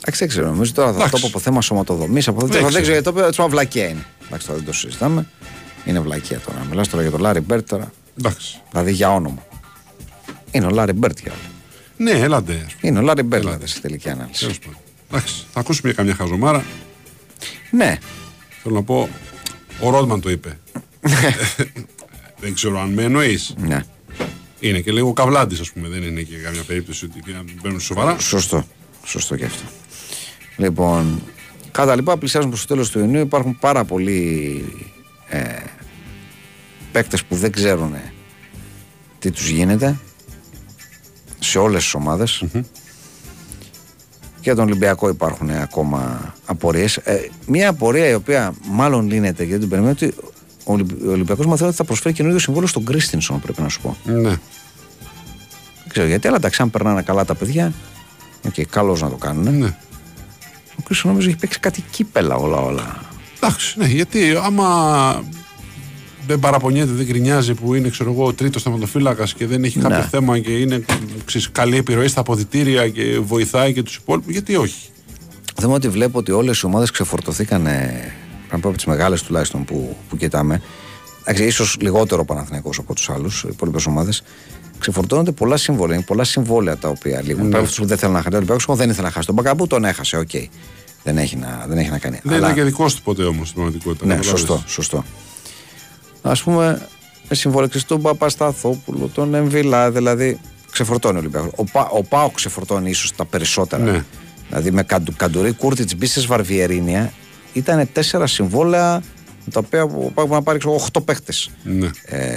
Εντάξει, 0.00 0.18
δεν 0.18 0.28
ξέρω. 0.28 0.46
Νομίζω 0.46 0.72
τώρα 0.72 0.88
θα 0.88 0.94
Εντάξει. 0.94 1.12
το 1.12 1.18
πω 1.20 1.26
από 1.26 1.38
θέμα 1.38 1.60
σωματοδομής. 1.60 2.28
Από 2.28 2.40
Δεν 2.40 2.48
δεν, 2.48 2.60
δεν 2.60 2.68
ξέρω. 2.68 2.82
ξέρω 2.82 2.98
γιατί 3.00 3.16
το 3.18 3.24
πει. 3.24 3.30
Τσουμα 3.30 3.48
βλακία 3.48 3.88
είναι. 3.88 4.04
Εντάξει, 4.26 4.46
τώρα 4.46 4.58
δεν 4.58 4.68
το 4.68 4.72
συζητάμε. 4.74 5.26
Είναι 5.84 6.00
βλακία 6.00 6.40
τώρα. 6.46 6.66
Μιλάς 6.70 6.88
τώρα 6.88 7.02
για 7.02 7.10
τον 7.12 7.20
Λάρι 7.20 7.40
Μπέρτ 7.40 7.68
τώρα. 7.68 7.92
Εντάξει. 8.18 8.60
Δηλαδή 8.70 8.92
για 8.92 9.10
όνομα. 9.14 9.46
Είναι 10.50 10.66
ο 10.66 10.70
Λάρι 10.70 10.92
Μπέρτ 10.92 11.18
για 11.22 11.32
άλλο. 11.32 11.40
Ναι, 11.96 12.24
έλατε. 12.24 12.52
ας 12.52 12.74
πούμε. 12.74 12.90
Είναι 12.90 12.98
ο 12.98 13.02
Λάρι 13.02 13.22
Μπέρτ 13.22 13.42
δηλαδή 13.42 13.66
στη 13.66 13.80
τελική 13.80 14.08
ανάλυση. 14.10 14.40
Τέλος 14.40 14.58
πάντων. 14.58 14.76
Εντάξει, 15.10 15.34
θα 15.52 15.60
ακούσουμε 15.60 15.88
για 15.88 15.96
καμιά 15.96 16.14
χαζομάρα. 16.14 16.64
Ναι, 17.70 17.98
Θέλω 18.62 18.74
να 18.74 18.82
πω, 18.82 19.08
ο 19.80 19.90
Ρόντμαν 19.90 20.20
το 20.20 20.30
είπε. 20.30 20.58
Δεν 22.40 22.54
ξέρω 22.54 22.80
αν 22.80 22.90
με 22.92 23.02
εννοείς. 23.02 23.54
ναι. 23.58 23.82
Είναι 24.60 24.80
και 24.80 24.92
λίγο 24.92 25.12
καβλάντης, 25.12 25.60
ας 25.60 25.72
πούμε. 25.72 25.88
Δεν 25.88 26.02
είναι 26.02 26.22
και 26.22 26.36
καμιά 26.36 26.62
περίπτωση 26.62 27.04
ότι 27.04 27.20
και 27.20 27.32
να 27.32 27.42
μην 27.42 27.60
παίρνουν 27.62 27.80
σοβαρά. 27.80 28.18
Σωστό. 28.18 28.66
Σωστό 29.04 29.36
και 29.36 29.44
αυτό. 29.44 29.62
Λοιπόν, 30.56 31.22
κατά 31.70 31.96
λοιπά, 31.96 32.16
πλησιάζουν 32.18 32.48
προς 32.50 32.60
το 32.60 32.66
τέλος 32.66 32.90
του 32.90 32.98
Ιουνίου. 32.98 33.20
Υπάρχουν 33.20 33.58
πάρα 33.58 33.84
πολλοί 33.84 34.64
ε, 35.28 35.40
παίκτες 36.92 37.24
που 37.24 37.36
δεν 37.36 37.52
ξέρουν 37.52 37.94
τι 39.18 39.30
τους 39.30 39.48
γίνεται 39.48 39.98
σε 41.38 41.58
όλες 41.58 41.82
τις 41.82 41.94
ομάδες. 41.94 42.44
Για 44.48 44.56
τον 44.56 44.66
Ολυμπιακό 44.66 45.08
υπάρχουν 45.08 45.50
ακόμα 45.50 46.34
απορίες. 46.46 46.96
Ε, 46.96 47.28
μια 47.46 47.68
απορία 47.68 48.08
η 48.08 48.14
οποία 48.14 48.54
μάλλον 48.70 49.08
λύνεται 49.10 49.44
γιατί 49.44 49.60
την 49.60 49.68
περιμένω 49.68 49.92
ότι 49.92 50.14
ο 50.64 50.72
Ολυμπ- 50.72 51.06
ο 51.06 51.10
Ολυμπιακός 51.10 51.46
μαθαίνει 51.46 51.68
ότι 51.68 51.76
θα 51.76 51.84
προσφέρει 51.84 52.14
καινούργιο 52.14 52.40
συμβόλαιο 52.40 52.68
στον 52.68 52.84
Κρίστινσον, 52.84 53.40
πρέπει 53.40 53.62
να 53.62 53.68
σου 53.68 53.80
πω. 53.80 53.96
Ναι. 54.04 54.20
Δεν 54.22 54.38
ξέρω 55.88 56.06
γιατί, 56.06 56.26
αλλά 56.26 56.36
εντάξει, 56.36 56.62
αν 56.62 56.70
περνάνε 56.70 57.02
καλά 57.02 57.24
τα 57.24 57.34
παιδιά, 57.34 57.72
οκ, 58.46 58.54
καλώς 58.70 59.00
να 59.02 59.08
το 59.10 59.16
κάνουν. 59.16 59.42
ναι. 59.58 59.66
Ο 59.66 60.82
Κρίστινσον 60.84 61.10
νομίζω 61.10 61.28
έχει 61.28 61.38
παίξει 61.38 61.60
κάτι 61.60 61.84
κύπελα 61.90 62.34
όλα 62.34 62.56
όλα. 62.56 63.00
Εντάξει, 63.36 63.78
ναι, 63.78 63.86
γιατί 63.86 64.36
άμα 64.44 65.22
δεν 66.28 66.38
παραπονιέται, 66.38 66.92
δεν 66.92 67.06
γκρινιάζει 67.06 67.54
που 67.54 67.74
είναι 67.74 67.88
ξέρω 67.88 68.12
εγώ, 68.12 68.32
τρίτος 68.32 68.62
θεματοφύλακας 68.62 69.34
και 69.34 69.46
δεν 69.46 69.64
έχει 69.64 69.78
κάποιο 69.78 69.96
Ναι. 69.96 70.08
θέμα 70.10 70.38
και 70.38 70.50
είναι 70.50 70.84
ξέρεις, 71.24 71.50
καλή 71.52 71.76
επιρροή 71.76 72.08
στα 72.08 72.20
αποδυτήρια 72.20 72.88
και 72.88 73.18
βοηθάει 73.22 73.72
και 73.72 73.82
τους 73.82 73.96
υπόλοιπους, 73.96 74.32
γιατί 74.32 74.56
όχι. 74.56 74.88
Το 75.44 75.54
θέμα 75.64 75.66
είναι 75.66 75.74
ότι 75.74 75.88
βλέπω 75.88 76.18
ότι 76.18 76.32
όλες 76.32 76.60
οι 76.60 76.66
ομάδες 76.66 76.90
ξεφορτωθήκαν. 76.90 77.62
Να 78.50 78.58
πω 78.58 78.68
από 78.68 78.76
τις 78.76 78.86
μεγάλες 78.86 79.22
τουλάχιστον 79.22 79.64
που, 79.64 79.96
που 80.08 80.16
κοιτάμε. 80.16 80.62
Εντάξει, 81.24 81.44
ίσως 81.44 81.76
λιγότερο 81.80 82.20
ο 82.20 82.24
Παναθηναϊκός 82.24 82.78
από 82.78 82.94
τους 82.94 83.10
άλλους, 83.10 83.42
οι 83.42 83.48
υπόλοιπες 83.50 83.86
ομάδες. 83.86 84.22
Ξεφορτώνονται 84.78 85.32
πολλά 85.32 85.56
συμβόλαια. 85.56 85.96
Είναι 85.96 86.04
πολλά 86.04 86.24
συμβόλαια 86.24 86.76
τα 86.76 86.88
οποία 86.88 87.22
λήγουν. 87.22 87.42
Ναι. 87.42 87.48
Πέρα 87.48 87.58
από 87.58 87.68
αυτούς 87.68 87.80
που 87.80 87.86
δεν 87.86 87.98
θέλουν 87.98 88.14
να 88.14 88.22
χάσει. 88.22 88.34
Ο 88.34 88.36
Ολυμπιακός 88.36 88.76
δεν 88.76 88.90
ήθελε 88.90 89.06
να 89.06 89.12
χάσει. 89.12 89.26
Τον 89.26 89.34
Μπακαμπού 89.34 89.66
τον 89.66 89.84
έχασε, 89.84 90.16
οκ. 90.16 90.30
Δεν, 91.04 91.18
έχει 91.18 91.36
να, 91.36 91.64
δεν 91.68 91.78
έχει 91.78 91.90
να 91.90 91.98
κάνει. 91.98 92.20
Δεν 92.22 92.38
ήταν 92.38 92.54
και 92.54 92.62
δικός 92.62 92.94
του 92.94 93.02
ποτέ 93.02 93.22
όμως 93.22 93.48
στην 93.48 93.54
πραγματικότητα. 93.54 94.06
Ναι, 94.06 94.14
καταλάβες. 94.14 94.40
σωστό, 94.40 94.62
σωστό. 94.66 95.04
Α 96.22 96.32
πούμε, 96.44 96.88
με 97.28 97.34
συμβόλαιξε 97.34 97.86
τον 97.86 98.02
Παπασταθόπουλο, 98.02 99.10
τον 99.14 99.34
Εμβιλά, 99.34 99.90
δηλαδή 99.90 100.38
ξεφορτώνει 100.70 101.16
ο 101.16 101.18
Ολυμπιακός. 101.18 101.50
Ο, 101.56 101.64
Πα, 101.64 101.88
ο 101.92 102.02
Πάο 102.02 102.30
ξεφορτώνει 102.30 102.90
ίσως 102.90 103.14
τα 103.16 103.24
περισσότερα. 103.24 103.82
Ναι. 103.82 104.04
Δηλαδή 104.48 104.70
με 104.70 104.82
Καντου, 104.82 105.12
Καντουρί, 105.16 105.52
Κούρτιτς, 105.52 105.94
Μπίστε, 105.96 106.20
Βαρβιερίνια 106.20 107.12
ήταν 107.52 107.88
τέσσερα 107.92 108.26
συμβόλαια 108.26 109.02
τα 109.50 109.60
οποία 109.66 109.82
ο 109.82 110.10
Πάο 110.14 110.26
να 110.26 110.42
πάρει 110.42 110.58
8 110.92 111.04
παίχτες 111.04 111.50
Ναι. 111.62 111.90
ε, 112.04 112.28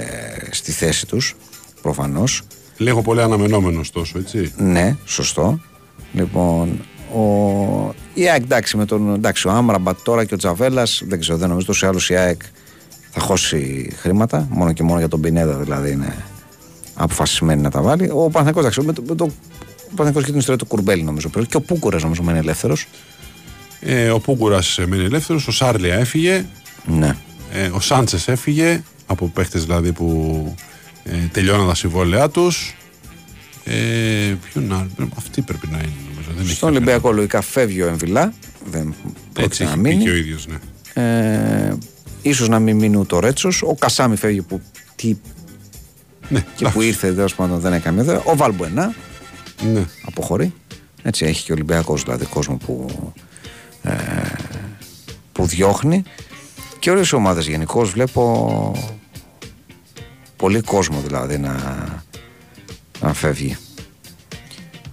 στη 0.50 0.72
θέση 0.72 1.06
τους. 1.06 1.36
Προφανώς. 1.82 2.42
Λίγο 2.76 3.02
πολύ 3.02 3.22
αναμενόμενο 3.22 3.80
τόσο, 3.92 4.18
έτσι. 4.18 4.52
Ναι, 4.56 4.96
σωστό. 5.04 5.60
Λοιπόν, 6.12 6.80
ο... 7.14 7.94
η 8.14 8.28
ΑΕΚ 8.28 8.42
εντάξει 8.42 8.76
με 8.76 8.84
τον 8.84 9.14
εντάξει, 9.14 9.48
ο 9.48 9.50
Άμραμπατ 9.50 9.98
τώρα 10.02 10.24
και 10.24 10.34
ο 10.34 10.36
Τζαβέλας, 10.36 11.02
δεν 11.06 11.20
ξέρω, 11.20 11.38
δεν 11.38 11.48
νομίζω 11.48 11.66
τόσο 11.66 11.86
άλλο 11.86 12.00
η 12.08 12.14
ΑΕΚ 12.14 12.40
θα 13.14 13.20
χώσει 13.20 13.90
χρήματα. 13.96 14.46
Μόνο 14.50 14.72
και 14.72 14.82
μόνο 14.82 14.98
για 14.98 15.08
τον 15.08 15.20
Πινέδα 15.20 15.56
δηλαδή 15.58 15.90
είναι 15.90 16.14
αποφασισμένη 16.94 17.62
να 17.62 17.70
τα 17.70 17.82
βάλει. 17.82 18.04
Ο 18.12 18.16
Παναθηναϊκός 18.30 18.60
εντάξει, 18.62 18.80
με 18.80 18.92
το, 18.92 19.02
με 19.08 19.14
το, 19.14 19.24
ο 19.24 19.30
Παναθηναϊκός 19.88 20.22
και 20.24 20.30
την 20.30 20.38
ιστορία 20.38 20.58
του 20.58 20.66
Κουρμπέλη 20.66 21.02
νομίζω 21.02 21.28
πριν. 21.28 21.46
Και 21.46 21.56
ο 21.56 21.60
Πούκουρας 21.60 22.02
νομίζω 22.02 22.22
μένει 22.22 22.38
ελεύθερος. 22.38 22.86
Ε, 23.80 24.10
ο 24.10 24.20
Πούγκουρα 24.20 24.58
μένει 24.86 25.04
ελεύθερος, 25.04 25.46
ο 25.46 25.50
Σάρλια 25.52 25.94
έφυγε, 25.94 26.44
Ναι. 26.86 27.16
ε, 27.52 27.66
ο 27.66 27.80
Σάντσες 27.80 28.28
έφυγε, 28.28 28.82
από 29.06 29.28
παίχτες 29.28 29.64
δηλαδή 29.64 29.92
που 29.92 30.54
ε, 31.04 31.10
τελειώναν 31.32 31.66
τα 31.68 31.74
συμβόλαιά 31.74 32.28
τους. 32.30 32.76
Ε, 33.64 34.34
ποιον 34.52 34.72
άλλο, 34.72 35.08
αυτή 35.16 35.40
πρέπει 35.42 35.68
να 35.70 35.78
είναι 35.78 35.92
νομίζω. 36.10 36.28
Δεν 36.36 36.44
έχει 36.44 36.54
Στον 36.54 36.68
κάποια- 36.68 36.68
Ολυμπιακό 36.68 37.12
λογικά 37.12 37.40
φεύγει 37.40 37.82
ο 37.82 37.86
Εμβιλά. 37.86 38.32
Δεν 38.70 38.88
Έτσι 38.88 39.28
πρόκειται 39.32 39.64
να 39.64 39.70
έχει 39.70 39.78
πει 39.80 39.88
μείνει. 39.88 40.02
και 40.04 40.10
ο 40.10 40.14
ίδιος, 40.14 40.46
ναι. 40.46 40.56
Ε, 41.02 41.74
ίσως 42.22 42.48
να 42.48 42.58
μην 42.58 42.76
μείνει 42.76 42.96
ούτε 42.96 43.14
ο 43.14 43.20
Ρέτσος. 43.20 43.62
Ο 43.62 43.74
Κασάμι 43.74 44.16
φεύγει 44.16 44.42
που, 44.42 44.60
τι, 44.96 45.16
ναι 46.28 46.44
και 46.54 46.68
που 46.68 46.80
ήρθε 46.80 47.12
τέλος 47.12 47.34
πάντων 47.34 47.60
δεν 47.60 47.72
έκανε 47.72 47.98
καμία 47.98 48.02
ιδέα. 48.02 48.32
Ο 48.32 48.36
Βαλμπουενά 48.36 48.94
ναι. 49.72 49.84
αποχωρεί. 50.06 50.54
Έτσι 51.02 51.24
έχει 51.24 51.44
και 51.44 51.52
ο 51.52 51.54
Ολυμπιακός 51.54 52.02
δηλαδή 52.02 52.24
κόσμο 52.24 52.56
που, 52.56 52.86
ε, 53.82 53.92
που 55.32 55.46
διώχνει. 55.46 56.02
Και 56.78 56.90
όλες 56.90 57.08
οι 57.10 57.14
ομάδες 57.14 57.46
γενικώς 57.46 57.90
βλέπω 57.90 58.72
πολύ 60.36 60.60
κόσμο 60.60 61.00
δηλαδή 61.00 61.38
να, 61.38 61.54
να 63.00 63.14
φεύγει 63.14 63.56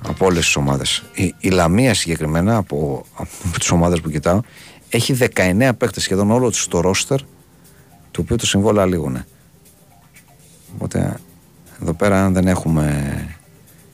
από 0.08 0.26
όλες 0.26 0.46
τις 0.46 0.56
ομάδες. 0.56 1.04
Η, 1.14 1.36
η 1.40 1.50
Λαμία 1.50 1.94
συγκεκριμένα 1.94 2.58
από, 2.58 3.06
από 3.16 3.60
τις 3.60 3.72
ομάδες 3.72 4.02
που 4.02 4.10
κοιτάω 4.10 4.42
έχει 4.90 5.18
19 5.36 5.70
παίχτε 5.78 6.00
σχεδόν 6.00 6.32
όλο 6.32 6.50
τους 6.50 6.62
στο 6.62 6.80
ρόστερ 6.80 7.20
του 8.12 8.22
οποίου 8.24 8.36
το 8.36 8.46
συμβόλαια 8.46 8.86
λήγουν. 8.86 9.24
Οπότε 10.76 11.20
εδώ 11.82 11.94
πέρα 11.94 12.26
αν 12.26 12.34
δεν 12.34 12.48
έχουμε 12.48 13.14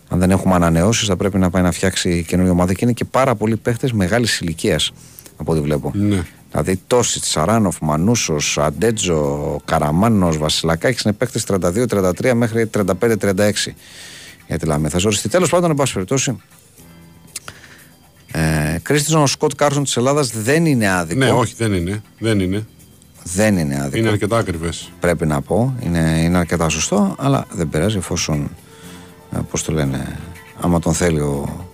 αν 0.09 0.19
δεν 0.19 0.31
έχουμε 0.31 0.55
ανανεώσεις, 0.55 1.07
θα 1.07 1.15
πρέπει 1.15 1.37
να 1.37 1.49
πάει 1.49 1.63
να 1.63 1.71
φτιάξει 1.71 2.25
καινούργια 2.27 2.53
ομάδα 2.53 2.73
και 2.73 2.79
είναι 2.83 2.93
και 2.93 3.05
πάρα 3.05 3.35
πολλοί 3.35 3.57
παίχτες 3.57 3.89
μεγάλης 3.93 4.39
ηλικίας 4.39 4.91
από 5.37 5.51
ό,τι 5.51 5.61
βλέπω. 5.61 5.91
ναι. 5.95 6.23
Δηλαδή 6.51 6.81
Τόσιτς, 6.87 7.29
Σαράνοφ, 7.29 7.77
Μανούσος, 7.81 8.57
Αντέτζο, 8.57 9.61
Καραμάνος, 9.65 10.37
Βασιλακάκης 10.37 11.01
είναι 11.01 11.13
παίχτες 11.13 11.39
32-33 11.47 12.33
μέχρι 12.33 12.69
35-36 12.73 13.75
για 14.47 14.59
τη 14.59 14.65
Λαμία. 14.65 14.89
Θα 14.89 14.97
ζοριστεί. 14.97 15.29
Τέλος 15.29 15.49
πάντων, 15.49 15.69
εν 15.69 15.75
πάση 15.75 15.93
περιπτώσει, 15.93 16.37
ε, 18.37 18.79
Κρίστινσον 18.81 19.21
ο 19.21 19.27
Σκοτ 19.27 19.51
Κάρσον 19.55 19.83
της 19.83 19.97
Ελλάδας 19.97 20.29
δεν 20.29 20.65
είναι 20.65 20.91
άδικο. 20.91 21.19
ναι, 21.19 21.31
όχι, 21.31 21.53
δεν 21.57 21.73
είναι. 21.73 22.01
Δεν 22.19 22.39
είναι. 22.39 22.65
Δεν 23.23 23.57
είναι 23.57 23.79
άδικο. 23.79 23.97
Είναι 23.97 24.09
αρκετά 24.09 24.37
ακριβές. 24.37 24.91
Πρέπει 24.99 25.25
να 25.25 25.41
πω. 25.41 25.75
Είναι, 25.81 26.21
είναι 26.23 26.37
αρκετά 26.37 26.69
σωστό, 26.69 27.15
αλλά 27.19 27.45
δεν 27.51 27.69
πειράζει 27.69 27.97
εφόσον. 27.97 28.49
Ε, 29.35 29.37
Πώς 29.49 29.63
το 29.63 29.71
λένε, 29.71 30.19
άμα 30.61 30.79
τον 30.79 30.93
θέλει 30.93 31.19
ο, 31.19 31.65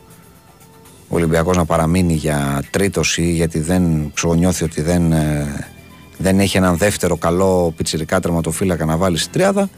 ο 1.07 1.16
Ολυμπιακός 1.16 1.57
να 1.57 1.66
παραμείνει 1.66 2.14
για 2.14 2.64
τρίτος 2.72 3.18
ή 3.18 3.32
γιατί 3.32 3.59
δεν 3.59 4.12
ξονιώθει 4.14 4.64
ότι 4.64 4.82
δεν, 4.82 5.12
ε, 5.12 5.68
δεν 6.18 6.39
έχει 6.39 6.57
έναν 6.57 6.78
δεύτερο 6.78 7.18
καλό 7.18 7.74
πιτσιρικά 7.78 8.20
τερματοφύλακα 8.20 8.86
να 8.86 8.97
βάλει 8.97 9.18
στην 9.18 9.32
τριάδα 9.32 9.70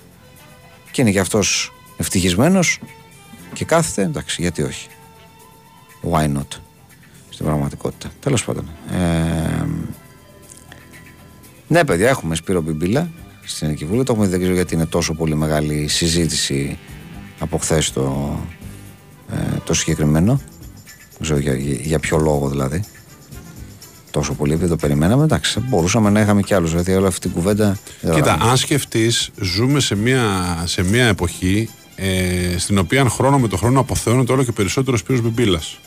και 0.92 1.02
είναι 1.02 1.12
και 1.12 1.20
αυτός 1.20 1.74
ευτυχισμένος 1.98 2.80
και 3.54 3.66
κάθεται, 3.66 4.02
εντάξει 4.02 4.42
γιατί 4.42 4.62
όχι 4.62 4.88
why 6.12 6.24
not; 6.38 6.48
Στην 7.34 7.46
πραγματικότητα 7.46 8.12
τέλος 8.20 8.46
πάντων 8.46 8.70
ε, 8.92 9.66
ναι 11.68 11.86
παιδιά 11.86 12.10
έχουμε 12.10 12.36
Σπύρο 12.36 12.62
Μπιμπίλα 12.62 13.10
στην 13.46 13.68
Ελληνική 13.68 13.86
Βουλή 13.86 14.04
το 14.04 14.12
έχουμε 14.12 14.26
δει, 14.26 14.32
δεν 14.32 14.40
ξέρω 14.40 14.56
γιατί 14.56 14.76
είναι 14.76 14.86
τόσο 14.86 15.14
πολύ 15.14 15.36
μεγάλη 15.36 15.88
συζήτηση 15.88 16.78
από 17.40 17.58
χθες 17.58 17.92
το, 17.92 18.38
ε, 19.32 19.58
το 19.64 19.74
συγκεκριμένο 19.74 20.42
Δεν 21.12 21.22
ξέρω 21.22 21.40
για, 21.40 21.54
για, 21.54 21.74
για 21.74 22.00
ποιο 22.00 22.18
λόγο 22.18 22.50
δηλαδή. 22.50 22.84
Τόσο 24.12 24.34
πολύ 24.34 24.54
επειδή 24.54 24.70
το 24.70 24.76
περιμέναμε. 24.76 25.24
Εντάξει, 25.24 25.60
μπορούσαμε 25.60 26.10
να 26.10 26.20
είχαμε 26.20 26.42
κι 26.42 26.54
άλλους. 26.54 26.70
Δηλαδή 26.70 26.94
όλη 26.94 27.08
αυτή 27.08 27.20
την 27.20 27.32
κουβέντα. 27.32 27.66
δεν 27.66 27.76
Κοίτα, 28.00 28.14
καταλαβαίνω. 28.16 28.50
αν 28.50 28.58
σκεφτείς, 28.58 29.30
ζούμε 29.42 29.80
σε 29.80 29.96
μια, 29.96 30.24
σε 30.66 30.84
μια 30.84 31.06
εποχή 31.06 31.70
ε, 31.96 32.58
στην 32.58 32.78
οποία 32.78 33.10
χρόνο 33.10 33.40
με 33.40 33.48
το 33.48 33.58
χρόνο 33.58 33.80
αποθεώνεται 33.80 34.32
όλο 34.32 34.44
και 34.44 34.52
περισσότερο 34.52 34.94
ο 34.96 34.98
Σπύρος 34.98 35.22
Μπιμπίλας. 35.22 35.80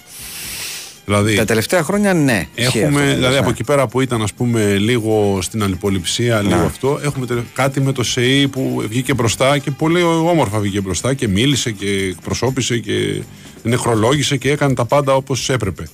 Δηλαδή, 1.06 1.34
Τα 1.36 1.44
τελευταία 1.44 1.82
χρόνια 1.82 2.14
ναι. 2.14 2.46
ισχύει 2.54 2.78
Έχουμε, 2.78 3.00
αυτό 3.00 3.08
που 3.10 3.14
δηλαδή 3.14 3.20
λες, 3.22 3.34
από 3.36 3.44
ναι. 3.44 3.50
εκεί 3.50 3.64
πέρα 3.64 3.86
που 3.86 4.00
ήταν 4.00 4.22
ας 4.22 4.32
πούμε 4.32 4.76
λίγο 4.78 5.38
στην 5.42 5.62
αλληποληψία, 5.62 6.40
λίγο 6.42 6.62
αυτό, 6.64 7.00
έχουμε 7.02 7.26
τελε- 7.26 7.44
κάτι 7.54 7.80
με 7.80 7.92
το 7.92 8.02
ΣΕΙ 8.02 8.48
που 8.48 8.84
βγήκε 8.88 9.14
μπροστά 9.14 9.58
και 9.58 9.70
πολύ 9.70 10.02
όμορφα 10.02 10.58
βγήκε 10.58 10.80
μπροστά 10.80 11.14
και 11.14 11.28
μίλησε 11.28 11.70
και 11.70 11.86
εκπροσώπησε 11.88 12.78
και 12.78 13.22
νεχρολόγησε 13.62 14.36
και 14.36 14.50
έκανε 14.50 14.74
τα 14.74 14.84
πάντα 14.84 15.14
όπως 15.14 15.48
έπρεπε. 15.50 15.88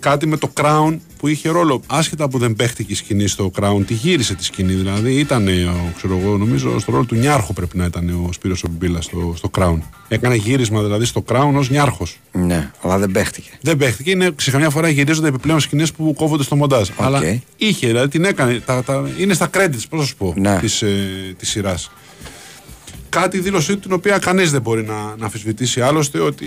Κάτι 0.00 0.26
με 0.26 0.36
το 0.36 0.50
Crown 0.60 0.98
που 1.18 1.28
είχε 1.28 1.48
ρόλο, 1.48 1.82
άσχετα 1.86 2.28
που 2.28 2.38
δεν 2.38 2.54
παίχτηκε 2.54 2.92
η 2.92 2.94
σκηνή 2.94 3.26
στο 3.26 3.50
Crown, 3.60 3.82
τη 3.86 3.94
γύρισε 3.94 4.34
τη 4.34 4.44
σκηνή. 4.44 4.72
Δηλαδή 4.72 5.14
ήταν, 5.14 5.48
ξέρω 5.96 6.18
εγώ, 6.22 6.36
νομίζω, 6.36 6.78
στο 6.78 6.92
ρόλο 6.92 7.04
του 7.04 7.14
Νιάρχο 7.14 7.52
πρέπει 7.52 7.76
να 7.76 7.84
ήταν 7.84 8.08
ο 8.08 8.32
Σπύρος 8.32 8.64
Ομπίλα 8.64 9.00
στο, 9.00 9.32
στο 9.36 9.50
Crown. 9.58 9.78
Έκανε 10.08 10.34
γύρισμα 10.34 10.82
δηλαδή 10.82 11.04
στο 11.04 11.24
Crown 11.28 11.52
ως 11.54 11.70
Νιάρχος. 11.70 12.18
Ναι, 12.32 12.70
αλλά 12.82 12.98
δεν 12.98 13.10
παίχτηκε. 13.10 13.50
Δεν 13.60 13.76
παίχτηκε. 13.76 14.10
Είναι, 14.10 14.30
σε 14.36 14.50
καμιά 14.50 14.70
φορά 14.70 14.88
γυρίζονται 14.88 15.28
επιπλέον 15.28 15.60
σκηνές 15.60 15.92
που 15.92 16.14
κόβονται 16.16 16.42
στο 16.42 16.56
μοντάζ. 16.56 16.88
Αλλά 16.96 17.40
είχε, 17.56 17.86
δηλαδή 17.86 18.08
την 18.08 18.24
έκανε. 18.24 18.60
Τα, 18.66 18.82
τα, 18.82 19.08
είναι 19.18 19.34
στα 19.34 19.50
credits, 19.54 19.82
πώς 19.88 20.00
να 20.00 20.04
σου 20.04 20.16
πω, 20.16 20.34
Ναι. 20.36 20.58
της, 20.60 20.82
ε, 20.82 20.98
της 21.38 21.56
σειράς. 23.08 23.24
Κάτι 23.24 23.38
δήλωσή 23.38 23.72
του 23.72 23.78
την 23.78 23.92
οποία 23.92 24.18
κανείς 24.18 24.50
δεν 24.50 24.60
μπορεί 24.60 24.82
να, 24.82 24.94
να 25.18 25.24
αμφισβητήσει 25.24 25.80
άλλωστε 25.80 26.20
ότι 26.20 26.46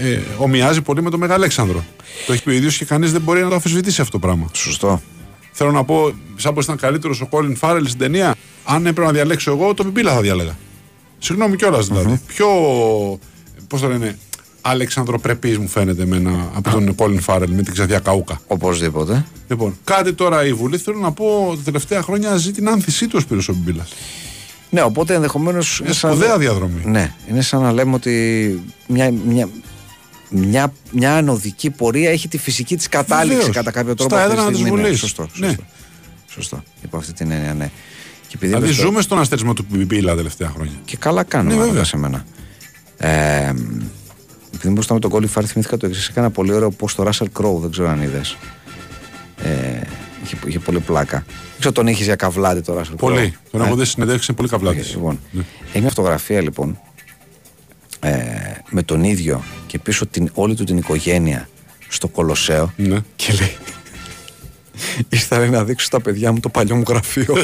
ε, 0.00 0.18
ομοιάζει 0.36 0.82
πολύ 0.82 1.02
με 1.02 1.10
τον 1.10 1.18
Μεγαλέξανδρο. 1.18 1.84
Το 2.26 2.32
έχει 2.32 2.42
πει 2.42 2.50
ο 2.50 2.52
ίδιος 2.52 2.76
και 2.76 2.84
κανείς 2.84 3.12
δεν 3.12 3.20
μπορεί 3.20 3.42
να 3.42 3.48
το 3.48 3.54
αμφισβητήσει 3.54 4.00
αυτό 4.00 4.18
το 4.18 4.26
πράγμα. 4.26 4.48
Σωστό. 4.52 5.02
Θέλω 5.52 5.70
να 5.70 5.84
πω, 5.84 6.12
σαν 6.36 6.54
πως 6.54 6.64
ήταν 6.64 6.76
καλύτερος 6.76 7.20
ο 7.20 7.26
Κόλιν 7.26 7.56
Φάρελ 7.56 7.86
στην 7.86 7.98
ταινία, 7.98 8.34
αν 8.64 8.86
έπρεπε 8.86 9.06
να 9.06 9.12
διαλέξω 9.12 9.50
εγώ, 9.50 9.74
τον 9.74 9.86
Πιπίλα 9.86 10.14
θα 10.14 10.20
διάλεγα. 10.20 10.58
Συγγνώμη 11.18 11.56
κιόλας 11.56 11.86
δηλαδή. 11.86 12.20
Πιο. 12.26 12.46
Πώς 13.68 13.80
το 13.80 13.88
λένε, 13.88 14.18
Αλεξανδροπρεπής 14.60 15.58
μου 15.58 15.68
φαίνεται 15.68 16.02
εμένα 16.02 16.50
από 16.54 16.70
τον 16.70 16.94
Κόλιν 16.94 17.20
Φάρελ 17.20 17.50
με 17.50 17.62
την 17.62 17.72
ξαδιά 17.72 17.98
καούκα. 17.98 18.40
Οπωσδήποτε. 18.46 19.26
Λοιπόν, 19.48 19.78
κάτι 19.84 20.12
τώρα 20.12 20.46
η 20.46 20.52
Βουλή 20.52 20.78
θέλω 20.78 20.98
να 20.98 21.12
πω 21.12 21.52
τα 21.56 21.62
τελευταία 21.64 22.02
χρόνια 22.02 22.36
ζει 22.36 22.52
την 22.52 22.68
άνθησή 22.68 23.06
του 23.06 23.14
ο 23.16 23.20
Σπύρος 23.20 23.48
ο 23.48 23.52
Μπιμπίλας. 23.52 23.92
Ναι, 24.70 24.82
οπότε 24.82 25.14
ενδεχομένως. 25.14 25.78
Είναι 25.84 25.92
σπουδαία 25.92 26.38
διαδρομή. 26.38 26.82
Ναι, 26.84 27.12
είναι 27.28 27.40
σαν 27.42 27.62
να 27.62 27.72
λέμε 27.72 27.94
ότι 27.94 28.62
μια, 28.86 29.10
μια, 29.26 29.48
μια, 30.30 30.72
μια 30.90 31.14
ανωδική 31.16 31.70
πορεία 31.70 32.10
έχει 32.10 32.28
τη 32.28 32.38
φυσική 32.38 32.76
της 32.76 32.88
κατάληξη 32.88 33.36
Βεβαίως. 33.36 33.54
κατά 33.56 33.70
κάποιο 33.70 33.94
τρόπο. 33.94 34.14
Στα 34.14 34.22
αυτή 34.24 34.28
τη 34.28 34.32
έδρανα 34.40 34.50
της 34.52 34.60
στιγμή. 34.60 34.76
Ναι, 34.80 34.84
Βουλής. 34.86 35.00
σωστό. 35.00 35.26
Ναι. 35.34 35.46
Σωστό. 35.46 35.64
σωστό. 36.26 36.62
Υπό 36.82 36.96
αυτή 36.96 37.12
την 37.12 37.30
έννοια, 37.30 37.54
ναι. 37.54 37.70
Και, 38.28 38.36
επειδή 38.36 38.46
Δηλαδή 38.46 38.64
είπες 38.66 38.76
το- 38.76 38.82
ζούμε 38.86 39.00
στον 39.02 39.18
αστερισμό 39.18 39.52
του 39.52 39.66
Μπιμπίλα 39.68 40.10
τα 40.10 40.16
τελευταία 40.16 40.48
χρόνια. 40.54 40.72
και 40.84 40.96
καλά 40.96 41.22
κάνουμε 41.22 41.54
Ναι, 41.54 41.60
ναι, 41.60 41.66
βέβαια. 41.66 41.84
σε 41.84 41.96
μένα. 41.96 42.24
Ε, 42.96 43.52
επειδή 44.54 44.72
μπροστά 44.72 44.94
με 44.94 45.00
τον 45.00 45.10
Κόλλι 45.10 45.26
Φάρη 45.26 45.46
θυμήθηκα 45.46 45.76
το 45.76 45.86
εξής. 45.86 46.08
Έκανα 46.08 46.30
πολύ 46.30 46.52
ωραίο 46.52 46.70
πώ 46.70 46.86
το 46.96 47.02
Russell 47.10 47.26
Crowe, 47.42 47.60
δεν 47.60 47.70
ξέρω 47.70 47.88
αν 47.88 48.02
είδες. 48.02 48.36
Ε, 49.42 49.80
είχε, 50.22 50.36
είχε 50.46 50.58
πολύ 50.58 50.80
πλάκα. 50.80 51.24
Δεν 51.26 51.58
ξέρω 51.58 51.72
τον 51.74 51.86
είχε 51.86 52.04
για 52.04 52.16
καβλάτι 52.16 52.60
το 52.60 52.78
Russell 52.80 52.92
Crowe. 52.92 52.96
Πολύ. 52.96 53.36
Τον 53.50 53.60
Ε, 53.60 53.64
έχω 53.64 53.74
δει 53.76 53.84
συνεντεύξει, 53.84 54.26
είναι 54.28 54.36
πολύ 54.36 54.48
καβλάτη. 54.48 54.90
Λοιπόν, 54.90 55.20
έχει 55.68 55.80
μια 55.80 55.88
φωτογραφία 55.88 56.40
λοιπόν 56.42 56.78
ε, 58.00 58.10
με 58.70 58.82
τον 58.82 59.04
ίδιο 59.04 59.42
και 59.66 59.78
πίσω 59.78 60.06
την, 60.06 60.30
όλη 60.34 60.54
του 60.54 60.64
την 60.64 60.76
οικογένεια 60.76 61.48
στο 61.88 62.08
Κολοσσέο 62.08 62.72
Ναι. 62.76 62.98
και 63.16 63.32
λέει 63.32 63.56
Ήρθα 65.08 65.38
λέει, 65.38 65.48
να 65.48 65.64
δείξω 65.64 65.86
στα 65.86 66.00
παιδιά 66.00 66.32
μου 66.32 66.40
το 66.40 66.48
παλιό 66.48 66.76
μου 66.76 66.82
γραφείο. 66.88 67.34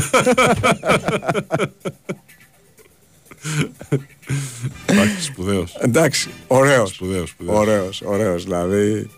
Εντάξει, 4.86 5.22
σπουδαίος. 5.22 5.74
Εντάξει, 5.80 6.30
ωραίος. 6.46 6.90
Σπουδαίος, 6.90 7.28
σπουδαίος. 7.28 7.56
Ωραίος, 7.58 8.02
ωραίος, 8.04 8.44
δηλαδή. 8.44 9.10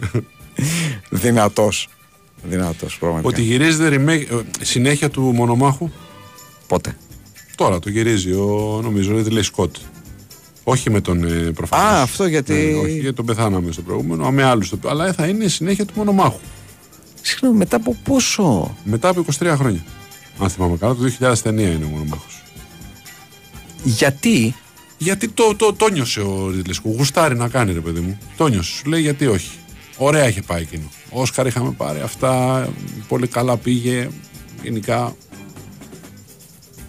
δυνατός. 1.10 1.88
Δυνατός, 2.42 2.98
πραγματικά. 2.98 3.28
Ότι 3.34 3.42
γυρίζεται 3.42 3.96
remake, 3.96 4.32
ε, 4.32 4.64
συνέχεια 4.64 5.10
του 5.10 5.22
μονομάχου. 5.22 5.90
Πότε; 6.66 6.96
Τώρα 7.54 7.78
το 7.78 7.90
γυρίζει 7.90 8.32
ο, 8.32 8.80
νομίζω, 8.82 9.14
ο 9.16 9.22
Ridley 9.26 9.42
Scott. 9.54 9.70
Όχι 10.64 10.90
με 10.90 11.00
τον 11.00 11.24
ε, 11.24 11.50
προφανώς. 11.54 11.86
Α, 11.86 12.02
αυτό 12.02 12.26
γιατί- 12.26 12.52
Ναι, 12.52 12.78
όχι, 12.78 12.98
γιατί 12.98 13.12
τον 13.16 13.24
πεθάναμε 13.26 13.72
στο 13.72 13.82
προηγούμενο, 13.82 14.26
α, 14.26 14.30
με 14.30 14.42
άλλους. 14.42 14.68
το- 14.68 14.88
Αλλά 14.88 15.12
θα 15.12 15.26
είναι 15.26 15.48
συνέχεια 15.48 15.84
του 15.84 15.92
μονομάχου. 15.96 16.38
Συγγνώμη, 17.22 17.56
μετά 17.56 17.76
από 17.76 17.96
πόσο; 18.04 18.76
Μετά 18.84 19.08
από 19.08 19.20
23 19.20 19.54
χρόνια. 19.56 19.84
Αν 20.40 20.48
θυμάμαι 20.50 20.76
καλά, 20.76 20.94
το 20.94 21.00
2009 21.02 21.70
είναι 21.72 21.84
ο 21.84 21.88
μονομάχος. 21.88 22.42
Γιατί; 23.84 24.54
Γιατί 24.98 25.28
το, 25.28 25.54
το, 25.56 25.72
το 25.72 25.88
νιώσε 25.88 26.20
ο 26.20 26.52
Ridley 26.54 26.70
Scott. 26.70 26.92
Γουστάρει 26.96 27.36
να 27.36 27.48
κάνει, 27.48 27.72
ρε 27.72 27.80
παιδί 27.80 28.00
μου. 28.00 28.18
Το 28.36 28.46
νιώσε. 28.46 28.70
Σου 28.72 28.88
λέει 28.88 29.00
γιατί 29.00 29.26
όχι. 29.26 29.50
Ωραία 29.98 30.28
είχε 30.28 30.42
πάει 30.42 30.62
εκείνο. 30.62 30.90
Όσκαρ 31.10 31.46
είχαμε 31.46 31.70
πάρει 31.70 32.00
αυτά. 32.00 32.68
Πολύ 33.08 33.26
καλά 33.26 33.56
πήγε. 33.56 34.08
Γενικά. 34.62 35.16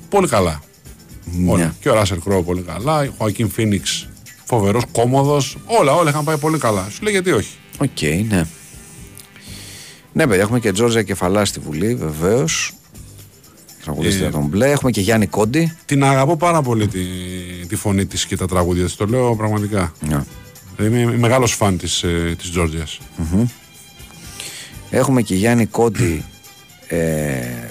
Πολύ 0.09 0.27
καλά. 0.27 0.61
Όλα. 1.47 1.65
Ναι. 1.65 1.73
Και 1.79 1.89
ο 1.89 1.93
Ράσελ 1.93 2.19
Κρόου 2.23 2.43
πολύ 2.43 2.61
καλά. 2.61 2.99
Ο 2.99 3.13
Χωακίν 3.17 3.49
Φίνιξ 3.49 4.07
φοβερός, 4.49 4.83
Κόμοδος. 4.91 5.57
Όλα, 5.65 5.95
όλα 5.95 6.09
είχαν 6.09 6.23
πάει 6.23 6.37
πολύ 6.37 6.57
καλά. 6.57 6.87
Σου 6.89 7.03
λέει 7.03 7.13
γιατί 7.13 7.31
όχι. 7.31 7.55
Οκ, 7.77 8.01
ναι. 8.29 8.45
Ναι, 10.13 10.27
παιδιά, 10.27 10.41
έχουμε 10.43 10.59
και 10.59 10.71
Τζόρτζια 10.71 11.03
Κεφαλά 11.03 11.45
στη 11.45 11.59
Βουλή, 11.59 11.95
βεβαίως. 11.95 12.73
Τραγουδίστρια 13.83 14.27
Ε, 14.27 14.31
των 14.31 14.45
Μπλε. 14.45 14.71
Έχουμε 14.71 14.91
και 14.91 15.01
Γιάννη 15.01 15.27
Κόντι. 15.27 15.75
Την 15.85 16.03
αγαπώ 16.03 16.37
πάρα 16.37 16.61
πολύ 16.61 16.87
τη, 16.87 16.99
τη 17.67 17.75
φωνή 17.75 18.05
της 18.05 18.25
και 18.25 18.37
τα 18.37 18.47
τραγούδια 18.47 18.83
της. 18.83 18.95
Το 18.95 19.05
λέω 19.05 19.35
πραγματικά. 19.35 19.93
Ναι. 19.99 20.23
Είμαι 20.79 21.17
μεγάλος 21.17 21.53
φαν 21.53 21.77
της 21.77 22.03
ε, 22.03 22.35
της 22.37 22.49
Τζόρτζιας. 22.49 22.97
Έχουμε 24.89 25.21
και 25.21 25.35
Γιάννη 25.35 25.65
Κόντι. 25.65 26.25
Ε, 26.87 27.67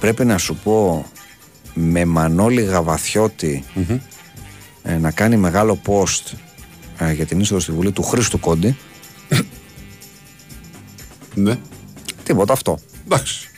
πρέπει 0.00 0.24
να 0.24 0.38
σου 0.38 0.54
πω 0.54 1.06
με 1.74 2.04
Μανώλη 2.04 2.62
Γαβαθιώτη 2.62 3.64
ε, 4.82 4.96
να 4.96 5.10
κάνει 5.10 5.36
μεγάλο 5.36 5.80
post 5.86 6.32
ε, 6.98 7.12
για 7.12 7.26
την 7.26 7.40
είσοδο 7.40 7.60
στη 7.60 7.72
Βουλή 7.72 7.92
του 7.92 8.02
Χρήστου 8.02 8.40
Κόντι. 8.40 8.76
Ναι. 11.34 11.58
Τίποτα 12.22 12.52
αυτό. 12.52 12.78
Εντάξει. 13.04 13.50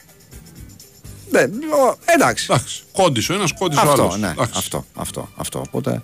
Ναι, 1.31 1.41
ο, 1.43 1.99
εντάξει. 2.05 2.47
Εντάξει. 2.51 2.83
Κόντις 2.93 3.29
ο 3.29 3.35
ένας, 3.35 3.53
κόντις 3.53 3.79
ο 3.79 3.81
άλλος. 3.81 4.01
Αυτό, 4.01 4.17
ναι, 4.17 4.35
αυτό, 4.55 4.85
αυτό, 4.95 5.29
αυτό. 5.37 5.59
Οπότε 5.61 5.91
ε, 5.91 6.03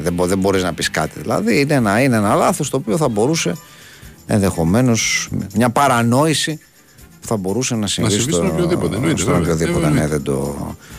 δεν, 0.00 0.12
μπο, 0.12 0.26
δεν 0.26 0.38
μπορείς 0.38 0.62
να 0.62 0.72
πεις 0.74 0.90
κάτι. 0.90 1.20
Δηλαδή 1.20 1.60
είναι 1.60 1.74
ένα, 1.74 2.02
είναι 2.02 2.16
ένα 2.16 2.34
λάθος 2.34 2.70
το 2.70 2.76
οποίο 2.76 2.96
θα 2.96 3.08
μπορούσε 3.08 3.56
ενδεχομένως 4.26 5.28
μια 5.54 5.70
παρανόηση 5.70 6.58
που 7.20 7.26
θα 7.26 7.36
μπορούσε 7.36 7.74
να 7.74 7.86
συμβεί, 7.86 8.10
συμβεί 8.10 8.32
στον 8.32 8.46
οποιοδήποτε, 8.46 8.94
εννοείται, 8.94 9.20
στον 9.20 9.32
βέβαια. 9.34 9.52
οποιοδήποτε. 9.52 9.86
Ε, 9.86 9.88
ναι, 9.90 10.00
εννοείται. 10.00 10.08
δεν 10.16 10.22
το, 10.22 10.56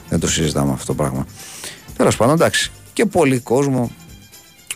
δεν 0.09 0.19
το 0.19 0.27
συζητάμε 0.27 0.71
αυτό 0.71 0.85
το 0.85 0.93
πράγμα. 0.93 1.25
Τέλος 1.97 2.15
πάντων, 2.15 2.33
εντάξει. 2.33 2.71
Και 2.93 3.05
πολύ 3.05 3.39
κόσμο, 3.39 3.91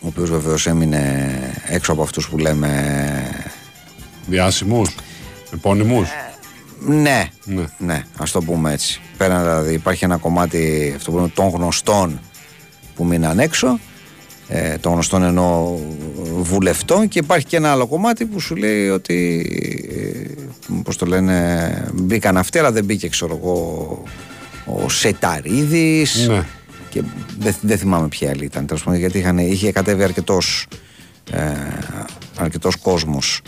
ο 0.02 0.06
οποίος 0.06 0.30
βεβαίως 0.30 0.66
έμεινε 0.66 1.30
έξω 1.66 1.92
από 1.92 2.02
αυτούς 2.02 2.28
που 2.28 2.38
λέμε. 2.38 2.70
Διάσημους. 4.26 4.94
Επώνυμους. 5.54 6.08
Ναι, 6.80 7.28
Ναι. 7.44 7.64
ναι, 7.78 8.04
ας 8.16 8.30
το 8.30 8.40
πούμε 8.42 8.72
έτσι. 8.72 9.00
Πέραν 9.16 9.42
δηλαδή, 9.42 9.74
υπάρχει 9.74 10.04
ένα 10.04 10.16
κομμάτι 10.16 10.92
αυτό 10.96 11.10
που 11.10 11.16
λέμε, 11.16 11.28
των 11.34 11.48
γνωστών 11.48 12.20
που 12.94 13.04
μείναν 13.04 13.38
έξω. 13.38 13.78
Ε, 14.50 14.76
των 14.78 14.92
γνωστών 14.92 15.22
εννοώ 15.22 15.78
βουλευτών 16.40 17.08
και 17.08 17.18
υπάρχει 17.18 17.46
και 17.46 17.56
ένα 17.56 17.70
άλλο 17.70 17.86
κομμάτι 17.86 18.24
που 18.24 18.40
σου 18.40 18.56
λέει 18.56 18.88
ότι 18.88 19.46
ε, 20.68 20.80
πώς 20.82 20.96
το 20.96 21.06
λένε 21.06 21.88
μπήκαν 21.94 22.36
αυτοί 22.36 22.58
αλλά 22.58 22.72
δεν 22.72 22.84
μπήκε 22.84 23.08
ξέρω 23.08 23.36
εγώ 23.42 24.02
ο 24.64 24.88
Σεταρίδης 24.88 26.26
Ναι. 26.28 26.44
και 26.90 27.02
δεν, 27.38 27.54
δεν 27.60 27.78
θυμάμαι 27.78 28.08
ποια 28.08 28.30
άλλη 28.30 28.44
ήταν 28.44 28.66
τέλος 28.66 28.82
πάντων, 28.82 28.98
γιατί 29.00 29.18
είχαν, 29.18 29.38
είχε 29.38 29.72
κατέβει 29.72 30.02
αρκετός 30.02 30.66
ε, 31.32 31.40
αρκετός 32.36 32.76
κόσμος 32.76 33.40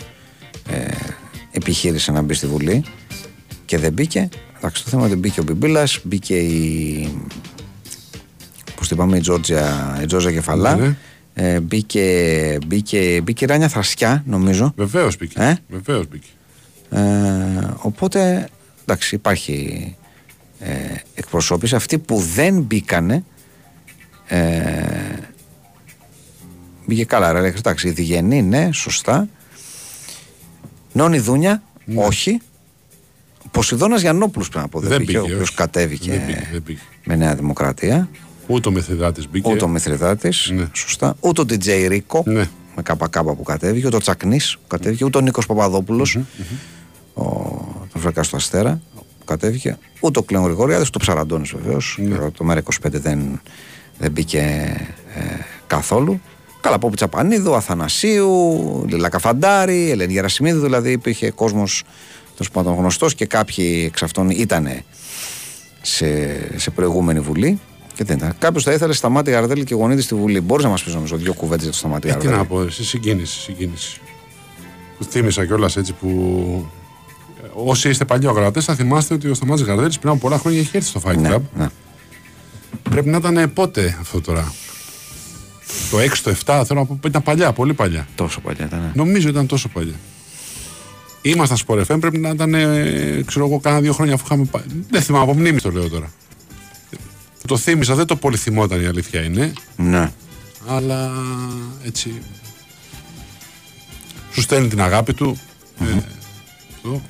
ε, 0.71 0.77
επιχείρησε 1.51 2.11
να 2.11 2.21
μπει 2.21 2.33
στη 2.33 2.47
Βουλή 2.47 2.83
και 3.65 3.77
δεν 3.77 3.93
μπήκε 3.93 4.29
εντάξει 4.57 4.83
το 4.83 4.89
θέμα 4.89 5.01
είναι 5.03 5.11
ότι 5.11 5.19
μπήκε 5.21 5.39
ο 5.39 5.43
Μπιμπίλας 5.43 5.99
μπήκε 6.03 6.35
η 6.35 7.09
πώς 8.81 8.89
την 8.89 8.97
είπαμε 8.99 9.17
η 9.17 9.21
Τζόρτζια, 9.21 9.97
η 10.01 10.05
Τζόρτζια 10.05 10.31
Κεφαλά 10.31 10.75
Ναι, 10.75 10.85
ναι. 10.87 10.95
ε, 11.33 11.59
μπήκε, 11.59 12.57
μπήκε, 12.67 13.21
μπήκε 13.23 13.43
η 13.43 13.47
Ράνια 13.47 13.67
Θρασκιά 13.67 14.23
νομίζω 14.27 14.73
Βεβαίως 14.75 15.17
μπήκε. 15.17 15.41
Ε; 15.41 15.53
Βεβαίως 15.67 16.07
μπήκε. 16.07 16.27
ε, 16.89 16.99
οπότε 17.77 18.49
εντάξει 18.85 19.15
υπάρχει 19.15 19.95
ε, 20.59 20.69
εκπροσώπηση 21.13 21.75
αυτοί 21.75 21.97
που 21.99 22.17
δεν 22.19 22.61
μπήκανε 22.61 23.23
ε, 24.27 24.41
μπήκε 26.85 27.05
καλά 27.05 27.31
ρε 27.31 27.47
εντάξει 27.57 27.87
η 27.87 27.91
Διγενή 27.91 28.41
ναι 28.41 28.69
σωστά 28.71 29.27
Νόνι 30.93 31.19
Δούνια, 31.19 31.63
όχι. 31.95 32.39
Ποσειδώνας 33.51 34.01
Γιαννόπουλος 34.01 34.49
πρέπει 34.49 34.63
να 34.65 34.69
πω. 34.71 34.79
Δεν 34.79 34.89
Δεν 34.89 34.97
πήγε, 35.05 35.17
ο 35.17 35.21
πήγε, 35.21 35.33
οποίος 35.33 35.47
όχι. 35.49 35.57
κατέβηκε 35.57 36.11
Δεν 36.11 36.25
πήγε, 36.25 36.47
δεν 36.51 36.63
πήγε. 36.63 36.79
με 37.03 37.15
Νέα 37.15 37.35
Δημοκρατία. 37.35 38.09
Ούτε 38.51 38.69
ο 38.69 38.71
Μεθεδάτη 38.71 39.27
μπήκε. 39.31 39.51
Ούτε 39.51 39.63
ο 39.63 39.67
Μηθριδάτη. 39.67 40.29
Ναι. 40.53 40.67
Σωστά. 40.73 41.15
Ούτε 41.19 41.41
ο 41.41 41.45
DJ 41.49 41.87
Ρίκο. 41.87 42.23
Ναι. 42.25 42.49
Με 42.75 42.81
ΚΚ 42.81 43.19
που 43.19 43.43
κατέβηκε. 43.43 43.87
Ούτε 43.87 43.95
ο 43.95 43.99
Τσακνής 43.99 44.57
που 44.61 44.67
κατέβηκε. 44.67 45.05
Ούτε 45.05 45.17
ο 45.17 45.21
Νίκος 45.21 45.45
Παπαδόπουλος. 45.45 46.19
Ο 47.13 47.23
τον 47.91 48.01
Βρέκα 48.01 48.21
του 48.21 48.35
Αστέρα 48.35 48.81
που 48.95 49.25
κατέβηκε. 49.25 49.77
Ούτε 49.99 50.19
ο 50.19 50.23
Κλέον 50.23 50.43
Γρηγοριάδης. 50.43 50.87
Ούτε 50.87 50.97
ο 50.97 51.01
Ψαραντώνης 51.01 51.51
βεβαίως. 51.51 51.97
Ναι. 52.01 52.17
Το 52.17 52.45
ΜΕΡΑ25 52.49 52.91
δεν, 52.91 53.41
δεν 53.97 54.11
μπήκε 54.11 54.39
ε, 55.15 55.21
καθόλου. 55.67 56.21
Καλαπόπη 56.61 56.95
Τσαπανίδου, 56.95 57.55
Αθανασίου, 57.55 58.85
Λίλα 58.87 59.09
Καφαντάρη, 59.09 59.89
Ελένη 59.89 60.13
Γερασιμίδου. 60.13 60.61
Δηλαδή 60.61 60.91
υπήρχε 60.91 61.31
κόσμος 61.31 61.83
τέλος 62.31 62.51
πάντων 62.51 62.75
γνωστός 62.75 63.15
και 63.15 63.25
κάποιοι 63.25 63.83
εξ 63.87 64.03
αυτών 64.03 64.29
ήταν 64.29 64.67
σε, 65.81 66.07
σε 66.59 66.69
προηγούμενη 66.69 67.19
βουλή. 67.19 67.59
Και 67.95 68.03
δεν 68.03 68.17
ήταν. 68.17 68.35
Κάποιος 68.39 68.63
θα 68.63 68.71
ήθελε 68.71 68.93
Σταμάτη 68.93 69.31
Γαρδέλη 69.31 69.63
και 69.63 69.75
Γονίδη 69.75 70.01
στη 70.01 70.15
Βουλή. 70.15 70.41
Μπορείς 70.41 70.63
να 70.63 70.69
μας 70.71 70.83
πεις 70.83 70.93
νομίζω 70.93 71.15
δύο 71.17 71.33
κουβέντες 71.33 71.63
για 71.63 71.71
το 71.71 71.77
Σταμάτη 71.77 72.07
Ε, 72.07 72.11
τι 72.11 72.17
Γαρδέλη. 72.17 72.37
να 72.37 72.45
πω, 72.45 72.61
εσύ, 72.61 72.83
συγκίνηση, 72.83 73.39
συγκίνηση. 73.39 73.99
Που 74.97 75.03
θύμισα 75.03 75.45
κιόλας 75.45 75.77
έτσι 75.77 75.93
που. 75.93 76.07
ε, 77.43 77.47
Όσοι 77.53 77.89
είστε 77.89 78.05
παλιοί 78.05 78.27
ακροατέ, 78.27 78.61
θα 78.61 78.75
θυμάστε 78.75 79.13
ότι 79.13 79.29
ο 79.29 79.33
Σταμάτης 79.33 79.63
Γαρδέλης 79.65 79.99
πριν 79.99 80.11
από 80.11 80.19
πολλά 80.19 80.37
χρόνια 80.37 80.59
είχε 80.59 80.77
έρθει 80.77 80.89
στο 80.89 81.01
Fight 81.05 81.17
Ναι, 81.17 81.35
Club. 81.35 81.39
ναι. 81.57 81.67
Πρέπει 82.89 83.09
να 83.09 83.17
ήταν 83.17 83.37
ε, 83.37 83.47
πότε 83.47 83.97
αυτό 83.99 84.21
τώρα; 84.21 84.53
Το 85.91 85.97
6, 85.99 86.07
το 86.23 86.35
7, 86.45 86.63
θέλω 86.65 86.79
να 86.79 86.85
πω, 86.85 86.99
ήταν 87.05 87.23
παλιά, 87.23 87.51
πολύ 87.53 87.73
παλιά. 87.73 88.07
Τόσο 88.15 88.39
παλιά 88.41 88.65
ήταν. 88.65 88.79
ναι. 88.79 88.91
Νομίζω 88.95 89.29
ήταν 89.29 89.47
τόσο 89.47 89.67
παλιά. 89.69 89.95
Ήμασταν 91.21 91.57
στο 91.57 91.73
Sport 91.75 91.81
FM, 91.81 91.97
πρέπει 91.99 92.17
να 92.17 92.29
ήταν, 92.29 92.53
ε, 92.53 93.23
ξέρω 93.25 93.45
εγώ, 93.45 93.59
κάνα 93.59 93.79
δύο 93.81 93.93
χρόνια 93.93 94.13
αφού 94.13 94.23
είχαμε. 94.25 94.45
πα- 94.51 94.63
Δεν 94.89 95.01
θυμάμαι, 95.01 95.23
από 95.23 95.33
μνήμη 95.39 95.59
το 95.61 95.71
λέω 95.71 95.89
τώρα. 95.89 96.11
Το 97.47 97.57
θύμισα, 97.57 97.95
δεν 97.95 98.05
το 98.05 98.15
πολύ 98.15 98.37
θυμόταν 98.37 98.81
η 98.81 98.85
αλήθεια 98.85 99.21
είναι, 99.23 99.53
Ναι. 99.75 100.11
αλλά 100.67 101.11
έτσι. 101.83 102.21
Σου 104.33 104.41
στέλνει 104.41 104.67
την 104.67 104.81
αγάπη 104.81 105.13
του. 105.13 105.39
ε, 105.79 105.85
αυτό. 106.75 107.01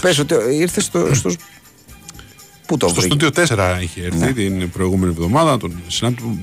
Πες 0.00 0.18
ότι 0.18 0.34
ήρθες 0.50 0.84
στο. 0.84 1.14
στο... 1.14 1.30
Πού 2.66 2.76
το 2.76 2.88
Στο 2.88 3.00
βρήκες; 3.00 3.28
στούντιο 3.32 3.56
4 3.56 3.78
είχε 3.82 4.02
έρθει 4.04 4.18
Ναι. 4.18 4.32
την 4.32 4.70
προηγούμενη 4.70 5.12
εβδομάδα. 5.12 5.56
Τον 5.56 5.82
συνάντη 5.86 6.16
του, 6.20 6.38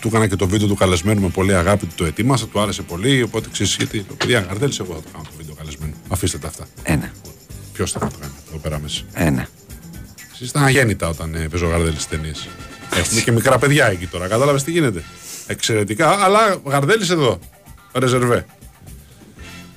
του 0.00 0.08
έκανα 0.08 0.26
και 0.26 0.36
το 0.36 0.48
βίντεο 0.48 0.68
του 0.68 0.74
καλεσμένου 0.74 1.20
με 1.20 1.28
πολύ 1.28 1.54
αγάπη, 1.54 1.86
του 1.86 1.94
το 1.96 2.04
ετοίμασα, 2.04 2.46
του 2.46 2.60
άρεσε 2.60 2.82
πολύ. 2.82 3.22
Οπότε 3.22 3.48
ξέρεις 3.52 3.74
γιατί. 3.76 4.02
Το 4.02 4.14
παιδιά, 4.14 4.40
Γαρδέλη, 4.40 4.74
εγώ 4.80 4.94
θα 4.94 5.00
το 5.00 5.08
κάνω 5.12 5.24
το 5.24 5.30
βίντεο 5.36 5.54
καλεσμένου. 5.54 5.92
Αφήστε 6.08 6.38
τα 6.38 6.48
αυτά. 6.48 6.66
Ένα. 6.82 7.12
Ποιος 7.72 7.92
θα 7.92 7.98
το 7.98 8.10
κάνει 8.20 8.32
εδώ 8.48 8.58
πέρα 8.58 8.78
μέσα. 8.78 9.00
Ένα. 9.12 9.48
Εσεί 10.40 10.44
ήταν 10.50 10.64
αγέννητα 10.64 11.08
όταν 11.08 11.34
ε, 11.34 11.48
παίζω 11.48 11.66
Γαρδέλης 11.68 12.02
στις 12.02 12.08
ταινίες. 12.08 12.48
Έχουμε 12.96 13.20
και 13.20 13.32
μικρά 13.32 13.58
παιδιά 13.58 13.86
εκεί 13.86 14.06
τώρα. 14.06 14.28
Κατάλαβες 14.28 14.62
τι 14.62 14.70
γίνεται. 14.70 15.02
Εξαιρετικά, 15.46 16.10
αλλά 16.10 16.60
Γαρδέλης 16.64 17.10
εδώ. 17.10 17.38
Ρεζερβέ. 17.92 18.46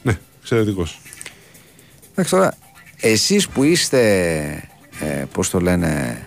Ναι, 0.04 0.18
εξαιρετικός. 0.42 1.00
Εντάξει 2.12 2.32
τώρα, 2.32 2.54
εσείς 2.96 3.48
που 3.48 3.64
είστε, 3.64 4.00
ε, 5.00 5.24
πώς 5.32 5.50
το 5.50 5.60
λένε, 5.60 6.26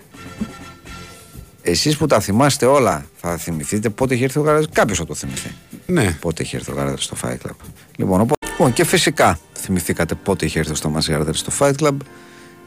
εσείς 1.62 1.97
που 1.97 2.07
τα 2.07 2.20
θυμάστε 2.20 2.66
όλα, 2.66 3.07
θα 3.20 3.37
θυμηθείτε 3.37 3.89
πότε 3.89 4.14
είχε 4.14 4.24
έρθει 4.24 4.39
ο 4.39 4.43
Γαρδέλης; 4.43 4.68
Κάποιος 4.72 4.99
θα 4.99 5.07
το 5.07 5.14
θυμηθεί. 5.14 5.51
Ναι, 5.87 6.16
Πότε 6.20 6.43
είχε 6.43 6.57
έρθει 6.57 6.70
ο 6.70 6.74
Γαρδέλης 6.74 7.05
στο 7.05 7.16
Fight 7.22 7.37
Club. 7.47 7.57
Λοιπόν, 7.97 8.20
οπό- 8.20 8.37
λοιπόν, 8.51 8.72
και 8.72 8.85
φυσικά 8.85 9.39
θυμηθήκατε 9.59 10.14
πότε 10.14 10.47
είχε 10.47 10.59
έρθει 10.59 10.72
ο 10.72 10.74
Σταμάς 10.74 11.09
Γαρδέλης 11.09 11.41
στο 11.41 11.53
Fight 11.59 11.74
Club. 11.78 11.97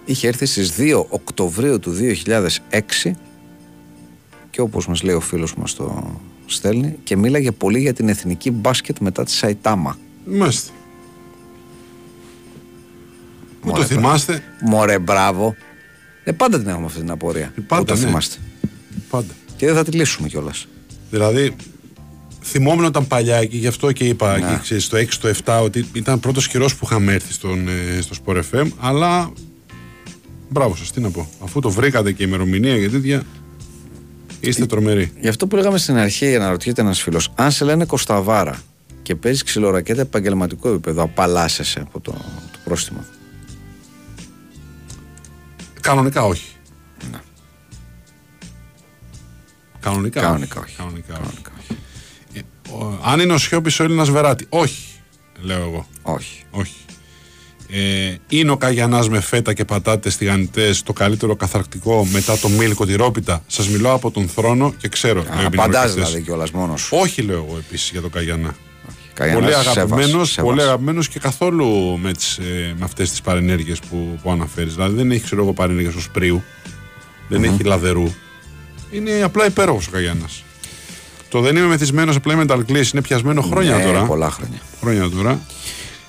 Είχε 0.09 0.27
έρθει 0.27 0.45
στις 0.45 0.71
2 0.77 1.05
Οκτωβρίου 1.09 1.79
του 1.79 1.93
2006 3.03 3.11
και 4.49 4.61
όπως 4.61 4.87
μας 4.87 5.03
λέει 5.03 5.15
ο 5.15 5.19
φίλος 5.19 5.55
μας 5.55 5.73
το 5.75 6.15
στέλνει 6.45 6.95
και 7.03 7.17
μίλαγε 7.17 7.51
πολύ 7.51 7.79
για 7.79 7.93
την 7.93 8.09
εθνική 8.09 8.51
μπάσκετ 8.51 8.97
μετά 8.99 9.23
τη 9.23 9.31
Σαϊτάμα. 9.31 9.97
μάλιστα. 10.25 10.71
Πού 13.61 13.67
το 13.67 13.73
Μωρέ, 13.73 13.85
θυμάστε, 13.85 14.43
Μωρέ, 14.61 14.99
μπράβο. 14.99 15.55
Ε, 16.23 16.31
πάντα 16.31 16.59
την 16.59 16.67
έχουμε 16.67 16.85
αυτή 16.85 16.99
την 16.99 17.11
απορία. 17.11 17.53
Πάντα, 17.67 17.81
Πού 17.81 17.87
το 17.87 17.93
ναι. 17.99 18.05
θυμάστε. 18.05 18.37
πάντα. 19.09 19.33
Και 19.55 19.65
δεν 19.65 19.75
θα 19.75 19.83
τη 19.83 19.91
λύσουμε 19.91 20.27
κιόλας. 20.27 20.67
Δηλαδή, 21.09 21.55
θυμόμουν 22.43 22.85
όταν 22.85 23.07
παλιά 23.07 23.45
και 23.45 23.57
γι' 23.57 23.67
αυτό 23.67 23.91
και 23.91 24.05
είπα 24.05 24.37
Ναι. 24.37 24.45
και 24.47 24.59
ξέρεις, 24.61 24.83
στο 24.83 24.97
6, 24.97 25.17
το 25.19 25.27
7 25.27 25.61
ότι 25.63 25.85
ήταν 25.93 26.19
πρώτος 26.19 26.47
καιρός 26.47 26.75
που 26.75 26.85
είχαμε 26.89 27.13
έρθει 27.13 27.33
στον, 27.33 27.67
ε, 27.67 28.01
στο 28.01 28.15
Sport 28.25 28.41
FM. 28.51 28.67
Αλλά 28.79 29.31
μπράβο 30.49 30.75
σας, 30.75 30.91
τι 30.91 30.99
να 31.01 31.09
πω. 31.09 31.29
Αφού 31.43 31.59
το 31.59 31.69
βρήκατε 31.69 32.11
και 32.11 32.23
ημερομηνία 32.23 32.79
και 32.79 32.89
τέτοια, 32.89 33.23
είστε 34.39 34.65
τρομεροί. 34.65 35.11
Γι' 35.19 35.27
αυτό 35.27 35.47
που 35.47 35.55
λέγαμε 35.55 35.77
στην 35.77 35.97
αρχή, 35.97 36.35
αναρωτιέται 36.35 36.81
ένας 36.81 37.01
φίλος, 37.01 37.31
αν 37.35 37.51
σε 37.51 37.65
λένε 37.65 37.85
Κοσταβάρα 37.85 38.61
και 39.01 39.15
παίζεις 39.15 39.43
ξυλορακέτα 39.43 40.01
επαγγελματικό 40.01 40.69
επίπεδο, 40.69 41.03
απαλλάσσεσαι 41.03 41.79
από 41.79 41.99
το, 41.99 42.11
το 42.51 42.59
πρόστιμο. 42.63 43.05
Κανονικά 45.81 46.23
όχι. 46.23 46.55
Ναι. 47.11 47.19
Κανονικά, 49.79 50.21
Κανονικά 50.21 50.59
όχι. 50.61 50.75
Κανονικά 50.75 51.13
όχι. 51.13 51.21
Κανονικά 51.23 51.51
όχι. 51.59 51.77
Ε, 52.33 52.41
ο- 52.73 52.99
αν 53.03 53.19
είναι 53.19 53.33
ο 53.33 53.37
Σιώπης 53.37 53.79
ο 53.79 53.83
Έλληνας 53.83 54.09
Βεράτη. 54.09 54.45
Όχι, 54.49 54.83
λέω 55.41 55.59
εγώ. 55.61 55.87
Όχι. 56.01 56.43
Όχι. 56.51 56.75
Ε, 57.69 58.15
είναι 58.29 58.51
ο 58.51 58.57
Καγιανάς 58.57 59.09
με 59.09 59.19
φέτα 59.21 59.53
και 59.53 59.65
πατάτες 59.65 60.17
τηγανιτές 60.17 60.83
το 60.83 60.93
καλύτερο 60.93 61.35
καθαρκτικό 61.35 62.05
μετά 62.11 62.37
το 62.37 62.49
μίλκο 62.49 62.85
τυρόπιτα. 62.85 63.43
Σας 63.47 63.67
μιλάω 63.69 63.93
από 63.95 64.11
τον 64.11 64.27
θρόνο 64.27 64.73
και 64.77 64.87
ξέρω. 64.87 65.21
με 65.23 65.27
Απαντάς 65.29 65.45
εμπειρογνωμιστές. 65.45 65.93
δηλαδή 65.93 66.21
κιόλας 66.21 66.51
μόνος 66.51 66.81
σου. 66.81 66.97
Όχι 66.99 67.21
λέω 67.21 67.35
εγώ 67.47 67.57
επίσης 67.57 67.89
για 67.91 68.01
τον 68.01 68.09
Καγιανά. 68.11 68.55
Καγιανάς, 69.13 69.41
πολύ 69.41 69.53
σέβας, 69.53 69.77
αγαπημένος, 69.77 70.31
σέβας. 70.31 70.49
πολύ 70.49 70.61
αγαπημένος 70.61 71.07
και 71.07 71.19
καθόλου 71.19 71.97
με, 72.01 72.11
τις, 72.13 72.37
ε, 72.37 72.73
με 72.77 72.83
αυτές 72.85 73.09
τις 73.09 73.21
παρενέργειες 73.21 73.79
που, 73.79 74.19
που 74.23 74.31
αναφέρεις. 74.31 74.73
Δηλαδή 74.75 74.95
δεν 74.95 75.11
έχει 75.11 75.23
ξέρω 75.23 75.41
εγώ 75.41 75.53
παρενέργειες 75.53 75.95
ως 75.95 76.09
πρίου, 76.09 76.43
δεν 77.27 77.43
έχει 77.43 77.63
λαδερού. 77.63 78.13
Είναι 78.91 79.21
απλά 79.23 79.45
υπέροχος 79.45 79.87
ο 79.87 79.91
Καγιανάς. 79.91 80.43
Το 81.29 81.39
δεν 81.41 81.55
είμαι 81.55 81.65
μεθυσμένος 81.67 82.15
απλά 82.15 82.33
είμαι 82.33 82.41
μεταλκλής, 82.41 82.91
είναι 82.91 83.01
πιασμένο 83.01 83.41
χρόνια 83.41 83.75
Ναι, 83.77 83.83
τώρα. 83.83 84.03
πολλά 84.03 84.29
χρόνια. 84.29 84.59
Χρόνια 84.81 85.09
τώρα. 85.09 85.39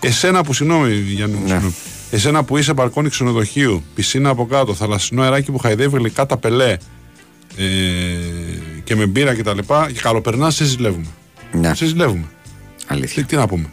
Εσένα 0.01 0.43
που, 0.43 0.53
συγγνώμη 0.53 0.93
Γιάννη, 0.95 1.37
μου, 1.37 1.43
Ναι. 1.43 1.49
συγγνώμη. 1.49 1.75
Εσένα 2.11 2.45
που 2.45 2.57
είσαι 2.57 2.73
μπαλκόνι 2.73 3.09
ξενοδοχείου, 3.09 3.83
πισίνα 3.95 4.29
από 4.29 4.47
κάτω, 4.47 4.75
θαλασσινό 4.75 5.23
αεράκι 5.23 5.51
που 5.51 5.59
χαϊδεύει 5.59 5.97
γλυκά 5.97 6.27
τα 6.27 6.37
πελέ 6.37 6.77
ε, 7.57 7.67
και 8.85 8.97
με 8.97 9.07
μπύρα 9.07 9.35
και 9.35 9.43
τα 9.43 9.55
λοιπά, 9.55 9.91
και 9.93 10.01
καλοπερνάς, 10.01 10.55
σε 10.55 10.65
ζηλεύουμε. 10.65 11.07
Ναι, 11.53 11.75
Σε 11.75 11.87
ζηλεύουμε. 11.87 12.25
αλήθεια. 12.87 13.23
Τι, 13.23 13.29
τι 13.29 13.37
να 13.37 13.47
πούμε. 13.47 13.67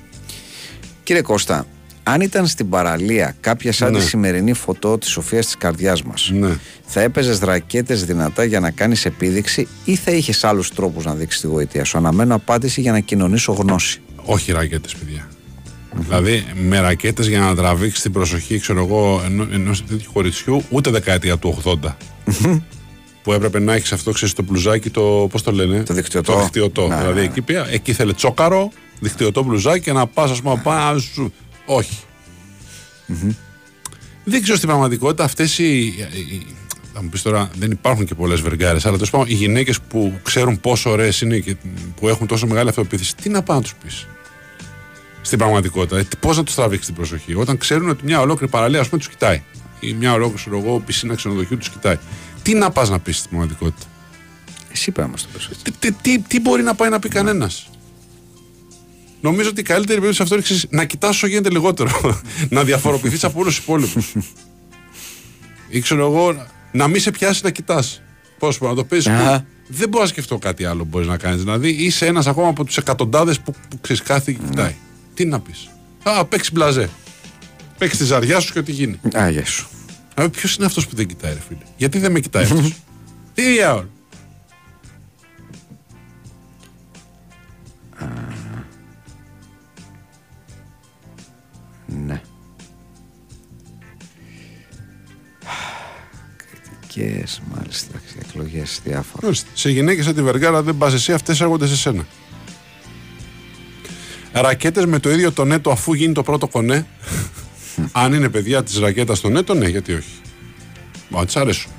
Κύριε 1.04 1.22
Κώστα, 1.22 1.66
αν 2.04 2.22
ήταν 2.22 2.48
στην 2.48 2.70
παραλία 2.70 3.36
κάποια 3.40 3.72
σαν 3.72 3.92
Ναι. 3.92 4.00
τη 4.00 4.06
σημερινή 4.06 4.54
φωτό 4.54 4.98
της 4.98 5.10
Σοφίας 5.10 5.46
της 5.46 5.56
καρδιάς 5.58 6.04
μας, 6.04 6.30
Ναι. 6.34 6.58
θα 6.86 7.02
έπαιζες 7.02 7.40
ρακέτες 7.40 8.06
δυνατά 8.06 8.44
για 8.44 8.60
να 8.60 8.72
κάνεις 8.72 9.06
επίδειξη 9.06 9.68
ή 9.86 9.96
θα 9.96 10.12
είχες 10.12 10.44
άλλους 10.44 10.70
τρόπους 10.70 11.06
να 11.06 11.14
δείξεις 11.14 11.42
τη 11.42 11.48
γοητεία 11.48 11.84
σου; 11.84 11.98
Αναμένω 11.98 12.36
απάντηση 12.36 12.82
για 12.82 12.92
να 12.92 13.00
κοινωνήσω 13.00 13.52
γνώση. 13.52 14.02
Όχι 14.16 14.52
ρακέτες, 14.52 14.96
παιδιά. 14.96 15.28
Δηλαδή 15.98 16.46
με 16.56 16.80
ρακέτες 16.80 17.28
για 17.28 17.40
να 17.40 17.56
τραβήξεις 17.56 18.02
την 18.02 18.12
προσοχή, 18.12 18.60
ξέρω 18.60 18.84
εγώ, 18.84 19.22
ενό 19.26 19.48
ενός 19.52 19.86
τέτοιου 19.86 20.10
χωριτσιού, 20.14 20.64
ούτε 20.70 20.90
δεκαετία 20.90 21.38
του 21.38 21.62
80. 21.64 21.96
που 23.24 23.34
έπρεπε 23.34 23.60
να 23.60 23.74
έχεις 23.74 23.92
αυτό, 23.92 24.12
ξέρεις 24.12 24.34
το 24.34 24.44
μπλουζάκι, 24.44 24.90
το. 24.90 25.28
Πώς 25.32 25.42
το 25.44 25.52
λένε, 25.52 25.84
Το 25.84 25.94
δικτυωτό. 25.94 26.32
Το 26.34 26.40
δικτυωτό. 26.42 26.88
Ναι, 26.88 26.96
δηλαδή 26.98 27.20
ναι. 27.20 27.26
εκεί, 27.26 27.42
πια, 27.42 27.68
εκεί 27.70 27.92
ήθελε 27.92 28.14
τσόκαρο, 28.14 28.72
δικτυωτό 29.00 29.44
μπλουζάκι 29.44 29.84
και 29.84 29.92
να 29.92 30.08
πας, 30.08 30.32
ας 30.32 30.42
πούμε, 30.42 30.62
πάνω 30.64 31.00
σου. 31.00 31.34
Όχι. 31.66 31.98
Δεν 34.24 34.42
ξέρω 34.42 34.56
στην 34.58 34.68
πραγματικότητα 34.70 35.24
αυτές 35.24 35.58
οι, 35.60 35.78
οι- 35.86 36.46
Θα 36.94 37.04
μου 37.04 37.10
πεις 37.10 37.22
τώρα, 37.22 37.50
δεν 37.58 37.72
υπάρχουν 37.72 38.06
και 38.06 38.16
πολλές 38.16 38.42
βεργάρες, 38.42 38.86
αλλά 38.86 38.94
τέλος 38.96 39.10
πάντων 39.10 39.28
οι 39.30 39.34
γυναίκες 39.34 39.82
που 39.82 40.20
ξέρουν 40.24 40.60
πόσο 40.60 40.90
ωραίες 40.90 41.22
είναι 41.22 41.38
και 41.40 41.56
που 42.00 42.08
έχουν 42.08 42.28
τόσο 42.28 42.48
μεγάλη 42.48 42.70
αυτοπεποίθηση, 42.70 43.16
τι 43.16 43.30
να 43.30 43.42
πάνε 43.44 43.60
να 43.60 43.64
τους 43.66 43.76
πεις; 43.84 44.08
Στην 45.26 45.38
πραγματικότητα, 45.38 46.18
πώς 46.20 46.38
να 46.38 46.44
τους 46.44 46.56
τραβήξει 46.56 46.86
την 46.86 46.96
προσοχή, 46.96 47.36
όταν 47.36 47.58
ξέρουν 47.58 47.90
ότι 47.90 48.06
μια 48.06 48.20
ολόκληρη 48.20 48.52
παραλία, 48.52 48.80
ας 48.80 48.90
πούμε, 48.90 49.00
τους 49.00 49.10
κοιτάει. 49.10 49.44
Ή 49.80 49.94
μια 49.94 50.12
ολόκληρη, 50.12 50.38
ξέρω 50.38 50.58
εγώ, 50.58 50.80
πισίνα 50.80 51.16
ξενοδοχείου 51.16 51.58
τους 51.58 51.70
κοιτάει. 51.70 51.98
Τι 52.42 52.54
να 52.54 52.70
πας 52.70 52.90
να 52.90 53.00
πεις 53.00 53.18
στην 53.18 53.30
πραγματικότητα; 53.30 53.86
Εσύ 54.72 54.92
πρέπει 54.92 55.08
να 55.08 55.14
μας 55.14 55.22
το 55.22 55.28
πεις. 55.34 55.50
Τι, 55.64 55.72
τι, 55.72 55.92
τι, 55.92 56.20
τι 56.20 56.40
μπορεί 56.40 56.64
να 56.64 56.76
πάει 56.76 56.90
να 56.90 57.00
πει 57.00 57.10
κανένας; 57.10 57.70
Νομίζω 59.22 59.50
ότι 59.50 59.60
η 59.60 59.64
καλύτερη 59.64 60.00
περίπτωση 60.00 60.22
αυτό 60.22 60.36
είναι 60.36 60.44
εξής, 60.44 60.66
να 60.70 60.86
κοιτάς 60.86 61.10
όσο 61.10 61.28
γίνεται 61.28 61.50
λιγότερο. 61.50 62.22
να 62.50 62.64
διαφοροποιηθείς 62.64 63.24
από 63.24 63.40
όλους 63.40 63.56
τους 63.56 63.64
υπόλοιπους. 63.64 64.14
Ή 65.70 65.80
ξέρω 65.80 66.06
εγώ, 66.06 66.46
να 66.72 66.88
μην 66.88 67.02
σε 67.02 67.12
πιάσει 67.12 67.42
να 67.44 67.50
κοιτάς. 67.50 68.02
Πώς 68.40 68.60
να 68.62 68.74
το 68.76 68.84
πεις; 68.84 69.08
Α. 69.08 69.46
Δεν 69.68 69.90
μπορώ 69.90 70.04
να 70.04 70.10
σκεφτώ 70.10 70.38
κάτι 70.38 70.66
άλλο 70.66 70.82
που 70.84 70.90
μπορείς 70.90 71.08
να 71.08 71.18
κάνεις. 71.18 71.40
Δηλαδή 71.40 71.70
είσαι 71.70 72.06
ένας 72.06 72.28
ακόμα 72.28 72.48
από 72.48 72.64
τους 72.64 72.78
εκατοντάδες 72.78 73.40
που, 73.40 73.52
που 73.70 73.80
ξέρεις 73.82 74.02
κάθε 74.02 74.32
και 74.32 74.40
κοιτάει. 74.50 74.76
Τι 75.16 75.26
να 75.26 75.40
πεις. 75.40 75.70
Α, 76.04 76.26
παίξεις 76.26 76.52
μπλαζέ. 76.52 76.90
Παίξεις 77.78 78.00
τη 78.00 78.06
ζαριά 78.06 78.40
σου 78.40 78.54
και 78.54 78.60
ό,τι 78.60 78.72
γίνει. 78.72 79.00
Α, 79.18 79.30
γεια 79.30 79.46
σου. 79.46 79.68
Αλλά 80.14 80.30
ποιος 80.30 80.56
είναι 80.56 80.66
αυτός 80.66 80.88
που 80.88 80.96
δεν 80.96 81.08
κοιτάει, 81.08 81.34
ρε 81.34 81.40
φίλε; 81.48 81.60
Γιατί 81.78 82.00
δεν 82.00 82.12
με 82.12 82.20
κοιτάει 82.20 82.44
αυτός; 82.44 82.74
Τι 83.34 83.42
διάολο. 83.42 83.90
Ναι. 92.06 92.22
Κριτικές, 96.38 97.42
μάλιστα, 97.56 98.02
εκλογές 98.20 98.82
διάφορα. 98.84 99.28
Ορίστε. 99.28 99.50
Σε 99.54 99.70
γυναίκες 99.70 100.06
σαν 100.06 100.16
τη 100.16 100.22
Βεργάρα 100.22 100.62
δεν 100.62 100.78
πας 100.78 100.94
εσύ, 100.94 101.14
αυτές 101.14 101.42
έρχονται 101.42 101.68
σε 101.68 101.76
σένα. 101.76 102.06
Ρακέτες 104.42 104.86
με 104.86 105.00
το 105.00 105.12
ίδιο 105.12 105.32
το 105.32 105.46
νέτο 105.46 105.72
αφού 105.72 105.94
γίνει 105.94 106.14
το 106.14 106.24
πρώτο 106.24 106.48
κονέ. 106.48 106.86
Αν 107.92 108.14
είναι 108.14 108.30
παιδιά 108.30 108.64
της 108.64 108.80
ρακέτας 108.80 109.18
στο 109.18 109.30
νέτο, 109.30 109.54
ναι, 109.54 109.68
γιατί 109.68 109.94
όχι. 109.94 110.22
Μα 111.10 111.26
τη 111.26 111.34
αρέσουν. 111.40 111.72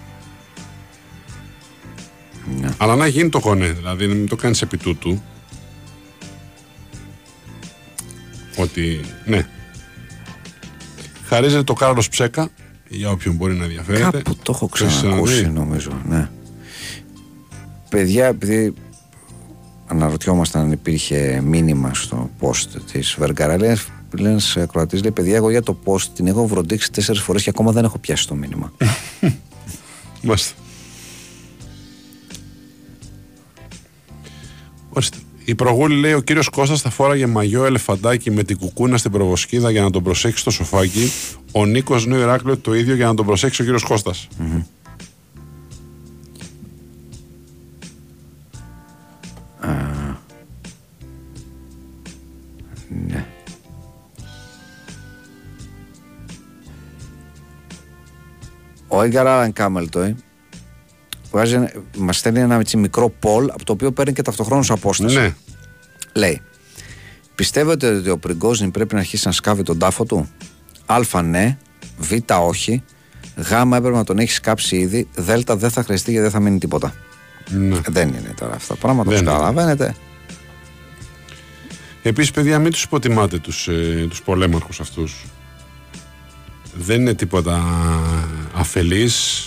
Ναι. 2.60 2.68
Αλλά 2.76 2.96
να 2.96 3.06
γίνει 3.06 3.28
το 3.28 3.40
κονέ, 3.40 3.66
δηλαδή 3.66 4.06
να 4.06 4.14
μην 4.14 4.28
το 4.28 4.36
κάνεις 4.36 4.62
επί 4.62 4.76
τούτου. 4.76 5.22
Ότι, 8.56 9.00
ναι. 9.24 9.46
Χαρίζεται 11.24 11.62
το 11.62 11.72
Κάρλος 11.72 12.08
Ψέκα, 12.08 12.48
για 12.88 13.10
όποιον 13.10 13.34
μπορεί 13.34 13.54
να 13.54 13.64
ενδιαφέρεται. 13.64 14.22
Κάπου 14.22 14.36
το 14.42 14.52
έχω 14.54 14.70
Το 14.78 14.84
έχεις 14.84 14.96
ξανακούσει 14.96 15.34
ξαναδεί; 15.34 15.58
νομίζω, 15.58 16.02
ναι. 16.08 16.28
Παιδιά, 17.88 18.26
επειδή 18.26 18.74
αναρωτιόμασταν 19.86 20.62
αν 20.62 20.72
υπήρχε 20.72 21.40
μήνυμα 21.44 21.94
στο 21.94 22.30
post 22.40 22.66
της 22.92 23.16
Βεργαρά, 23.18 23.58
λέει 23.58 23.78
ένας 24.18 24.56
ακροατής, 24.56 25.02
λέει, 25.02 25.10
παιδιά, 25.10 25.36
εγώ 25.36 25.50
για 25.50 25.62
το 25.62 25.78
post 25.84 26.02
την 26.14 26.26
έχω 26.26 26.46
βροντίξει 26.46 26.92
τέσσερις 26.92 27.20
φορές 27.20 27.42
και 27.42 27.50
ακόμα 27.50 27.72
δεν 27.72 27.84
έχω 27.84 27.98
πιάσει 27.98 28.26
το 28.28 28.34
μήνυμα. 28.34 28.72
Μάλιστα. 30.22 30.54
Ορίστε. 34.88 35.16
Η 35.44 35.54
προγούλη 35.54 35.96
λέει: 35.96 36.12
Ο 36.12 36.20
κύριος 36.20 36.48
Κώστας 36.48 36.80
θα 36.80 36.90
φόραγε 36.90 37.26
μαγιό 37.26 37.64
ελεφαντάκι 37.64 38.30
με 38.30 38.42
την 38.42 38.58
κουκούνα 38.58 38.96
στην 38.96 39.10
προβοσκίδα 39.10 39.70
για 39.70 39.82
να 39.82 39.90
τον 39.90 40.02
προσέξει 40.02 40.40
στο 40.40 40.50
σοφάκι. 40.50 41.10
Ο 41.52 41.66
Νίκος 41.66 42.06
Νέο 42.06 42.20
Ηράκλειο 42.20 42.56
το 42.56 42.74
ίδιο 42.74 42.94
για 42.94 43.06
να 43.06 43.14
τον 43.14 43.26
προσέξει 43.26 43.62
ο 43.62 43.64
κύριος 43.64 43.84
Κώστας. 49.66 50.16
ναι. 53.06 53.26
Ο 58.88 59.02
Έγκαρ 59.02 59.26
Άλαν 59.26 59.52
Κάμελτοϊ 59.52 60.16
βγάζει, 61.30 61.58
μας 61.96 62.18
στέλνει 62.18 62.40
ένα 62.40 62.54
έτσι 62.54 62.76
μικρό 62.76 63.12
poll 63.22 63.46
από 63.48 63.64
το 63.64 63.72
οποίο 63.72 63.92
παίρνει 63.92 64.12
και 64.12 64.22
ταυτοχρόνως 64.22 64.70
απόσταση. 64.70 65.16
Ναι. 65.16 65.34
Λέει, 66.12 66.40
πιστεύετε 67.34 67.88
ότι 67.88 68.10
ο 68.10 68.18
Πριγκόζιν 68.18 68.70
πρέπει 68.70 68.94
να 68.94 69.00
αρχίσει 69.00 69.26
να 69.26 69.32
σκάβει 69.32 69.62
τον 69.62 69.78
τάφο 69.78 70.04
του; 70.04 70.28
Α 70.86 71.22
ναι, 71.22 71.58
Β 71.98 72.12
όχι, 72.28 72.82
Γ 73.36 73.52
έπρεπε 73.52 73.96
να 73.96 74.04
τον 74.04 74.18
έχεις 74.18 74.34
σκάψει 74.34 74.76
ήδη, 74.76 75.08
Δ 75.14 75.30
δεν 75.52 75.70
θα 75.70 75.82
χρειαστεί 75.82 76.10
γιατί 76.10 76.22
δεν 76.22 76.32
θα 76.34 76.40
μείνει 76.40 76.58
τίποτα. 76.58 76.94
Ναι. 77.50 77.78
Δεν 77.88 78.08
είναι 78.08 78.34
τώρα 78.40 78.54
αυτά 78.54 78.74
τα 78.74 78.80
πράγματα, 78.80 79.10
Δεν 79.10 79.24
το 79.24 79.30
είναι. 79.30 79.32
καταλαβαίνετε. 79.40 79.94
Επίσης, 82.02 82.30
παιδιά, 82.30 82.58
μην 82.58 82.72
τους 82.72 82.82
υποτιμάτε 82.82 83.38
τους 83.38 83.68
ε, 83.68 84.06
τους 84.08 84.22
πολέμαρχους 84.22 84.80
αυτούς. 84.80 85.24
Δεν 86.74 87.00
είναι 87.00 87.14
τίποτα 87.14 87.62
αφελής 88.54 89.44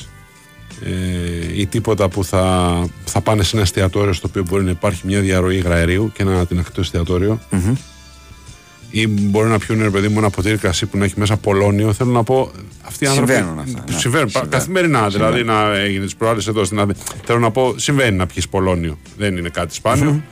ε, 0.86 1.60
ή 1.60 1.68
τίποτα 1.68 2.10
που 2.10 2.24
θα, 2.24 2.74
θα 3.06 3.22
πάνε 3.22 3.44
σε 3.44 3.56
ένα 3.56 3.62
εστιατόριο 3.64 4.14
στο 4.14 4.28
οποίο 4.28 4.44
μπορεί 4.50 4.64
να 4.64 4.72
υπάρχει 4.72 5.02
μια 5.06 5.20
διαρροή 5.20 5.56
υγραερίου 5.56 6.12
και 6.14 6.24
να 6.24 6.46
την 6.46 6.64
το 6.74 6.82
εστιατόριο. 6.82 7.40
Μμμ. 7.50 7.74
Ή 8.92 9.08
μπορεί 9.08 9.50
να 9.50 9.58
πιούν 9.60 9.82
ρε 9.82 9.90
παιδί 9.90 10.08
μου 10.08 10.18
ένα 10.20 10.30
ποτήρι 10.30 10.58
κρασί 10.58 10.86
που 10.86 10.98
να 10.98 11.06
έχει 11.06 11.14
μέσα 11.18 11.38
πολώνιο. 11.38 11.94
Θέλω 11.94 12.12
να 12.12 12.24
πω. 12.24 12.52
Αυτοί 12.82 13.04
οι 13.04 13.08
άνθρωποι. 13.08 13.32
Συμβαίνουν 13.34 13.60
αυτά, 13.60 13.84
ναι. 13.92 13.98
Συμβαίνουν. 14.00 14.26
πα- 14.26 14.32
Συμβαίνουν. 14.32 14.50
Καθημερινά 14.50 15.08
δηλαδή 15.10 15.44
να 15.44 15.76
έγινε 15.76 16.06
τις 16.06 16.16
προάλλες 16.16 16.48
εδώ 16.48 16.64
στην 16.64 16.80
Αθήνα. 16.80 16.96
Θέλω 17.26 17.40
να 17.40 17.52
πω, 17.52 17.74
συμβαίνει 17.78 18.18
να 18.18 18.26
πιεις 18.28 18.50
πολώνιο. 18.50 18.98
Δεν 19.18 19.38
είναι 19.38 19.50
κάτι 19.50 19.74
σπάνιο. 19.76 20.24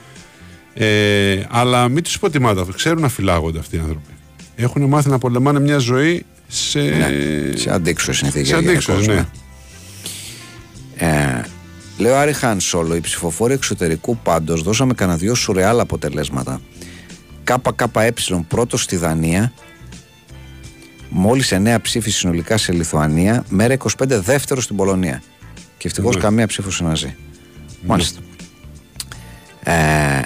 Ε, 0.74 1.42
αλλά 1.50 1.88
μην 1.88 2.02
τους 2.02 2.14
υποτιμάτε 2.14 2.60
αυτό. 2.60 2.72
Ξέρουν 2.72 3.00
να 3.00 3.08
φυλάγονται 3.08 3.58
αυτοί 3.58 3.76
οι 3.76 3.78
άνθρωποι. 3.78 4.12
Έχουν 4.56 4.82
μάθει 4.84 5.08
να 5.08 5.18
πολεμάνε 5.18 5.60
μια 5.60 5.78
ζωή 5.78 6.24
σε. 6.48 6.80
Ναι, 6.80 7.10
σε 7.56 7.70
αντίξωες 7.72 8.16
συνθήκες 8.16 8.48
σε 8.48 8.54
αντίξωες, 8.56 9.04
γενικώς, 9.06 9.26
ναι. 11.00 11.06
Ε, 11.08 11.44
λέω 11.98 12.16
Άρη 12.16 12.32
Χάν 12.32 12.60
Σόλο, 12.60 12.94
οι 12.96 13.00
ψηφοφόροι 13.00 13.52
εξωτερικού 13.52 14.16
πάντως 14.18 14.62
δώσαμε 14.62 14.94
κανένα 14.94 15.18
δυο 15.18 15.34
σουρεάλ 15.34 15.80
αποτελέσματα. 15.80 16.60
ΚΚΕ 17.56 18.12
πρώτος 18.48 18.82
στη 18.82 18.96
Δανία, 18.96 19.52
μόλις 21.08 21.52
9 21.52 21.78
ψήφοι 21.82 22.10
συνολικά 22.10 22.56
σε 22.56 22.72
Λιθουανία, 22.72 23.44
μέρα 23.48 23.74
25 23.74 24.20
δεύτερο 24.20 24.60
στην 24.60 24.76
Πολωνία. 24.76 25.22
Και 25.78 25.86
ευτυχώς 25.86 26.14
Ναι. 26.14 26.20
καμία 26.20 26.46
ψήφος 26.46 26.74
σε 26.76 26.84
Ναζί. 26.84 27.16
Μάλιστα. 27.86 28.20
Ε, 29.62 30.20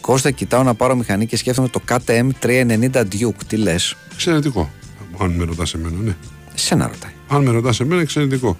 Κώστα, 0.00 0.30
κοιτάω 0.30 0.62
να 0.62 0.74
πάρω 0.74 0.96
μηχανή 0.96 1.26
και 1.26 1.36
σκέφτομαι 1.36 1.68
το 1.68 1.80
KTM 1.88 2.28
390 2.40 3.04
Duke. 3.12 3.42
Τι 3.46 3.56
λες, 3.56 3.96
Εξαιρετικό. 4.12 4.70
Αν 5.18 5.30
με 5.30 5.44
ρωτάς 5.44 5.74
εμένα, 5.74 5.96
ναι. 6.02 6.16
σένα 6.54 6.86
ρωτάει. 6.86 7.10
Αν 7.28 7.42
με 7.42 7.50
ρωτάς 7.50 7.80
εμένα, 7.80 8.00
εξαιρετικό. 8.00 8.56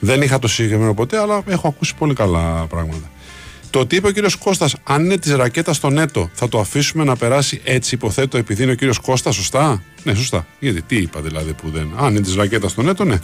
Δεν 0.00 0.22
είχα 0.22 0.38
το 0.38 0.48
συγκεκριμένο 0.48 0.94
ποτέ, 0.94 1.18
αλλά 1.18 1.42
έχω 1.46 1.68
ακούσει 1.68 1.94
πολύ 1.94 2.14
καλά 2.14 2.66
πράγματα. 2.66 3.10
Το 3.72 3.78
ότι 3.78 3.96
είπε 3.96 4.06
ο 4.06 4.10
κύριος 4.10 4.36
Κώστας, 4.36 4.76
αν 4.84 5.04
είναι 5.04 5.16
της 5.18 5.32
ρακέτας 5.32 5.76
στο 5.76 5.90
νέτο, 5.90 6.30
θα 6.32 6.48
το 6.48 6.60
αφήσουμε 6.60 7.04
να 7.04 7.16
περάσει 7.16 7.60
έτσι, 7.64 7.94
υποθέτω, 7.94 8.36
επειδή 8.38 8.62
είναι 8.62 8.72
ο 8.72 8.74
κύριος 8.74 8.98
Κώστας, 8.98 9.34
σωστά; 9.34 9.82
Ναι, 10.02 10.14
σωστά. 10.14 10.46
Γιατί 10.58 10.82
τι 10.82 10.96
είπα 10.96 11.20
δηλαδή 11.20 11.52
που 11.52 11.70
δεν. 11.70 11.92
Αν 11.98 12.10
είναι 12.10 12.20
της 12.20 12.34
ρακέτας 12.34 12.70
στο 12.70 12.82
νέτο, 12.82 13.04
ναι. 13.04 13.18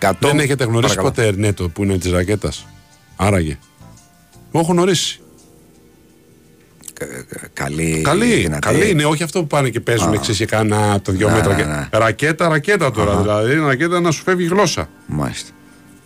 100... 0.00 0.10
Δεν 0.20 0.38
έχετε 0.38 0.64
γνωρίσει 0.64 0.94
Παρακαλώ. 0.94 1.30
ποτέ 1.30 1.40
νέτο 1.46 1.68
που 1.68 1.82
είναι 1.82 1.98
της 1.98 2.10
ρακέτας; 2.10 2.66
Άραγε. 3.16 3.58
Εγώ 4.52 4.62
έχω 4.62 4.72
γνωρίσει. 4.72 5.18
Κα- 6.92 7.06
κα- 7.06 7.48
Καλή, 7.52 8.00
Καλή, 8.04 8.34
δυνατή. 8.34 8.60
καλή 8.66 8.90
είναι, 8.90 9.04
όχι 9.04 9.22
αυτό 9.22 9.40
που 9.40 9.46
πάνε 9.46 9.68
και 9.68 9.80
παίζουν 9.80 10.12
εξής 10.12 10.36
και 10.36 10.46
κάνα 10.46 11.00
το 11.00 11.12
δύο 11.12 11.28
Ναι, 11.28 11.34
μέτρα. 11.34 11.54
ναι, 11.56 11.62
και- 11.62 11.68
ναι. 11.68 11.88
Ρακέτα, 11.92 12.48
ρακέτα 12.48 12.90
τώρα. 12.90 13.20
Δηλαδή, 13.20 13.52
είναι 13.52 13.66
ρακέτα 13.66 14.00
να 14.00 14.10
σου 14.10 14.22
φεύγει 14.22 14.44
η 14.44 14.48
γλώσσα. 14.48 14.88
Μάλιστα. 15.06 15.50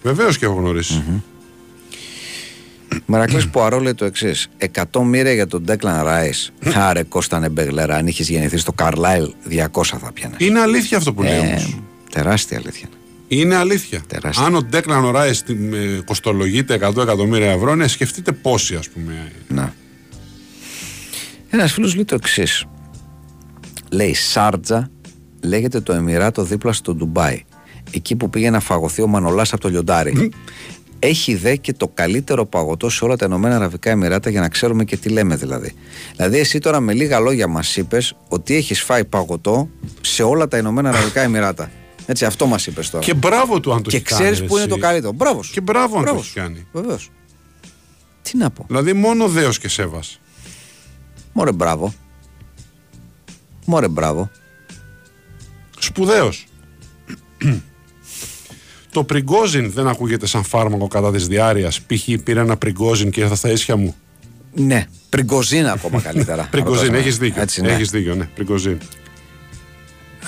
Βεβαίως 0.02 0.38
και 0.38 0.44
έχω 0.44 0.54
γνωρίσει. 0.54 1.02
Μερακλής 3.06 3.48
Πουαρό 3.48 3.81
λέει 3.81 3.94
το 3.94 4.05
εξής. 4.05 4.48
100 4.93 5.02
μοίρια 5.05 5.32
για 5.32 5.47
τον 5.47 5.62
Ντέκλαν 5.62 6.05
Ράι. 6.05 6.31
Άρε 6.74 7.02
Κώστα 7.02 7.39
Νεμπεγλέρα, 7.39 7.97
αν 7.97 8.06
είχες 8.06 8.28
γεννηθεί 8.28 8.56
στο 8.56 8.73
Καρλάιλ, 8.73 9.32
200 9.48 9.98
θα 9.98 10.12
πιάνες. 10.12 10.36
Είναι 10.39 10.60
αλήθεια 10.60 10.97
αυτό 10.97 11.12
που 11.12 11.23
λέει 11.23 11.32
Ε, 11.39 11.39
όμως. 11.39 11.78
τεράστια 12.12 12.59
αλήθεια. 12.59 12.89
Είναι 13.28 13.55
αλήθεια. 13.56 14.01
τεράστια. 14.06 14.47
Αν 14.47 14.55
ο 14.55 14.62
Ντέκλαν 14.62 15.05
ο 15.05 15.10
Ράις 15.10 15.43
την, 15.43 15.73
ε, 15.74 16.01
κοστολογείται 16.05 16.74
100 16.74 17.02
εκατομμύρια 17.02 17.51
ευρώ, 17.51 17.74
ναι, 17.74 17.89
σκεφτείτε 17.89 18.32
πόσοι 18.32 18.74
ας 18.74 18.89
πούμε. 18.89 19.32
Να. 19.48 19.74
Ένας 21.51 21.73
φίλος 21.73 21.94
λέει 21.94 22.05
το 22.05 22.15
εξής. 22.15 22.65
Λέει 23.90 24.15
Σάρτζα 24.15 24.90
λέγεται 25.40 25.81
το 25.81 25.93
Εμμυράτο 25.93 26.43
δίπλα 26.43 26.73
στο 26.73 26.94
Ντουμπάι. 26.94 27.43
Εκεί 27.90 28.16
που 28.16 28.31
πήγε 28.31 28.51
να 28.51 28.60
φαγωθεί 28.60 29.02
ο 29.02 29.06
Μανολάς 29.06 29.52
από 29.52 29.60
το 29.62 29.69
λιοντάρι. 29.69 30.31
Έχει 30.98 31.34
δε 31.34 31.56
και 31.56 31.72
το 31.72 31.88
καλύτερο 31.88 32.46
παγωτό 32.46 32.88
σε 32.88 33.04
όλα 33.04 33.16
τα 33.16 33.26
Ηνωμένα 33.26 33.54
Αραβικά 33.56 33.90
Εμμυράτα 33.90 34.30
για 34.30 34.40
να 34.40 34.48
ξέρουμε 34.48 34.84
και 34.84 34.96
τι 34.96 35.08
λέμε 35.08 35.36
δηλαδή. 35.36 35.74
Δηλαδή, 36.16 36.38
εσύ 36.38 36.58
τώρα 36.58 36.80
με 36.80 36.92
λίγα 36.92 37.18
λόγια 37.20 37.46
μας 37.48 37.76
είπες 37.76 38.16
ότι 38.28 38.54
έχεις 38.54 38.82
φάει 38.82 39.04
παγωτό 39.04 39.68
σε 40.00 40.22
όλα 40.22 40.48
τα 40.48 40.56
Ηνωμένα 40.58 40.88
Αραβικά 40.88 41.20
Εμμυράτα. 41.20 41.70
Έτσι, 42.06 42.24
αυτό 42.24 42.46
μας 42.46 42.66
είπες 42.66 42.90
τώρα. 42.90 43.04
Και 43.04 43.14
μπράβο 43.14 43.60
του 43.60 43.72
αν 43.72 43.82
το 43.82 43.90
Και 43.90 43.96
έχει 43.96 44.04
κάνει, 44.04 44.22
ξέρει 44.30 44.46
που 44.46 44.52
είναι 44.52 44.60
εσύ. 44.60 44.68
το 44.68 44.78
καλύτερο. 44.78 45.12
Μπράβος. 45.12 45.46
σου. 45.46 45.52
Και 45.52 45.60
μπράβο 45.60 45.84
αν 45.84 45.90
το 45.90 46.00
Μπράβος 46.00 46.20
έχει 46.22 46.30
σου. 46.30 46.34
κάνει. 46.34 46.66
Βεβαίως. 46.72 47.10
Τι 48.22 48.36
να 48.36 48.50
πω. 48.50 48.64
Δηλαδή 48.66 48.92
μόνο 48.92 49.28
δέος 49.28 49.58
και 49.58 49.68
σέβας. 49.68 50.20
Μωρέ 51.32 51.52
μπράβο. 51.52 51.94
Μωρέ 53.64 53.88
μπράβο. 53.88 54.30
Σπουδαίος. 55.78 56.46
το 58.90 59.05
πριγκόζιν 59.05 59.70
δεν 59.70 59.89
ακούγεται 59.89 60.27
σαν 60.27 60.44
φάρμακο 60.44 60.89
κατά 60.89 61.12
της 61.12 61.27
διάρειας. 61.27 61.81
Π.χ. 61.81 62.09
πήρα 62.24 62.40
ένα 62.40 62.56
πριγκόζιν 62.56 63.10
και 63.10 63.20
ήρθα 63.20 63.35
στα 63.35 63.51
ίσια 63.51 63.77
μου. 63.77 63.94
Ναι, 64.55 64.86
πριγκοζίνα 65.09 65.73
ακόμα 65.73 66.01
καλύτερα. 66.01 66.48
Πριγκοζίν, 66.51 66.86
Ρωτάς 66.86 67.01
έχεις 67.01 67.19
με. 67.19 67.27
δίκιο. 67.27 67.43
Έτσι, 67.43 67.60
ναι. 67.60 67.73
Έχεις 67.73 67.90
δίκιο, 67.90 68.15
ναι. 68.15 68.28
Πριγκοζίν. 68.35 68.78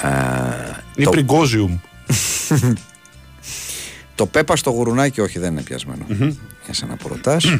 Ε, 0.03 0.83
Ή 0.97 1.05
το, 1.05 1.11
πριγκόζιουμ. 1.11 1.79
Το 4.15 4.27
πέπα 4.27 4.57
στο 4.57 4.71
γουρουνάκι, 4.71 5.21
όχι, 5.21 5.39
δεν 5.39 5.53
είναι 5.53 5.63
πιασμένο. 5.63 6.07
Για 6.65 6.75
σένα 6.75 6.97
που 6.97 7.09
ρωτάς. 7.09 7.59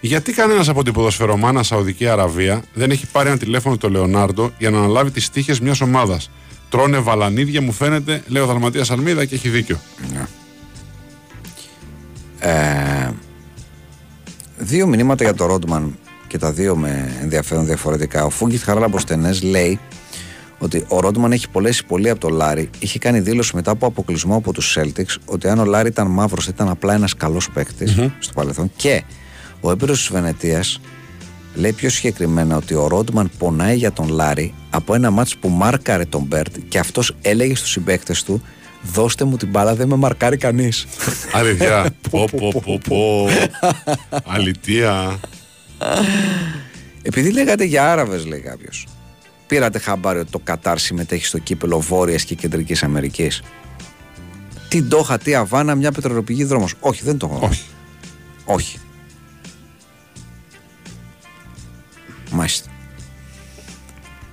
Γιατί 0.00 0.32
κανένας 0.32 0.68
από 0.68 0.84
την 0.84 0.92
ποδοσφαιρομάνα 0.92 1.62
Σαουδική 1.62 2.08
Αραβία 2.08 2.62
δεν 2.74 2.90
έχει 2.90 3.06
πάρει 3.06 3.28
ένα 3.28 3.38
τηλέφωνο 3.38 3.76
το 3.76 3.88
Λεωνάρντο 3.88 4.52
για 4.58 4.70
να 4.70 4.78
αναλάβει 4.78 5.10
τις 5.10 5.30
τύχες 5.30 5.60
μιας 5.60 5.80
ομάδας; 5.80 6.30
Τρώνε 6.68 6.98
βαλανίδια, 6.98 7.62
μου 7.62 7.72
φαίνεται, 7.72 8.22
λέει 8.26 8.42
ο 8.42 8.46
Δαλματία 8.46 8.84
Αλμίδα 8.90 9.24
και 9.24 9.34
έχει 9.34 9.48
δίκιο. 9.48 9.80
Ναι. 10.12 10.26
Ε, 12.38 13.10
δύο 14.56 14.86
μηνύματα 14.86 15.24
για 15.24 15.34
το 15.34 15.46
Ρόντμαν 15.46 15.98
και 16.26 16.38
τα 16.38 16.52
δύο 16.52 16.76
με 16.76 17.18
ενδιαφέρον 17.20 17.66
διαφορετικά. 17.66 18.24
Ο 18.24 18.30
Φούγκης 18.30 18.62
Χαράλαμπος 18.62 18.98
λέει 19.42 19.78
ότι 20.58 20.84
ο 20.88 21.00
Ρόντμαν 21.00 21.32
έχει 21.32 21.48
πολέσει 21.50 21.84
πολύ 21.84 22.10
από 22.10 22.20
τον 22.20 22.32
Λάρι. 22.32 22.70
Είχε 22.78 22.98
κάνει 22.98 23.20
δήλωση 23.20 23.56
μετά 23.56 23.70
από 23.70 23.86
αποκλεισμό 23.86 24.36
από 24.36 24.52
τους 24.52 24.78
Celtics 24.78 25.16
ότι 25.24 25.48
αν 25.48 25.58
ο 25.58 25.64
Λάρι 25.64 25.88
ήταν 25.88 26.06
μαύρος 26.06 26.46
ήταν 26.46 26.68
απλά 26.68 26.94
ένας 26.94 27.14
καλός 27.14 27.50
στο 28.18 28.32
παρελθόν. 28.34 28.72
Και 28.76 29.02
ο 29.60 29.70
έμπειρος 29.70 29.92
της 29.92 30.08
Βενετίας 30.12 30.80
λέει 31.54 31.72
πιο 31.72 31.90
συγκεκριμένα 31.90 32.56
ότι 32.56 32.74
ο 32.74 32.86
Ρόντμαν 32.86 33.30
πονάει 33.38 33.76
για 33.76 33.92
τον 33.92 34.08
Λάρι 34.08 34.54
από 34.70 34.94
ένα 34.94 35.10
ματς 35.10 35.36
που 35.36 35.48
μάρκαρε 35.48 36.04
τον 36.04 36.22
Μπερντ 36.22 36.56
και 36.68 36.78
αυτός 36.78 37.16
έλεγε 37.22 37.54
στους 37.54 37.70
συμπαίκτες 37.70 38.22
του 38.22 38.42
Δώστε 38.92 39.24
μου 39.24 39.36
την 39.36 39.48
μπάλα, 39.48 39.74
δεν 39.74 39.88
με 39.88 39.96
μαρκάρει 39.96 40.36
κανείς. 40.36 40.86
Αλήθεια. 41.32 41.86
πω, 42.10 42.28
πω, 42.36 42.62
πω, 42.64 42.80
πω. 42.88 43.28
Αλητία. 44.24 45.20
Επειδή 47.02 47.32
λέγατε 47.32 47.64
για 47.64 47.92
Άραβες, 47.92 48.26
λέει 48.26 48.40
κάποιος. 48.40 48.86
Πήρατε 49.46 49.78
χαμπάρι 49.78 50.18
ότι 50.18 50.30
το 50.30 50.38
Κατάρ 50.38 50.78
συμμετέχει 50.78 51.26
στο 51.26 51.38
κύπελο 51.38 51.80
Βόρειας 51.80 52.24
και 52.24 52.34
Κεντρικής 52.34 52.82
Αμερικής. 52.82 53.42
Τι 54.68 54.82
Ντόχα, 54.82 55.18
τι 55.18 55.34
Αβάνα, 55.34 55.74
μια 55.74 55.92
πετρελοπηγή 55.92 56.44
δρόμος. 56.44 56.74
Όχι, 56.80 57.02
δεν 57.04 57.18
το 57.18 57.30
έχω. 57.32 57.46
Όχι. 57.46 57.62
Όχι. 58.44 58.78
Μάλιστα. 62.34 62.70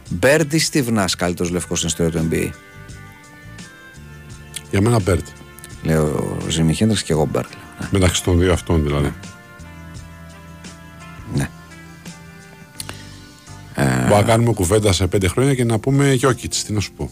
Μπέρντι 0.09 0.59
Στιβνά, 0.59 1.09
καλύτερος 1.17 1.51
λευκός 1.51 1.77
στην 1.77 1.89
ιστορία 1.89 2.21
του 2.21 2.27
NBA. 2.31 2.49
Για 4.69 4.81
μένα 4.81 4.99
Μπέρτ. 4.99 5.25
Λέω 5.83 6.05
ο 6.45 6.49
Ζήμι 6.49 6.75
Χέντρix 6.79 6.97
και 6.97 7.11
εγώ 7.13 7.25
Μπέρτ. 7.25 7.51
Ναι. 7.79 7.87
Μεταξύ 7.91 8.23
των 8.23 8.39
δύο 8.39 8.53
αυτών 8.53 8.83
δηλαδή. 8.83 9.13
ναι. 11.35 11.49
Μπορούμε 13.75 14.15
να 14.15 14.23
κάνουμε 14.23 14.53
κουβέντα 14.53 14.91
σε 14.93 15.07
πέντε 15.07 15.27
χρόνια 15.27 15.55
και 15.55 15.63
να 15.63 15.79
πούμε 15.79 16.13
Γιώκητ. 16.13 16.53
Τι 16.65 16.73
να 16.73 16.79
σου 16.79 16.91
πω. 16.91 17.11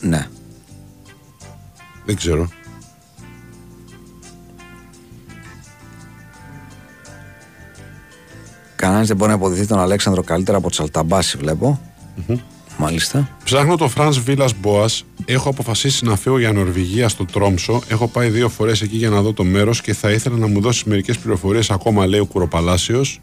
Ναι. 0.00 0.28
Δεν 2.04 2.16
ξέρω. 2.16 2.48
Κανένας 8.80 9.06
δεν 9.06 9.16
μπορεί 9.16 9.30
να 9.30 9.36
αποδειχθεί 9.36 9.66
τον 9.66 9.78
Αλέξανδρο 9.78 10.22
καλύτερα 10.22 10.56
από 10.58 10.70
Τσαλταμπάση, 10.70 11.36
βλέπω. 11.36 11.80
Μάλιστα. 12.78 13.28
Ψάχνω 13.44 13.76
το 13.76 13.88
Φραντ 13.88 14.14
Βίλας 14.14 14.54
Μπόα. 14.60 14.88
Έχω 15.24 15.48
αποφασίσει 15.48 16.04
να 16.04 16.16
φύγω 16.16 16.38
για 16.38 16.52
Νορβηγία 16.52 17.08
στο 17.08 17.24
Τρόμσο. 17.24 17.80
Έχω 17.88 18.08
πάει 18.08 18.28
δύο 18.28 18.48
φορές 18.48 18.82
εκεί 18.82 18.96
για 18.96 19.10
να 19.10 19.20
δω 19.22 19.32
το 19.32 19.44
μέρος 19.44 19.80
και 19.80 19.94
θα 19.94 20.10
ήθελα 20.10 20.36
να 20.36 20.46
μου 20.46 20.60
δώσεις 20.60 20.84
μερικές 20.84 21.18
πληροφορίες 21.18 21.70
ακόμα, 21.70 22.06
λέει 22.06 22.20
ο 22.20 22.24
Κουροπαλάσιος. 22.26 23.20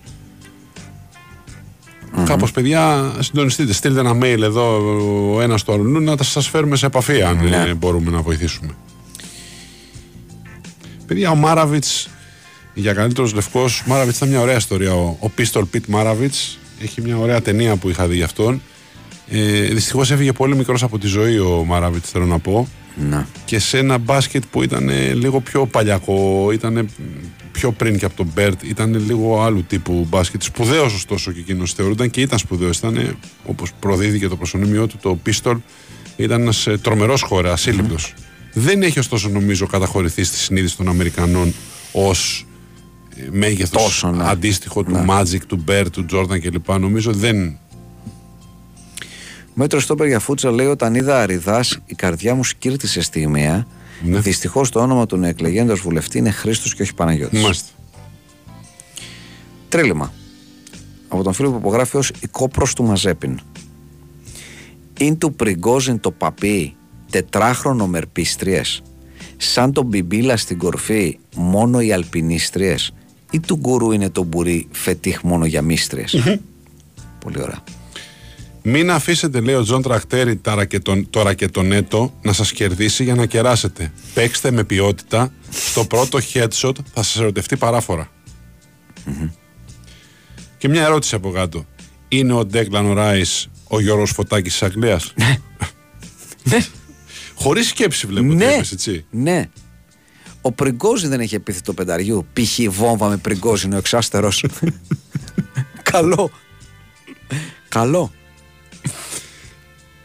Mm-hmm. 2.16 2.24
Κάπως, 2.26 2.52
παιδιά, 2.52 3.12
συντονιστείτε. 3.20 3.74
Στείλτε 3.74 4.00
ένα 4.00 4.18
mail 4.22 4.42
εδώ 4.42 4.78
ο 5.36 5.42
ένας 5.42 5.62
στο 5.62 5.74
αλλού 5.74 6.00
να 6.00 6.16
σας 6.22 6.48
φέρουμε 6.48 6.76
σε 6.76 6.86
επαφή, 6.86 7.22
αν 7.22 7.50
Ναι. 7.50 7.64
ε, 7.68 7.74
μπορούμε 7.74 8.12
να 8.12 8.22
βοηθήσουμε. 8.22 8.72
Παιδιά, 11.06 11.32
ο 11.32 11.36
Μάραβιτς 11.36 12.10
για 12.80 12.94
καλύτερος 12.94 13.34
λευκός. 13.34 13.84
Μάραβιτς 13.86 14.18
ήταν 14.18 14.30
μια 14.30 14.40
ωραία 14.40 14.56
ιστορία. 14.56 14.94
Ο, 14.94 15.18
ο 15.20 15.32
Pistol 15.38 15.62
Pete 15.74 15.88
Μάραβιτς 15.88 16.60
έχει 16.82 17.02
μια 17.02 17.18
ωραία 17.18 17.42
ταινία 17.42 17.76
που 17.76 17.90
είχα 17.90 18.08
δει 18.08 18.16
γι' 18.16 18.24
αυτόν. 18.24 18.62
Ε, 19.30 19.62
Δυστυχώς 19.62 20.12
έφυγε 20.12 20.32
πολύ 20.32 20.56
μικρός 20.56 20.84
από 20.84 20.98
τη 20.98 21.08
ζωή 21.08 21.40
ο 21.40 21.64
Μάραβιτς, 21.66 22.10
θέλω 22.10 22.26
να 22.26 22.40
πω. 22.40 22.68
Ναι. 23.10 23.26
Και 23.46 23.60
σε 23.60 23.78
ένα 23.78 23.98
μπάσκετ 23.98 24.44
που 24.52 24.64
ήταν 24.64 24.90
ε, 24.90 25.14
λίγο 25.14 25.40
πιο 25.40 25.66
παλιακό, 25.66 26.50
ήταν 26.54 26.90
πιο 27.52 27.72
πριν 27.72 27.98
και 27.98 28.06
από 28.06 28.16
τον 28.16 28.32
Μπερντ, 28.34 28.64
ήταν 28.64 29.06
λίγο 29.06 29.42
άλλου 29.42 29.64
τύπου 29.64 30.06
μπάσκετ. 30.10 30.42
Σπουδαίος 30.42 30.94
ωστόσο 30.94 31.32
και 31.32 31.40
εκείνος 31.40 31.74
θεωρούνταν 31.74 32.10
και 32.10 32.22
ήταν 32.22 32.40
σπουδαίος. 32.40 32.78
Ήταν 32.78 33.18
όπως 33.46 33.72
προδίδει 33.80 34.15
και 34.15 34.28
το 34.28 34.36
προσωνύμιό 34.36 34.88
του, 34.88 34.98
το 35.02 35.20
Pistol. 35.26 35.56
Ήταν 36.16 36.42
ένας 36.42 36.68
τρομερός 36.82 37.22
σκόρερ, 37.22 37.52
ασύλληπτος. 37.52 38.14
Δεν 38.54 38.84
έχει 38.84 39.00
ωστόσο 39.00 39.30
νομίζω 39.30 39.66
καταχωρηθεί 39.68 40.24
στη 40.24 40.38
συνείδηση 40.38 40.78
των 40.78 40.88
Αμερικανών 40.90 41.54
ως 41.92 42.46
μέγεθος 43.32 43.84
Τόσο, 43.84 44.12
ναι. 44.12 44.30
αντίστοιχο 44.30 44.84
του 44.84 44.92
Ναι. 44.92 45.06
Magic, 45.10 45.42
του 45.48 45.62
Μπερντ, 45.64 45.94
του 45.94 46.06
Τζόρνταν 46.06 46.42
κλπ. 46.42 46.70
Νομίζω 46.80 47.12
δεν. 47.14 47.58
Μέτρος 49.54 49.84
Στόπερ 49.84 50.08
για 50.08 50.20
φούτσα 50.20 50.52
λέει: 50.52 50.68
Όταν 50.68 50.96
είδα 50.96 51.22
Αριδάς, 51.22 51.80
η 51.86 51.96
καρδιά 51.96 52.36
μου 52.36 52.44
σκύρτησε 52.44 53.02
στιγμιαία. 53.02 53.68
Ναι. 54.04 54.20
Δυστυχώς 54.20 54.70
το 54.70 54.80
όνομα 54.80 55.06
του 55.06 55.18
νεεκλεγέντο 55.18 55.76
βουλευτή 55.76 56.18
είναι 56.18 56.32
Χρήστος 56.32 56.76
και 56.76 56.82
όχι 56.82 56.94
Παναγιώτης. 56.94 57.42
Μάλιστα. 57.42 57.70
Τρίλημα. 59.70 60.14
Από 61.08 61.24
τον 61.24 61.34
φίλο 61.34 61.52
που 61.52 61.58
υπογράφει 61.58 61.98
ως 61.98 62.10
η 62.20 62.28
κόπρος 62.28 62.74
του 62.74 62.84
Μαζέπιν. 62.84 63.40
Είναι 65.00 65.16
του 65.16 65.34
Πριγκόζιν 65.34 66.00
το 66.00 66.12
παπί 66.12 66.76
τετράχρονο 67.12 67.88
μερπίστριες. 67.88 68.82
Σαν 69.38 69.74
τον 69.74 69.86
Μπιμπίλα 69.86 70.38
στην 70.38 70.58
κορφή 70.58 71.20
μόνο 71.36 71.82
οι 71.82 71.92
αλπινίστριες. 71.92 72.94
Ή 73.32 73.40
του 73.40 73.56
γκουρού 73.56 73.92
είναι 73.92 74.10
το 74.10 74.24
μπουρί 74.24 74.68
φετίχ 74.72 75.22
μόνο 75.24 75.46
για 75.46 75.62
μίστριες. 75.62 76.40
Πολύ 77.20 77.42
ωραία. 77.42 77.64
Μην 78.62 78.92
αφήσετε, 78.92 79.40
λέει 79.40 79.56
ο 79.56 79.64
Τζον 79.64 79.82
Τρακτέρη, 79.82 80.36
τα 80.38 80.56
ρακετον- 80.56 81.08
το 81.10 81.22
ρακετονέτο 81.22 82.14
να 82.22 82.34
σας 82.34 82.52
κερδίσει 82.52 83.04
για 83.04 83.16
να 83.16 83.26
κεράσετε. 83.26 83.92
Παίξτε 84.14 84.52
με 84.52 84.64
ποιότητα. 84.64 85.34
Στο 85.50 85.86
πρώτο 85.86 86.20
headshot 86.34 86.74
θα 86.94 87.04
σας 87.04 87.18
ερωτευτεί 87.18 87.58
παράφορα. 87.58 88.12
Και 90.58 90.70
μια 90.70 90.84
ερώτηση 90.84 91.16
από 91.16 91.32
κάτω. 91.32 91.66
Είναι 92.08 92.34
ο 92.34 92.46
Ντέκλαν 92.46 92.94
Ράις 92.94 93.50
ο 93.68 93.80
Γιώργος 93.80 94.12
Φωτάκης 94.12 94.52
της 94.52 94.64
Αγγλίας; 94.64 95.14
Χωρίς 97.36 97.68
σκέψη 97.68 98.08
βλέπω 98.08 98.28
ότι 98.28 98.36
ναι, 98.36 98.46
είπες, 98.54 98.72
έτσι. 98.72 99.06
ναι. 99.10 99.50
Ο 100.48 100.52
Πριγκόζιν 100.52 101.10
δεν 101.10 101.20
έχει 101.20 101.36
επίθετο 101.36 101.74
πενταριού. 101.74 102.28
Π.χ. 102.34 102.60
βόμβα 102.70 103.08
με 103.08 103.18
Πριγκόζιν 103.18 103.74
ο 103.74 103.78
εξάστερος. 103.78 104.46
Καλό. 105.92 106.32
Καλό. 107.70 108.12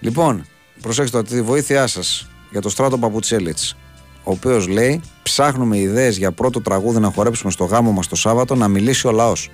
λοιπόν, 0.01 0.47
προσέξτε 0.81 1.23
τη 1.23 1.43
βοήθειά 1.43 1.87
σας 1.87 2.29
για 2.51 2.61
το 2.61 2.69
στράτο 2.69 2.99
Παπουτσέλιτς. 2.99 3.77
Ο 4.25 4.31
οποίος 4.31 4.69
λέει: 4.69 5.01
Ψάχνουμε 5.23 5.79
ιδέες 5.79 6.17
για 6.17 6.33
πρώτο 6.33 6.61
τραγούδι 6.61 6.99
να 6.99 7.11
χορέψουμε 7.11 7.51
στο 7.51 7.65
γάμο 7.65 7.93
μας 7.93 8.09
το 8.09 8.17
Σάββατο 8.17 8.55
να 8.55 8.69
μιλήσει 8.69 9.07
ο 9.07 9.13
λαός. 9.13 9.51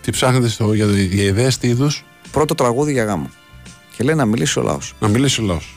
Τι 0.00 0.10
ψάχνετε 0.10 0.48
στο, 0.48 0.72
για, 0.72 0.86
για 0.86 1.24
ιδέες, 1.24 1.58
τι 1.58 1.68
είδους; 1.68 2.04
Πρώτο 2.30 2.54
τραγούδι 2.54 2.92
για 2.92 3.04
γάμο. 3.04 3.30
Και 3.96 4.04
λέει 4.04 4.14
να 4.14 4.24
μιλήσει 4.24 4.58
ο 4.58 4.62
λαός. 4.62 4.94
Να 5.00 5.08
μιλήσει 5.08 5.40
ο 5.40 5.44
λαός. 5.44 5.74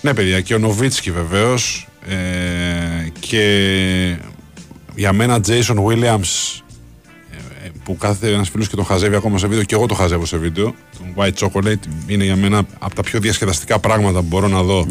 Ναι, 0.00 0.14
παιδιά, 0.14 0.40
και 0.40 0.54
ο 0.54 0.58
Νοβίτσκι 0.58 1.10
βεβαίως. 1.10 1.86
Ε, 2.08 3.08
και 3.20 4.16
για 4.94 5.12
μένα 5.12 5.40
Jason 5.46 5.76
Williams 5.84 6.60
ε, 7.30 7.68
που 7.84 7.96
κάθε 7.96 8.32
ένας 8.32 8.48
φίλος 8.48 8.68
και 8.68 8.76
τον 8.76 8.84
χαζεύει 8.84 9.16
ακόμα 9.16 9.38
σε 9.38 9.46
βίντεο 9.46 9.64
και 9.64 9.74
εγώ 9.74 9.86
το 9.86 9.94
χαζεύω 9.94 10.26
σε 10.26 10.36
βίντεο. 10.36 10.74
Τον 10.98 11.14
White 11.16 11.46
Chocolate 11.46 11.86
είναι 12.06 12.24
για 12.24 12.36
μένα 12.36 12.62
από 12.78 12.94
τα 12.94 13.02
πιο 13.02 13.20
διασκεδαστικά 13.20 13.78
πράγματα 13.78 14.20
που 14.20 14.26
μπορώ 14.26 14.48
να 14.48 14.62
δω. 14.62 14.86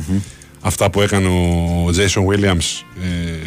Αυτά 0.61 0.89
που 0.89 1.01
έκανε 1.01 1.27
ο 1.27 1.85
Jason 1.87 2.25
Williams 2.25 2.83
ε, 3.01 3.37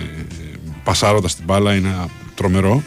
πασάροντας 0.84 1.34
την 1.34 1.44
μπάλα 1.44 1.74
είναι 1.74 1.94
τρομερό. 2.34 2.82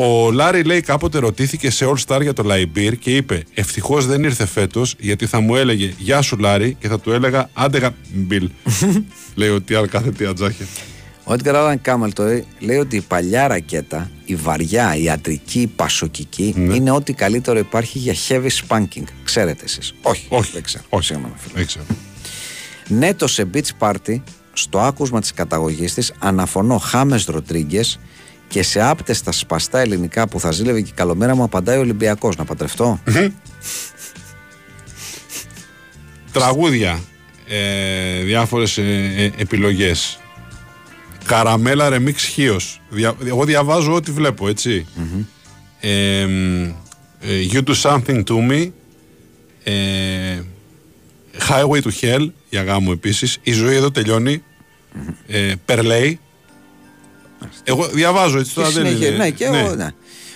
Ο 0.00 0.30
Λάρι 0.30 0.62
λέει 0.62 0.80
κάποτε 0.80 1.18
ρωτήθηκε 1.18 1.70
σε 1.70 1.86
All 1.88 2.04
Star 2.06 2.22
για 2.22 2.32
το 2.32 2.42
Λαϊμπίρ 2.42 2.96
και 2.98 3.16
είπε 3.16 3.44
Ευτυχώς 3.54 4.06
δεν 4.06 4.24
ήρθε 4.24 4.46
φέτος 4.46 4.94
γιατί 4.98 5.26
θα 5.26 5.40
μου 5.40 5.56
έλεγε 5.56 5.92
Γεια 5.98 6.22
σου 6.22 6.36
Λάρι 6.36 6.76
και 6.80 6.88
θα 6.88 7.00
του 7.00 7.12
έλεγα 7.12 7.50
Άντε 7.52 7.90
Μπιλ. 8.12 8.50
λέει 9.38 9.48
ότι 9.48 9.74
αν 9.74 9.88
κάθεται 9.88 10.24
η 10.24 10.26
ατζάχια. 10.26 10.66
Ο 11.24 11.32
Έντγκαρ 11.32 11.56
Άλαν 11.56 11.80
Κάμελ 11.80 12.12
το 12.12 12.24
λέει 12.58 12.76
ότι 12.76 12.96
η 12.96 13.00
παλιά 13.00 13.46
ρακέτα, 13.48 14.10
η 14.24 14.34
βαριά, 14.34 14.96
η 14.96 15.02
ιατρική, 15.02 15.60
η 15.60 15.66
πασοκική 15.66 16.54
Ναι. 16.56 16.74
είναι 16.74 16.90
ό,τι 16.90 17.12
καλύτερο 17.12 17.58
υπάρχει 17.58 17.98
για 17.98 18.14
heavy 18.28 18.48
spanking. 18.66 19.02
Ξέρετε 19.24 19.64
εσείς. 19.64 19.94
Όχι, 20.02 20.26
Όχι, 20.28 20.50
δεν 20.52 20.62
ξέρω. 20.62 20.84
όχι. 20.88 21.06
Συγγνώμη, 21.06 21.34
φίλε. 21.36 21.52
Δεν 21.54 21.66
ξέρω. 21.66 21.84
Νέτο 22.88 23.26
σε 23.26 23.48
beach 23.54 23.68
party, 23.78 24.20
στο 24.52 24.78
άκουσμα 24.80 25.20
της 25.20 25.32
καταγωγής 25.32 25.94
της, 25.94 26.12
αναφωνώ 26.18 26.78
Χάμες 26.78 27.24
Ροτρίγκε 27.24 27.80
και 28.48 28.62
σε 28.62 28.80
άπτεστα 28.82 29.32
σπαστά 29.32 29.78
ελληνικά 29.78 30.28
που 30.28 30.40
θα 30.40 30.50
ζήλευε 30.50 30.80
και 30.80 30.90
η 30.90 30.94
καλομέρα 30.96 31.34
μου 31.34 31.42
απαντάει 31.42 31.76
ο 31.76 31.80
Ολυμπιακός. 31.80 32.36
Να 32.36 32.44
παντρευτώ; 32.44 33.00
Τραγούδια. 36.32 37.00
Ε, 37.48 38.22
διάφορες 38.22 38.78
ε, 38.78 38.82
ε, 39.16 39.30
επιλογές. 39.42 40.18
Καραμέλα 41.24 41.88
Remix 41.92 42.16
Χίος. 42.16 42.80
Δια, 42.88 43.14
εγώ 43.24 43.44
διαβάζω 43.44 43.94
ό,τι 43.94 44.10
βλέπω, 44.10 44.48
έτσι. 44.48 44.86
Ε, 45.80 46.20
ε, 46.20 46.26
you 47.52 47.62
do 47.62 47.74
something 47.82 48.24
to 48.24 48.50
me. 48.50 48.70
Ε, 49.64 50.40
highway 51.48 51.80
to 51.82 51.90
Hell, 52.00 52.28
για 52.50 52.62
γάμο 52.62 52.90
επίσης. 52.92 53.38
Η 53.42 53.52
ζωή 53.52 53.76
εδώ 53.76 53.90
τελειώνει. 53.90 54.42
Ε, 55.26 55.52
Perlay. 55.66 56.12
Εγώ 57.64 57.88
διαβάζω 57.88 58.38
έτσι 58.38 58.54
τώρα 58.54 58.68
Και 58.68 58.74
δεν 58.74 58.86
συνέχεια, 58.86 59.08
είναι. 59.08 59.16
ναι, 59.16 59.30
και 59.30 59.48
ναι. 59.48 59.58
εγώ, 59.58 59.74
ναι. 59.74 59.88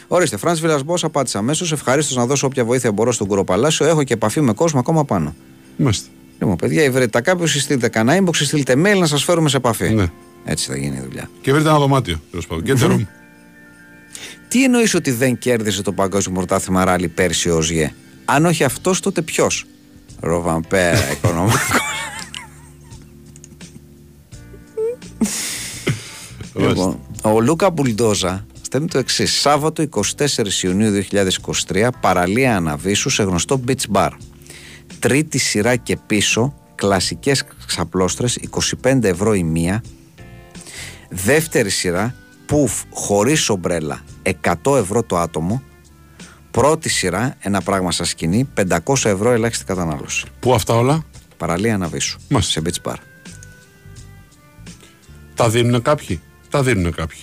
Ορίστε, 0.09 0.37
Φραντ 0.37 0.57
Βιλασμπό, 0.59 0.95
απάντησα 1.03 1.39
αμέσως. 1.39 1.73
Ευχαρίστως 1.73 2.17
να 2.17 2.27
δώσω 2.27 2.47
όποια 2.47 2.65
βοήθεια 2.65 2.93
μπορώ 2.93 3.13
στον 3.13 3.27
Κουροπαλάσιο. 3.27 3.87
Έχω 3.87 4.03
και 4.03 4.13
επαφή 4.13 4.41
με 4.41 4.53
κόσμο 4.53 4.81
ακόμα 4.81 5.05
πάνω. 5.05 5.35
Μάλιστα. 5.77 6.09
Λοιπόν, 6.43 6.57
παιδιά, 6.57 6.91
βρείτε 6.91 7.07
τα 7.07 7.21
κάποιο, 7.21 7.47
στείλτε 7.47 7.89
κανένα 7.89 8.25
inbox, 8.25 8.35
στείλτε 8.35 8.75
mail 8.77 8.99
να 8.99 9.07
σας 9.07 9.25
φέρουμε 9.25 9.49
σε 9.49 9.57
επαφή. 9.57 9.91
Ναι. 9.91 10.07
Έτσι 10.45 10.71
θα 10.71 10.77
γίνει 10.77 10.97
η 10.97 11.01
δουλειά. 11.01 11.31
Και 11.41 11.53
βρείτε 11.53 11.69
ένα 11.69 11.79
δωμάτιο, 11.79 12.21
τέλος 12.31 12.47
πάντων. 12.47 12.65
Get 12.67 12.83
a 12.83 12.91
room. 12.91 13.07
Τι 14.49 14.65
εννοείς 14.65 14.95
ότι 14.95 15.11
δεν 15.11 15.39
κέρδισε 15.39 15.83
το 15.83 15.93
παγκόσμιο 15.93 16.37
πρωτάθλημα 16.37 16.85
ράλι 16.85 17.09
πέρσι 17.09 17.51
ο 17.51 17.57
ΟΖΙΕ. 17.57 17.95
Αν 18.25 18.47
όχι 18.47 18.65
αυτός, 18.65 19.01
τότε 19.01 19.23
ποιος; 19.23 19.67
Ροβαμπέρα, 20.21 21.11
οικονομικός. 21.13 21.71
λοιπόν, 26.55 27.01
ο 27.23 27.41
Λούκα 27.41 27.71
Μπουλντόζα 27.71 28.47
στέλνει 28.63 28.89
το 28.89 28.99
εξής. 28.99 29.41
Σάββατο 29.41 29.85
24 29.91 30.63
Ιουνίου 30.63 31.05
2023, 31.69 31.89
παραλία 32.01 32.57
Αναβίσου 32.57 33.11
σε 33.11 33.23
γνωστό 33.23 33.61
beach 33.67 33.93
bar. 33.93 34.11
Τρίτη 35.03 35.39
σειρά 35.39 35.77
και 35.77 35.97
πίσω, 35.97 36.55
κλασικές 36.75 37.45
ξαπλώστρες, 37.67 38.39
25 38.83 39.05
ευρώ 39.05 39.35
η 39.35 39.43
μία. 39.43 39.83
Δεύτερη 41.09 41.71
σειρά, 41.71 42.15
πουφ, 42.47 42.83
χωρίς 42.91 43.41
σομπρέλα, 43.41 44.03
100 44.23 44.77
ευρώ 44.77 45.03
το 45.03 45.19
άτομο. 45.19 45.63
Πρώτη 46.51 46.89
σειρά, 46.89 47.37
ένα 47.41 47.61
πράγμα 47.61 47.93
στα 47.93 48.05
σκηνή, 48.05 48.49
500 48.55 49.05
ευρώ 49.05 49.31
ελάχιστη 49.31 49.65
κατανάλωση. 49.65 50.27
Πού 50.41 50.55
αυτά 50.55 50.75
όλα; 50.75 51.05
Παραλία 51.37 51.75
Αναβίσου, 51.75 52.19
Μάλιστα. 52.29 52.61
σε 52.61 52.63
beach 52.83 52.91
bar. 52.91 52.97
τα 55.35 55.49
δίνουν 55.51 55.83
κάποιοι; 55.83 56.21
Τα 56.51 56.63
δίνουν 56.63 56.93
κάποιοι. 56.95 57.19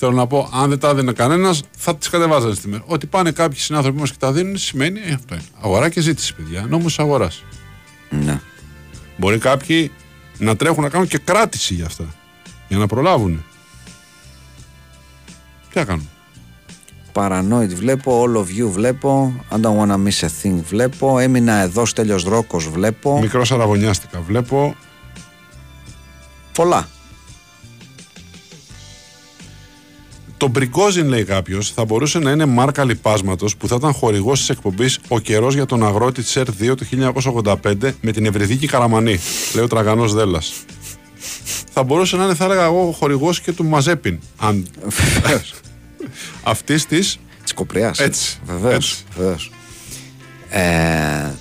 Θέλω 0.00 0.12
να 0.12 0.26
πω, 0.26 0.48
αν 0.52 0.68
δεν 0.68 0.78
τα 0.78 0.94
δίνει 0.94 1.12
κανένας, 1.12 1.62
θα 1.76 1.96
τις 1.96 2.08
κατεβάζανε 2.08 2.54
στη 2.54 2.68
μέρα. 2.68 2.82
Ότι 2.86 3.06
πάνε 3.06 3.30
κάποιοι 3.30 3.58
συνάνθρωποι 3.58 3.98
μας 3.98 4.10
και 4.10 4.16
τα 4.18 4.32
δίνουν, 4.32 4.56
σημαίνει 4.56 5.00
ε, 5.00 5.12
αυτό 5.12 5.34
είναι. 5.34 5.44
Αγορά 5.60 5.88
και 5.88 6.00
ζήτηση, 6.00 6.34
παιδιά. 6.34 6.66
Νόμος 6.68 6.98
αγοράς. 6.98 7.44
Ναι. 8.10 8.40
Μπορεί 9.16 9.38
κάποιοι 9.38 9.90
να 10.38 10.56
τρέχουν 10.56 10.82
να 10.82 10.88
κάνουν 10.88 11.06
και 11.06 11.18
κράτηση 11.18 11.74
για 11.74 11.86
αυτά. 11.86 12.04
Για 12.68 12.78
να 12.78 12.86
προλάβουν. 12.86 13.44
Τι 15.72 15.78
να 15.78 15.84
κάνουν. 15.84 16.08
Paranoid 17.12 17.68
βλέπω, 17.74 18.22
All 18.24 18.36
of 18.36 18.60
You 18.62 18.68
βλέπω, 18.70 19.32
I 19.50 19.54
don't 19.60 19.76
wanna 19.78 19.96
miss 19.96 20.26
a 20.26 20.28
thing 20.42 20.54
βλέπω, 20.68 21.18
έμεινα 21.18 21.52
εδώ 21.54 21.86
Στέλιος 21.86 22.22
Δρόκος 22.22 22.68
βλέπω, 22.68 23.18
Μικρός 23.20 23.52
αραβωνιάστηκα 23.52 24.20
βλέπω. 24.20 24.76
πολλά. 26.54 26.88
Το 30.38 30.48
Μπριγκόζιν, 30.48 31.08
λέει 31.08 31.24
κάποιος, 31.24 31.70
θα 31.70 31.84
μπορούσε 31.84 32.18
να 32.18 32.30
είναι 32.30 32.44
μάρκα 32.44 32.84
λιπάσματος 32.84 33.56
που 33.56 33.68
θα 33.68 33.74
ήταν 33.78 33.92
χορηγός 33.92 34.38
της 34.38 34.48
εκπομπής 34.48 34.98
Ο 35.08 35.18
καιρός 35.18 35.54
για 35.54 35.66
τον 35.66 35.86
αγρότη 35.86 36.22
τη 36.22 36.32
ΕΡ2 36.34 36.74
το 36.76 36.84
1985 37.52 37.92
με 38.00 38.12
την 38.12 38.26
Ευρυδίκη 38.26 38.66
Καραμανή. 38.66 39.18
Λέει 39.54 39.64
ο 39.64 39.66
τραγανός 39.66 40.14
Δέλλας. 40.14 40.52
θα 41.72 41.82
μπορούσε 41.82 42.16
να 42.16 42.24
είναι, 42.24 42.34
θα 42.34 42.44
έλεγα 42.44 42.64
εγώ, 42.64 42.94
χορηγός 42.98 43.40
και 43.40 43.52
του 43.52 43.64
Μαζέπιν. 43.64 44.18
Αν. 44.36 44.66
Αυτής 46.42 46.86
τη. 46.86 46.98
Της 47.42 47.54
Κοπριάς. 47.54 47.98
Έτσι. 47.98 48.38
Βεβαίως. 48.46 48.74
Έτσι. 48.74 49.04
βεβαίως. 49.16 49.50
Ε, 50.50 51.32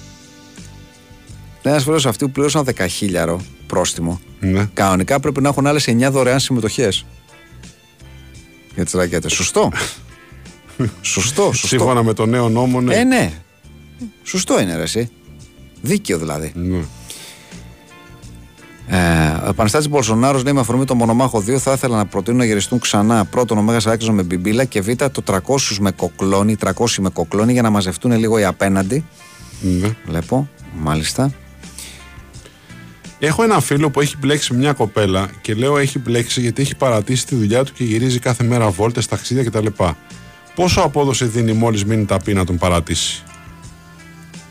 ένας 1.61 1.83
φίλος 1.83 2.05
αυτοί 2.05 2.25
που 2.25 2.31
πλήρωσαν 2.31 2.63
δεκαχίλιαρο 2.63 3.41
πρόστιμο, 3.67 4.19
Ναι. 4.39 4.69
κανονικά 4.73 5.19
πρέπει 5.19 5.41
να 5.41 5.49
έχουν 5.49 5.67
άλλες 5.67 5.87
9 5.87 6.11
δωρεάν 6.11 6.39
συμμετοχές. 6.39 7.05
Για 8.77 8.85
τις 8.85 8.93
ρακέτες. 8.93 9.33
Σωστό. 9.33 9.71
σωστό, 11.01 11.43
σωστό. 11.51 11.67
Σύμφωνα 11.67 12.03
με 12.03 12.13
το 12.13 12.25
νέο 12.25 12.49
νόμο, 12.49 12.81
ναι. 12.81 12.95
Ε, 12.95 13.03
ναι. 13.03 13.31
Σωστό 14.23 14.61
είναι 14.61 14.75
ρε 14.75 14.81
εσύ. 14.81 15.09
Δίκαιο 15.81 16.17
δηλαδή. 16.17 16.51
ναι. 16.55 16.77
Ε, 18.89 19.29
ο 19.45 19.49
Επαναστάτης 19.49 19.89
Μπολσονάρος 19.89 20.43
λέει 20.43 20.53
με 20.53 20.59
αφορμή 20.59 20.85
το 20.85 20.95
μονομάχο 20.95 21.39
2 21.47 21.57
θα 21.57 21.71
ήθελα 21.73 21.95
να 21.97 22.05
προτείνω 22.05 22.37
να 22.37 22.45
γυριστούν 22.45 22.79
ξανά 22.79 23.25
πρώτον 23.25 23.57
ο 23.57 23.61
Μέγας 23.61 23.87
Άξιος 23.87 24.15
με 24.15 24.23
μπιμπίλα 24.23 24.63
και 24.63 24.81
β 24.81 24.89
το 25.11 25.23
300 25.25 25.39
με 25.79 25.91
κοκλόνι, 25.91 26.55
300 26.65 26.71
με 26.99 27.09
κοκλόνι 27.09 27.51
για 27.53 27.61
να 27.61 27.69
μαζευτούν 27.69 28.11
λίγο 28.11 28.37
οι 28.39 28.43
απέναντι. 28.43 29.05
ναι. 29.61 29.95
Βλέπω, 30.05 30.49
μάλιστα. 30.79 31.31
Έχω 33.19 33.43
ένα 33.43 33.59
φίλο 33.59 33.89
που 33.89 34.01
έχει 34.01 34.15
μπλέξει 34.17 34.53
με 34.53 34.59
μια 34.59 34.73
κοπέλα 34.73 35.29
και 35.41 35.53
λέω 35.53 35.77
έχει 35.77 35.99
μπλέξει 35.99 36.41
γιατί 36.41 36.61
έχει 36.61 36.75
παρατήσει 36.75 37.25
τη 37.25 37.35
δουλειά 37.35 37.63
του 37.63 37.73
και 37.73 37.83
γυρίζει 37.83 38.19
κάθε 38.19 38.43
μέρα 38.43 38.69
βόλτες, 38.69 39.07
ταξίδια 39.07 39.43
κτλ. 39.43 39.65
Πόσο 40.55 40.81
απόδοση 40.81 41.25
δίνει 41.25 41.53
μόλις 41.53 41.85
μείνει 41.85 42.05
ταπεί 42.05 42.33
να 42.33 42.45
τον 42.45 42.57
παρατήσει; 42.57 43.23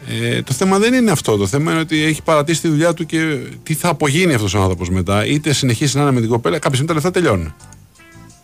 Ε, 0.09 0.43
το 0.43 0.53
θέμα 0.53 0.79
δεν 0.79 0.95
είναι 0.95 1.11
αυτό. 1.11 1.37
Το 1.37 1.47
θέμα 1.47 1.71
είναι 1.71 1.81
ότι 1.81 2.03
έχει 2.03 2.23
παρατήσει 2.23 2.61
τη 2.61 2.69
δουλειά 2.69 2.95
του 2.95 3.07
και 3.07 3.39
τι 3.63 3.75
θα 3.75 3.89
απογίνει 3.89 4.35
αυτός 4.35 4.55
ο 4.55 4.61
άνθρωπος 4.61 4.91
μετά. 4.91 5.27
Είτε 5.27 5.53
συνεχίσει 5.53 5.97
να 5.97 6.03
είναι 6.03 6.11
με 6.11 6.21
την 6.21 6.29
κοπέλα, 6.29 6.59
κάποια 6.59 6.71
στιγμή 6.71 6.87
τα 6.87 6.95
λεφτά 6.95 7.11
τελειώνουν. 7.11 7.55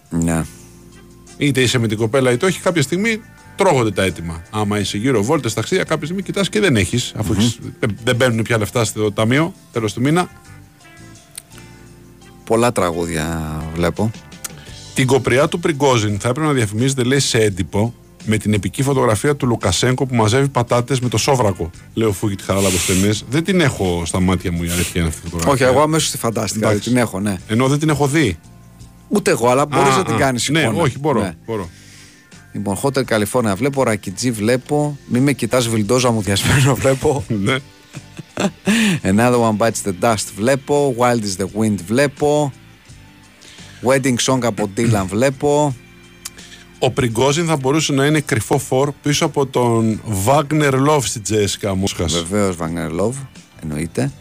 Ναι. 0.08 0.44
Είτε 1.36 1.60
είσαι 1.60 1.78
με 1.78 1.88
την 1.88 1.98
κοπέλα 1.98 2.30
είτε 2.30 2.46
όχι, 2.46 2.60
κάποια 2.60 2.82
στιγμή 2.82 3.20
τρώγονται 3.56 3.90
τα 3.90 4.02
έτοιμα. 4.02 4.42
Άμα 4.50 4.78
είσαι 4.78 4.96
γύρω 4.98 5.22
βόλτες, 5.22 5.54
ταξίδια, 5.54 5.84
κάποια 5.84 6.04
στιγμή 6.04 6.22
κοιτάς 6.22 6.48
και 6.48 6.60
δεν 6.60 6.76
έχεις. 6.76 7.12
Αφού 7.16 7.32
έχεις- 7.32 7.58
δεν- 7.80 7.96
δεν 8.04 8.16
μπαίνουν 8.16 8.42
πια 8.42 8.58
λεφτά 8.58 8.84
στο 8.84 9.12
ταμείο 9.12 9.54
τέλος 9.72 9.92
του 9.92 10.00
μήνα. 10.00 10.28
Πολλά 12.44 12.72
τραγούδια 12.72 13.56
βλέπω. 13.74 14.10
Την 14.94 15.06
κοπριά 15.06 15.48
του 15.48 15.60
Πριγκόζιν 15.60 16.18
θα 16.20 16.28
έπρεπε 16.28 16.46
να 16.46 16.52
διαφημίζεται, 16.52 17.02
λέει, 17.02 17.18
σε 17.18 17.38
έντυπο 17.38 17.94
με 18.24 18.36
την 18.36 18.52
επική 18.54 18.82
φωτογραφία 18.82 19.36
του 19.36 19.46
Λουκασέγκο 19.46 20.06
που 20.06 20.14
μαζεύει 20.14 20.48
πατάτες 20.48 21.00
με 21.00 21.08
το 21.08 21.16
σόβρακο. 21.16 21.70
Λέει 21.94 22.08
ο 22.08 22.12
Φούκη 22.12 22.36
τη 22.36 22.42
Χαράλαμπο 22.42 22.76
ταινίε. 22.86 23.12
Δεν 23.30 23.44
την 23.44 23.60
έχω 23.60 24.02
στα 24.06 24.20
μάτια 24.20 24.52
μου 24.52 24.62
η 24.62 24.68
αλήθεια 24.70 25.00
είναι 25.00 25.08
αυτή 25.08 25.20
η 25.26 25.30
φωτογραφία. 25.30 25.52
Όχι, 25.66 25.72
εγώ 25.74 25.82
αμέσως 25.82 26.10
τη 26.10 26.18
φαντάστηκα. 26.18 26.68
Εντάξει. 26.68 26.88
Την 26.88 26.98
έχω, 26.98 27.20
ναι. 27.20 27.36
Ενώ 27.48 27.68
δεν 27.68 27.78
την 27.78 27.88
έχω 27.88 28.06
δει. 28.06 28.38
Ούτε 29.08 29.30
εγώ, 29.30 29.48
αλλά 29.48 29.66
μπορείς 29.66 29.92
Α, 29.92 29.96
να 29.96 30.04
την 30.04 30.14
α, 30.14 30.18
κάνεις 30.18 30.48
Ναι, 30.48 30.70
όχι, 30.74 30.98
μπορώ. 30.98 31.20
Ναι. 31.20 31.34
μπορώ. 31.46 31.68
Λοιπόν, 32.52 32.78
Hotel 32.82 33.04
California 33.04 33.54
βλέπω, 33.56 33.82
Ρακιτζή 33.82 34.30
βλέπω, 34.30 34.98
μη 35.06 35.20
με 35.20 35.32
κοιτάς 35.32 35.68
βιλντόζα 35.68 36.10
μου 36.10 36.22
διασμένο 36.22 36.74
βλέπω. 36.74 37.24
ναι. 37.44 37.56
Another 39.02 39.38
one 39.38 39.56
bites 39.58 39.82
the 39.84 39.92
dust 40.02 40.24
βλέπω. 40.36 40.94
Wild 40.98 41.22
is 41.22 41.42
the 41.42 41.46
wind 41.60 41.78
βλέπω. 41.86 42.52
Wedding 43.86 44.16
song 44.26 44.38
από 44.42 44.70
Dylan 44.76 45.04
βλέπω. 45.06 45.74
Ο 46.78 46.90
Πριγκόζιν 46.90 47.46
θα 47.46 47.56
μπορούσε 47.56 47.92
να 47.92 48.06
είναι 48.06 48.20
κρυφό 48.20 48.58
φορ 48.58 48.92
πίσω 49.02 49.24
από 49.24 49.46
τον 49.46 50.00
Wagner 50.26 50.72
Love 50.88 51.02
στη 51.02 51.20
Τζέσικα 51.20 51.74
Μόσχα. 51.74 52.04
Βεβαίως 52.04 52.56
Wagner 52.58 53.00
Love, 53.00 53.26
εννοείται. 53.62 54.12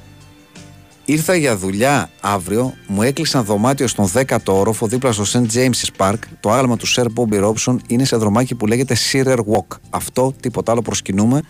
Ήρθα 1.11 1.35
για 1.35 1.57
δουλειά 1.57 2.09
αύριο, 2.21 2.73
μου 2.87 3.01
έκλεισαν 3.01 3.43
δωμάτιο 3.43 3.87
στον 3.87 4.11
10ο 4.13 4.37
όροφο 4.45 4.87
δίπλα 4.87 5.11
στο 5.11 5.23
St. 5.27 5.53
James's 5.53 5.89
Park. 5.97 6.17
Το 6.39 6.51
άγαλμα 6.51 6.77
του 6.77 6.87
Sir 6.87 7.05
Bobby 7.15 7.43
Robson 7.43 7.75
είναι 7.87 8.05
σε 8.05 8.17
δρομάκι 8.17 8.55
που 8.55 8.67
λέγεται 8.67 8.95
Searer 9.11 9.37
Walk. 9.37 9.77
Αυτό, 9.89 10.33
τίποτα 10.39 10.71
άλλο 10.71 10.81
προσκυνούμε. 10.81 11.41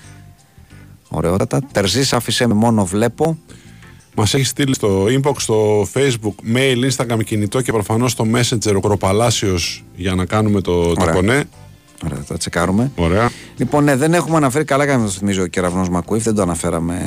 Ωραιότατα. 1.09 1.61
Τερζής 1.71 2.13
άφησε 2.13 2.47
με 2.47 2.53
μόνο 2.53 2.85
βλέπω. 2.85 3.37
Μας 4.15 4.33
έχει 4.33 4.43
στείλει 4.43 4.75
στο 4.75 5.05
inbox, 5.05 5.35
στο 5.37 5.87
facebook, 5.93 6.55
mail, 6.55 6.91
instagram, 6.91 7.23
κινητό 7.25 7.61
και 7.61 7.71
προφανώς 7.71 8.11
στο 8.11 8.25
messenger 8.33 8.75
ο 8.75 8.79
Κροπαλάσιος 8.79 9.83
για 9.95 10.15
να 10.15 10.25
κάνουμε 10.25 10.61
το, 10.61 10.93
το 10.93 11.01
Ωραία. 11.01 11.13
κονέ. 11.13 11.43
Ωραία, 12.05 12.17
θα 12.17 12.23
τα 12.23 12.37
τσεκάρουμε. 12.37 12.91
Ωραία. 12.95 13.29
Λοιπόν, 13.57 13.83
ναι, 13.83 13.95
δεν 13.95 14.13
έχουμε 14.13 14.35
αναφέρει 14.37 14.63
καλά 14.65 14.85
κάνει 14.85 14.99
να 15.01 15.07
το 15.07 15.11
θυμίζει 15.13 15.39
ο 15.41 15.47
κεραυνός 15.47 15.89
Μακουίφ, 15.89 16.23
δεν 16.23 16.35
το 16.35 16.41
αναφέραμε 16.41 16.97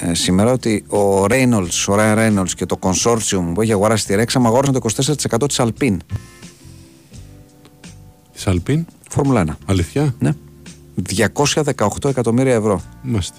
ε, 0.00 0.14
σήμερα, 0.14 0.52
ότι 0.52 0.84
ο 0.88 1.24
Reynolds, 1.24 1.86
ο 1.88 1.94
Ryan 1.98 2.16
Reynolds 2.18 2.50
και 2.56 2.66
το 2.66 2.78
consortium 2.80 3.50
που 3.54 3.62
έχει 3.62 3.72
αγοράσει 3.72 4.06
τη 4.06 4.14
Rexham 4.18 4.42
αγόρασαν 4.44 4.74
το 4.74 4.80
24% 5.42 5.48
της 5.48 5.60
Alpine. 5.60 5.96
Της 8.32 8.46
Αλπίν, 8.46 8.86
Φόρμουλα 9.10 9.44
1. 9.48 9.50
αλήθεια; 9.66 10.14
Ναι. 10.18 10.34
218 11.16 12.08
εκατομμύρια 12.08 12.54
ευρώ. 12.54 12.82
Μάλιστα. 13.02 13.36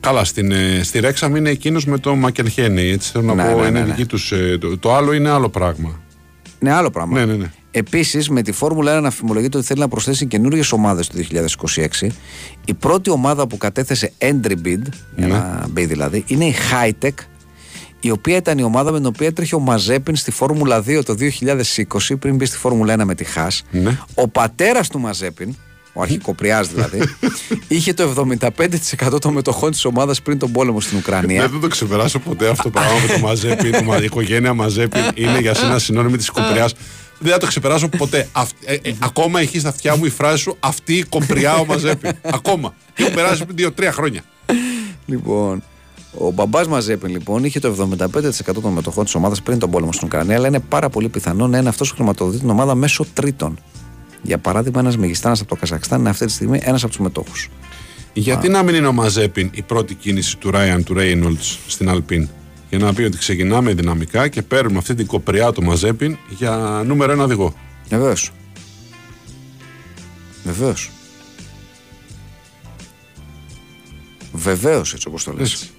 Καλά, 0.00 0.24
στην, 0.24 0.52
ε, 0.52 0.80
στη 0.82 0.98
Ρέξαμ 1.00 1.36
είναι 1.36 1.50
εκείνος 1.50 1.84
με 1.86 1.98
το 1.98 2.14
Μακελχένι. 2.14 2.82
Έτσι 2.82 3.10
θέλω 3.10 3.24
να 3.24 3.34
Ναι, 3.34 3.52
πω, 3.52 3.60
ναι, 3.60 3.66
είναι 3.66 3.70
ναι, 3.70 3.80
ναι. 3.80 3.84
δική 3.84 4.06
τους, 4.06 4.32
ε, 4.32 4.58
το, 4.60 4.78
το 4.78 4.94
άλλο 4.94 5.12
είναι 5.12 5.28
άλλο 5.30 5.48
πράγμα. 5.48 6.00
Ναι, 6.58 6.72
άλλο 6.72 6.90
πράγμα. 6.90 7.18
Ναι, 7.18 7.24
ναι, 7.24 7.34
ναι. 7.34 7.50
Επίσης, 7.70 8.28
με 8.28 8.42
τη 8.42 8.52
Φόρμουλα 8.52 8.98
1 8.98 9.02
να 9.02 9.10
φημολογείται 9.10 9.56
ότι 9.56 9.66
θέλει 9.66 9.80
να 9.80 9.88
προσθέσει 9.88 10.26
καινούριε 10.26 10.62
ομάδες 10.72 11.06
το 11.06 11.14
2026. 12.00 12.06
Η 12.64 12.74
πρώτη 12.74 13.10
ομάδα 13.10 13.46
που 13.46 13.56
κατέθεσε 13.56 14.12
entry 14.18 14.52
bid, 14.64 14.82
για 15.16 15.26
να 15.26 15.66
μπει 15.70 15.84
δηλαδή, 15.84 16.24
είναι 16.26 16.44
η 16.44 16.54
Hightech, 16.70 17.14
η 18.00 18.10
οποία 18.10 18.36
ήταν 18.36 18.58
η 18.58 18.62
ομάδα 18.62 18.90
με 18.92 18.96
την 18.98 19.06
οποία 19.06 19.26
έτρεχε 19.26 19.54
ο 19.54 19.58
Μαζέπιν 19.58 20.16
στη 20.16 20.30
Φόρμουλα 20.30 20.78
2 20.86 21.02
το 21.04 21.14
2020, 22.08 22.18
πριν 22.18 22.36
μπει 22.36 22.44
στη 22.44 22.56
Φόρμουλα 22.56 22.94
1 22.94 23.04
με 23.04 23.14
τη 23.14 23.24
Χάς. 23.24 23.62
Ναι. 23.70 23.98
Ο 24.14 24.28
πατέρας 24.28 24.88
του 24.88 24.98
Μαζέπιν, 25.00 25.54
ο 25.92 26.02
αρχικοπριάς 26.02 26.68
δηλαδή, 26.68 27.00
είχε 27.68 27.92
το 27.94 28.26
75% 29.12 29.20
των 29.20 29.32
μετοχών 29.32 29.70
της 29.70 29.84
ομάδας 29.84 30.22
πριν 30.22 30.38
τον 30.38 30.52
πόλεμο 30.52 30.80
στην 30.80 30.98
Ουκρανία. 30.98 31.40
Δεν 31.40 31.50
θα 31.50 31.58
το 31.58 31.66
ξεπεράσω 31.68 32.18
ποτέ 32.18 32.48
αυτό 32.48 32.62
το 32.62 32.70
πράγμα 32.70 32.92
με 33.06 33.12
το 33.14 33.18
Μαζέπιν. 33.26 33.72
το 33.72 33.82
μα- 33.82 34.00
Η 34.00 34.04
οικογένεια 34.04 34.54
Μαζέπιν 34.54 35.00
είναι 35.14 35.38
για 35.40 35.54
σένα 35.54 35.78
συνώνυμη 35.78 36.16
της 36.16 36.30
Κοπριάς. 36.30 36.74
Δεν 37.18 37.32
θα 37.32 37.38
το 37.38 37.46
ξεπεράσω 37.46 37.88
ποτέ. 37.88 38.28
Αυ- 38.32 38.52
ε, 38.64 38.74
ε, 38.74 38.92
ακόμα 38.98 39.40
έχει 39.40 39.58
στα 39.58 39.68
αυτιά 39.68 39.96
μου 39.96 40.04
η 40.04 40.10
φράση 40.10 40.42
σου 40.42 40.56
αυτή 40.60 40.94
η 40.94 41.02
κομπριά 41.02 41.54
ο 41.56 41.64
Μαζέπιν. 41.64 42.10
ακόμα. 42.22 42.74
Και 42.94 43.02
έχω 43.02 43.12
περάσει 43.14 43.44
πριν 43.44 43.56
δύο-τρία 43.56 43.92
χρόνια. 43.92 44.22
Λοιπόν, 45.06 45.62
ο 46.18 46.30
μπαμπάς 46.30 46.66
Μαζέπιν 46.68 47.10
λοιπόν 47.10 47.44
είχε 47.44 47.60
το 47.60 47.68
75% 47.68 48.60
των 48.62 48.72
μετοχών 48.72 49.04
της 49.04 49.14
ομάδας 49.14 49.42
πριν 49.42 49.58
τον 49.58 49.70
πόλεμο 49.70 49.92
στην 49.92 50.06
Ουκρανία, 50.06 50.36
αλλά 50.36 50.46
είναι 50.48 50.60
πάρα 50.60 50.88
πολύ 50.88 51.08
πιθανό 51.08 51.46
να 51.46 51.58
είναι 51.58 51.68
αυτός 51.68 51.88
που 51.90 51.94
χρηματοδοτεί 51.94 52.38
την 52.38 52.50
ομάδα 52.50 52.74
μέσω 52.74 53.04
τρίτων. 53.14 53.58
Για 54.22 54.38
παράδειγμα, 54.38 54.80
ένας 54.80 54.96
μεγιστάνας 54.96 55.40
από 55.40 55.48
το 55.48 55.56
Καζακστάν 55.56 56.00
είναι 56.00 56.08
αυτή 56.08 56.26
τη 56.26 56.32
στιγμή 56.32 56.60
ένας 56.62 56.82
από 56.82 56.92
τους 56.92 57.00
μετόχους. 57.00 57.48
Γιατί 58.12 58.48
να 58.48 58.62
μην 58.62 58.74
είναι 58.74 58.86
ο 58.86 58.92
Μαζέπιν 58.92 59.50
η 59.54 59.62
πρώτη 59.62 59.94
κίνηση 59.94 60.36
του 60.36 60.50
Ράιαν 60.50 60.84
του 60.84 60.94
Reynolds 60.98 61.56
στην 61.66 61.88
Αλπίν. 61.88 62.28
Για 62.68 62.78
να 62.78 62.92
πει 62.94 63.02
ότι 63.02 63.18
ξεκινάμε 63.18 63.74
δυναμικά 63.74 64.28
και 64.28 64.42
παίρνουμε 64.42 64.78
αυτή 64.78 64.94
την 64.94 65.06
κοπριά 65.06 65.52
του 65.52 65.62
Μαζέπιν 65.62 66.16
για 66.28 66.82
νούμερο 66.86 67.12
ένα 67.12 67.22
οδηγό. 67.22 67.54
Βεβαίως. 67.88 68.32
Βεβαίως. 70.44 70.90
Βεβαίως 74.32 74.94
έτσι 74.94 75.08
όπως 75.08 75.24
το 75.24 75.32
λες. 75.32 75.52
Έτσι. 75.52 75.70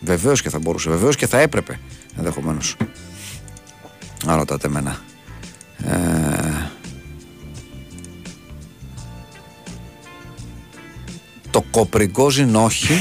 Βεβαίως 0.00 0.42
και 0.42 0.50
θα 0.50 0.58
μπορούσε. 0.58 0.90
Βεβαίως 0.90 1.16
και 1.16 1.26
θα 1.26 1.38
έπρεπε 1.40 1.80
ενδεχομένως. 2.16 2.76
Αν 4.26 4.36
ρωτάτε 4.36 4.66
εμένα. 4.66 5.00
Ε... 5.84 6.70
Το 11.50 11.64
κοπριγκόζιν 11.70 12.54
όχι. 12.54 12.94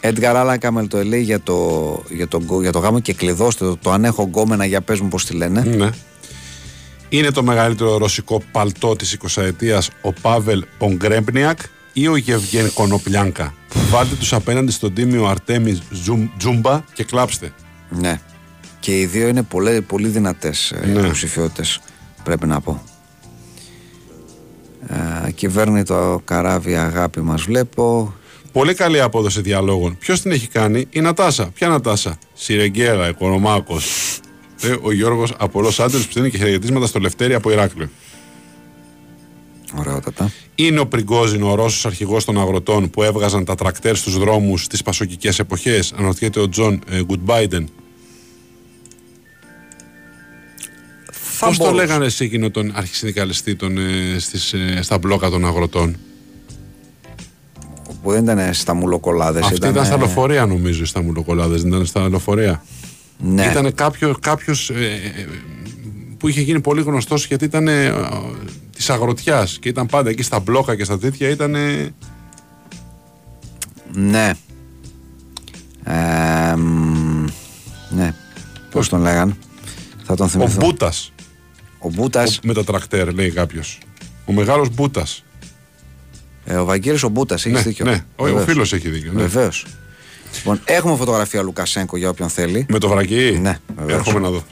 Έντγαρ 0.00 0.36
Άλαν 0.36 0.58
Κάμελ 0.58 0.88
το 0.88 1.04
λέει 1.04 1.22
για 1.22 1.40
το, 1.40 2.02
για, 2.10 2.28
το, 2.28 2.40
γκο- 2.44 2.60
για 2.60 2.72
το 2.72 2.78
γάμο 2.78 3.00
και 3.00 3.12
κλειδώστε 3.12 3.64
το, 3.64 3.76
το 3.76 3.90
αν 3.92 4.04
έχω 4.04 4.22
γκόμενα 4.22 4.64
για 4.64 4.80
πες 4.80 5.00
μου 5.00 5.08
πώς 5.08 5.24
τη 5.24 5.34
λένε. 5.34 5.60
Ναι. 5.60 5.90
Είναι 7.08 7.30
το 7.30 7.42
μεγαλύτερο 7.42 7.96
ρωσικό 7.98 8.42
παλτό 8.52 8.96
της 8.96 9.16
20 9.34 9.42
ετίας 9.42 9.90
ο 10.02 10.12
Πάβελ 10.12 10.64
Πογκρέμπνιακ 10.78 11.58
ή 11.92 12.08
ο 12.08 12.16
Γευγέν 12.16 12.72
Κονοπλιάνκα. 12.72 13.54
Βάλτε 13.90 14.14
τους 14.14 14.32
απέναντι 14.32 14.72
στον 14.72 14.94
τίμιο 14.94 15.26
Αρτέμ 15.26 15.82
Τζουμ- 15.92 16.36
Τζούμπα 16.38 16.84
και 16.94 17.04
κλάψτε. 17.04 17.52
Ναι. 17.90 18.20
Και 18.80 19.00
οι 19.00 19.06
δύο 19.06 19.28
είναι 19.28 19.42
πολύ, 19.42 19.80
πολύ 19.80 20.08
δυνατές 20.08 20.70
ε, 20.70 20.86
Ναι. 20.86 21.00
υποψηφιότητες, 21.00 21.80
πρέπει 22.22 22.46
να 22.46 22.60
πω. 22.60 22.82
Ε, 24.86 25.30
κυβέρνει 25.30 25.82
το 25.82 26.20
καράβι 26.24 26.76
αγάπη 26.76 27.20
μας 27.20 27.42
βλέπω. 27.42 28.14
Πολύ 28.52 28.74
καλή 28.74 29.00
απόδοση 29.00 29.40
διαλόγων. 29.40 29.98
Ποιος 29.98 30.20
την 30.20 30.30
έχει 30.30 30.48
κάνει, 30.48 30.86
η 30.90 31.00
Νατάσα. 31.00 31.50
Ποια 31.54 31.68
Νατάσα, 31.68 32.18
Σιρεγγέρα, 32.34 33.08
Οικονομάκος. 33.08 34.18
Ε, 34.62 34.74
ο 34.82 34.92
Γιώργος 34.92 35.34
από 35.38 35.60
Λος 35.60 35.80
Άντρε 35.80 35.98
που 35.98 36.10
στέλνει 36.10 36.30
και 36.30 36.36
χαιρετίσματα 36.36 36.86
στο 36.86 36.98
Λευτέρι 36.98 37.34
από 37.34 37.50
Ηράκλειο. 37.50 37.88
Ωραιότατα. 39.78 40.32
Είναι 40.54 40.80
ο 40.80 40.86
Πριγκόζιν, 40.86 41.42
ο 41.42 41.54
Ρώσος 41.54 41.86
αρχηγός 41.86 42.24
των 42.24 42.40
αγροτών 42.40 42.90
που 42.90 43.02
έβγαζαν 43.02 43.44
τα 43.44 43.54
τρακτέρ 43.54 43.96
στους 43.96 44.18
δρόμους 44.18 44.62
στις 44.62 44.82
πασοκικές 44.82 45.38
εποχές. 45.38 45.92
Αναρωτιέται 45.96 46.40
ο 46.40 46.48
Τζον 46.48 46.80
ε, 46.90 47.02
Γκουτμπάιντεν. 47.02 47.68
Θα 51.40 51.46
Πώς 51.46 51.58
το 51.58 51.64
μπορούσε. 51.64 51.86
λέγανε 51.86 52.08
σε 52.08 52.24
εκείνο 52.24 52.50
τον 52.50 52.72
αρχισυνδικαλιστή 52.74 53.56
των, 53.56 53.78
ε, 53.78 54.18
στις, 54.18 54.52
ε, 54.52 54.78
στα 54.82 54.98
μπλόκα 54.98 55.30
των 55.30 55.46
αγροτών; 55.46 55.96
Που 58.02 58.10
δεν 58.10 58.22
ήταν 58.22 58.54
στα 58.54 58.74
μουλοκολάδες. 58.74 59.42
Αυτή 59.42 59.54
ήταν, 59.68 59.84
στα 59.84 59.96
λεωφορεία 59.96 60.46
νομίζω 60.46 60.86
στα 60.86 61.02
μουλοκολάδες, 61.02 61.62
δεν 61.62 61.72
ήταν 61.72 61.86
στα 61.86 62.08
λεωφορεία. 62.08 62.64
Ναι. 63.18 63.44
Ήταν 63.44 63.74
κάποιο, 63.74 64.14
κάποιος, 64.20 64.70
ε, 64.70 64.74
ε, 64.74 65.26
που 66.18 66.28
είχε 66.28 66.40
γίνει 66.40 66.60
πολύ 66.60 66.82
γνωστός 66.82 67.26
γιατί 67.26 67.44
ήταν 67.44 67.68
ε, 67.68 67.92
της 68.76 68.90
αγροτιάς 68.90 69.58
και 69.58 69.68
ήταν 69.68 69.86
πάντα 69.86 70.10
εκεί 70.10 70.22
στα 70.22 70.40
μπλόκα 70.40 70.76
και 70.76 70.84
στα 70.84 70.98
τέτοια 70.98 71.28
ήταν 71.28 71.54
ε, 71.54 71.94
Ναι. 73.92 74.32
Ε, 75.84 76.54
μ, 76.56 77.24
ναι. 77.88 78.14
Πώς 78.70 78.88
τον 78.88 79.00
λέγαν. 79.00 79.36
Θα 80.04 80.14
τον 80.14 80.26
ο 80.26 80.28
θυμηθώ. 80.28 80.72
Μπούτας 81.82 81.96
Ο 81.96 82.00
Μπούτας. 82.02 82.40
με 82.42 82.54
τα 82.54 82.64
τρακτέρ 82.64 83.12
λέει 83.12 83.30
κάποιος 83.30 83.78
ο 84.24 84.32
μεγάλος 84.32 84.68
Μπούτας 84.74 85.22
Ε, 86.44 86.54
ο 86.56 86.64
Βαγγέλης 86.64 87.02
ο 87.02 87.08
Μπούτας, 87.08 87.46
έχεις 87.46 87.56
ναι, 87.58 87.62
δίκιο. 87.64 87.84
ναι, 87.84 88.04
ο, 88.16 88.22
ο 88.22 88.24
Βεβαίως. 88.24 88.44
φίλος 88.44 88.72
έχει 88.72 88.88
δίκιο 88.88 89.12
ναι. 89.12 89.20
Βεβαίως. 89.20 89.66
Λοιπόν, 90.36 90.60
έχουμε 90.64 90.96
φωτογραφία 90.96 91.42
Λουκασέγκο 91.42 91.96
για 91.96 92.08
όποιον 92.08 92.28
θέλει. 92.28 92.66
με 92.68 92.78
το 92.78 92.88
βρακί; 92.88 93.38
Ναι, 93.42 93.58
βεβαίως. 93.76 93.98
έρχομαι 93.98 94.18
να 94.20 94.30
δω 94.30 94.44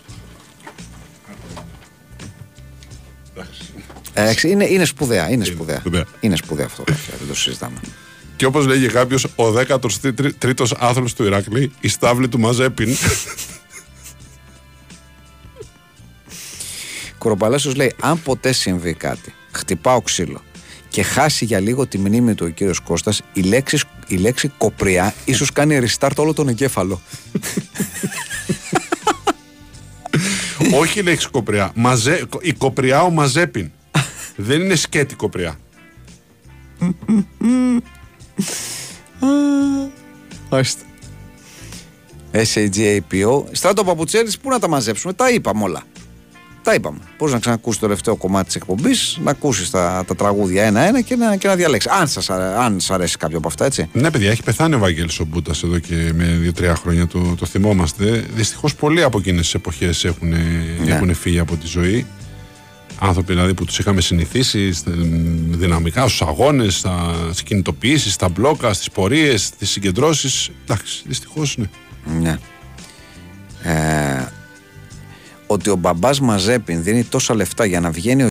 Ε, 4.14 4.28
εξ- 4.28 4.42
είναι, 4.42 4.64
είναι 4.64 4.84
σπουδαία, 4.84 5.30
είναι 5.30 5.44
σπουδαία. 5.44 5.78
σπουδαία. 5.78 6.04
Είναι 6.20 6.36
σπουδαία 6.36 6.66
αυτό, 6.66 6.84
δεν 6.86 7.28
το 7.28 7.34
συζητάμε. 7.34 7.76
και 8.36 8.46
όπως 8.46 8.66
λέγει 8.66 8.86
κάποιος 8.86 9.24
ο 9.36 9.44
13ος 9.52 10.72
άθλος 10.78 11.14
του 11.14 11.24
Ηράκλη 11.24 11.72
η 11.80 11.88
στάβλη 11.88 12.28
του 12.28 12.38
Μαζέπιν 12.40 12.96
Κοροπαλάσιος 17.26 17.74
λέει: 17.74 17.94
Αν 18.00 18.22
ποτέ 18.22 18.52
συμβεί 18.52 18.94
κάτι, 18.94 19.34
χτυπάω 19.52 20.00
ξύλο 20.00 20.42
και 20.88 21.02
χάσει 21.02 21.44
για 21.44 21.60
λίγο 21.60 21.86
τη 21.86 21.98
μνήμη 21.98 22.34
του 22.34 22.46
ο 22.48 22.50
κύριος 22.50 22.80
Κώστας, 22.80 23.22
η 23.32 23.40
λέξη, 23.40 23.80
η 24.06 24.16
λέξη 24.16 24.48
κοπριά 24.48 25.14
ίσως 25.24 25.52
κάνει 25.52 25.80
restart 25.82 26.14
όλο 26.16 26.32
τον 26.32 26.48
εγκέφαλο. 26.48 27.00
όχι 30.80 30.98
η 30.98 31.02
λέξη 31.02 31.28
κοπριά 31.28 31.72
Μαζέ, 31.74 32.26
η 32.40 32.52
κοπριά 32.52 33.02
ο 33.02 33.10
Μαζέπιν 33.10 33.70
δεν 34.36 34.60
είναι 34.60 34.74
σκέτη 34.74 35.14
κοπριά 35.14 35.58
Άστε. 40.48 40.82
SAGAPO. 42.32 43.44
Στράτο 43.52 43.84
Παπουτσέλης, 43.84 44.38
πού 44.38 44.48
να 44.48 44.58
τα 44.58 44.68
μαζέψουμε; 44.68 45.12
Τα 45.12 45.30
είπαμε 45.30 45.62
όλα. 45.62 45.82
Τα 46.66 46.74
είπαμε. 46.74 46.98
Πώς 47.16 47.32
να 47.32 47.38
ξανακούσεις 47.38 47.80
το 47.80 47.86
τελευταίο 47.86 48.16
κομμάτι 48.16 48.46
της 48.46 48.54
εκπομπής, 48.54 49.18
να 49.24 49.30
ακούσεις 49.30 49.70
τα, 49.70 50.04
τα 50.06 50.14
τραγούδια 50.16 50.64
ένα-ένα 50.64 51.00
και 51.00 51.16
να, 51.16 51.36
και 51.36 51.48
να 51.48 51.54
διαλέξεις. 51.54 51.90
Αν 51.90 52.08
σας 52.08 52.30
αν 52.30 52.80
σας 52.80 52.90
αρέσει 52.90 53.16
κάποιο 53.16 53.38
από 53.38 53.48
αυτά, 53.48 53.64
έτσι. 53.64 53.88
Ναι, 53.92 54.10
παιδιά, 54.10 54.30
έχει 54.30 54.42
πεθάνει 54.42 54.74
ο 54.74 54.78
Βαγγέλης 54.78 55.18
ο 55.20 55.24
Μπούτας 55.24 55.62
εδώ 55.62 55.78
και 55.78 56.12
με 56.14 56.24
δύο-τρία 56.24 56.74
χρόνια. 56.74 57.06
Το, 57.06 57.34
το 57.38 57.46
θυμόμαστε. 57.46 58.24
Δυστυχώς 58.34 58.74
πολλοί 58.74 59.02
από 59.02 59.18
εκείνες 59.18 59.40
τις 59.44 59.54
εποχές 59.54 60.04
έχουν, 60.04 60.28
Ναι. 60.28 60.92
έχουν 60.94 61.14
φύγει 61.14 61.38
από 61.38 61.56
τη 61.56 61.66
ζωή. 61.66 62.06
Άνθρωποι 62.98 63.32
δηλαδή 63.32 63.54
που 63.54 63.64
τους 63.64 63.78
είχαμε 63.78 64.00
συνηθίσει 64.00 64.72
στα- 64.72 64.92
δυναμικά 65.50 66.00
στους 66.08 66.22
αγώνες, 66.22 66.84
στι 67.32 67.42
κινητοποιήσεις, 67.44 68.12
στα 68.12 68.28
μπλόκα, 68.28 68.72
στις 68.72 68.90
πορείες, 68.90 69.42
στις 69.44 69.70
συγκεντρώσεις. 69.70 70.50
Εντάξει, 70.64 71.02
δυστυχώς 71.06 71.56
ναι. 71.56 71.66
Ναι. 72.20 72.38
Ε, 73.62 74.26
ότι 75.46 75.70
ο 75.70 75.76
μπαμπάς 75.76 76.20
Μαζέπιν 76.20 76.82
δίνει 76.82 77.04
τόσα 77.04 77.34
λεφτά 77.34 77.64
για 77.64 77.80
να 77.80 77.90
βγαίνει 77.90 78.22
ο 78.22 78.24